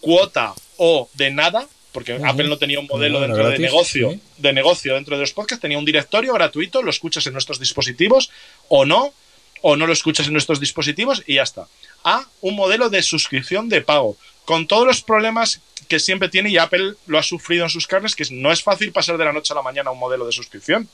cuota 0.00 0.54
o 0.76 1.08
de 1.14 1.30
nada, 1.30 1.68
porque 1.92 2.14
uh 2.14 2.18
-huh. 2.18 2.30
Apple 2.30 2.48
no 2.48 2.58
tenía 2.58 2.80
un 2.80 2.86
modelo 2.86 3.20
no, 3.20 3.26
dentro 3.26 3.44
gratis, 3.44 3.58
de 3.58 3.66
negocio, 3.66 4.10
¿sí? 4.12 4.20
de 4.38 4.52
negocio 4.52 4.94
dentro 4.94 5.16
de 5.16 5.20
los 5.20 5.32
podcasts, 5.32 5.60
tenía 5.60 5.78
un 5.78 5.84
directorio 5.84 6.32
gratuito, 6.32 6.82
lo 6.82 6.90
escuchas 6.90 7.26
en 7.26 7.34
nuestros 7.34 7.58
dispositivos 7.58 8.30
o 8.68 8.84
no, 8.84 9.12
o 9.60 9.76
no 9.76 9.86
lo 9.86 9.92
escuchas 9.92 10.26
en 10.26 10.32
nuestros 10.32 10.58
dispositivos 10.58 11.22
y 11.26 11.34
ya 11.34 11.42
está 11.42 11.68
a 12.04 12.26
un 12.40 12.56
modelo 12.56 12.90
de 12.90 13.02
suscripción 13.02 13.68
de 13.68 13.80
pago, 13.80 14.16
con 14.44 14.66
todos 14.66 14.86
los 14.86 15.02
problemas 15.02 15.60
que 15.88 15.98
siempre 15.98 16.28
tiene 16.28 16.50
y 16.50 16.58
Apple 16.58 16.94
lo 17.06 17.18
ha 17.18 17.22
sufrido 17.22 17.64
en 17.64 17.70
sus 17.70 17.86
carnes, 17.86 18.16
que 18.16 18.24
no 18.30 18.50
es 18.50 18.62
fácil 18.62 18.92
pasar 18.92 19.18
de 19.18 19.24
la 19.24 19.32
noche 19.32 19.52
a 19.52 19.56
la 19.56 19.62
mañana 19.62 19.90
a 19.90 19.92
un 19.92 19.98
modelo 19.98 20.24
de 20.24 20.32
suscripción, 20.32 20.88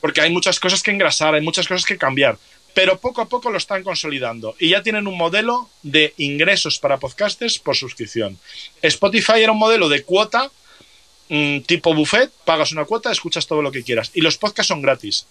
porque 0.00 0.20
hay 0.20 0.30
muchas 0.30 0.60
cosas 0.60 0.82
que 0.82 0.90
engrasar, 0.90 1.34
hay 1.34 1.40
muchas 1.40 1.66
cosas 1.66 1.84
que 1.84 1.98
cambiar, 1.98 2.38
pero 2.74 2.98
poco 2.98 3.20
a 3.22 3.28
poco 3.28 3.50
lo 3.50 3.58
están 3.58 3.82
consolidando. 3.82 4.54
Y 4.58 4.70
ya 4.70 4.82
tienen 4.82 5.06
un 5.06 5.18
modelo 5.18 5.68
de 5.82 6.14
ingresos 6.16 6.78
para 6.78 6.98
podcasters 6.98 7.58
por 7.58 7.76
suscripción. 7.76 8.38
Spotify 8.82 9.42
era 9.42 9.52
un 9.52 9.58
modelo 9.58 9.88
de 9.88 10.04
cuota 10.04 10.50
mmm, 11.28 11.60
tipo 11.60 11.94
buffet, 11.94 12.30
pagas 12.44 12.72
una 12.72 12.84
cuota, 12.84 13.10
escuchas 13.10 13.46
todo 13.46 13.62
lo 13.62 13.72
que 13.72 13.82
quieras. 13.82 14.10
Y 14.14 14.20
los 14.20 14.36
podcasts 14.36 14.68
son 14.68 14.82
gratis 14.82 15.26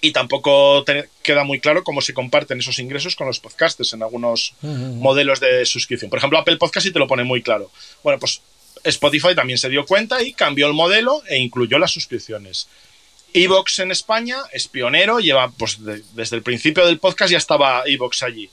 y 0.00 0.12
tampoco 0.12 0.84
te 0.84 1.08
queda 1.22 1.44
muy 1.44 1.60
claro 1.60 1.84
cómo 1.84 2.00
se 2.00 2.14
comparten 2.14 2.58
esos 2.58 2.78
ingresos 2.78 3.16
con 3.16 3.26
los 3.26 3.40
podcasters 3.40 3.92
en 3.92 4.02
algunos 4.02 4.54
uh 4.62 4.68
-huh. 4.68 4.94
modelos 4.94 5.40
de 5.40 5.64
suscripción. 5.64 6.10
Por 6.10 6.18
ejemplo, 6.18 6.38
Apple 6.38 6.58
Podcast 6.58 6.86
sí 6.86 6.92
te 6.92 6.98
lo 6.98 7.06
pone 7.06 7.24
muy 7.24 7.42
claro. 7.42 7.70
Bueno, 8.02 8.18
pues 8.18 8.40
Spotify 8.84 9.34
también 9.34 9.58
se 9.58 9.68
dio 9.68 9.84
cuenta 9.86 10.22
y 10.22 10.32
cambió 10.32 10.66
el 10.66 10.74
modelo 10.74 11.22
e 11.28 11.38
incluyó 11.38 11.78
las 11.78 11.92
suscripciones. 11.92 12.68
Evox 13.32 13.80
en 13.80 13.90
España 13.90 14.38
es 14.52 14.68
pionero, 14.68 15.18
lleva 15.18 15.50
pues 15.50 15.84
de, 15.84 16.02
desde 16.14 16.36
el 16.36 16.42
principio 16.42 16.86
del 16.86 16.98
podcast 16.98 17.32
ya 17.32 17.38
estaba 17.38 17.82
Evox 17.86 18.22
allí 18.22 18.50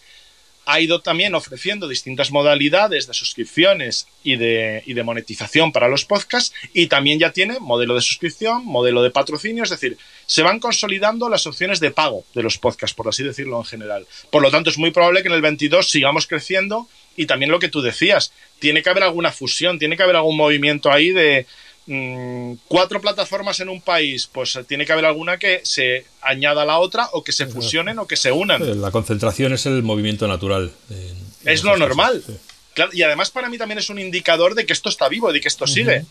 ha 0.66 0.80
ido 0.80 1.02
también 1.02 1.36
ofreciendo 1.36 1.88
distintas 1.88 2.32
modalidades 2.32 3.08
de 3.08 3.14
suscripciones 3.14 4.08
y 4.24 4.38
de, 4.38 4.84
y 4.86 4.94
de, 4.94 5.04
monetización 5.04 5.72
para 5.72 5.90
los 5.90 6.06
podcasts 6.06 6.56
y 6.74 6.88
también 6.88 7.20
ya 7.20 7.32
tiene 7.32 7.60
modelo 7.60 7.96
de 7.96 8.02
suscripción, 8.02 8.66
modelo 8.66 9.04
de 9.04 9.12
patrocinio, 9.12 9.64
es 9.64 9.70
decir, 9.70 9.98
se 10.26 10.42
van 10.42 10.60
consolidando 10.60 11.28
las 11.30 11.46
opciones 11.48 11.80
de 11.80 11.92
pago 11.92 12.24
de 12.34 12.44
los 12.44 12.58
podcasts, 12.58 12.96
por 12.96 13.10
así 13.10 13.24
decirlo 13.24 13.58
en 13.58 13.66
general. 13.66 14.08
Por 14.30 14.42
lo 14.42 14.52
tanto, 14.52 14.70
es 14.70 14.78
muy 14.78 14.92
probable 14.92 15.22
que 15.22 15.28
en 15.28 15.36
el 15.36 15.42
22 15.42 15.90
sigamos 15.90 16.28
creciendo 16.28 16.88
y 17.16 17.26
también 17.26 17.52
lo 17.52 17.60
que 17.60 17.70
tú 17.70 17.82
decías, 17.82 18.32
tiene 18.60 18.82
que 18.82 18.90
haber 18.90 19.04
alguna 19.04 19.32
fusión, 19.32 19.78
tiene 19.78 19.98
que 19.98 20.04
haber 20.04 20.16
algún 20.16 20.38
movimiento 20.38 20.92
ahí 20.92 21.12
de, 21.12 21.46
mm, 21.88 22.54
cuatro 22.68 23.02
plataformas 23.02 23.60
en 23.60 23.70
un 23.70 23.82
país, 23.82 24.30
pues 24.32 24.58
tiene 24.68 24.86
que 24.86 24.94
haber 24.94 25.06
alguna 25.06 25.38
que 25.38 25.62
se 25.64 26.06
añada 26.22 26.64
a 26.64 26.66
la 26.66 26.80
otra 26.80 27.10
o 27.14 27.24
que 27.24 27.32
se 27.32 27.48
fusionen 27.48 28.00
o 28.00 28.08
que 28.08 28.16
se 28.16 28.32
unan. 28.32 28.82
La 28.82 28.92
concentración 28.92 29.54
es 29.54 29.66
el 29.66 29.84
movimiento 29.84 30.28
natural. 30.28 30.72
es 31.46 31.64
lo 31.64 31.78
normal. 31.78 32.24
y 32.92 33.02
además 33.04 33.32
para 33.32 33.50
mí 33.50 33.58
también 33.58 33.80
es 33.80 33.90
un 33.90 34.00
indicador 34.00 34.56
de 34.56 34.66
que 34.66 34.74
esto 34.74 34.90
está 34.90 35.10
vivo, 35.10 35.32
de 35.32 35.42
que 35.42 35.48
esto 35.48 35.68
sigue 35.68 36.06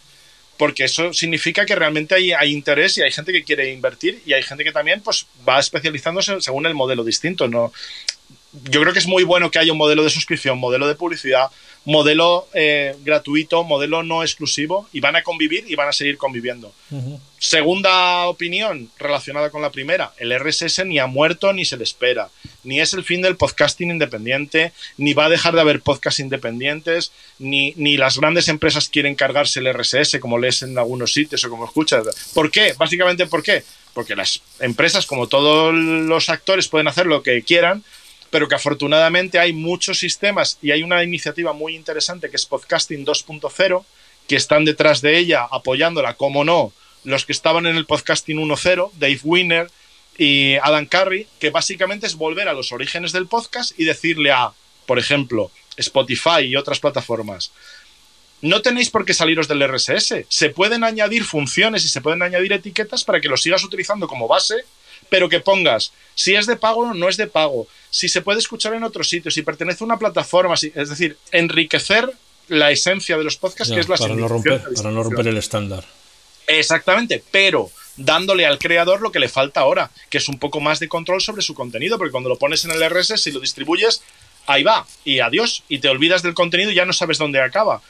porque 0.59 0.85
eso 0.85 1.13
significa 1.13 1.65
que 1.65 1.75
realmente 1.75 2.15
hay, 2.15 2.33
hay, 2.33 2.53
interés 2.53 2.97
y 2.97 3.03
hay 3.03 3.11
gente 3.11 3.33
que 3.33 3.43
quiere 3.43 3.73
invertir 3.73 4.23
y 4.27 4.35
hay 4.35 4.43
gente 4.43 4.63
que 4.63 4.71
también 4.71 5.01
pues, 5.01 5.27
va 5.49 5.59
especializándose 5.59 6.41
según 6.41 6.67
el 6.67 6.75
modelo 6.75 7.03
distinto. 7.03 7.49
¿no? 7.49 7.73
yo 8.53 8.81
creo 8.81 8.93
que 8.93 8.99
es 8.99 9.07
muy 9.07 9.25
bueno 9.25 9.51
que 9.51 9.59
haya 9.59 9.73
un 9.73 9.79
modelo 9.79 10.05
de 10.05 10.11
suscripción, 10.11 10.59
modelo 10.59 10.87
de 10.87 10.95
publicidad, 10.95 11.51
modelo 11.85 12.49
eh, 12.55 12.95
gratuito, 13.05 13.65
modelo 13.65 14.03
no 14.03 14.23
exclusivo, 14.23 14.89
y 14.93 15.01
van 15.01 15.17
a 15.17 15.23
convivir 15.23 15.65
y 15.69 15.75
van 15.75 15.89
a 15.89 15.93
seguir 15.93 16.17
conviviendo. 16.17 16.73
Segunda 17.39 18.27
opinión 18.27 18.89
relacionada 18.99 19.51
con 19.51 19.63
la 19.63 19.71
primera, 19.71 20.13
el 20.19 20.33
RSS 20.39 20.85
ni 20.87 20.99
ha 20.99 21.07
muerto 21.07 21.53
ni 21.53 21.65
se 21.65 21.77
le 21.77 21.85
espera, 21.85 22.29
ni 22.63 22.81
es 22.81 22.93
el 22.93 23.03
fin 23.03 23.21
del 23.21 23.37
podcasting 23.37 23.91
independiente, 23.91 24.73
ni 24.97 25.13
va 25.13 25.25
a 25.25 25.29
dejar 25.29 25.55
de 25.55 25.61
haber 25.61 25.81
podcasts 25.81 26.21
independientes, 26.21 27.11
ni, 27.39 27.75
ni 27.77 27.97
las 27.97 28.19
grandes 28.19 28.49
empresas 28.49 28.89
quieren 28.89 29.17
cargarse 29.17 29.59
el 29.59 29.73
RSS 29.73 30.21
como 30.21 30.39
lees 30.39 30.63
en 30.63 30.79
algunos 30.79 31.13
sitios 31.13 31.45
o 31.45 31.51
como 31.51 31.65
escuchas. 31.65 32.05
¿Por 32.33 32.51
qué? 32.51 32.75
Básicamente, 32.79 33.27
¿por 33.27 33.43
qué? 33.43 33.65
Porque 33.93 34.15
las 34.15 34.41
empresas, 34.61 35.07
como 35.07 35.27
todos 35.27 35.75
los 35.75 36.29
actores, 36.29 36.69
pueden 36.69 36.89
hacer 36.89 37.07
lo 37.07 37.23
que 37.23 37.43
quieran, 37.43 37.83
pero 38.33 38.49
que 38.49 38.55
afortunadamente 38.55 39.39
hay 39.39 39.53
muchos 39.53 39.99
sistemas 39.99 40.57
y 40.63 40.71
hay 40.71 40.83
una 40.83 41.05
iniciativa 41.05 41.53
muy 41.53 41.77
interesante 41.77 42.31
que 42.31 42.37
es 42.37 42.47
Podcasting 42.47 43.05
2.0, 43.05 43.85
que 44.27 44.37
están 44.37 44.65
detrás 44.65 45.03
de 45.03 45.19
ella 45.19 45.47
apoyándola, 45.51 46.15
como 46.15 46.43
no, 46.43 46.73
los 47.05 47.27
que 47.27 47.33
estaban 47.33 47.67
en 47.67 47.77
el 47.77 47.85
Podcasting 47.85 48.39
1.0, 48.39 48.93
Dave 48.95 49.21
Winner 49.23 49.71
y 50.17 50.55
Adam 50.63 50.87
Curry, 50.87 51.27
que 51.39 51.51
básicamente 51.51 52.07
es 52.07 52.15
volver 52.15 52.49
a 52.49 52.55
los 52.55 52.73
orígenes 52.73 53.13
del 53.13 53.27
podcast 53.27 53.79
y 53.79 53.85
decirle 53.85 54.33
a, 54.33 54.53
por 54.87 54.99
ejemplo, 54.99 55.51
Spotify 55.77 56.41
y 56.47 56.57
otras 56.57 56.81
plataformas, 56.81 57.53
no 58.41 58.63
tenéis 58.63 58.89
por 58.89 59.05
qué 59.05 59.13
saliros 59.13 59.47
del 59.47 59.63
RSS. 59.63 60.25
Se 60.29 60.49
pueden 60.49 60.85
añadir 60.85 61.25
funciones 61.25 61.85
y 61.85 61.89
se 61.89 62.01
pueden 62.01 62.23
añadir 62.23 62.55
etiquetas 62.55 63.05
para 63.05 63.21
que 63.21 63.29
lo 63.29 63.37
sigas 63.37 63.63
utilizando 63.63 64.09
como 64.09 64.27
base 64.27 64.65
pero 65.13 65.29
que 65.29 65.41
pongas 65.41 65.93
si 66.15 66.35
es 66.35 66.47
de 66.47 66.57
pago 66.57 66.81
o 66.81 66.95
no 66.95 67.07
es 67.07 67.19
de 67.19 67.27
pago, 67.27 67.67
si 67.91 68.09
se 68.09 68.23
puede 68.23 68.39
escuchar 68.39 68.73
en 68.73 68.83
otro 68.83 69.05
sitio, 69.05 69.31
si 69.31 69.43
pertenece 69.43 69.85
a 69.85 69.87
una 69.87 69.99
plataforma, 69.99 70.55
es 70.55 70.89
decir, 70.89 71.19
enriquecer 71.33 72.11
la 72.49 72.71
esencia 72.71 73.19
de 73.19 73.25
los 73.25 73.37
podcasts, 73.37 73.75
que 73.75 73.81
es 73.81 73.91
la 73.91 73.97
para 73.99 74.15
no 74.15 74.27
romper 74.27 74.63
Para 74.75 74.91
no 74.91 75.03
romper 75.03 75.29
el 75.29 75.37
estándar. 75.37 75.85
Exactamente, 76.47 77.23
pero 77.31 77.71
dándole 77.99 78.47
al 78.47 78.59
creador 78.59 79.03
lo 79.03 79.13
que 79.13 79.19
le 79.19 79.29
falta 79.29 79.61
ahora, 79.61 79.91
que 80.09 80.17
es 80.17 80.29
un 80.29 80.39
poco 80.39 80.61
más 80.61 80.81
de 80.81 80.89
control 80.89 81.21
sobre 81.21 81.43
su 81.43 81.53
contenido, 81.53 81.99
porque 81.99 82.13
cuando 82.13 82.31
lo 82.31 82.39
pones 82.39 82.65
en 82.65 82.71
el 82.71 82.83
RSS 82.83 83.27
y 83.27 83.33
lo 83.33 83.41
distribuyes, 83.41 84.03
ahí 84.47 84.63
va, 84.63 84.87
y 85.05 85.21
adiós, 85.21 85.63
y 85.69 85.79
te 85.79 85.89
olvidas 85.89 86.23
del 86.23 86.35
contenido 86.35 86.71
y 86.71 86.75
ya 86.75 86.85
no 86.85 86.93
sabes 86.93 87.19
dónde 87.19 87.41
acaba. 87.41 87.81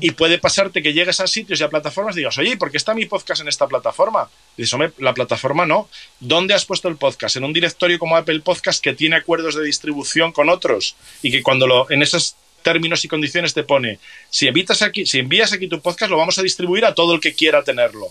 Y 0.00 0.12
puede 0.12 0.38
pasarte 0.38 0.82
que 0.82 0.92
llegues 0.92 1.20
a 1.20 1.26
sitios 1.26 1.60
y 1.60 1.64
a 1.64 1.68
plataformas 1.68 2.16
y 2.16 2.20
digas, 2.20 2.38
oye, 2.38 2.56
¿por 2.56 2.70
qué 2.70 2.76
está 2.76 2.94
mi 2.94 3.06
podcast 3.06 3.42
en 3.42 3.48
esta 3.48 3.66
plataforma? 3.66 4.28
Y 4.56 4.62
dices, 4.62 4.74
hombre, 4.74 4.92
la 4.98 5.14
plataforma 5.14 5.66
no. 5.66 5.88
¿Dónde 6.20 6.54
has 6.54 6.64
puesto 6.64 6.88
el 6.88 6.96
podcast? 6.96 7.36
En 7.36 7.44
un 7.44 7.52
directorio 7.52 7.98
como 7.98 8.16
Apple 8.16 8.40
Podcast 8.40 8.82
que 8.82 8.94
tiene 8.94 9.16
acuerdos 9.16 9.54
de 9.54 9.64
distribución 9.64 10.32
con 10.32 10.48
otros 10.48 10.96
y 11.22 11.30
que 11.30 11.42
cuando 11.42 11.66
lo, 11.66 11.90
en 11.90 12.02
esos 12.02 12.36
términos 12.62 13.04
y 13.04 13.08
condiciones 13.08 13.54
te 13.54 13.62
pone, 13.62 13.98
si, 14.30 14.46
evitas 14.46 14.82
aquí, 14.82 15.06
si 15.06 15.18
envías 15.18 15.52
aquí 15.52 15.68
tu 15.68 15.80
podcast, 15.80 16.10
lo 16.10 16.16
vamos 16.16 16.38
a 16.38 16.42
distribuir 16.42 16.84
a 16.84 16.94
todo 16.94 17.14
el 17.14 17.20
que 17.20 17.34
quiera 17.34 17.62
tenerlo. 17.62 18.08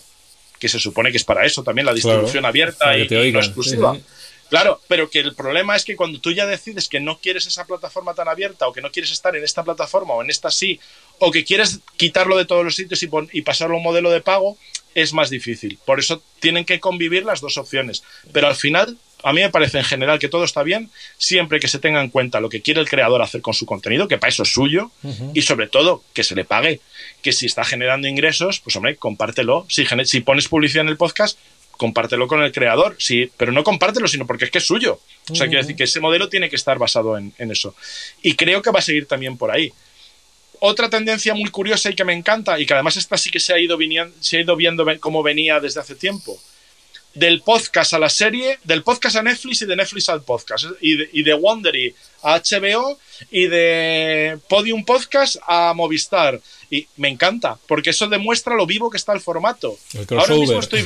Que 0.58 0.68
se 0.68 0.80
supone 0.80 1.12
que 1.12 1.18
es 1.18 1.24
para 1.24 1.44
eso 1.44 1.62
también, 1.62 1.86
la 1.86 1.94
distribución 1.94 2.44
abierta 2.44 2.98
y, 2.98 3.06
no 3.08 3.38
exclusiva. 3.38 3.96
Claro, 4.48 4.80
pero 4.88 5.10
que 5.10 5.20
el 5.20 5.34
problema 5.34 5.76
es 5.76 5.84
que 5.84 5.96
cuando 5.96 6.20
tú 6.20 6.32
ya 6.32 6.46
decides 6.46 6.88
que 6.88 7.00
no 7.00 7.18
quieres 7.18 7.46
esa 7.46 7.66
plataforma 7.66 8.14
tan 8.14 8.28
abierta 8.28 8.66
o 8.66 8.72
que 8.72 8.80
no 8.80 8.90
quieres 8.90 9.10
estar 9.10 9.36
en 9.36 9.44
esta 9.44 9.62
plataforma 9.62 10.14
o 10.14 10.22
en 10.22 10.30
esta 10.30 10.50
sí, 10.50 10.80
o 11.18 11.30
que 11.30 11.44
quieres 11.44 11.80
quitarlo 11.96 12.36
de 12.36 12.46
todos 12.46 12.64
los 12.64 12.74
sitios 12.74 13.02
y, 13.02 13.10
y 13.32 13.42
pasarlo 13.42 13.74
a 13.74 13.78
un 13.78 13.84
modelo 13.84 14.10
de 14.10 14.20
pago, 14.20 14.56
es 14.94 15.12
más 15.12 15.30
difícil. 15.30 15.78
Por 15.84 15.98
eso 15.98 16.22
tienen 16.40 16.64
que 16.64 16.80
convivir 16.80 17.24
las 17.24 17.40
dos 17.40 17.58
opciones. 17.58 18.02
Pero 18.32 18.46
al 18.46 18.56
final, 18.56 18.96
a 19.22 19.32
mí 19.32 19.40
me 19.40 19.50
parece 19.50 19.78
en 19.78 19.84
general 19.84 20.18
que 20.18 20.28
todo 20.28 20.44
está 20.44 20.62
bien 20.62 20.90
siempre 21.18 21.60
que 21.60 21.68
se 21.68 21.78
tenga 21.78 22.00
en 22.00 22.10
cuenta 22.10 22.40
lo 22.40 22.48
que 22.48 22.62
quiere 22.62 22.80
el 22.80 22.88
creador 22.88 23.22
hacer 23.22 23.42
con 23.42 23.54
su 23.54 23.66
contenido, 23.66 24.08
que 24.08 24.18
para 24.18 24.30
eso 24.30 24.44
es 24.44 24.52
suyo, 24.52 24.90
y 25.34 25.42
sobre 25.42 25.68
todo 25.68 26.02
que 26.14 26.24
se 26.24 26.34
le 26.34 26.44
pague. 26.44 26.80
Que 27.22 27.32
si 27.32 27.46
está 27.46 27.64
generando 27.64 28.08
ingresos, 28.08 28.60
pues 28.60 28.76
hombre, 28.76 28.96
compártelo. 28.96 29.66
Si, 29.68 29.84
si 30.04 30.20
pones 30.20 30.48
publicidad 30.48 30.82
en 30.82 30.88
el 30.88 30.96
podcast, 30.96 31.38
compártelo 31.78 32.26
con 32.26 32.42
el 32.42 32.52
creador, 32.52 32.96
sí, 32.98 33.30
pero 33.36 33.52
no 33.52 33.64
compártelo, 33.64 34.08
sino 34.08 34.26
porque 34.26 34.44
es 34.44 34.50
que 34.50 34.58
es 34.58 34.66
suyo. 34.66 35.00
O 35.30 35.34
sea, 35.34 35.46
quiero 35.46 35.62
decir 35.62 35.76
que 35.76 35.84
ese 35.84 36.00
modelo 36.00 36.28
tiene 36.28 36.50
que 36.50 36.56
estar 36.56 36.76
basado 36.76 37.16
en, 37.16 37.32
eso. 37.38 37.74
Y 38.20 38.34
creo 38.34 38.60
que 38.60 38.70
va 38.70 38.80
a 38.80 38.82
seguir 38.82 39.06
también 39.06 39.38
por 39.38 39.50
ahí. 39.50 39.72
Otra 40.58 40.90
tendencia 40.90 41.34
muy 41.34 41.50
curiosa 41.50 41.88
y 41.88 41.94
que 41.94 42.04
me 42.04 42.12
encanta, 42.12 42.58
y 42.58 42.66
que 42.66 42.74
además 42.74 42.96
esta 42.96 43.16
sí 43.16 43.30
que 43.30 43.38
se 43.38 43.54
ha 43.54 43.60
ido, 43.60 43.78
se 44.20 44.36
ha 44.36 44.40
ido 44.40 44.56
viendo 44.56 44.84
cómo 44.98 45.22
venía 45.22 45.60
desde 45.60 45.78
hace 45.78 45.94
tiempo, 45.94 46.36
del 47.14 47.42
podcast 47.42 47.94
a 47.94 48.00
la 48.00 48.10
serie, 48.10 48.58
del 48.64 48.82
podcast 48.82 49.16
a 49.16 49.22
Netflix 49.22 49.62
y 49.62 49.66
de 49.66 49.76
Netflix 49.76 50.08
al 50.08 50.22
podcast, 50.22 50.66
y 50.80 50.96
de, 50.96 51.10
y 51.12 51.22
de 51.22 51.34
Wondery 51.34 51.94
a 52.22 52.40
HBO 52.40 52.98
y 53.30 53.46
de 53.46 54.38
Podium 54.48 54.84
Podcast 54.84 55.36
a 55.46 55.72
Movistar. 55.74 56.40
Y 56.70 56.88
me 56.96 57.08
encanta, 57.08 57.56
porque 57.68 57.90
eso 57.90 58.08
demuestra 58.08 58.56
lo 58.56 58.66
vivo 58.66 58.90
que 58.90 58.96
está 58.96 59.12
el 59.12 59.20
formato. 59.20 59.78
Ahora 60.10 60.34
mismo 60.34 60.58
estoy 60.58 60.82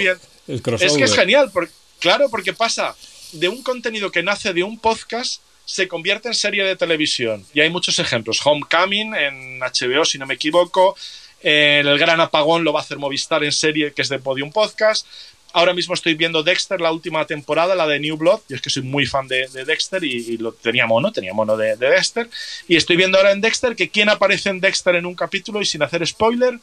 Es 0.47 0.61
que 0.97 1.05
es 1.05 1.15
genial, 1.15 1.51
porque, 1.53 1.73
claro, 2.01 2.29
porque 2.31 2.53
pasa 2.53 2.97
de 3.33 3.49
un 3.49 3.63
contenido 3.63 4.11
que 4.11 4.23
nace 4.23 4.53
de 4.53 4.63
un 4.63 4.79
podcast 4.79 5.41
se 5.65 5.89
convierte 5.89 6.29
en 6.29 6.35
serie 6.35 6.65
de 6.65 6.77
televisión. 6.77 7.45
Y 7.55 7.61
hay 7.61 7.71
muchos 7.71 7.99
ejemplos. 7.99 8.41
Homecoming 8.45 9.15
en 9.15 9.61
HBO, 9.61 10.05
si 10.05 10.19
no 10.19 10.27
me 10.27 10.35
equivoco. 10.35 10.97
el 11.41 11.99
Gran 11.99 12.21
Apagón 12.21 12.65
lo 12.65 12.73
va 12.73 12.81
a 12.81 12.83
hacer 12.83 12.99
Movistar 12.99 13.43
en 13.45 13.53
serie, 13.53 13.93
que 13.93 14.03
es 14.03 14.09
de 14.09 14.19
Podium 14.19 14.51
Podcast. 14.51 15.07
Ahora 15.55 15.75
mismo 15.75 15.93
estoy 15.95 16.15
viendo 16.15 16.43
Dexter, 16.43 16.81
la 16.81 16.93
última 16.93 17.27
temporada, 17.27 17.75
la 17.75 17.87
de 17.87 18.01
New 18.01 18.17
Blood. 18.17 18.41
Yo 18.49 18.57
es 18.57 18.63
que 18.63 18.71
soy 18.71 18.83
muy 18.83 19.07
fan 19.07 19.29
de, 19.29 19.47
Dexter 19.67 20.03
y, 20.03 20.39
lo, 20.39 20.53
tenía 20.53 20.87
mono, 20.87 21.13
tenía 21.13 21.35
mono 21.35 21.57
de, 21.57 21.77
de, 21.77 21.91
Dexter. 21.91 22.29
Y 22.69 22.77
estoy 22.77 22.97
viendo 22.97 23.19
ahora 23.19 23.33
en 23.33 23.41
Dexter 23.41 23.77
que 23.77 23.91
quién 23.91 24.09
aparece 24.09 24.49
en 24.49 24.61
Dexter 24.61 24.95
en 24.95 25.05
un 25.05 25.15
capítulo 25.15 25.61
y 25.61 25.67
sin 25.67 25.83
hacer 25.83 26.07
spoiler, 26.07 26.59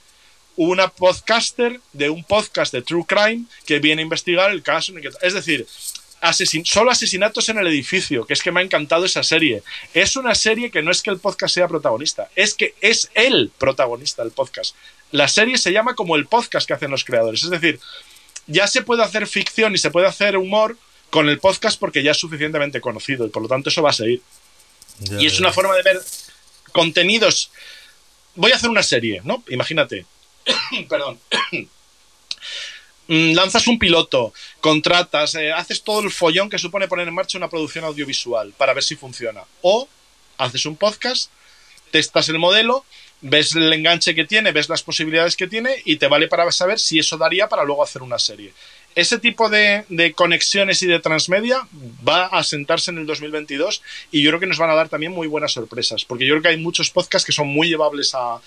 una 0.60 0.90
podcaster 0.90 1.80
de 1.94 2.10
un 2.10 2.22
podcast 2.22 2.74
de 2.74 2.82
True 2.82 3.06
Crime 3.08 3.46
que 3.66 3.80
viene 3.80 4.02
a 4.02 4.04
investigar 4.04 4.52
el 4.52 4.62
caso. 4.62 4.92
Es 5.22 5.34
decir, 5.34 5.66
solo 6.66 6.92
asesinatos 6.92 7.48
en 7.48 7.60
el 7.60 7.68
edificio, 7.68 8.26
que 8.26 8.34
es 8.34 8.44
que 8.44 8.52
me 8.52 8.60
ha 8.60 8.64
encantado 8.64 9.06
esa 9.06 9.24
serie. 9.24 9.64
Es 9.94 10.18
una 10.18 10.36
serie 10.36 10.70
que 10.70 10.82
no 10.82 10.92
es 10.92 11.02
que 11.02 11.12
el 11.12 11.18
podcast 11.18 11.56
sea 11.56 11.70
protagonista, 11.70 12.30
es 12.36 12.54
que 12.56 12.76
es 12.82 13.10
el 13.14 13.54
protagonista 13.58 14.22
del 14.22 14.34
podcast. 14.34 14.76
La 15.12 15.30
serie 15.30 15.58
se 15.58 15.72
llama 15.72 15.96
como 15.96 16.18
el 16.18 16.26
podcast 16.26 16.68
que 16.68 16.74
hacen 16.74 16.92
los 16.92 17.06
creadores. 17.06 17.42
Es 17.46 17.52
decir, 17.52 17.80
ya 18.46 18.68
se 18.68 18.82
puede 18.82 19.02
hacer 19.02 19.28
ficción 19.28 19.74
y 19.76 19.78
se 19.78 19.92
puede 19.92 20.08
hacer 20.08 20.36
humor 20.36 20.76
con 21.10 21.30
el 21.30 21.40
podcast 21.40 21.80
porque 21.80 22.04
ya 22.04 22.12
es 22.12 22.18
suficientemente 22.18 22.82
conocido 22.82 23.26
y 23.26 23.30
por 23.30 23.42
lo 23.42 23.48
tanto 23.48 23.70
eso 23.70 23.82
va 23.82 23.92
a 23.92 23.94
seguir. 23.94 24.22
y 25.18 25.26
es 25.26 25.40
una 25.40 25.54
forma 25.54 25.74
de 25.76 25.84
ver 25.84 26.02
contenidos. 26.74 27.50
Voy 28.36 28.52
a 28.52 28.56
hacer 28.58 28.70
una 28.70 28.84
serie, 28.84 29.22
¿no? 29.24 29.42
Imagínate. 29.48 30.06
Perdón. 30.90 31.20
Mm, 33.08 33.34
lanzas 33.34 33.68
un 33.68 33.80
piloto, 33.80 34.34
contratas, 34.62 35.36
eh, 35.36 35.52
haces 35.52 35.84
todo 35.84 36.02
el 36.02 36.12
follón 36.12 36.50
que 36.50 36.60
supone 36.60 36.88
poner 36.88 37.08
en 37.08 37.14
marcha 37.14 37.38
una 37.38 37.50
producción 37.50 37.86
audiovisual 37.86 38.54
para 38.58 38.74
ver 38.74 38.84
si 38.84 38.96
funciona. 38.96 39.44
O 39.62 39.88
haces 40.38 40.66
un 40.66 40.76
podcast, 40.76 41.32
testas 41.92 42.30
el 42.30 42.38
modelo 42.38 42.86
ves 43.22 43.56
el 43.56 43.72
enganche 43.74 44.16
que 44.16 44.26
tiene, 44.26 44.52
ves 44.52 44.70
las 44.70 44.84
posibilidades 44.84 45.36
que 45.36 45.48
tiene 45.48 45.76
y 45.86 45.98
te 45.98 46.08
vale 46.08 46.28
para 46.28 46.50
saber 46.52 46.80
si 46.80 47.00
eso 47.00 47.18
daría 47.18 47.50
para 47.50 47.64
luego 47.64 47.84
hacer 47.84 48.02
una 48.02 48.20
serie. 48.20 48.54
Ese 48.96 49.20
tipo 49.20 49.50
de, 49.50 50.14
conexiones 50.16 50.82
y 50.82 50.88
de 50.88 51.00
transmedia 51.00 51.68
va 52.08 52.26
a 52.26 52.44
sentarse 52.44 52.92
en 52.92 52.98
el 52.98 53.06
2022 53.06 53.82
y 54.12 54.22
yo 54.22 54.32
creo 54.32 54.40
que 54.40 54.48
nos 54.48 54.58
van 54.58 54.72
a 54.72 54.76
dar 54.76 54.90
también 54.90 55.12
muy 55.12 55.28
buenas 55.28 55.52
sorpresas, 55.52 56.06
porque 56.06 56.26
yo 56.26 56.34
creo 56.34 56.42
que 56.42 56.50
hay 56.50 56.58
muchos 56.58 56.90
podcasts 56.90 57.26
que 57.26 57.32
son 57.32 57.48
muy 57.48 57.68
llevables 57.68 58.14
a, 58.16 58.42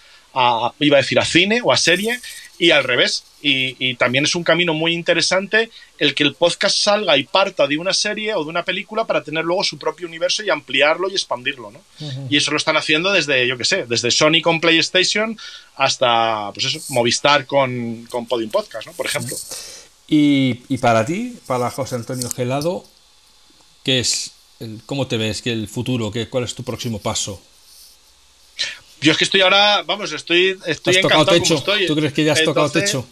iba 0.79 0.97
a 0.97 1.01
decir, 1.01 1.19
a 1.19 1.25
cine 1.25 1.61
o 1.63 1.73
a 1.73 1.77
serie 1.77 2.21
y 2.59 2.71
al 2.71 2.85
revés. 2.85 3.25
Y, 3.45 3.97
también 3.97 4.25
es 4.25 4.37
un 4.37 4.45
camino 4.45 4.73
muy 4.73 4.95
interesante 4.95 5.69
el 5.99 6.15
que 6.15 6.23
el 6.23 6.35
podcast 6.35 6.77
salga 6.77 7.17
y 7.17 7.25
parta 7.25 7.67
de 7.67 7.77
una 7.77 7.93
serie 7.93 8.35
o 8.35 8.45
de 8.45 8.51
una 8.51 8.65
película 8.65 9.05
para 9.05 9.25
tener 9.25 9.45
luego 9.45 9.65
su 9.65 9.79
propio 9.79 10.07
universo 10.07 10.45
y 10.45 10.51
ampliarlo 10.51 11.11
y 11.11 11.15
expandirlo, 11.15 11.73
¿no? 11.73 11.81
Y 12.31 12.37
eso 12.37 12.53
lo 12.53 12.57
están 12.57 12.77
haciendo 12.77 13.11
desde, 13.11 13.49
yo 13.49 13.59
qué 13.59 13.65
sé, 13.65 13.85
desde 13.87 14.13
Sony 14.13 14.41
con 14.43 14.61
PlayStation 14.61 15.37
hasta, 15.75 16.53
pues 16.55 16.67
eso, 16.67 16.81
Movistar 16.91 17.47
con, 17.47 18.07
con 18.09 18.27
Podium 18.27 18.51
Podcast, 18.51 18.87
¿no? 18.87 18.93
Por 18.93 19.07
ejemplo. 19.07 19.37
Y, 20.07 20.55
para 20.79 21.05
ti, 21.05 21.37
para 21.47 21.71
José 21.71 21.97
Antonio 21.97 22.31
Gelado, 22.31 22.85
¿qué 23.83 23.99
es, 23.99 24.33
cómo 24.87 25.09
te 25.09 25.17
ves, 25.17 25.43
que 25.43 25.53
el 25.53 25.67
futuro, 25.67 26.13
qué, 26.13 26.29
cuál 26.29 26.45
es 26.45 26.55
tu 26.55 26.63
próximo 26.63 27.01
paso? 27.01 27.43
Yo 29.03 29.13
es 29.13 29.19
que 29.19 29.25
estoy 29.25 29.41
ahora, 29.41 29.83
vamos, 29.83 30.13
estoy, 30.13 30.59
estoy 30.67 30.97
encantado 30.97 31.27
techo? 31.27 31.63
¿Tú 31.87 31.97
crees 31.97 32.13
que 32.13 32.25
ya 32.25 32.33
has 32.33 32.45
tocado 32.45 32.71
techo? 32.71 33.07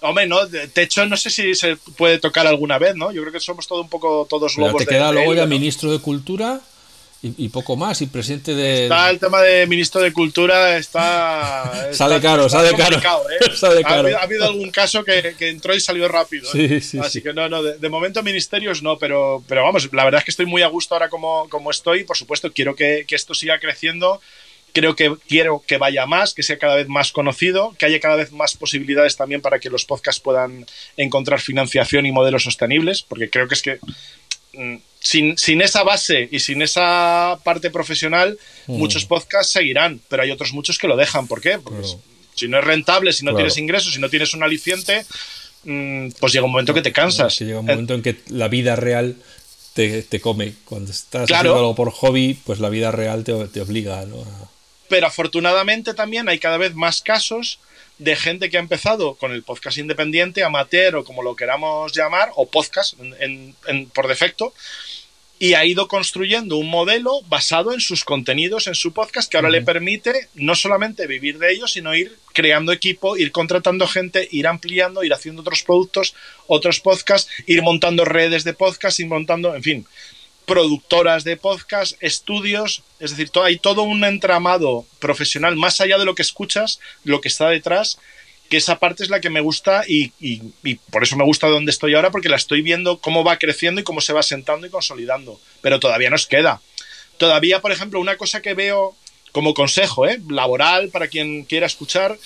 Hombre, 0.00 0.26
no, 0.26 0.38
techo 0.72 1.06
no 1.06 1.16
sé 1.16 1.30
si 1.30 1.54
se 1.54 1.76
puede 1.96 2.18
tocar 2.18 2.46
alguna 2.46 2.78
vez, 2.78 2.94
¿no? 2.94 3.12
Yo 3.12 3.22
creo 3.22 3.32
que 3.32 3.40
somos 3.40 3.66
todo 3.66 3.80
un 3.80 3.88
poco 3.88 4.26
todos 4.28 4.56
lobos. 4.56 4.76
te 4.76 4.86
queda 4.86 5.10
luego 5.10 5.34
ya 5.34 5.46
ministro 5.46 5.90
de 5.90 5.98
Cultura 5.98 6.60
y, 7.22 7.48
poco 7.48 7.76
más, 7.76 8.02
y 8.02 8.06
presidente 8.06 8.54
de... 8.54 8.84
Está 8.84 9.10
el 9.10 9.18
tema 9.18 9.40
de 9.40 9.66
ministro 9.66 10.00
de 10.00 10.12
Cultura, 10.12 10.76
está... 10.76 11.88
sale 11.92 12.20
caro, 12.20 12.48
sale 12.48 12.76
caro. 12.76 12.98
¿eh? 13.30 13.38
Ha, 14.16 14.22
habido, 14.22 14.44
algún 14.44 14.70
caso 14.70 15.02
que, 15.02 15.34
entró 15.40 15.74
y 15.74 15.80
salió 15.80 16.06
rápido. 16.08 16.48
¿eh? 16.54 16.80
Así 17.00 17.22
que 17.22 17.32
no, 17.32 17.48
no, 17.48 17.62
de, 17.62 17.88
momento 17.88 18.22
ministerios 18.22 18.82
no, 18.82 18.98
pero, 18.98 19.42
pero 19.48 19.64
vamos, 19.64 19.88
la 19.92 20.04
verdad 20.04 20.20
es 20.20 20.24
que 20.24 20.30
estoy 20.30 20.46
muy 20.46 20.62
a 20.62 20.68
gusto 20.68 20.94
ahora 20.94 21.08
como, 21.08 21.48
como 21.48 21.70
estoy, 21.70 22.04
por 22.04 22.16
supuesto 22.16 22.52
quiero 22.52 22.76
que, 22.76 23.04
que 23.08 23.16
esto 23.16 23.34
siga 23.34 23.58
creciendo 23.58 24.20
creo 24.76 24.94
que 24.94 25.16
quiero 25.26 25.62
que 25.66 25.78
vaya 25.78 26.04
más, 26.04 26.34
que 26.34 26.42
sea 26.42 26.58
cada 26.58 26.76
vez 26.76 26.86
más 26.86 27.10
conocido, 27.10 27.74
que 27.78 27.86
haya 27.86 27.98
cada 27.98 28.16
vez 28.16 28.30
más 28.30 28.58
posibilidades 28.58 29.16
también 29.16 29.40
para 29.40 29.58
que 29.58 29.70
los 29.70 29.86
podcasts 29.86 30.20
puedan 30.20 30.66
encontrar 30.98 31.40
financiación 31.40 32.04
y 32.04 32.12
modelos 32.12 32.42
sostenibles, 32.42 33.02
porque 33.02 33.30
creo 33.30 33.48
que 33.48 33.54
es 33.54 33.62
que 33.62 33.78
mm, 34.52 34.76
sin, 35.00 35.62
esa 35.62 35.82
base 35.82 36.28
y 36.30 36.40
sin 36.40 36.60
esa 36.60 37.38
parte 37.42 37.70
profesional, 37.70 38.38
mm. 38.66 38.76
muchos 38.76 39.06
podcasts 39.06 39.50
seguirán, 39.50 40.02
pero 40.10 40.22
hay 40.22 40.30
otros 40.30 40.52
muchos 40.52 40.78
que 40.78 40.88
lo 40.88 40.96
dejan. 40.96 41.26
¿Por 41.26 41.40
qué? 41.40 41.58
Porque 41.58 41.82
si 42.34 42.46
no 42.46 42.58
es 42.58 42.64
rentable, 42.64 43.14
si 43.14 43.24
no 43.24 43.34
tienes 43.34 43.56
ingresos, 43.56 43.94
si 43.94 43.98
no 43.98 44.10
tienes 44.10 44.34
un 44.34 44.42
aliciente, 44.42 45.06
mm, 45.64 46.08
pues 46.20 46.34
llega 46.34 46.44
un 46.44 46.52
momento 46.52 46.74
que 46.74 46.82
te 46.82 46.92
cansas. 46.92 47.38
llega 47.38 47.60
un 47.60 47.66
momento 47.66 47.94
en 47.94 48.02
que 48.02 48.16
la 48.28 48.48
vida 48.48 48.76
real 48.76 49.16
te, 49.72 50.20
come. 50.20 50.52
Cuando 50.66 50.90
estás 50.90 51.30
haciendo 51.30 51.56
algo 51.56 51.74
por 51.74 51.90
hobby, 51.92 52.38
pues 52.44 52.60
la 52.60 52.68
vida 52.68 52.90
real 52.90 53.24
te, 53.24 53.32
te 53.48 53.62
obliga 53.62 54.04
Pero 54.88 55.06
afortunadamente 55.06 55.94
también 55.94 56.28
hay 56.28 56.38
cada 56.38 56.58
vez 56.58 56.74
más 56.74 57.00
casos 57.00 57.58
de 57.98 58.14
gente 58.16 58.50
que 58.50 58.58
ha 58.58 58.60
empezado 58.60 59.14
con 59.14 59.32
el 59.32 59.42
podcast 59.42 59.78
independiente, 59.78 60.44
amateur 60.44 60.96
o 60.96 61.04
como 61.04 61.22
lo 61.22 61.34
queramos 61.34 61.92
llamar, 61.92 62.30
o 62.36 62.48
podcast 62.48 62.94
por 63.94 64.06
defecto, 64.06 64.52
y 65.38 65.52
ha 65.54 65.64
ido 65.66 65.86
construyendo 65.86 66.56
un 66.56 66.70
modelo 66.70 67.20
basado 67.28 67.72
en 67.74 67.80
sus 67.80 68.04
contenidos, 68.04 68.66
en 68.68 68.74
su 68.74 68.92
podcast, 68.92 69.30
que 69.30 69.36
ahora 69.36 69.50
le 69.50 69.60
permite 69.60 70.28
no 70.34 70.54
solamente 70.54 71.06
vivir 71.06 71.38
de 71.38 71.52
ello, 71.52 71.66
sino 71.66 71.94
ir 71.94 72.16
creando 72.32 72.72
equipo, 72.72 73.18
ir 73.18 73.32
contratando 73.32 73.86
gente, 73.86 74.26
ir 74.30 74.46
ampliando, 74.46 75.04
ir 75.04 75.12
haciendo 75.12 75.42
otros 75.42 75.62
productos, 75.62 76.14
otros 76.46 76.80
podcasts, 76.80 77.30
ir 77.46 77.62
montando 77.62 78.06
redes 78.06 78.44
de 78.44 78.54
podcast, 78.54 78.98
ir 78.98 79.08
montando, 79.08 79.54
en 79.54 79.62
fin, 79.62 79.86
productoras 80.46 81.24
de 81.24 81.36
podcast, 81.36 81.96
estudios, 82.00 82.82
es 83.00 83.10
decir, 83.10 83.30
hay 83.42 83.58
todo 83.58 83.82
un 83.82 84.04
entramado 84.04 84.86
profesional 85.00 85.56
más 85.56 85.80
allá 85.80 85.98
de 85.98 86.04
lo 86.04 86.14
que 86.14 86.22
escuchas, 86.22 86.80
lo 87.04 87.20
que 87.20 87.28
está 87.28 87.48
detrás, 87.48 87.98
que 88.48 88.56
esa 88.56 88.78
parte 88.78 89.02
es 89.02 89.10
la 89.10 89.20
que 89.20 89.28
me 89.28 89.40
gusta 89.40 89.84
y, 89.86 90.12
por 90.90 91.02
eso 91.02 91.16
me 91.16 91.24
gusta 91.24 91.48
donde 91.48 91.72
estoy 91.72 91.94
ahora, 91.94 92.12
porque 92.12 92.28
la 92.28 92.36
estoy 92.36 92.62
viendo 92.62 92.98
cómo 92.98 93.24
va 93.24 93.38
creciendo 93.38 93.80
y 93.80 93.84
cómo 93.84 94.00
se 94.00 94.12
va 94.12 94.22
sentando 94.22 94.66
y 94.66 94.70
consolidando. 94.70 95.40
Pero 95.62 95.80
todavía 95.80 96.10
nos 96.10 96.26
queda. 96.26 96.60
Todavía, 97.18 97.60
por 97.60 97.72
ejemplo, 97.72 97.98
una 97.98 98.16
cosa 98.16 98.40
que 98.40 98.54
veo 98.54 98.94
como 99.32 99.52
consejo, 99.52 100.06
¿eh? 100.06 100.20
laboral, 100.28 100.90
para 100.90 101.08
quien 101.08 101.44
quiera 101.44 101.66
escuchar, 101.66 102.16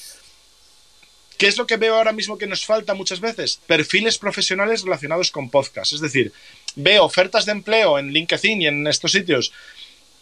¿qué 1.38 1.48
es 1.48 1.56
lo 1.56 1.66
que 1.66 1.78
veo 1.78 1.96
ahora 1.96 2.12
mismo 2.12 2.36
que 2.36 2.46
nos 2.46 2.66
falta 2.66 2.92
muchas 2.92 3.20
veces? 3.20 3.60
Perfiles 3.66 4.18
profesionales 4.18 4.82
relacionados 4.82 5.30
con 5.30 5.48
podcast. 5.48 5.92
Es 5.92 6.00
decir, 6.00 6.32
veo 6.76 7.04
ofertas 7.04 7.46
de 7.46 7.52
empleo 7.52 7.98
en 7.98 8.12
LinkedIn 8.12 8.62
y 8.62 8.66
en 8.66 8.86
estos 8.86 9.12
sitios. 9.12 9.52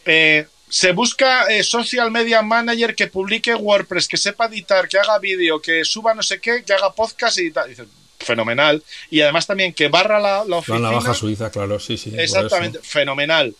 Eh, 0.05 0.47
se 0.69 0.93
busca 0.93 1.47
eh, 1.47 1.63
social 1.63 2.11
media 2.11 2.43
manager 2.43 2.95
que 2.95 3.07
publique 3.07 3.55
WordPress, 3.55 4.09
que 4.09 4.17
sepa 4.17 4.47
editar, 4.47 4.89
que 4.89 4.99
haga 4.99 5.19
vídeo, 5.19 5.61
que 5.61 5.85
suba 5.85 6.15
no 6.15 6.23
sé 6.23 6.41
qué, 6.41 6.63
que 6.65 6.73
haga 6.73 6.93
podcast 6.93 7.39
y 7.39 7.51
tal. 7.51 7.75
fenomenal. 8.19 8.83
Y 9.11 9.21
además 9.21 9.47
también 9.47 9.73
que 9.73 9.89
barra 9.89 10.21
la, 10.21 10.45
la 10.45 10.57
oficina. 10.57 10.91
La 10.91 10.97
baja 10.97 11.15
suiza, 11.15 11.51
claro, 11.51 11.79
sí, 11.81 11.97
sí. 11.97 12.13
Exactamente, 12.17 12.81
fenomenal. 12.83 13.55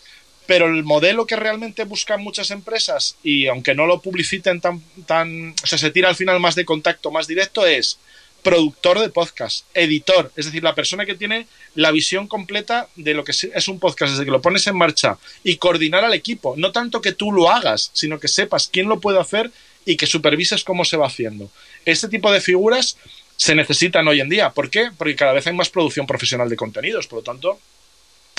Pero 0.47 0.67
el 0.67 0.83
modelo 0.83 1.27
que 1.27 1.37
realmente 1.37 1.85
buscan 1.85 2.23
muchas 2.23 2.51
empresas, 2.51 3.17
y 3.23 3.47
aunque 3.49 3.75
no 3.75 3.87
lo 3.87 4.01
publiciten 4.01 4.61
tan, 4.61 4.83
tan. 5.07 5.55
O 5.63 5.67
sea, 5.67 5.79
se 5.79 5.91
tira 5.91 6.09
al 6.09 6.17
final 6.17 6.41
más 6.41 6.55
de 6.55 6.65
contacto, 6.65 7.11
más 7.11 7.27
directo, 7.27 7.67
es 7.67 7.99
productor 8.43 9.01
de 9.01 9.11
podcast, 9.11 9.65
editor, 9.75 10.33
es 10.37 10.47
decir, 10.47 10.63
la 10.63 10.75
persona 10.75 11.05
que 11.05 11.15
tiene 11.15 11.47
la 11.75 11.91
visión 11.91 12.29
completa 12.29 12.89
de 12.97 13.15
lo 13.15 13.25
que 13.25 13.33
es 13.33 13.69
un 13.69 13.79
podcast 13.79 14.13
desde 14.13 14.25
que 14.25 14.31
lo 14.31 14.41
pones 14.41 14.67
en 14.67 14.77
marcha 14.77 15.19
y 15.45 15.57
coordinar 15.57 16.05
al 16.05 16.15
equipo, 16.15 16.55
no 16.57 16.73
tanto 16.73 17.01
que 17.01 17.13
tú 17.13 17.33
lo 17.33 17.51
hagas, 17.51 17.91
sino 17.93 18.19
que 18.19 18.29
sepas 18.29 18.69
quién 18.69 18.89
lo 18.89 19.01
puede 19.01 19.21
hacer 19.21 19.51
y 19.85 19.97
que 19.97 20.07
supervises 20.07 20.65
cómo 20.65 20.85
se 20.85 20.97
va 20.97 21.07
haciendo. 21.07 21.51
Este 21.85 22.09
tipo 22.09 22.31
de 22.31 22.41
figuras 22.41 22.97
se 23.37 23.55
necesitan 23.55 24.07
hoy 24.09 24.21
en 24.21 24.29
día. 24.29 24.51
¿Por 24.51 24.69
qué? 24.69 24.91
Porque 24.97 25.17
cada 25.17 25.33
vez 25.33 25.47
hay 25.47 25.55
más 25.55 25.71
producción 25.71 26.07
profesional 26.07 26.49
de 26.49 26.57
contenidos, 26.57 27.07
por 27.07 27.21
lo 27.21 27.23
tanto, 27.23 27.59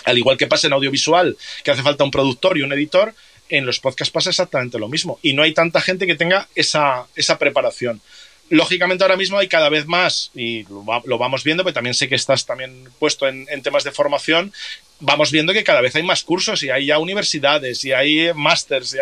al 0.05 0.17
igual 0.17 0.37
que 0.37 0.47
pasa 0.47 0.67
en 0.67 0.73
audiovisual, 0.73 1.37
que 1.63 1.71
hace 1.71 1.81
falta 1.81 2.03
un 2.03 2.11
productor 2.11 2.57
y 2.57 2.61
un 2.61 2.73
editor, 2.73 3.13
en 3.49 3.65
los 3.65 3.79
podcasts 3.79 4.11
pasa 4.11 4.29
exactamente 4.29 4.77
lo 4.77 4.87
mismo. 4.87 5.19
Y 5.21 5.33
no 5.33 5.41
hay 5.41 5.53
tanta 5.53 5.81
gente 5.81 6.05
que 6.05 6.15
tenga 6.15 6.47
esa, 6.55 7.07
esa 7.15 7.39
preparación. 7.39 8.01
Lógicamente 8.49 9.03
ahora 9.03 9.15
mismo 9.15 9.37
hay 9.37 9.47
cada 9.47 9.69
vez 9.69 9.85
más, 9.85 10.31
y 10.33 10.63
lo, 10.63 11.17
vamos 11.17 11.43
viendo, 11.43 11.63
pero 11.63 11.73
también 11.73 11.93
sé 11.93 12.09
que 12.09 12.15
estás 12.15 12.45
también 12.45 12.89
puesto 12.97 13.27
en, 13.27 13.45
temas 13.61 13.83
de 13.83 13.91
formación, 13.91 14.51
vamos 14.99 15.31
viendo 15.31 15.53
que 15.53 15.63
cada 15.63 15.81
vez 15.81 15.95
hay 15.95 16.03
más 16.03 16.23
cursos 16.23 16.63
y 16.63 16.69
hay 16.69 16.87
ya 16.87 16.97
universidades 16.97 17.85
y 17.85 17.91
hay 17.91 18.33
másters. 18.33 18.97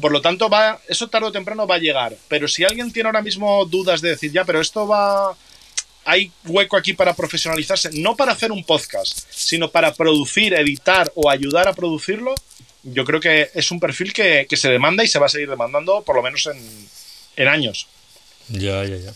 Por 0.00 0.12
lo 0.12 0.20
tanto, 0.20 0.48
va, 0.48 0.80
eso 0.88 1.08
tarde 1.08 1.26
o 1.26 1.32
temprano 1.32 1.66
va 1.66 1.74
a 1.76 1.78
llegar. 1.78 2.16
Pero 2.28 2.46
si 2.46 2.64
alguien 2.64 2.92
tiene 2.92 3.08
ahora 3.08 3.22
mismo 3.22 3.64
dudas 3.64 4.00
de 4.00 4.10
decir, 4.10 4.30
ya, 4.30 4.44
pero 4.44 4.60
esto 4.60 4.86
va... 4.86 5.36
Hay 6.06 6.30
hueco 6.44 6.76
aquí 6.76 6.92
para 6.92 7.14
profesionalizarse, 7.14 7.90
no 7.94 8.14
para 8.14 8.32
hacer 8.32 8.52
un 8.52 8.62
podcast, 8.62 9.26
sino 9.30 9.70
para 9.70 9.94
producir, 9.94 10.52
editar 10.52 11.10
o 11.14 11.30
ayudar 11.30 11.66
a 11.66 11.72
producirlo, 11.72 12.34
yo 12.84 13.04
creo 13.04 13.20
que 13.20 13.50
es 13.54 13.70
un 13.70 13.80
perfil 13.80 14.12
que, 14.12 14.46
se 14.50 14.68
demanda 14.68 15.02
y 15.02 15.08
se 15.08 15.18
va 15.18 15.26
a 15.26 15.30
seguir 15.30 15.48
demandando 15.48 16.02
por 16.02 16.14
lo 16.14 16.22
menos 16.22 16.46
en, 16.46 16.58
en 17.36 17.48
años. 17.48 17.88
Ya, 18.48 18.84
ya, 18.84 18.96
ya. 18.96 19.14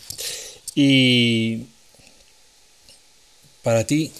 Y 0.75 1.65
para 3.63 3.85
ti, 3.85 4.11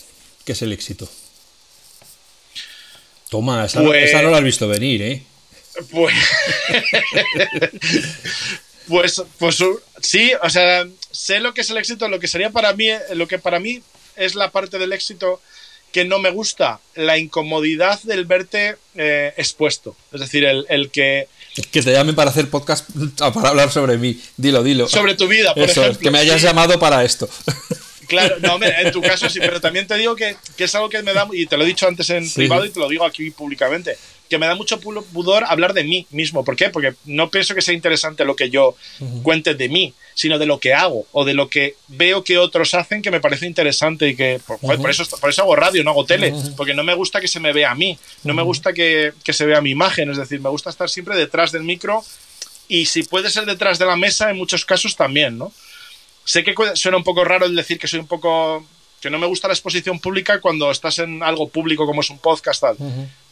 ¿qué 0.46 0.52
es 0.52 0.62
el 0.62 0.74
éxito? 0.74 1.10
Toma, 3.30 3.66
esa, 3.66 3.84
pues 3.84 4.14
no 4.14 4.32
la 4.32 4.38
has 4.38 4.44
visto 4.44 4.68
venir, 4.68 5.02
¿eh? 5.02 5.24
Pues, 5.92 6.14
pues, 8.88 9.24
pues 9.38 9.64
sí, 10.02 10.32
o 10.42 10.50
sea, 10.50 10.88
sé 11.12 11.40
lo 11.40 11.54
que 11.54 11.62
es 11.62 11.70
el 11.70 11.78
éxito, 11.78 12.08
lo 12.08 12.20
que 12.20 12.28
sería 12.28 12.50
para 12.50 12.74
mí, 12.74 12.90
lo 13.14 13.28
que 13.28 13.40
para 13.40 13.60
mí 13.60 13.82
es 14.16 14.36
la 14.36 14.52
parte 14.52 14.80
del 14.80 14.94
éxito 14.94 15.42
que 15.92 16.06
no 16.06 16.20
me 16.20 16.32
gusta, 16.32 16.80
la 16.96 17.18
incomodidad 17.18 18.02
del 18.04 18.26
verte 18.26 18.76
eh, 18.96 19.34
expuesto. 19.38 19.96
Es 20.12 20.20
decir, 20.20 20.46
el 20.46 20.90
que 20.92 21.28
que 21.68 21.82
te 21.82 21.92
llamen 21.92 22.16
para 22.16 22.30
hacer 22.30 22.50
podcast 22.50 22.90
para 23.34 23.50
hablar 23.50 23.72
sobre 23.72 23.98
mí. 23.98 24.20
Dilo, 24.38 24.64
dilo. 24.64 24.88
Sobre 24.88 25.16
tu 25.16 25.28
vida, 25.28 25.54
por 25.54 25.64
Eso, 25.64 25.82
ejemplo. 25.82 26.02
que 26.02 26.12
me 26.12 26.20
hayas 26.20 26.42
llamado 26.42 26.78
para 26.80 27.04
esto. 27.04 27.30
Claro, 28.10 28.38
no, 28.40 28.58
en 28.66 28.92
tu 28.92 29.02
caso 29.02 29.30
sí, 29.30 29.40
pero 29.40 29.62
también 29.62 29.86
te 29.86 29.94
digo 29.94 30.16
que, 30.16 30.36
es 30.58 30.74
algo 30.74 30.90
que 30.90 31.04
me 31.04 31.14
da, 31.14 31.28
y 31.32 31.46
te 31.46 31.56
lo 31.58 31.64
he 31.64 31.68
dicho 31.68 31.88
antes 31.88 32.10
en 32.10 32.28
privado 32.28 32.66
y 32.66 32.72
te 32.72 32.80
lo 32.80 32.90
digo 32.90 33.06
aquí 33.06 33.30
públicamente, 33.30 34.00
que 34.30 34.38
me 34.38 34.46
da 34.46 34.56
mucho 34.56 34.80
pudor 34.80 35.44
hablar 35.48 35.74
de 35.74 35.84
mí 35.84 36.06
mismo. 36.12 36.46
¿Por 36.46 36.56
qué? 36.56 36.70
Porque 36.70 36.94
no 37.06 37.30
pienso 37.30 37.56
que 37.56 37.62
sea 37.62 37.74
interesante 37.74 38.26
lo 38.26 38.36
que 38.36 38.50
yo 38.50 38.76
cuente 39.24 39.56
de 39.56 39.70
mí, 39.70 39.94
sino 40.14 40.38
de 40.38 40.46
lo 40.46 40.60
que 40.60 40.74
hago 40.74 41.08
o 41.12 41.26
de 41.26 41.34
lo 41.34 41.50
que 41.50 41.76
veo 41.88 42.24
que 42.24 42.38
otros 42.38 42.74
hacen 42.76 43.02
que 43.02 43.10
me 43.10 43.20
parece 43.20 43.48
interesante 43.48 44.08
y 44.08 44.16
que 44.16 44.40
por, 44.46 44.90
eso, 44.90 45.04
por 45.20 45.32
eso 45.32 45.42
hago 45.42 45.56
radio, 45.56 45.84
no 45.84 45.92
hago 45.92 46.06
tele, 46.06 46.34
porque 46.56 46.74
no 46.74 46.84
me 46.84 46.94
gusta 46.94 47.20
que 47.20 47.28
se 47.28 47.40
me 47.40 47.54
vea 47.54 47.72
a 47.72 47.76
mí, 47.76 47.98
no 48.24 48.34
me 48.34 48.44
gusta 48.44 48.72
que, 48.74 49.14
que 49.24 49.34
se 49.34 49.46
vea 49.46 49.62
mi 49.62 49.72
imagen, 49.72 50.12
es 50.12 50.18
decir, 50.18 50.40
me 50.40 50.50
gusta 50.50 50.70
estar 50.70 50.90
siempre 50.90 51.18
detrás 51.18 51.52
del 51.52 51.64
micro 51.64 52.04
y 52.68 52.86
si 52.86 53.02
puede 53.02 53.32
ser 53.32 53.46
detrás 53.46 53.80
de 53.80 53.86
la 53.86 53.96
mesa, 53.96 54.30
en 54.30 54.38
muchos 54.38 54.64
casos 54.64 54.96
también, 54.96 55.38
¿no? 55.38 55.52
Sé 56.24 56.44
que 56.44 56.54
suena 56.76 56.98
un 56.98 57.04
poco 57.04 57.26
raro 57.26 57.48
el 57.48 57.56
decir 57.56 57.80
que 57.80 57.88
soy 57.88 58.00
un 58.00 58.08
poco 58.08 58.64
que 59.02 59.10
no 59.10 59.18
me 59.18 59.28
gusta 59.28 59.48
la 59.48 59.54
exposición 59.54 60.00
pública 60.00 60.42
cuando 60.42 60.70
estás 60.70 61.00
en 61.00 61.24
algo 61.24 61.50
público 61.50 61.86
como 61.86 62.02
es 62.02 62.10
un 62.10 62.20
podcast 62.20 62.62
tal. 62.62 62.78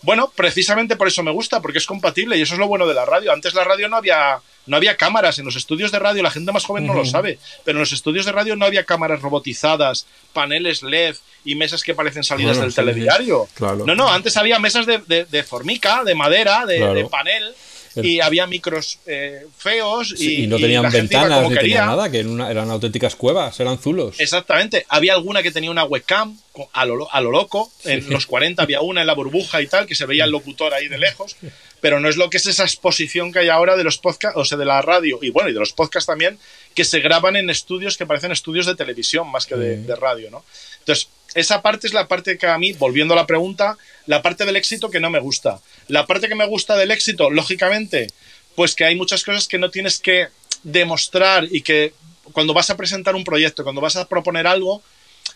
Bueno, 0.03 0.31
precisamente 0.35 0.95
por 0.95 1.07
eso 1.07 1.23
me 1.23 1.31
gusta, 1.31 1.61
porque 1.61 1.79
es 1.79 1.85
compatible 1.85 2.37
y 2.37 2.41
eso 2.41 2.53
es 2.53 2.59
lo 2.59 2.67
bueno 2.67 2.87
de 2.87 2.93
la 2.93 3.05
radio. 3.05 3.31
Antes 3.31 3.53
la 3.53 3.63
radio 3.63 3.89
no 3.89 3.97
había 3.97 4.39
no 4.67 4.77
había 4.77 4.95
cámaras. 4.95 5.39
En 5.39 5.45
los 5.45 5.55
estudios 5.55 5.91
de 5.91 5.99
radio, 5.99 6.21
la 6.21 6.29
gente 6.29 6.51
más 6.51 6.65
joven 6.65 6.85
no 6.85 6.93
lo 6.93 7.05
sabe, 7.05 7.39
pero 7.63 7.77
en 7.77 7.81
los 7.81 7.93
estudios 7.93 8.25
de 8.25 8.31
radio 8.31 8.55
no 8.55 8.65
había 8.65 8.83
cámaras 8.83 9.21
robotizadas, 9.21 10.05
paneles 10.33 10.83
LED 10.83 11.15
y 11.45 11.55
mesas 11.55 11.83
que 11.83 11.95
parecen 11.95 12.23
salidas 12.23 12.59
del 12.59 12.73
telediario. 12.73 13.47
No, 13.59 13.95
no, 13.95 14.11
antes 14.11 14.37
había 14.37 14.59
mesas 14.59 14.85
de, 14.85 15.43
formica, 15.47 16.03
de 16.03 16.15
madera, 16.15 16.65
de, 16.65 17.07
panel 17.09 17.55
y 18.03 18.19
había 18.19 18.47
micros 18.47 18.99
eh, 19.05 19.45
feos 19.57 20.13
y, 20.17 20.43
y, 20.43 20.47
no 20.47 20.57
tenían 20.57 20.89
ventanas 20.91 21.49
ni 21.49 21.55
tenían 21.55 21.87
nada, 21.87 22.11
que 22.11 22.19
eran 22.19 22.69
auténticas 22.69 23.15
cuevas, 23.15 23.59
eran 23.59 23.77
zulos. 23.77 24.19
Exactamente. 24.19 24.85
Había 24.89 25.13
alguna 25.13 25.43
que 25.43 25.51
tenía 25.51 25.71
una 25.71 25.83
webcam 25.83 26.37
a 26.73 26.85
lo, 26.85 27.11
a 27.11 27.21
lo 27.21 27.31
loco. 27.31 27.71
En 27.83 28.09
los 28.09 28.25
40 28.25 28.61
había 28.61 28.81
una 28.81 29.01
en 29.01 29.07
la 29.07 29.13
burbuja 29.13 29.61
y 29.61 29.67
tal, 29.67 29.85
que 29.85 29.95
se 29.95 30.05
veía 30.05 30.25
el 30.25 30.31
locutor 30.31 30.73
ahí 30.73 30.87
de 30.87 30.97
lejos. 30.97 31.35
Pero 31.79 31.99
no 31.99 32.09
es 32.09 32.17
lo 32.17 32.29
que 32.29 32.37
es 32.37 32.47
esa 32.47 32.63
exposición 32.63 33.31
que 33.31 33.39
hay 33.39 33.49
ahora 33.49 33.75
de 33.75 33.83
los 33.83 33.97
podcasts, 33.97 34.37
o 34.37 34.45
sea, 34.45 34.57
de 34.57 34.65
la 34.65 34.81
radio 34.81 35.19
y 35.21 35.29
bueno, 35.29 35.49
y 35.49 35.53
de 35.53 35.59
los 35.59 35.73
podcasts 35.73 36.07
también, 36.07 36.39
que 36.73 36.83
se 36.83 36.99
graban 36.99 37.35
en 37.35 37.49
estudios 37.49 37.97
que 37.97 38.05
parecen 38.05 38.31
estudios 38.31 38.65
de 38.65 38.75
televisión 38.75 39.29
más 39.31 39.45
que 39.45 39.55
de, 39.55 39.77
de 39.77 39.95
radio, 39.95 40.31
¿no? 40.31 40.43
Entonces, 40.79 41.09
esa 41.37 41.61
parte 41.61 41.85
es 41.85 41.93
la 41.93 42.07
parte 42.07 42.37
que 42.39 42.47
a 42.47 42.57
mí, 42.57 42.73
volviendo 42.73 43.13
a 43.13 43.17
la 43.17 43.27
pregunta, 43.27 43.77
la 44.07 44.23
parte 44.23 44.43
del 44.43 44.55
éxito 44.55 44.89
que 44.89 44.99
no 44.99 45.11
me 45.11 45.19
gusta. 45.19 45.61
La 45.87 46.07
parte 46.07 46.27
que 46.27 46.33
me 46.33 46.47
gusta 46.47 46.75
del 46.75 46.89
éxito, 46.89 47.29
lógicamente, 47.29 48.07
pues 48.55 48.73
que 48.73 48.85
hay 48.85 48.95
muchas 48.95 49.23
cosas 49.23 49.47
que 49.47 49.59
no 49.59 49.69
tienes 49.69 49.99
que 49.99 50.29
demostrar 50.63 51.47
y 51.51 51.61
que 51.61 51.93
cuando 52.33 52.55
vas 52.55 52.71
a 52.71 52.75
presentar 52.75 53.15
un 53.15 53.23
proyecto, 53.23 53.63
cuando 53.63 53.81
vas 53.81 53.95
a 53.97 54.07
proponer 54.07 54.47
algo, 54.47 54.81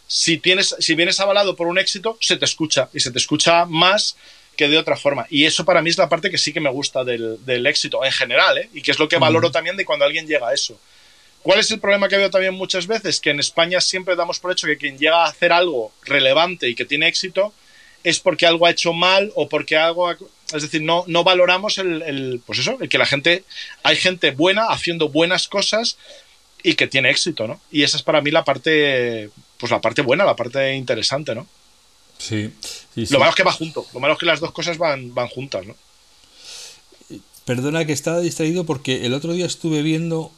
si, 0.08 0.40
tienes, 0.40 0.76
si 0.80 0.96
vienes 0.96 1.20
avalado 1.20 1.56
por 1.56 1.68
un 1.68 1.78
éxito, 1.78 2.18
se 2.20 2.36
te 2.36 2.46
escucha 2.46 2.90
y 2.94 3.00
se 3.00 3.12
te 3.12 3.20
escucha 3.20 3.66
más 3.66 4.18
que 4.58 4.68
de 4.68 4.80
otra 4.80 4.98
forma. 4.98 5.28
Y 5.30 5.46
eso 5.46 5.66
para 5.66 5.84
mí 5.84 5.92
es 5.92 6.00
la 6.00 6.10
parte 6.10 6.32
que 6.32 6.40
sí 6.40 6.52
que 6.52 6.60
me 6.60 6.72
gusta 6.72 7.04
del, 7.04 7.68
éxito 7.68 8.04
en 8.04 8.12
general, 8.12 8.58
¿eh? 8.58 8.70
y 8.74 8.82
que 8.82 8.90
es 8.90 8.98
lo 8.98 9.08
que 9.08 9.18
valoro 9.18 9.52
también 9.52 9.78
de 9.78 9.86
cuando 9.86 10.04
alguien 10.04 10.26
llega 10.26 10.50
a 10.50 10.54
eso. 10.56 10.80
¿Cuál 11.44 11.60
es 11.60 11.72
el 11.72 11.80
problema 11.80 12.08
que 12.08 12.18
veo 12.18 12.30
también 12.30 12.54
muchas 12.54 12.88
veces? 12.88 13.20
Que 13.20 13.32
en 13.32 13.40
España 13.40 13.82
siempre 13.82 14.16
damos 14.16 14.40
por 14.40 14.52
hecho 14.52 14.68
que 14.68 14.78
quien 14.78 14.98
llega 14.98 15.26
a 15.26 15.30
hacer 15.30 15.52
algo 15.52 15.92
relevante 16.04 16.70
y 16.70 16.76
que 16.76 16.86
tiene 16.86 17.08
éxito 17.08 17.54
es 18.04 18.20
porque 18.20 18.46
algo 18.46 18.66
ha 18.66 18.72
hecho 18.72 18.94
mal 18.94 19.32
o 19.36 19.50
porque 19.50 19.78
algo... 19.78 20.12
es 20.12 20.62
decir, 20.62 20.82
no, 20.82 21.04
no 21.08 21.24
valoramos 21.24 21.78
el, 21.78 22.02
el, 22.04 22.42
Pues 22.46 22.60
eso, 22.60 22.78
el 22.80 22.90
que 22.90 22.98
la 22.98 23.06
gente... 23.06 23.44
Hay 23.84 23.96
gente 23.96 24.32
buena 24.32 24.68
haciendo 24.68 25.10
buenas 25.10 25.48
cosas 25.48 25.98
y 26.64 26.76
que 26.76 26.88
tiene 26.88 27.10
éxito, 27.10 27.48
¿no? 27.48 27.60
Y 27.72 27.84
esa 27.84 27.98
es 27.98 28.04
para 28.04 28.22
mí 28.22 28.30
la 28.30 28.44
parte... 28.44 29.30
Pues 29.58 29.72
la 29.72 29.82
parte 29.82 30.02
buena, 30.02 30.26
la 30.26 30.36
parte 30.36 30.74
interesante, 30.76 31.34
¿no? 31.34 31.48
Sí. 32.18 32.52
Lo 32.96 33.20
malo 33.20 33.32
es 33.32 33.36
que 33.36 33.44
va 33.44 33.52
junto. 33.52 33.86
Lo 33.94 34.00
malo 34.00 34.14
es 34.14 34.20
que 34.20 34.26
las 34.28 34.40
dos 34.40 34.52
cosas 34.52 34.78
van, 34.78 35.14
van 35.14 35.28
juntas, 35.28 35.66
¿no? 35.66 35.76
Perdona 37.46 37.86
que 37.86 37.94
estaba 37.94 38.20
distraído 38.20 38.66
porque 38.66 39.06
el 39.06 39.14
otro 39.16 39.34
día 39.34 39.48
estuve 39.48 39.82
viendo 39.82 40.32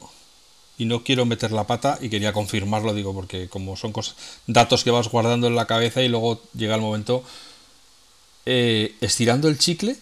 y 0.78 0.86
no 0.86 1.04
quiero 1.04 1.26
meter 1.26 1.52
la 1.52 1.68
pata 1.68 2.00
y 2.02 2.10
quería 2.10 2.34
confirmarlo, 2.34 2.94
digo, 2.94 3.14
porque 3.14 3.48
como 3.48 3.76
son 3.76 3.92
cosas, 3.92 4.16
datos 4.48 4.84
que 4.84 4.92
vas 4.92 5.10
guardando 5.10 5.48
en 5.48 5.56
la 5.56 5.68
cabeza 5.68 6.02
y 6.02 6.08
luego 6.10 6.42
llega 6.54 6.76
el 6.76 6.82
momento. 6.82 7.24
Eh, 8.46 8.96
¿Estirando 9.00 9.48
el 9.48 9.58
chicle? 9.58 9.98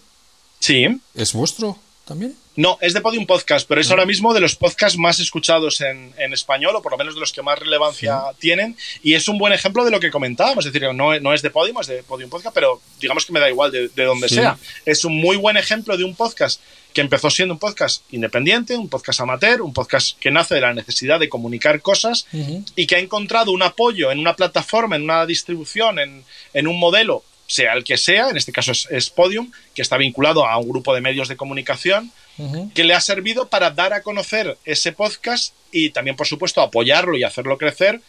Sí. 0.60 0.88
¿Es 1.14 1.34
vuestro 1.34 1.77
también? 2.06 2.35
No, 2.55 2.77
es 2.81 2.93
de 2.93 2.99
Podium 2.99 3.25
Podcast, 3.25 3.65
pero 3.67 3.79
es 3.79 3.89
ah. 3.89 3.93
ahora 3.93 4.05
mismo 4.05 4.33
de 4.33 4.41
los 4.41 4.55
podcasts 4.55 4.97
más 4.97 5.19
escuchados 5.19 5.79
en, 5.81 6.13
español, 6.33 6.75
o 6.75 6.81
por 6.81 6.91
lo 6.91 6.97
menos 6.97 7.13
de 7.13 7.21
los 7.21 7.31
que 7.31 7.41
más 7.41 7.57
relevancia 7.57 8.21
tienen, 8.39 8.75
y 9.01 9.13
es 9.13 9.27
un 9.27 9.37
buen 9.37 9.53
ejemplo 9.53 9.85
de 9.85 9.91
lo 9.91 9.99
que 9.99 10.11
comentábamos, 10.11 10.65
es 10.65 10.73
decir, 10.73 10.93
no, 10.93 11.17
no, 11.19 11.33
es 11.33 11.41
de 11.41 11.49
Podium, 11.49 11.79
es 11.79 11.87
de 11.87 12.03
Podium 12.03 12.29
Podcast, 12.29 12.53
pero 12.53 12.81
digamos 12.99 13.25
que 13.25 13.31
me 13.31 13.39
da 13.39 13.49
igual 13.49 13.71
de, 13.71 13.89
donde 14.03 14.27
sea. 14.27 14.57
Es 14.85 15.05
un 15.05 15.15
muy 15.15 15.37
buen 15.37 15.55
ejemplo 15.55 15.95
de 15.95 16.03
un 16.03 16.15
podcast 16.15 16.61
que 16.93 16.99
empezó 16.99 17.29
siendo 17.29 17.53
un 17.53 17.59
podcast 17.59 18.03
independiente, 18.11 18.75
un 18.75 18.89
podcast 18.89 19.21
amateur, 19.21 19.61
un 19.61 19.73
podcast 19.73 20.19
que 20.19 20.29
nace 20.29 20.55
de 20.55 20.61
la 20.61 20.73
necesidad 20.73 21.21
de 21.21 21.29
comunicar 21.29 21.81
cosas 21.81 22.27
y 22.75 22.85
que 22.85 22.95
ha 22.97 22.99
encontrado 22.99 23.51
un 23.51 23.63
apoyo 23.63 24.11
en 24.11 24.19
una 24.19 24.35
plataforma, 24.35 24.97
en 24.97 25.03
una 25.03 25.25
distribución, 25.25 25.99
en, 25.99 26.25
en 26.53 26.67
un 26.67 26.77
modelo 26.77 27.23
sea 27.51 27.73
el 27.73 27.83
que 27.83 27.97
sea, 27.97 28.29
en 28.29 28.37
este 28.37 28.53
caso 28.53 28.71
es, 28.71 29.09
Podium, 29.09 29.51
que 29.75 29.81
está 29.81 29.97
vinculado 29.97 30.47
a 30.47 30.57
un 30.57 30.69
grupo 30.69 30.95
de 30.95 31.01
medios 31.01 31.27
de 31.27 31.35
comunicación, 31.35 32.09
que 32.73 32.84
le 32.84 32.93
ha 32.93 33.01
servido 33.01 33.47
para 33.47 33.72
dar 33.72 33.93
a 33.93 34.01
conocer 34.01 34.57
ese 34.65 34.91
podcast 34.91 35.53
y 35.72 35.91
también, 35.91 36.15
por 36.15 36.27
supuesto, 36.27 36.61
apoyarlo 36.61 37.18
y 37.18 37.23
hacerlo 37.23 37.57
crecer 37.57 38.01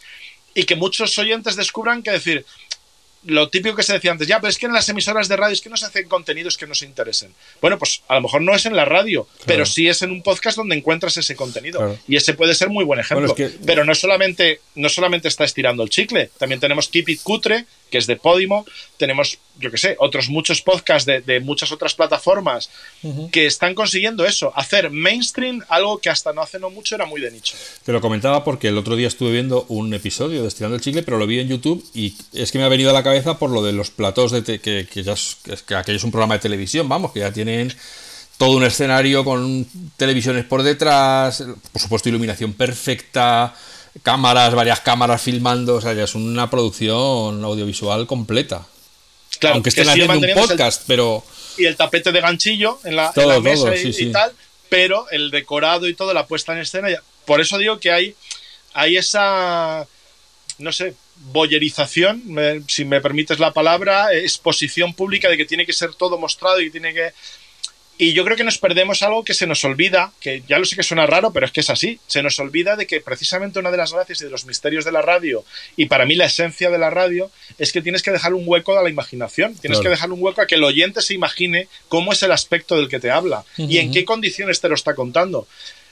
y 0.53 0.63
que 0.63 0.75
muchos 0.75 1.17
oyentes 1.17 1.55
descubran 1.55 2.03
que 2.03 2.11
decir, 2.11 2.45
lo 3.25 3.49
típico 3.49 3.75
que 3.75 3.83
se 3.83 3.93
decía 3.93 4.11
antes, 4.11 4.27
ya, 4.27 4.39
pero 4.39 4.49
es 4.49 4.57
que 4.57 4.65
en 4.65 4.73
las 4.73 4.87
emisoras 4.89 5.27
de 5.27 5.37
radio 5.37 5.53
es 5.53 5.61
que 5.61 5.69
no 5.69 5.77
se 5.77 5.85
hacen 5.85 6.07
contenidos 6.07 6.57
que 6.57 6.67
nos 6.67 6.81
interesen. 6.81 7.33
Bueno, 7.61 7.77
pues 7.79 8.01
a 8.07 8.15
lo 8.15 8.21
mejor 8.21 8.41
no 8.41 8.53
es 8.53 8.65
en 8.65 8.75
la 8.75 8.85
radio, 8.85 9.27
pero 9.45 9.65
sí 9.65 9.87
es 9.87 10.01
en 10.01 10.11
un 10.11 10.21
podcast 10.21 10.57
donde 10.57 10.75
encuentras 10.75 11.15
ese 11.17 11.35
contenido. 11.35 11.97
Y 12.07 12.15
ese 12.15 12.33
puede 12.33 12.53
ser 12.53 12.69
muy 12.69 12.83
buen 12.83 12.99
ejemplo. 12.99 13.33
Pero 13.65 13.85
no 13.85 13.95
solamente, 13.95 14.59
no 14.75 14.89
solamente 14.89 15.27
está 15.27 15.45
estirando 15.45 15.83
el 15.83 15.89
chicle, 15.89 16.31
también 16.37 16.59
tenemos 16.59 16.89
Keep 16.89 17.09
It 17.09 17.21
Cutre, 17.23 17.65
que 17.93 17.99
es 17.99 18.07
de 18.07 18.15
Podimo, 18.15 18.65
tenemos, 18.97 19.37
yo 19.59 19.69
que 19.69 19.77
sé, 19.77 19.95
otros 19.99 20.27
muchos 20.27 20.63
podcasts 20.63 21.05
de, 21.05 21.39
muchas 21.41 21.71
otras 21.71 21.93
plataformas 21.93 22.71
que 23.31 23.45
están 23.45 23.75
consiguiendo 23.75 24.25
eso, 24.25 24.51
hacer 24.55 24.89
mainstream 24.89 25.61
algo 25.69 25.99
que 25.99 26.09
hasta 26.09 26.33
no 26.33 26.41
hace 26.41 26.57
no 26.57 26.71
mucho 26.71 26.95
era 26.95 27.05
muy 27.05 27.21
de 27.21 27.29
nicho. 27.29 27.55
Te 27.85 27.91
lo 27.91 28.01
comentaba 28.01 28.43
porque 28.43 28.69
el 28.69 28.79
otro 28.79 28.95
día 28.95 29.07
estuve 29.07 29.31
viendo 29.31 29.67
un 29.69 29.93
episodio 29.93 30.41
de 30.41 30.47
Estirando 30.47 30.75
el 30.75 30.81
Chicle, 30.81 31.03
pero 31.03 31.19
lo 31.19 31.27
vi 31.27 31.39
en 31.39 31.49
YouTube 31.49 31.85
y 31.93 32.15
es 32.33 32.51
que 32.51 32.57
me 32.57 32.63
ha 32.63 32.67
venido 32.67 32.89
a 32.89 32.93
la 32.93 33.03
cabeza 33.03 33.37
por 33.37 33.51
lo 33.51 33.61
de 33.61 33.73
los 33.73 33.91
platos 33.91 34.31
de 34.31 34.41
que, 34.59 34.87
que, 34.87 35.03
ya 35.03 35.13
es, 35.13 35.37
que 35.67 35.75
aquello 35.75 35.97
es 35.97 36.03
un 36.03 36.09
programa 36.09 36.33
de 36.33 36.39
televisión, 36.39 36.89
vamos, 36.89 37.11
que 37.11 37.19
ya 37.19 37.31
tienen 37.31 37.71
todo 38.39 38.57
un 38.57 38.63
escenario 38.63 39.23
con 39.23 39.67
televisiones 39.97 40.45
por 40.45 40.63
detrás, 40.63 41.43
por 41.71 41.79
supuesto 41.79 42.09
iluminación 42.09 42.53
perfecta, 42.53 43.53
cámaras, 44.01 44.55
varias 44.55 44.79
cámaras 44.79 45.21
filmando, 45.21 45.75
o 45.75 45.81
sea, 45.81 45.93
ya 45.93 46.03
es 46.03 46.15
una 46.15 46.49
producción 46.49 47.43
audiovisual 47.43 48.07
completa. 48.07 48.65
Claro, 49.39 49.55
Aunque 49.55 49.69
estén 49.69 49.89
haciendo 49.89 50.13
un 50.13 50.33
podcast, 50.33 50.83
pero... 50.87 51.23
Y 51.57 51.65
el 51.65 51.75
tapete 51.75 52.11
de 52.11 52.21
ganchillo 52.21 52.79
en 52.83 52.95
la, 52.95 53.13
mesa 53.41 53.75
y, 53.75 54.11
tal, 54.11 54.33
pero 54.69 55.05
el 55.11 55.29
decorado 55.29 55.87
y 55.87 55.93
todo, 55.93 56.13
la 56.13 56.25
puesta 56.25 56.53
en 56.53 56.59
escena, 56.59 56.87
por 57.25 57.41
eso 57.41 57.59
digo 57.59 57.79
que 57.79 57.91
hay, 57.91 58.15
hay 58.73 58.97
esa, 58.97 59.85
no 60.57 60.71
sé, 60.71 60.95
boyerización, 61.31 62.23
si 62.67 62.85
me 62.85 63.01
permites 63.01 63.39
la 63.39 63.51
palabra, 63.51 64.13
exposición 64.13 64.93
pública 64.95 65.29
de 65.29 65.37
que 65.37 65.45
tiene 65.45 65.65
que 65.65 65.73
ser 65.73 65.93
todo 65.93 66.17
mostrado 66.17 66.59
y 66.59 66.71
tiene 66.71 66.93
que 66.93 67.11
y 68.03 68.11
yo 68.11 68.25
creo 68.25 68.35
que 68.35 68.43
nos 68.43 68.57
perdemos 68.57 69.01
algo 69.01 69.23
que 69.23 69.33
se 69.33 69.47
nos 69.47 69.63
olvida, 69.63 70.11
que 70.19 70.43
ya 70.45 70.59
lo 70.59 70.65
sé 70.65 70.75
que 70.75 70.83
suena 70.83 71.05
raro, 71.05 71.31
pero 71.31 71.45
es 71.45 71.53
que 71.53 71.61
es 71.61 71.69
así. 71.69 72.01
Se 72.05 72.21
nos 72.21 72.37
olvida 72.37 72.75
de 72.75 72.85
que 72.85 72.99
precisamente 72.99 73.59
una 73.59 73.71
de 73.71 73.77
las 73.77 73.93
gracias 73.93 74.19
y 74.19 74.25
de 74.25 74.29
los 74.29 74.45
misterios 74.45 74.83
de 74.83 74.91
la 74.91 75.01
radio, 75.01 75.45
y 75.77 75.85
para 75.85 76.05
mí 76.05 76.15
la 76.15 76.25
esencia 76.25 76.69
de 76.69 76.77
la 76.77 76.89
radio, 76.89 77.31
es 77.57 77.71
que 77.71 77.81
tienes 77.81 78.03
que 78.03 78.11
dejar 78.11 78.33
un 78.33 78.43
hueco 78.45 78.77
a 78.77 78.83
la 78.83 78.89
imaginación. 78.89 79.55
Tienes 79.55 79.79
que 79.79 79.87
dejar 79.87 80.11
un 80.11 80.21
hueco 80.21 80.41
a 80.41 80.47
que 80.47 80.55
el 80.55 80.65
oyente 80.65 81.01
se 81.01 81.13
imagine 81.13 81.69
cómo 81.87 82.11
es 82.11 82.21
el 82.23 82.33
aspecto 82.33 82.75
del 82.75 82.89
que 82.89 82.99
te 82.99 83.09
habla 83.09 83.45
y 83.55 83.77
en 83.77 83.91
qué 83.91 84.03
condiciones 84.03 84.59
te 84.59 84.67
lo 84.67 84.75
está 84.75 84.95
contando. 84.95 85.47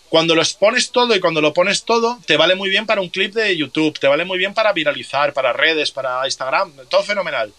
Cuando 0.10 0.36
lo 0.36 0.42
expones 0.42 0.92
todo 0.92 1.16
y 1.16 1.22
cuando 1.22 1.40
lo 1.40 1.54
pones 1.54 1.86
todo, 1.86 2.20
te 2.26 2.36
vale 2.36 2.56
muy 2.56 2.70
bien 2.70 2.86
para 2.86 3.00
un 3.00 3.08
clip 3.08 3.34
de 3.34 3.56
YouTube, 3.56 3.98
te 3.98 4.08
vale 4.08 4.26
muy 4.26 4.38
bien 4.38 4.54
para 4.54 4.74
viralizar, 4.74 5.32
para 5.32 5.54
redes, 5.54 5.92
para 5.92 6.26
Instagram, 6.26 6.74
todo 6.90 7.04
fenomenal 7.04 7.54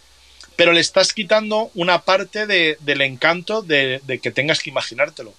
pero 0.56 0.72
le 0.72 0.80
estás 0.80 1.12
quitando 1.12 1.70
una 1.74 2.02
parte 2.02 2.46
del 2.46 3.00
encanto 3.00 3.62
de, 3.62 4.00
que 4.22 4.30
tengas 4.30 4.60
que 4.60 4.70
imaginártelo. 4.70 5.32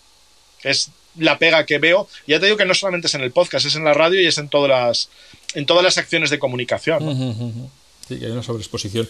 Es 0.63 0.89
la 1.17 1.37
pega 1.37 1.65
que 1.65 1.77
veo. 1.77 2.07
Ya 2.27 2.39
te 2.39 2.45
digo 2.45 2.57
que 2.57 2.65
no 2.65 2.73
solamente 2.73 3.07
es 3.07 3.15
en 3.15 3.21
el 3.21 3.31
podcast, 3.31 3.65
es 3.65 3.75
en 3.75 3.83
la 3.83 3.93
radio 3.93 4.21
y 4.21 4.25
es 4.25 4.37
en 4.37 4.49
todas 4.49 4.69
las, 4.69 5.09
en 5.53 5.65
todas 5.65 5.83
las 5.83 5.97
acciones 5.97 6.29
de 6.29 6.39
comunicación. 6.39 7.69
Sí, 8.07 8.15
hay 8.15 8.31
una 8.31 8.43
sobreexposición. 8.43 9.07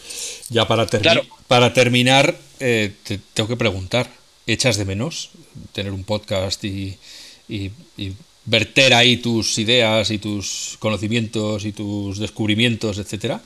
Ya 0.50 0.68
para, 0.68 0.88
para 1.48 1.74
terminar, 1.74 2.38
eh, 2.60 2.94
te 3.04 3.20
tengo 3.34 3.50
que 3.50 3.58
preguntar, 3.58 4.10
¿echas 4.46 4.78
de 4.78 4.86
menos 4.86 5.32
tener 5.72 5.92
un 5.92 6.04
podcast 6.04 6.64
y, 6.64 6.98
y 7.48 7.72
verter 8.46 8.94
ahí 8.94 9.18
tus 9.18 9.58
ideas 9.58 10.12
y 10.12 10.18
tus 10.18 10.76
conocimientos 10.80 11.66
y 11.66 11.72
tus 11.72 12.20
descubrimientos, 12.20 12.98
etcétera? 12.98 13.42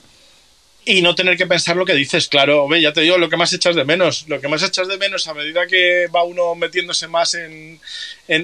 Y 0.88 1.02
no 1.02 1.16
tener 1.16 1.36
que 1.36 1.46
pensar 1.46 1.76
lo 1.76 1.86
que 1.86 1.94
dices. 1.94 2.30
Claro, 2.30 2.66
ve, 2.70 2.82
ya 2.82 2.94
te 2.94 3.02
digo, 3.02 3.18
lo 3.18 3.30
que 3.30 3.36
más 3.36 3.52
echas 3.52 3.76
de 3.76 3.84
menos. 3.84 4.26
Lo 4.30 4.40
que 4.40 4.48
más 4.48 4.64
echas 4.64 4.88
de 4.88 4.98
menos 4.98 5.28
a 5.28 5.34
medida 5.34 5.68
que 5.68 6.08
va 6.08 6.24
uno 6.24 6.56
metiéndose 6.56 7.10
más 7.10 7.34
en, 7.34 7.80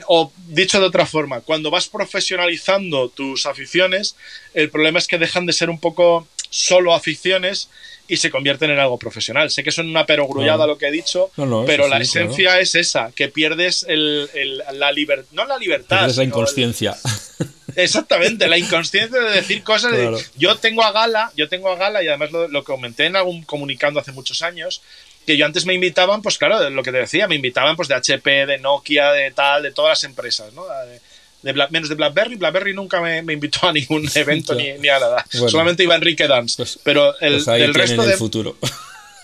o 0.07 0.31
dicho 0.49 0.81
de 0.81 0.85
otra 0.85 1.05
forma, 1.05 1.39
cuando 1.39 1.71
vas 1.71 1.87
profesionalizando 1.87 3.07
tus 3.07 3.45
aficiones, 3.45 4.17
el 4.53 4.69
problema 4.69 4.99
es 4.99 5.07
que 5.07 5.17
dejan 5.17 5.45
de 5.45 5.53
ser 5.53 5.69
un 5.69 5.79
poco 5.79 6.27
solo 6.49 6.93
aficiones 6.93 7.69
y 8.07 8.17
se 8.17 8.29
convierten 8.29 8.69
en 8.69 8.79
algo 8.79 8.97
profesional. 8.97 9.49
Sé 9.49 9.63
que 9.63 9.71
son 9.71 9.89
una 9.89 10.05
perogrullada 10.05 10.67
lo 10.67 10.77
que 10.77 10.87
he 10.87 10.91
dicho, 10.91 11.31
pero 11.65 11.87
la 11.87 11.97
esencia 11.97 12.59
es 12.59 12.75
esa, 12.75 13.11
que 13.11 13.29
pierdes 13.29 13.85
el, 13.87 14.29
la 14.73 14.91
libertad, 14.91 15.29
no 15.31 15.45
la 15.45 15.57
libertad. 15.57 15.99
Pierdes 15.99 16.17
la 16.17 16.23
inconsciencia. 16.23 16.97
Exactamente, 17.75 18.47
la 18.47 18.57
inconsciencia 18.57 19.19
de 19.19 19.31
decir 19.31 19.63
cosas. 19.63 19.93
yo 20.35 20.55
tengo 20.57 20.83
a 20.83 20.91
Gala, 20.91 21.31
yo 21.35 21.49
tengo 21.49 21.69
a 21.69 21.75
Gala 21.75 22.03
y 22.03 22.07
además 22.07 22.31
lo, 22.31 22.63
comenté 22.63 23.05
en 23.05 23.15
algún 23.15 23.43
comunicando 23.43 23.99
hace 23.99 24.11
muchos 24.11 24.41
años, 24.41 24.81
que 25.25 25.37
yo 25.37 25.45
antes 25.45 25.65
me 25.65 25.73
invitaban, 25.73 26.21
pues 26.21 26.37
claro, 26.37 26.69
lo 26.69 26.83
que 26.83 26.91
te 26.91 26.97
decía, 26.97 27.27
me 27.27 27.35
invitaban 27.35 27.75
pues 27.75 27.87
de 27.87 27.95
HP, 27.95 28.45
de 28.45 28.57
Nokia, 28.59 29.11
de 29.11 29.31
tal, 29.31 29.63
de 29.63 29.71
todas 29.71 29.91
las 29.91 30.03
empresas, 30.03 30.53
¿no? 30.53 30.65
De, 30.65 30.99
menos 31.43 31.89
de 31.89 31.95
BlackBerry, 31.95 32.35
BlackBerry 32.35 32.73
nunca 32.73 33.01
me, 33.01 33.19
invitó 33.19 33.67
a 33.67 33.73
ningún 33.73 34.09
evento 34.15 34.55
ni, 34.55 34.71
ni, 34.73 34.89
a 34.89 34.99
nada. 34.99 35.25
Solamente 35.29 35.83
iba 35.83 35.95
Enrique 35.95 36.27
Dance. 36.27 36.55
Pues, 36.57 36.79
pero 36.83 37.19
el, 37.19 37.43
pues 37.43 37.73
resto 37.73 38.03
del 38.03 38.17
futuro. 38.17 38.57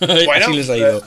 bueno, 0.00 0.48
les 0.50 0.68
ha 0.70 0.76
ido. 0.76 1.02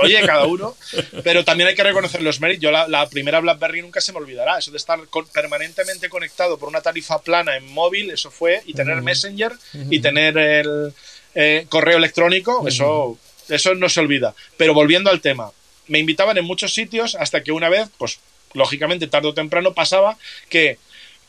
oye, 0.00 0.20
cada 0.24 0.46
uno. 0.46 0.76
Pero 1.24 1.44
también 1.44 1.68
hay 1.68 1.74
que 1.74 1.82
reconocer 1.82 2.22
los 2.22 2.40
méritos. 2.40 2.62
Yo 2.62 2.70
la, 2.70 3.08
primera 3.08 3.40
BlackBerry 3.40 3.82
nunca 3.82 4.00
se 4.00 4.12
me 4.12 4.18
olvidará. 4.18 4.58
Eso 4.58 4.70
de 4.70 4.76
estar 4.76 4.98
permanentemente 5.32 6.08
conectado 6.08 6.58
por 6.58 6.68
una 6.68 6.80
tarifa 6.80 7.20
plana 7.20 7.56
en 7.56 7.66
móvil, 7.72 8.10
eso 8.10 8.30
fue, 8.30 8.62
y 8.66 8.74
tener 8.74 9.00
Messenger 9.02 9.52
y 9.90 10.00
tener 10.00 10.36
el 10.36 10.92
eh, 11.34 11.66
correo 11.68 11.98
electrónico, 11.98 12.66
eso, 12.66 13.18
eso 13.48 13.74
no 13.74 13.88
se 13.88 14.00
olvida. 14.00 14.34
Pero 14.56 14.74
volviendo 14.74 15.10
al 15.10 15.20
tema, 15.20 15.50
me 15.86 15.98
invitaban 15.98 16.38
en 16.38 16.44
muchos 16.44 16.74
sitios 16.74 17.14
hasta 17.14 17.42
que 17.42 17.52
una 17.52 17.68
vez, 17.68 17.88
pues 17.98 18.18
lógicamente 18.54 19.06
tarde 19.06 19.28
o 19.28 19.34
temprano 19.34 19.74
pasaba 19.74 20.16
que 20.48 20.78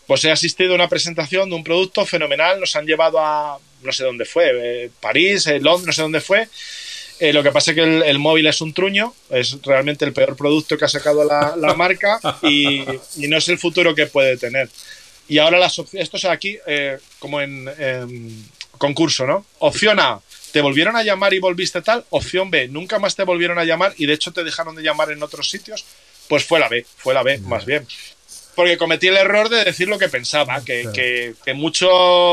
pues 0.10 0.26
he 0.26 0.32
asistido 0.32 0.72
a 0.72 0.76
una 0.76 0.90
presentación 0.90 1.50
de 1.50 1.56
un 1.56 1.64
producto 1.64 2.04
fenomenal, 2.04 2.60
nos 2.60 2.76
han 2.76 2.88
llevado 2.88 3.20
a, 3.20 3.60
no 3.84 3.92
sé 3.92 4.04
dónde 4.04 4.26
fue, 4.26 4.50
eh, 4.86 4.90
París, 5.00 5.46
eh, 5.46 5.60
Londres, 5.60 5.86
no 5.86 5.94
sé 5.94 6.02
dónde 6.02 6.20
fue. 6.20 6.50
Eh, 7.20 7.32
lo 7.32 7.44
que 7.44 7.52
pasa 7.52 7.72
es 7.72 7.76
que 7.76 7.84
el, 7.84 8.18
móvil 8.18 8.48
es 8.48 8.60
un 8.62 8.74
truño, 8.74 9.14
es 9.30 9.62
realmente 9.62 10.06
el 10.06 10.14
peor 10.14 10.36
producto 10.36 10.80
que 10.80 10.86
ha 10.86 10.90
sacado 10.90 11.26
la, 11.26 11.74
marca 11.76 12.20
y, 12.42 12.86
no 13.28 13.38
es 13.38 13.50
el 13.50 13.60
futuro 13.60 13.94
que 13.94 14.08
puede 14.08 14.36
tener. 14.38 14.68
Y 15.28 15.38
ahora 15.38 15.60
las 15.60 15.78
esto 15.94 16.18
es 16.18 16.26
aquí 16.26 16.58
como 17.20 17.40
en, 17.42 17.70
concurso, 18.80 19.28
¿no? 19.28 19.46
Opción 19.60 20.00
A, 20.00 20.22
te 20.54 20.62
volvieron 20.62 20.96
a 20.96 21.04
llamar 21.04 21.36
y 21.36 21.40
volviste 21.40 21.82
tal. 21.82 22.06
Opción 22.10 22.50
B, 22.50 22.68
nunca 22.70 22.98
más 22.98 23.16
te 23.16 23.24
volvieron 23.24 23.60
a 23.60 23.66
llamar 23.66 23.94
y 23.98 24.08
de 24.08 24.14
hecho 24.14 24.32
te 24.32 24.44
dejaron 24.44 24.76
de 24.76 24.82
llamar 24.82 25.12
en 25.12 25.22
otros 25.22 25.50
sitios. 25.50 25.86
Pues 26.30 26.46
fue 26.46 26.60
la 26.62 26.70
B, 26.70 26.86
fue 26.96 27.14
la 27.14 27.24
B, 27.24 27.40
más 27.40 27.66
bien 27.66 27.86
porque 28.60 28.78
cometí 28.78 29.08
el 29.08 29.16
error 29.16 29.48
de 29.48 29.64
decir 29.64 29.88
lo 29.88 29.98
que 29.98 30.10
pensaba, 30.10 30.62
que, 30.66 31.34
mucho 31.56 31.88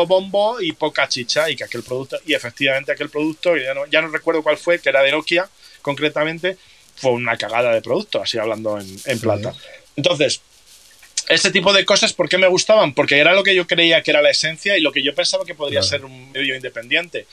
bombo 0.06 0.60
y 0.60 0.73
poca 0.73 1.09
chicha 1.09 1.48
y 1.48 1.55
que 1.55 1.62
aquel 1.62 1.85
producto, 1.85 2.18
y 2.27 2.35
efectivamente 2.35 2.90
aquel 2.90 3.10
producto, 3.10 3.56
ya 3.56 3.74
no, 3.74 3.86
ya 3.86 4.02
no 4.02 4.09
recuerdo 4.09 4.43
cuál 4.43 4.56
fue, 4.56 4.81
que 4.81 4.89
era 4.89 5.02
de 5.02 5.12
Nokia 5.12 5.48
concretamente, 5.82 6.56
fue 6.97 7.12
una 7.12 7.36
cagada 7.36 7.73
de 7.73 7.81
producto, 7.81 8.20
así 8.20 8.39
hablando 8.39 8.77
en, 8.77 9.20
plata. 9.20 9.55
Entonces, 9.94 10.40
ese 11.28 11.52
tipo 11.52 11.73
de 11.73 11.85
cosas, 11.85 12.12
¿por 12.12 12.28
qué 12.28 12.39
me 12.39 12.48
gustaban? 12.48 12.93
Porque 12.93 13.18
era 13.18 13.32
lo 13.32 13.44
que 13.44 13.55
yo 13.55 13.68
creía 13.68 14.02
que 14.02 14.10
era 14.10 14.20
la 14.20 14.31
esencia 14.31 14.77
y 14.77 14.81
lo 14.81 14.90
que 14.90 15.05
yo 15.05 15.14
pensaba 15.14 15.44
que 15.44 15.55
podría 15.55 15.85
ser 15.85 16.05
un 16.05 16.32
medio 16.32 16.56
independiente. 16.56 17.28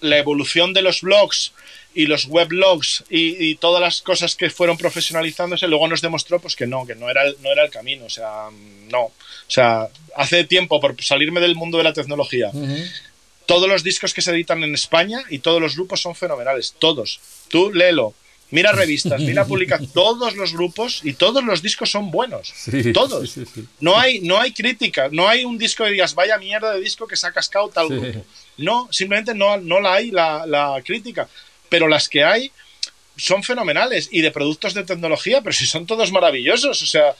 La 0.00 0.18
evolución 0.18 0.72
de 0.72 0.82
los 0.82 1.02
blogs 1.02 1.52
y 1.94 2.06
los 2.06 2.26
weblogs 2.26 3.04
y, 3.10 3.50
y, 3.50 3.54
todas 3.56 3.80
las 3.80 4.00
cosas 4.00 4.34
que 4.34 4.50
fueron 4.50 4.76
profesionalizándose, 4.78 5.68
luego 5.68 5.88
nos 5.88 6.00
demostró 6.00 6.40
pues 6.40 6.56
que 6.56 6.66
no, 6.66 6.86
que 6.86 6.94
no 6.94 7.10
era, 7.10 7.22
no 7.42 7.50
era 7.50 7.64
el 7.64 7.70
camino, 7.70 8.06
o 8.06 8.10
sea, 8.10 8.48
no. 8.90 9.02
O 9.02 9.12
sea, 9.48 9.88
hace 10.16 10.44
tiempo, 10.44 10.80
por 10.80 11.00
salirme 11.02 11.40
del 11.40 11.54
mundo 11.54 11.78
de 11.78 11.84
la 11.84 11.92
tecnología, 11.92 12.50
todos 13.46 13.68
los 13.68 13.82
discos 13.82 14.14
que 14.14 14.22
se 14.22 14.30
editan 14.30 14.62
en 14.62 14.74
España 14.74 15.22
y 15.28 15.40
todos 15.40 15.60
los 15.60 15.76
grupos 15.76 16.00
son 16.00 16.14
fenomenales, 16.14 16.74
todos. 16.78 17.20
Tú 17.48 17.72
léelo, 17.72 18.14
mira 18.50 18.72
revistas, 18.82 19.20
mira 19.20 19.44
publica 19.44 19.78
todos 19.92 20.34
los 20.34 20.52
grupos 20.52 21.00
y 21.04 21.12
todos 21.12 21.44
los 21.44 21.60
discos 21.60 21.90
son 21.90 22.10
buenos. 22.10 22.54
todos. 22.94 23.34
no, 23.80 23.98
hay, 23.98 24.20
no 24.20 24.40
hay 24.40 24.52
crítica, 24.52 25.08
no 25.12 25.28
hay 25.28 25.44
un 25.44 25.58
disco 25.58 25.84
que 25.84 25.90
digas, 25.90 26.14
vaya 26.14 26.38
mierda 26.38 26.72
de 26.72 26.80
disco 26.80 27.06
que 27.06 27.16
se 27.16 27.26
ha 27.26 27.32
cascado 27.32 27.68
tal 27.68 27.88
grupo. 27.88 28.24
No, 28.56 28.88
simplemente 28.90 29.34
no, 29.34 29.58
no 29.58 29.80
la 29.80 29.94
hay 29.94 30.10
la, 30.10 30.46
la 30.46 30.80
crítica 30.84 31.28
pero 31.72 31.88
las 31.88 32.06
que 32.06 32.22
hay 32.22 32.52
son 33.16 33.42
fenomenales 33.42 34.10
y 34.12 34.20
de 34.20 34.30
productos 34.30 34.74
de 34.74 34.84
tecnología, 34.84 35.40
pero 35.40 35.54
si 35.54 35.64
son 35.64 35.86
todos 35.86 36.12
maravillosos, 36.12 36.82
o 36.82 36.86
sea, 36.86 37.16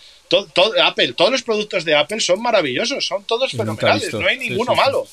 Apple, 0.85 1.15
todos 1.15 1.31
los 1.31 1.43
productos 1.43 1.87
de 1.87 1.95
Apple 1.95 2.21
son 2.21 2.43
maravillosos, 2.43 3.07
son 3.07 3.25
todos 3.25 3.53
fenomenales, 3.53 4.13
no 4.13 4.27
hay 4.27 4.37
ninguno 4.37 4.75
malo. 4.75 5.09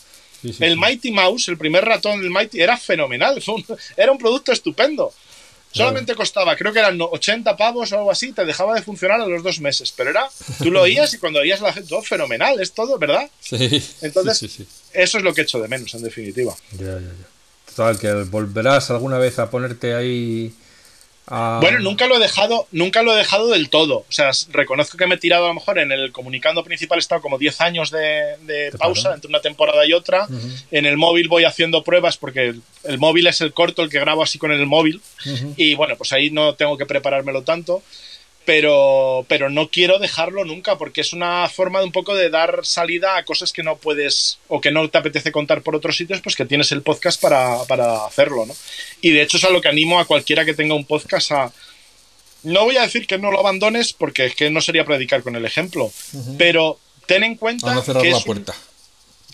el 0.60 0.76
Mighty 0.76 1.12
Mouse, 1.12 1.48
el 1.48 1.58
primer 1.58 1.86
ratón 1.86 2.22
del 2.22 2.32
Mighty, 2.32 2.60
era 2.60 2.76
fenomenal, 2.76 3.42
era 3.96 4.12
un 4.12 4.18
producto 4.18 4.52
estupendo. 4.52 5.14
Solamente 5.72 6.16
costaba, 6.16 6.58
creo 6.58 6.74
que 6.74 6.80
eran 6.80 7.00
80 7.00 7.56
pavos 7.56 7.94
o 7.94 7.98
algo 7.98 8.12
así, 8.12 8.34
te 8.34 8.44
dejaba 8.44 8.76
de 8.76 8.82
funcionar 8.82 9.22
a 9.22 9.26
los 9.26 9.42
dos 9.42 9.62
meses, 9.62 9.94
pero 9.96 10.10
era, 10.10 10.28
tú 10.58 10.70
lo 10.70 10.82
oías 10.82 11.14
y 11.14 11.18
cuando 11.18 11.40
oías 11.40 11.62
la 11.62 11.72
gente, 11.72 11.88
todo 11.88 12.02
fenomenal, 12.02 12.60
es 12.60 12.74
todo, 12.74 12.98
¿verdad? 12.98 13.30
Sí. 13.40 13.82
Entonces, 14.02 14.64
eso 14.92 15.18
es 15.18 15.24
lo 15.24 15.34
que 15.34 15.44
echo 15.44 15.62
de 15.62 15.70
menos, 15.70 15.94
en 15.94 16.04
definitiva. 16.04 16.54
Ya, 16.74 16.86
ya, 16.88 17.00
ya 17.00 17.39
que 18.00 18.12
volverás 18.24 18.92
alguna 18.92 19.18
vez 19.18 19.40
a 19.40 19.50
ponerte 19.50 19.94
ahí. 19.94 20.54
Bueno, 21.30 21.80
nunca 21.80 22.08
lo 22.08 22.16
he 22.16 22.20
dejado, 22.20 22.68
nunca 22.72 23.04
lo 23.04 23.14
he 23.14 23.18
dejado 23.18 23.50
del 23.50 23.70
todo. 23.70 23.98
O 23.98 24.12
sea, 24.12 24.32
reconozco 24.52 24.98
que 24.98 25.06
me 25.06 25.14
he 25.16 25.18
tirado 25.20 25.46
a 25.46 25.50
lo 25.50 25.54
mejor 25.54 25.78
en 25.78 25.92
el 25.92 26.12
comunicando 26.12 26.64
principal 26.64 26.98
he 26.98 27.02
estado 27.02 27.22
como 27.22 27.38
10 27.38 27.62
años 27.62 27.92
de, 27.92 28.72
pausa 28.80 29.14
entre 29.14 29.30
una 29.30 29.40
temporada 29.40 29.86
y 29.86 29.94
otra. 29.94 30.28
En 30.72 30.88
el 30.88 30.98
móvil 30.98 31.28
voy 31.28 31.44
haciendo 31.44 31.84
pruebas 31.84 32.18
porque 32.18 32.56
el, 32.84 32.98
móvil 32.98 33.28
es 33.28 33.42
el 33.42 33.54
corto, 33.54 33.84
el 33.84 33.92
que 33.92 34.00
grabo 34.00 34.24
así 34.24 34.40
con 34.40 34.52
el 34.52 34.66
móvil. 34.66 35.02
Y 35.56 35.76
bueno, 35.76 35.96
pues 35.98 36.14
ahí 36.14 36.32
no 36.32 36.56
tengo 36.56 36.78
que 36.78 36.88
preparármelo 36.88 37.44
tanto 37.44 37.84
pero, 38.50 39.28
pero 39.28 39.52
no 39.52 39.70
quiero 39.70 40.00
dejarlo 40.00 40.44
nunca 40.44 40.76
porque 40.76 41.02
es 41.02 41.14
una 41.14 41.48
forma 41.50 41.78
de 41.78 41.86
un 41.86 41.92
poco 41.92 42.16
de 42.16 42.32
dar 42.32 42.66
salida 42.66 43.16
a 43.16 43.24
cosas 43.24 43.54
que 43.54 43.62
no 43.62 43.78
puedes 43.78 44.40
o 44.48 44.60
que 44.60 44.72
no 44.72 44.90
te 44.90 44.98
apetece 44.98 45.32
contar 45.32 45.62
por 45.62 45.76
otros 45.76 45.96
sitios, 45.96 46.20
pues 46.22 46.36
que 46.36 46.48
tienes 46.48 46.72
el 46.72 46.82
podcast 46.82 47.22
para, 47.22 47.62
hacerlo, 48.08 48.48
¿no? 48.48 48.56
Y 49.02 49.12
de 49.12 49.22
hecho 49.22 49.38
es 49.38 49.44
a 49.44 49.52
lo 49.52 49.62
que 49.62 49.68
animo 49.68 50.00
a 50.00 50.06
cualquiera 50.06 50.46
que 50.46 50.56
tenga 50.56 50.74
un 50.74 50.86
podcast 50.86 51.32
a... 51.32 51.54
No 52.42 52.64
voy 52.64 52.78
a 52.78 52.82
decir 52.82 53.06
que 53.06 53.20
no 53.20 53.30
lo 53.30 53.40
abandones 53.40 53.94
porque 53.94 54.26
es 54.26 54.36
que 54.36 54.50
no 54.50 54.62
sería 54.62 54.84
predicar 54.84 55.22
con 55.22 55.36
el 55.36 55.46
ejemplo, 55.46 55.92
pero 56.40 56.80
ten 57.06 57.24
en 57.24 57.36
cuenta... 57.36 57.72
no 57.76 57.84
cerrar 57.84 58.04
la 58.04 58.20
puerta. 58.20 58.56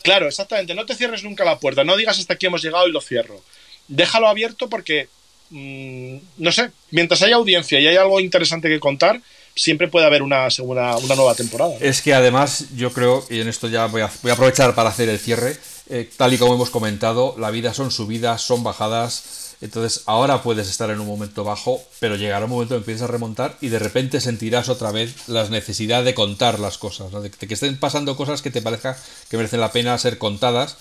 Claro, 0.04 0.28
exactamente, 0.28 0.76
no 0.76 0.86
te 0.86 0.94
cierres 0.94 1.24
nunca 1.24 1.46
la 1.46 1.58
puerta, 1.62 1.86
no 1.86 1.96
digas 1.96 2.20
hasta 2.20 2.34
aquí 2.34 2.48
hemos 2.48 2.62
llegado 2.62 2.86
y 2.86 2.92
lo 2.92 3.00
cierro. 3.00 3.42
Déjalo 3.88 4.28
abierto 4.28 4.68
porque 4.68 5.08
Mm, 5.50 6.18
no 6.38 6.52
sé, 6.52 6.72
mientras 6.92 7.22
haya 7.22 7.36
audiencia 7.36 7.80
y 7.80 7.88
hay 7.88 7.98
algo 7.98 8.20
interesante 8.20 8.68
que 8.68 8.80
contar, 8.80 9.22
siempre 9.56 9.88
puede 9.88 10.06
haber 10.06 10.22
una, 10.22 10.50
segunda, 10.50 10.98
una 10.98 11.16
nueva 11.16 11.36
temporada. 11.36 11.76
Es 11.80 12.02
que 12.02 12.14
además 12.14 12.66
yo 12.76 12.92
creo, 12.92 13.26
y 13.30 13.40
en 13.40 13.48
esto 13.48 13.68
ya 13.68 13.86
voy 13.88 14.02
a, 14.02 14.12
voy 14.22 14.32
a 14.32 14.34
aprovechar 14.34 14.76
para 14.76 14.90
hacer 14.90 15.10
el 15.10 15.20
cierre, 15.20 15.58
eh, 15.90 16.10
tal 16.18 16.34
y 16.34 16.38
como 16.38 16.56
hemos 16.56 16.70
comentado, 16.70 17.36
la 17.38 17.52
vida 17.52 17.74
son 17.74 17.92
subidas, 17.92 18.42
son 18.42 18.64
bajadas, 18.64 19.56
entonces 19.62 20.04
ahora 20.08 20.44
puedes 20.44 20.68
estar 20.68 20.90
en 20.90 21.00
un 21.00 21.08
momento 21.08 21.44
bajo, 21.44 21.82
pero 22.00 22.16
llegará 22.16 22.46
un 22.46 22.52
momento 22.52 22.74
en 22.74 22.82
que 22.82 22.84
empiezas 22.84 23.08
a 23.08 23.12
remontar 23.12 23.58
y 23.62 23.70
de 23.70 23.80
repente 23.80 24.20
sentirás 24.20 24.68
otra 24.68 24.92
vez 24.92 25.28
la 25.28 25.48
necesidad 25.48 26.04
de 26.04 26.14
contar 26.14 26.60
las 26.60 26.78
cosas, 26.78 27.12
de 27.12 27.30
que 27.30 27.54
estén 27.54 27.80
pasando 27.80 28.18
cosas 28.18 28.42
que 28.42 28.52
te 28.52 28.62
parezca 28.62 28.98
que 29.30 29.38
merecen 29.38 29.62
la 29.62 29.72
pena 29.72 29.98
ser 29.98 30.18
contadas 30.18 30.76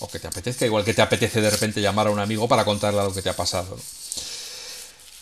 o 0.00 0.08
que 0.08 0.18
te 0.18 0.26
apetezca, 0.26 0.66
igual 0.66 0.84
que 0.84 0.94
te 0.94 1.02
apetece 1.02 1.40
de 1.40 1.50
repente 1.50 1.80
llamar 1.80 2.08
a 2.08 2.10
un 2.10 2.18
amigo 2.18 2.48
para 2.48 2.64
contarle 2.64 3.02
lo 3.02 3.14
que 3.14 3.22
te 3.22 3.30
ha 3.30 3.36
pasado. 3.36 3.76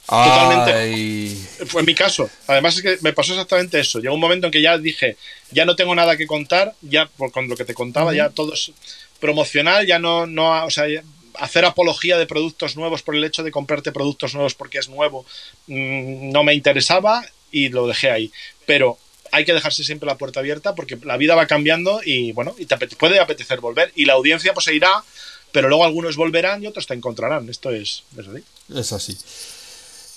Totalmente. 0.07 1.37
Fue 1.67 1.83
mi 1.83 1.95
caso. 1.95 2.29
Además 2.47 2.77
es 2.77 2.83
que 2.83 2.99
me 3.01 3.13
pasó 3.13 3.33
exactamente 3.33 3.81
eso. 3.81 4.01
Llegó 4.01 4.15
un 4.15 4.21
momento 4.21 4.47
en 4.47 4.53
que 4.53 4.61
ya 4.61 4.77
dije, 4.79 5.17
ya 5.51 5.65
no 5.65 5.77
tengo 5.77 5.95
nada 5.95 6.17
que 6.17 6.27
contar, 6.27 6.75
ya 6.83 7.09
con 7.33 7.49
lo 7.49 7.57
que 7.57 7.65
te 7.65 7.75
contaba, 7.75 8.15
ya 8.15 8.31
todo 8.31 8.53
es 8.53 8.73
promocional, 9.21 9.87
ya 9.87 9.99
no, 9.99 10.27
no, 10.27 10.67
o 10.67 10.71
sea, 10.71 10.87
hacer 11.39 11.65
apología 11.65 12.19
de 12.19 12.27
productos 12.27 12.77
nuevos 12.77 13.03
por 13.03 13.17
el 13.17 13.25
hecho 13.25 13.43
de 13.43 13.51
comprarte 13.51 13.93
productos 13.93 14.35
nuevos 14.35 14.55
porque 14.55 14.79
es 14.79 14.89
nuevo, 14.89 15.25
mm, 15.67 16.31
no 16.31 16.45
me 16.45 16.55
interesaba 16.55 17.25
y 17.51 17.69
lo 17.71 17.87
dejé 17.87 18.11
ahí. 18.11 18.33
Pero 18.67 18.99
hay 19.33 19.45
que 19.45 19.55
dejarse 19.55 19.83
siempre 19.85 20.07
la 20.07 20.19
puerta 20.19 20.41
abierta 20.41 20.75
porque 20.75 20.99
la 21.03 21.17
vida 21.17 21.35
va 21.35 21.47
cambiando 21.47 22.01
y 22.05 22.33
bueno, 22.33 22.55
y 22.59 22.67
te 22.67 22.77
puede 22.97 23.19
apetecer 23.19 23.61
volver 23.61 23.93
y 23.97 24.05
la 24.05 24.13
audiencia 24.13 24.55
pues 24.55 24.65
se 24.65 24.75
irá, 24.75 25.03
pero 25.53 25.69
luego 25.69 25.85
algunos 25.85 26.17
volverán 26.17 26.63
y 26.63 26.67
otros 26.67 26.87
te 26.87 26.95
encontrarán. 26.95 27.49
Esto 27.49 27.71
es, 27.71 28.05
es 28.19 28.29
así. 28.29 28.45
Es 28.75 28.93
así. 28.93 29.17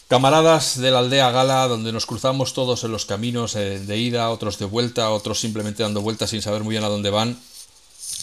Camaradas 0.08 0.80
de 0.80 0.92
la 0.92 1.00
aldea 1.00 1.32
Gala, 1.32 1.68
donde 1.68 1.92
nos 1.92 2.06
cruzamos 2.06 2.54
todos 2.54 2.84
en 2.86 2.92
los 2.92 3.06
caminos 3.06 3.56
eh, 3.56 3.80
de 3.80 3.98
ida, 3.98 4.30
otros 4.30 4.58
de 4.58 4.66
vuelta, 4.66 5.10
otros 5.10 5.40
simplemente 5.40 5.84
dando 5.84 6.02
vueltas 6.02 6.30
sin 6.30 6.42
saber 6.42 6.64
muy 6.64 6.72
bien 6.74 6.84
a 6.86 6.90
dónde 6.90 7.10
van. 7.10 7.38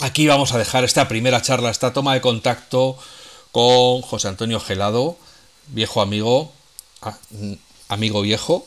Aquí 0.00 0.26
vamos 0.26 0.52
a 0.52 0.58
dejar 0.58 0.84
esta 0.84 1.08
primera 1.08 1.42
charla, 1.42 1.70
esta 1.70 1.92
toma 1.92 2.14
de 2.14 2.22
contacto 2.22 2.96
con 3.52 4.00
José 4.00 4.28
Antonio 4.28 4.60
Gelado, 4.60 5.16
viejo 5.68 6.00
amigo, 6.00 6.52
amigo 7.88 8.22
viejo. 8.22 8.66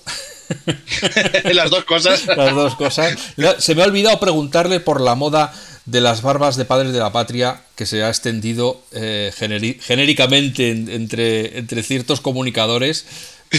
Las 1.44 1.70
dos 1.70 1.86
cosas. 1.86 2.26
Las 2.28 2.56
dos 2.56 2.76
cosas. 2.76 3.18
Se 3.58 3.76
me 3.76 3.82
ha 3.82 3.86
olvidado 3.86 4.20
preguntarle 4.20 4.80
por 4.80 5.02
la 5.02 5.16
moda 5.16 5.54
de 5.88 6.02
las 6.02 6.22
barbas 6.22 6.58
de 6.58 6.66
padres 6.66 6.92
de 6.92 7.00
la 7.00 7.14
patria 7.14 7.62
que 7.76 7.86
se 7.86 8.04
ha 8.04 8.10
extendido 8.10 8.82
eh, 8.92 9.32
genéricamente 9.34 10.70
entre, 10.70 11.58
entre 11.58 11.82
ciertos 11.82 12.20
comunicadores 12.20 13.06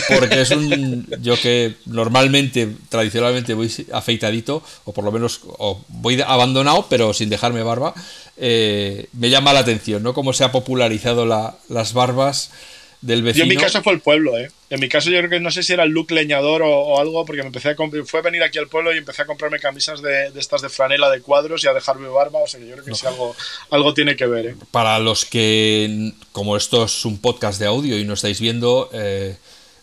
porque 0.08 0.42
es 0.42 0.50
un 0.50 1.06
yo 1.22 1.40
que 1.40 1.76
normalmente 1.86 2.68
tradicionalmente 2.90 3.54
voy 3.54 3.72
afeitadito 3.92 4.62
o 4.84 4.92
por 4.92 5.04
lo 5.04 5.10
menos 5.10 5.40
voy 5.88 6.20
abandonado 6.20 6.86
pero 6.90 7.14
sin 7.14 7.30
dejarme 7.30 7.62
barba 7.62 7.94
eh, 8.36 9.08
me 9.14 9.30
llama 9.30 9.54
la 9.54 9.60
atención 9.60 10.02
no 10.02 10.12
cómo 10.12 10.34
se 10.34 10.44
ha 10.44 10.52
popularizado 10.52 11.24
las 11.24 11.92
barbas 11.94 12.50
del 13.00 13.22
vecino. 13.22 13.44
Yo 13.44 13.50
en 13.50 13.56
mi 13.56 13.62
caso 13.62 13.82
fue 13.82 13.92
el 13.92 14.00
pueblo, 14.00 14.36
¿eh? 14.38 14.50
En 14.70 14.80
mi 14.80 14.88
caso 14.88 15.10
yo 15.10 15.18
creo 15.18 15.30
que 15.30 15.40
no 15.40 15.50
sé 15.50 15.62
si 15.62 15.72
era 15.72 15.84
el 15.84 15.90
look 15.90 16.10
leñador 16.10 16.62
o, 16.62 16.98
algo, 16.98 17.24
porque 17.24 17.42
me 17.42 17.46
empecé 17.46 17.70
a 17.70 17.76
fue 18.04 18.20
a 18.20 18.22
venir 18.22 18.42
aquí 18.42 18.58
al 18.58 18.68
pueblo 18.68 18.92
y 18.94 18.98
empecé 18.98 19.22
a 19.22 19.26
comprarme 19.26 19.60
camisas 19.60 20.02
de, 20.02 20.32
estas 20.36 20.62
de 20.62 20.68
franela 20.68 21.08
de 21.08 21.20
cuadros 21.20 21.64
y 21.64 21.68
a 21.68 21.72
dejarme 21.72 22.08
barba, 22.08 22.40
o 22.40 22.46
sea 22.46 22.60
yo 22.60 22.72
creo 22.72 22.84
que 22.84 22.94
sí 22.94 23.06
algo, 23.06 23.34
algo 23.70 23.94
tiene 23.94 24.16
que 24.16 24.26
ver, 24.26 24.46
¿eh? 24.46 24.56
Para 24.70 24.98
los 24.98 25.24
que, 25.24 26.12
como 26.32 26.56
esto 26.56 26.84
es 26.84 27.04
un 27.04 27.18
podcast 27.18 27.58
de 27.58 27.66
audio 27.66 27.98
y 27.98 28.04
no 28.04 28.14
estáis 28.14 28.40
viendo, 28.40 28.90
eh, 28.92 29.36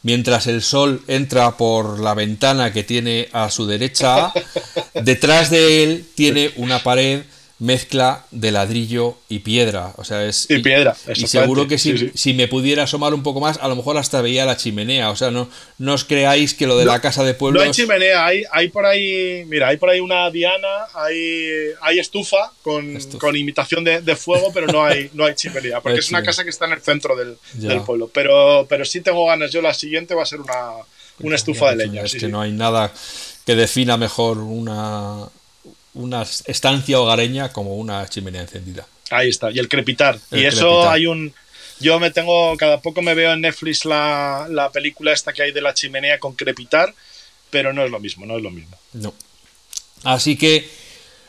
mientras 0.03 0.45
el 0.47 0.61
sol 0.61 1.01
entra 1.07 1.57
por 1.57 1.99
la 1.99 2.13
ventana 2.13 2.71
que 2.71 2.83
tiene 2.83 3.29
a 3.31 3.49
su 3.49 3.65
derecha, 3.65 4.31
detrás 4.93 5.49
de 5.49 5.83
él 5.83 6.05
tiene 6.15 6.51
una 6.57 6.83
pared 6.83 7.23
mezcla 7.57 8.25
de 8.31 8.51
ladrillo 8.51 9.17
y 9.29 9.39
piedra. 9.39 9.93
O 9.97 10.03
sea, 10.03 10.25
es. 10.25 10.49
Y 10.49 10.59
piedra. 10.59 10.95
Y 11.15 11.27
seguro 11.27 11.67
que 11.67 11.77
si, 11.77 12.11
si, 12.13 12.33
me 12.33 12.47
pudiera 12.47 12.83
asomar 12.83 13.13
un 13.13 13.23
poco 13.23 13.39
más, 13.39 13.57
a 13.61 13.67
lo 13.67 13.75
mejor 13.75 13.97
hasta 13.97 14.21
veía 14.21 14.45
la 14.45 14.57
chimenea. 14.57 15.09
O 15.09 15.15
sea, 15.15 15.31
no, 15.31 15.49
no 15.77 15.93
os 15.93 16.03
creáis 16.03 16.53
que 16.53 16.67
lo 16.67 16.77
de 16.77 16.85
la 16.85 16.99
casa 16.99 17.23
de 17.23 17.33
pueblo. 17.33 17.59
No 17.59 17.65
hay 17.65 17.71
chimenea, 17.71 18.25
hay, 18.25 18.43
hay 18.51 18.67
por 18.69 18.85
ahí. 18.85 19.45
Mira, 19.47 19.69
hay 19.69 19.77
por 19.77 19.89
ahí 19.89 19.99
una 19.99 20.29
diana, 20.31 20.87
hay, 20.93 21.47
hay 21.81 21.99
estufa 21.99 22.51
con, 22.61 22.99
con 23.19 23.35
imitación 23.35 23.83
de, 23.83 24.15
fuego, 24.15 24.51
pero 24.53 24.67
no 24.67 24.83
hay, 24.83 25.09
no 25.13 25.25
hay 25.25 25.35
chimenea. 25.35 25.81
Porque 25.81 25.99
es 25.99 26.09
una 26.09 26.23
casa 26.23 26.43
que 26.43 26.49
está 26.49 26.65
en 26.65 26.73
el 26.73 26.81
centro 26.81 27.15
del, 27.15 27.37
del, 27.53 27.81
pueblo. 27.81 28.09
Pero, 28.13 28.65
pero 28.67 28.83
sí 28.83 29.01
tengo 29.01 29.25
ganas. 29.25 29.51
Yo 29.51 29.61
la 29.61 29.73
siguiente 29.73 30.13
va 30.13 30.23
a 30.23 30.25
ser 30.25 30.41
una, 30.41 30.71
una 31.19 31.35
estufa 31.35 31.69
de 31.69 31.77
leña. 31.77 32.01
Es 32.03 32.15
que 32.15 32.27
no 32.27 32.41
hay 32.41 32.51
nada 32.51 32.91
que 33.45 33.55
defina 33.55 33.95
mejor 33.95 34.39
una 34.39 35.29
una 35.95 36.21
estancia 36.21 36.99
hogareña 36.99 37.51
como 37.51 37.75
una 37.75 38.07
chimenea 38.07 38.41
encendida. 38.41 38.85
Ahí 39.09 39.29
está, 39.29 39.51
y 39.51 39.59
el 39.59 39.67
crepitar. 39.67 40.19
y 40.31 40.45
eso 40.45 40.89
hay 40.89 41.07
un... 41.07 41.33
Yo 41.79 41.99
me 41.99 42.11
tengo, 42.11 42.55
cada 42.55 42.79
poco 42.79 43.01
me 43.01 43.13
veo 43.15 43.33
en 43.33 43.41
Netflix 43.41 43.83
la, 43.83 44.47
la, 44.49 44.71
película 44.71 45.11
esta 45.11 45.33
que 45.33 45.43
hay 45.43 45.51
de 45.51 45.61
la 45.61 45.73
chimenea 45.73 46.19
con 46.19 46.33
crepitar, 46.33 46.93
pero 47.49 47.73
no 47.73 47.83
es 47.83 47.91
lo 47.91 47.99
mismo, 47.99 48.25
no 48.25 48.37
es 48.37 48.43
lo 48.43 48.49
mismo. 48.49 48.77
No. 48.93 49.13
Así 50.03 50.37
que, 50.37 50.69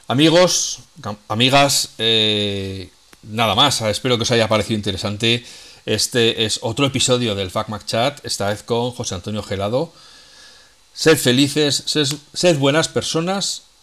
amigos, 0.07 0.81
amigas, 1.27 1.95
eh, 1.99 2.91
nada 3.25 3.57
más, 3.57 3.81
espero 3.83 4.17
que 4.17 4.23
os 4.23 4.31
haya 4.31 4.49
parecido 4.49 4.77
interesante. 4.77 5.45
Este 5.85 6.45
es 6.45 6.61
otro 6.63 6.87
episodio 6.87 7.35
del 7.35 7.51
FacMac 7.51 7.85
Chat, 7.85 8.25
esta 8.25 8.49
vez 8.49 8.63
con 8.63 8.93
José 8.93 9.17
Antonio 9.17 9.43
Gelado. 9.43 9.93
Sed 10.95 11.19
felices, 11.19 11.85
sed 12.33 12.59
buenas 12.59 12.89
personas 12.89 13.66